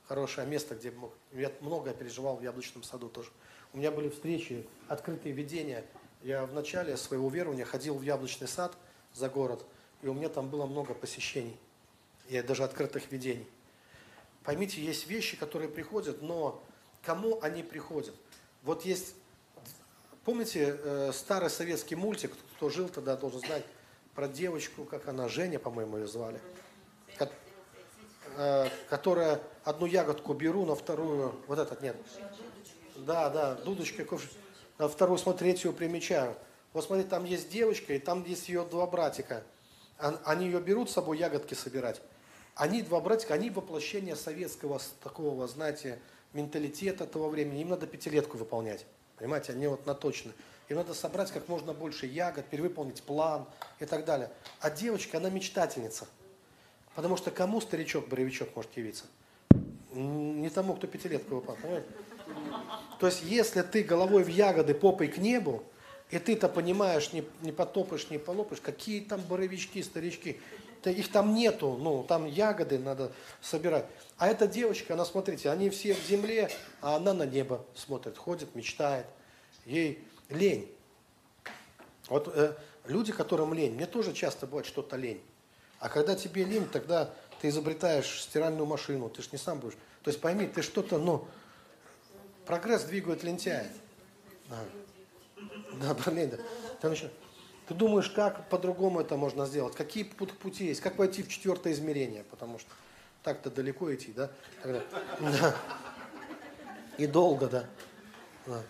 Хорошее 0.06 0.46
место, 0.46 0.76
где 0.76 0.92
мог, 0.92 1.12
я 1.32 1.50
многое 1.60 1.92
переживал 1.92 2.36
в 2.36 2.42
яблочном 2.42 2.84
саду 2.84 3.08
тоже. 3.08 3.30
У 3.72 3.78
меня 3.78 3.90
были 3.90 4.08
встречи, 4.08 4.66
открытые 4.88 5.32
видения– 5.32 5.84
я 6.26 6.44
в 6.44 6.52
начале 6.52 6.96
своего 6.96 7.28
верования 7.28 7.64
ходил 7.64 7.94
в 7.94 8.02
яблочный 8.02 8.48
сад 8.48 8.76
за 9.12 9.28
город, 9.28 9.64
и 10.02 10.08
у 10.08 10.12
меня 10.12 10.28
там 10.28 10.48
было 10.48 10.66
много 10.66 10.92
посещений, 10.92 11.56
и 12.28 12.42
даже 12.42 12.64
открытых 12.64 13.12
видений. 13.12 13.46
Поймите, 14.46 14.80
есть 14.80 15.08
вещи, 15.08 15.36
которые 15.36 15.68
приходят, 15.68 16.22
но 16.22 16.62
кому 17.02 17.40
они 17.42 17.64
приходят? 17.64 18.14
Вот 18.62 18.84
есть, 18.84 19.16
помните 20.24 20.78
э, 20.78 21.10
старый 21.12 21.50
советский 21.50 21.96
мультик, 21.96 22.32
кто 22.54 22.70
жил 22.70 22.88
тогда, 22.88 23.16
должен 23.16 23.40
знать, 23.40 23.64
про 24.14 24.28
девочку, 24.28 24.84
как 24.84 25.08
она, 25.08 25.28
Женя, 25.28 25.58
по-моему, 25.58 25.98
ее 25.98 26.06
звали, 26.06 26.40
э, 28.36 28.68
которая 28.88 29.42
одну 29.64 29.84
ягодку 29.86 30.32
беру, 30.32 30.64
на 30.64 30.76
вторую, 30.76 31.34
вот 31.48 31.58
этот 31.58 31.82
нет. 31.82 31.96
Да, 32.94 33.28
да, 33.30 33.56
дудочка, 33.56 34.04
ковш 34.04 34.30
на 34.78 34.88
вторую, 34.88 35.18
смотри, 35.18 35.50
третью 35.50 35.72
примечаю. 35.72 36.36
Вот 36.72 36.84
смотри, 36.84 37.04
там 37.04 37.24
есть 37.24 37.50
девочка, 37.50 37.94
и 37.94 37.98
там 37.98 38.24
есть 38.24 38.48
ее 38.48 38.64
два 38.64 38.86
братика. 38.86 39.42
Они 39.98 40.46
ее 40.46 40.60
берут 40.60 40.88
с 40.88 40.92
собой 40.92 41.18
ягодки 41.18 41.54
собирать. 41.54 42.00
Они, 42.56 42.80
два 42.80 43.00
братика, 43.00 43.34
они 43.34 43.50
воплощение 43.50 44.16
советского 44.16 44.80
такого, 45.02 45.46
знаете, 45.46 45.98
менталитета 46.32 47.06
того 47.06 47.28
времени. 47.28 47.60
Им 47.60 47.68
надо 47.68 47.86
пятилетку 47.86 48.38
выполнять. 48.38 48.86
Понимаете, 49.18 49.52
они 49.52 49.66
вот 49.66 49.86
наточены. 49.86 50.32
Им 50.70 50.78
надо 50.78 50.94
собрать 50.94 51.30
как 51.30 51.48
можно 51.48 51.74
больше 51.74 52.06
ягод, 52.06 52.46
перевыполнить 52.46 53.02
план 53.02 53.46
и 53.78 53.84
так 53.84 54.06
далее. 54.06 54.30
А 54.60 54.70
девочка, 54.70 55.18
она 55.18 55.28
мечтательница. 55.28 56.06
Потому 56.94 57.18
что 57.18 57.30
кому 57.30 57.60
старичок-боровичок 57.60 58.56
может 58.56 58.74
явиться? 58.74 59.04
Не 59.92 60.48
тому, 60.48 60.74
кто 60.74 60.86
пятилетку 60.86 61.36
выполняет. 61.36 61.86
То 62.98 63.06
есть, 63.06 63.22
если 63.22 63.60
ты 63.60 63.82
головой 63.82 64.24
в 64.24 64.28
ягоды, 64.28 64.74
попой 64.74 65.08
к 65.08 65.18
небу, 65.18 65.62
И 66.10 66.18
ты-то 66.18 66.48
понимаешь, 66.48 67.12
не, 67.12 67.24
не 67.42 67.50
потопаешь, 67.50 68.10
не 68.10 68.18
полопаешь, 68.18 68.60
какие 68.60 69.00
там 69.00 69.20
боровички, 69.20 69.82
старички. 69.82 70.40
Да 70.82 70.90
их 70.90 71.10
там 71.10 71.34
нету, 71.34 71.76
ну, 71.80 72.04
там 72.04 72.26
ягоды 72.26 72.78
надо 72.78 73.12
собирать. 73.40 73.86
А 74.18 74.28
эта 74.28 74.46
девочка, 74.46 74.94
она, 74.94 75.04
смотрите, 75.04 75.50
они 75.50 75.70
все 75.70 75.94
в 75.94 76.06
земле, 76.06 76.50
а 76.80 76.96
она 76.96 77.12
на 77.12 77.24
небо 77.24 77.64
смотрит, 77.74 78.16
ходит, 78.16 78.54
мечтает. 78.54 79.06
Ей 79.64 80.04
лень. 80.28 80.70
Вот 82.08 82.28
э, 82.34 82.54
люди, 82.86 83.12
которым 83.12 83.52
лень, 83.52 83.74
мне 83.74 83.86
тоже 83.86 84.12
часто 84.12 84.46
бывает 84.46 84.66
что-то 84.66 84.96
лень. 84.96 85.20
А 85.80 85.88
когда 85.88 86.14
тебе 86.14 86.44
лень, 86.44 86.68
тогда 86.68 87.10
ты 87.40 87.48
изобретаешь 87.48 88.22
стиральную 88.22 88.66
машину, 88.66 89.08
ты 89.08 89.22
же 89.22 89.28
не 89.32 89.38
сам 89.38 89.60
будешь. 89.60 89.76
То 90.02 90.10
есть 90.10 90.20
пойми, 90.20 90.46
ты 90.46 90.62
что-то, 90.62 90.98
ну, 90.98 91.26
прогресс 92.46 92.84
двигает 92.84 93.22
лентяя. 93.24 93.70
Да, 94.48 94.58
да 95.80 95.94
блин, 95.94 96.30
да. 96.30 96.36
Ты, 96.80 96.88
начинаешь, 96.88 97.14
ты 97.68 97.74
думаешь, 97.74 98.10
как 98.10 98.48
по-другому 98.48 99.00
это 99.00 99.16
можно 99.16 99.46
сделать, 99.46 99.74
какие 99.74 100.04
пути 100.04 100.66
есть, 100.66 100.80
как 100.80 100.98
войти 100.98 101.22
в 101.22 101.28
четвертое 101.28 101.72
измерение, 101.72 102.24
потому 102.30 102.58
что 102.58 102.70
так-то 103.22 103.50
далеко 103.50 103.92
идти, 103.92 104.12
да? 104.12 104.30
Тогда, 104.62 104.82
да. 105.20 105.56
И 106.96 107.06
долго, 107.06 107.48
да. 107.48 107.64
да. 108.46 108.62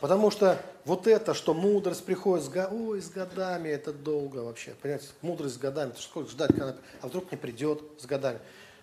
Потому 0.00 0.30
что 0.30 0.60
вот 0.84 1.06
это, 1.06 1.34
что 1.34 1.52
мудрость 1.52 2.04
приходит 2.04 2.44
с, 2.44 2.68
ой, 2.70 3.00
с 3.02 3.10
годами, 3.10 3.68
это 3.68 3.92
долго 3.92 4.38
вообще. 4.38 4.74
Понимаете, 4.80 5.08
мудрость 5.20 5.56
с 5.56 5.58
годами, 5.58 5.90
это 5.90 6.00
сколько 6.00 6.30
ждать, 6.30 6.50
когда, 6.50 6.76
а 7.02 7.06
вдруг 7.06 7.30
не 7.30 7.36
придет 7.36 7.82
с 7.98 8.06
годами. 8.06 8.38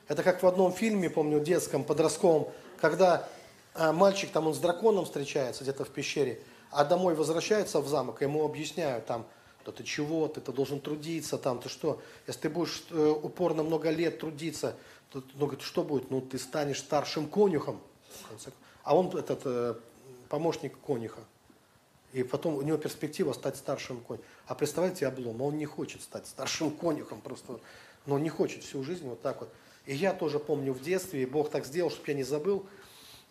Это 0.08 0.24
как 0.24 0.42
в 0.42 0.48
одном 0.48 0.72
фильме, 0.72 1.10
помню, 1.10 1.40
детском, 1.40 1.84
подростковом, 1.84 2.50
когда 2.80 3.28
а, 3.74 3.94
мальчик, 3.94 4.32
там 4.32 4.48
он 4.48 4.54
с 4.54 4.60
драконом 4.60 5.06
встречается 5.06 5.64
где-то 5.64 5.86
в 5.86 5.90
пещере, 5.90 6.40
а 6.72 6.86
домой 6.86 7.16
возвращается 7.16 7.80
в 7.80 7.88
замок, 7.88 8.22
ему 8.22 8.46
объясняют 8.46 9.06
там, 9.06 9.26
да 9.66 9.72
ты 9.72 9.84
чего, 9.84 10.28
ты, 10.28 10.40
ты 10.40 10.52
должен 10.52 10.80
трудиться 10.80 11.38
там, 11.38 11.60
ты 11.60 11.70
что, 11.70 12.02
если 12.26 12.42
ты 12.42 12.50
будешь 12.50 12.86
э, 12.90 13.16
упорно 13.22 13.64
много 13.64 13.90
лет 13.90 14.20
трудиться, 14.20 14.76
то, 15.12 15.24
ну, 15.34 15.46
говорит, 15.46 15.62
что 15.62 15.84
будет? 15.84 16.10
Ну, 16.12 16.22
ты 16.22 16.38
станешь 16.38 16.80
старшим 16.80 17.28
конюхом. 17.28 17.82
А 18.84 18.96
он 18.96 19.08
этот 19.18 19.42
э, 19.46 19.76
помощник 20.30 20.78
конюха. 20.80 21.20
И 22.14 22.24
потом 22.24 22.56
у 22.56 22.62
него 22.62 22.78
перспектива 22.78 23.34
стать 23.34 23.58
старшим 23.58 24.00
конюхом. 24.02 24.26
А 24.48 24.56
представляете, 24.56 25.08
облом, 25.08 25.42
он 25.42 25.58
не 25.58 25.66
хочет 25.66 26.02
стать 26.02 26.28
старшим 26.28 26.72
конюхом, 26.72 27.22
просто, 27.22 27.60
но 28.06 28.16
он 28.16 28.24
не 28.24 28.30
хочет 28.30 28.64
всю 28.64 28.84
жизнь 28.84 29.08
вот 29.08 29.22
так 29.22 29.42
вот. 29.42 29.50
И 29.86 29.96
я 29.96 30.14
тоже 30.14 30.40
помню 30.40 30.74
в 30.74 30.82
детстве, 30.82 31.24
и 31.24 31.26
Бог 31.26 31.50
так 31.50 31.66
сделал, 31.66 31.90
чтобы 31.90 32.10
я 32.10 32.14
не 32.14 32.24
забыл, 32.24 32.66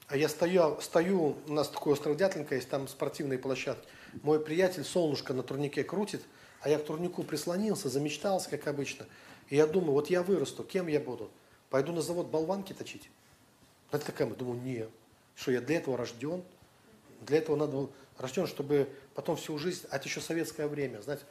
а 0.08 0.16
я 0.16 0.28
стою, 0.28 0.80
стою, 0.80 1.36
у 1.46 1.52
нас 1.52 1.68
такое 1.68 1.94
остродятленько 1.94 2.54
есть, 2.54 2.68
там 2.68 2.86
спортивные 2.86 3.38
площадки. 3.38 3.86
Мой 4.22 4.38
приятель 4.40 4.84
солнышко 4.84 5.34
на 5.34 5.42
турнике 5.42 5.82
крутит, 5.84 6.22
а 6.60 6.68
я 6.68 6.78
к 6.78 6.84
турнику 6.84 7.22
прислонился, 7.22 7.88
замечтался, 7.88 8.50
как 8.50 8.66
обычно. 8.68 9.06
И 9.48 9.56
я 9.56 9.66
думаю, 9.66 9.92
вот 9.92 10.10
я 10.10 10.22
вырасту, 10.22 10.62
кем 10.62 10.86
я 10.86 11.00
буду? 11.00 11.30
Пойду 11.70 11.92
на 11.92 12.02
завод 12.02 12.28
болванки 12.28 12.72
точить? 12.72 13.10
Это 13.90 14.06
такая, 14.06 14.28
думаю, 14.28 14.60
нет. 14.62 14.88
Что 15.34 15.50
я 15.52 15.60
для 15.60 15.76
этого 15.76 15.96
рожден? 15.96 16.42
Для 17.22 17.38
этого 17.38 17.56
надо 17.56 17.88
рожден, 18.18 18.46
чтобы 18.46 18.88
потом 19.14 19.36
всю 19.36 19.58
жизнь, 19.58 19.86
а 19.90 19.96
это 19.96 20.06
еще 20.06 20.20
советское 20.20 20.68
время, 20.68 21.00
знаете. 21.00 21.24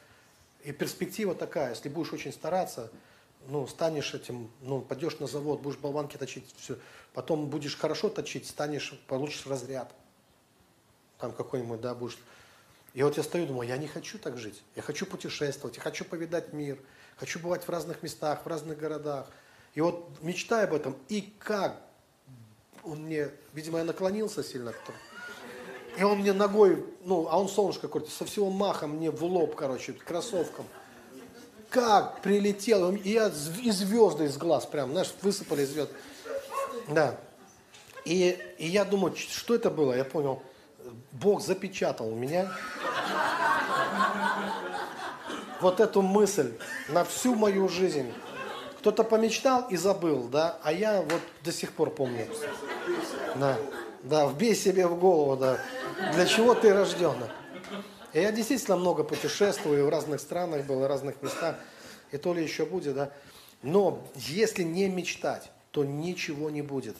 И 0.63 0.71
перспектива 0.71 1.35
такая, 1.35 1.69
если 1.69 1.89
будешь 1.89 2.11
очень 2.11 2.33
стараться, 2.33 2.91
ну, 3.47 3.67
станешь 3.67 4.13
этим, 4.13 4.49
ну, 4.61 4.81
пойдешь 4.81 5.19
на 5.19 5.27
завод, 5.27 5.61
будешь 5.61 5.77
болванки 5.77 6.17
точить, 6.17 6.45
все, 6.57 6.77
потом 7.13 7.47
будешь 7.47 7.77
хорошо 7.77 8.09
точить, 8.09 8.47
станешь, 8.47 8.93
получишь 9.07 9.45
разряд. 9.45 9.93
Там 11.19 11.31
какой-нибудь, 11.31 11.81
да, 11.81 11.95
будешь. 11.95 12.17
И 12.93 13.03
вот 13.03 13.17
я 13.17 13.23
стою, 13.23 13.47
думаю, 13.47 13.67
я 13.67 13.77
не 13.77 13.87
хочу 13.87 14.17
так 14.17 14.37
жить. 14.37 14.63
Я 14.75 14.81
хочу 14.81 15.05
путешествовать, 15.05 15.77
я 15.77 15.81
хочу 15.81 16.05
повидать 16.05 16.53
мир, 16.53 16.77
хочу 17.17 17.39
бывать 17.39 17.63
в 17.63 17.69
разных 17.69 18.03
местах, 18.03 18.45
в 18.45 18.47
разных 18.47 18.77
городах. 18.77 19.27
И 19.73 19.81
вот 19.81 20.09
мечтаю 20.21 20.67
об 20.67 20.73
этом. 20.73 20.95
И 21.09 21.33
как 21.39 21.81
он 22.83 23.03
мне, 23.03 23.29
видимо, 23.53 23.79
я 23.79 23.83
наклонился 23.83 24.43
сильно. 24.43 24.73
И 25.97 26.03
он 26.03 26.19
мне 26.19 26.33
ногой, 26.33 26.85
ну, 27.03 27.27
а 27.29 27.39
он 27.39 27.47
солнышко 27.47 27.87
какое-то, 27.87 28.11
со 28.11 28.25
всего 28.25 28.49
маха 28.49 28.87
мне 28.87 29.11
в 29.11 29.23
лоб, 29.23 29.55
короче, 29.55 29.93
кроссовком 29.93 30.65
как 31.75 32.21
прилетел, 32.21 32.95
и 32.95 33.09
я, 33.09 33.29
и 33.61 33.69
звезды 33.69 34.23
из 34.23 34.37
глаз 34.37 34.65
прям, 34.65 34.91
знаешь, 34.91 35.13
высыпали 35.21 35.65
звезды. 35.65 35.93
Да. 36.87 37.17
И, 38.05 38.39
и 38.57 38.67
я 38.67 38.85
думаю, 38.85 39.13
что 39.17 39.55
это 39.55 39.69
было? 39.69 39.93
Я 39.93 40.05
понял, 40.05 40.41
Бог 41.11 41.41
запечатал 41.41 42.11
меня. 42.11 42.49
Вот 45.59 45.81
эту 45.81 46.01
мысль 46.01 46.53
на 46.87 47.03
всю 47.03 47.35
мою 47.35 47.67
жизнь. 47.67 48.13
Кто-то 48.79 49.03
помечтал 49.03 49.67
и 49.69 49.75
забыл, 49.75 50.29
да, 50.29 50.57
а 50.63 50.71
я 50.71 51.01
вот 51.01 51.21
до 51.43 51.51
сих 51.51 51.73
пор 51.73 51.89
помню. 51.89 52.25
Да, 53.35 53.57
да, 54.03 54.27
вбей 54.27 54.55
себе 54.55 54.87
в 54.87 54.97
голову, 54.97 55.35
да, 55.35 55.59
для 56.13 56.25
чего 56.25 56.53
ты 56.53 56.73
рожден. 56.73 57.15
И 58.15 58.21
я 58.21 58.31
действительно 58.31 58.77
много 58.77 59.03
путешествую, 59.03 59.85
в 59.85 59.89
разных 59.89 60.21
странах 60.21 60.65
был, 60.65 60.79
в 60.79 60.87
разных 60.87 61.21
местах, 61.21 61.57
и 62.13 62.17
то 62.17 62.33
ли 62.33 62.41
еще 62.41 62.65
будет, 62.65 62.95
да. 62.95 63.11
Но 63.61 64.07
если 64.15 64.63
не 64.63 64.87
мечтать, 64.87 65.51
то 65.71 65.83
ничего 65.83 66.49
не 66.49 66.61
будет. 66.61 66.95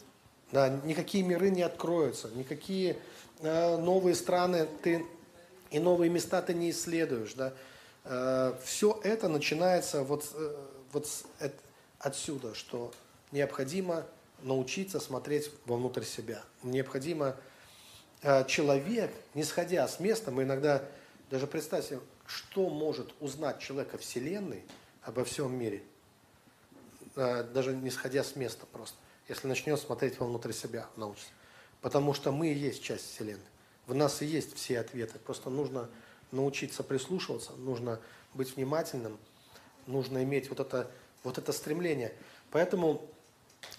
Да, 0.52 0.68
никакие 0.84 1.24
миры 1.24 1.52
не 1.52 1.62
откроются, 1.62 2.30
никакие 2.36 2.98
э, 3.40 3.78
новые 3.78 4.14
страны 4.14 4.68
ты 4.84 5.06
и 5.72 5.80
новые 5.80 6.10
места 6.10 6.42
ты 6.42 6.54
не 6.54 6.72
исследуешь, 6.72 7.34
да. 7.34 7.54
Э, 8.04 8.54
все 8.66 9.00
это 9.02 9.30
начинается 9.30 10.04
вот, 10.04 10.30
э, 10.34 10.56
вот 10.92 11.08
с, 11.08 11.24
э, 11.40 11.50
отсюда, 11.98 12.54
что 12.56 12.92
необходимо 13.32 14.04
научиться 14.44 15.00
смотреть 15.00 15.50
вовнутрь 15.66 16.04
себя. 16.04 16.44
Необходимо 16.62 17.38
э, 18.22 18.44
человек, 18.50 19.12
не 19.34 19.46
сходя 19.46 19.88
с 19.88 20.02
места, 20.02 20.30
мы 20.30 20.44
иногда 20.44 20.84
даже 21.30 21.48
представьте, 21.48 22.00
что 22.28 22.70
может 22.70 23.14
узнать 23.20 23.60
человек 23.60 23.94
о 23.94 23.98
Вселенной, 23.98 24.64
обо 25.02 25.24
всем 25.24 25.58
мире, 25.58 25.84
э, 27.16 27.44
даже 27.44 27.74
не 27.74 27.90
сходя 27.90 28.24
с 28.24 28.36
места 28.36 28.66
просто, 28.72 28.98
если 29.28 29.48
начнет 29.48 29.80
смотреть 29.80 30.20
вовнутрь 30.20 30.52
себя, 30.52 30.88
научится. 30.96 31.32
Потому 31.82 32.14
что 32.14 32.32
мы 32.32 32.50
и 32.50 32.54
есть 32.54 32.84
часть 32.84 33.12
Вселенной. 33.12 33.44
В 33.88 33.94
нас 33.94 34.22
и 34.22 34.26
есть 34.26 34.56
все 34.56 34.80
ответы. 34.80 35.20
Просто 35.20 35.50
нужно 35.50 35.90
научиться 36.32 36.84
прислушиваться, 36.84 37.54
нужно 37.54 38.00
быть 38.34 38.56
внимательным, 38.56 39.18
нужно 39.88 40.24
иметь 40.24 40.50
вот 40.50 40.60
это, 40.60 40.90
вот 41.24 41.38
это 41.38 41.52
стремление. 41.54 42.14
Поэтому 42.52 43.08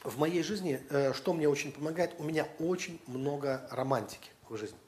в 0.02 0.18
моей 0.18 0.43
жизни, 0.43 0.81
э, 0.90 1.12
что 1.12 1.32
мне 1.32 1.48
очень 1.48 1.73
помогает, 1.73 2.12
у 2.18 2.24
меня 2.24 2.48
очень 2.59 3.01
много 3.06 3.66
романтики 3.70 4.31
в 4.48 4.56
жизни. 4.56 4.78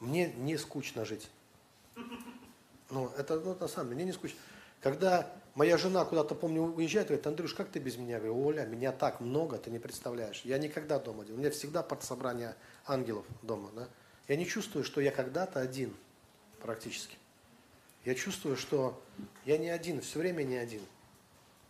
Мне 0.00 0.32
не 0.32 0.56
скучно 0.56 1.04
жить. 1.04 1.28
Ну, 2.90 3.12
это 3.18 3.38
ну, 3.40 3.54
на 3.54 3.68
самом 3.68 3.90
деле, 3.90 3.96
мне 3.96 4.04
не 4.06 4.12
скучно. 4.12 4.38
Когда 4.80 5.30
моя 5.54 5.76
жена 5.76 6.04
куда-то, 6.04 6.34
помню, 6.34 6.62
уезжает, 6.62 7.08
говорит, 7.08 7.26
Андрюш, 7.26 7.52
как 7.52 7.68
ты 7.68 7.80
без 7.80 7.96
меня? 7.96 8.14
Я 8.14 8.18
говорю, 8.18 8.46
Оля, 8.46 8.64
меня 8.64 8.92
так 8.92 9.20
много, 9.20 9.58
ты 9.58 9.70
не 9.70 9.78
представляешь. 9.78 10.42
Я 10.44 10.58
никогда 10.58 10.98
дома 10.98 11.22
один. 11.22 11.34
У 11.34 11.38
меня 11.38 11.50
всегда 11.50 11.86
собрание 12.00 12.54
ангелов 12.86 13.26
дома. 13.42 13.70
Да? 13.74 13.88
Я 14.28 14.36
не 14.36 14.46
чувствую, 14.46 14.84
что 14.84 15.00
я 15.00 15.10
когда-то 15.10 15.60
один, 15.60 15.94
практически. 16.60 17.16
Я 18.04 18.14
чувствую, 18.14 18.56
что 18.56 19.02
я 19.44 19.58
не 19.58 19.68
один, 19.68 20.00
все 20.00 20.20
время 20.20 20.44
не 20.44 20.56
один. 20.56 20.82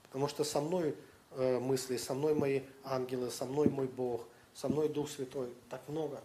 Потому 0.05 0.29
что 0.29 0.45
со 0.45 0.61
мной 0.61 0.95
э, 1.33 1.59
мысли, 1.59 1.97
со 1.97 2.15
мной 2.15 2.35
мои 2.35 2.63
ангелы, 2.85 3.31
со 3.31 3.45
мной 3.45 3.69
мой 3.69 3.87
Бог, 3.87 4.27
со 4.55 4.69
мной 4.69 4.89
Дух 4.89 5.11
Святой. 5.11 5.53
Так 5.71 5.81
много 5.89 6.21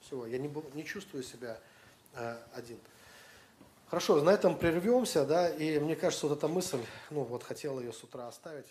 всего. 0.00 0.26
Я 0.26 0.38
не, 0.38 0.50
не 0.74 0.84
чувствую 0.84 1.22
себя 1.22 1.58
э, 2.14 2.36
один. 2.54 2.78
Хорошо, 3.92 4.22
на 4.22 4.30
этом 4.30 4.56
прервемся, 4.56 5.26
да, 5.26 5.50
и 5.50 5.78
мне 5.78 5.94
кажется, 5.96 6.26
вот 6.26 6.38
эта 6.38 6.48
мысль, 6.48 6.78
ну 7.10 7.24
вот 7.24 7.42
хотел 7.42 7.78
ее 7.78 7.92
с 7.92 8.02
утра 8.02 8.26
оставить. 8.26 8.64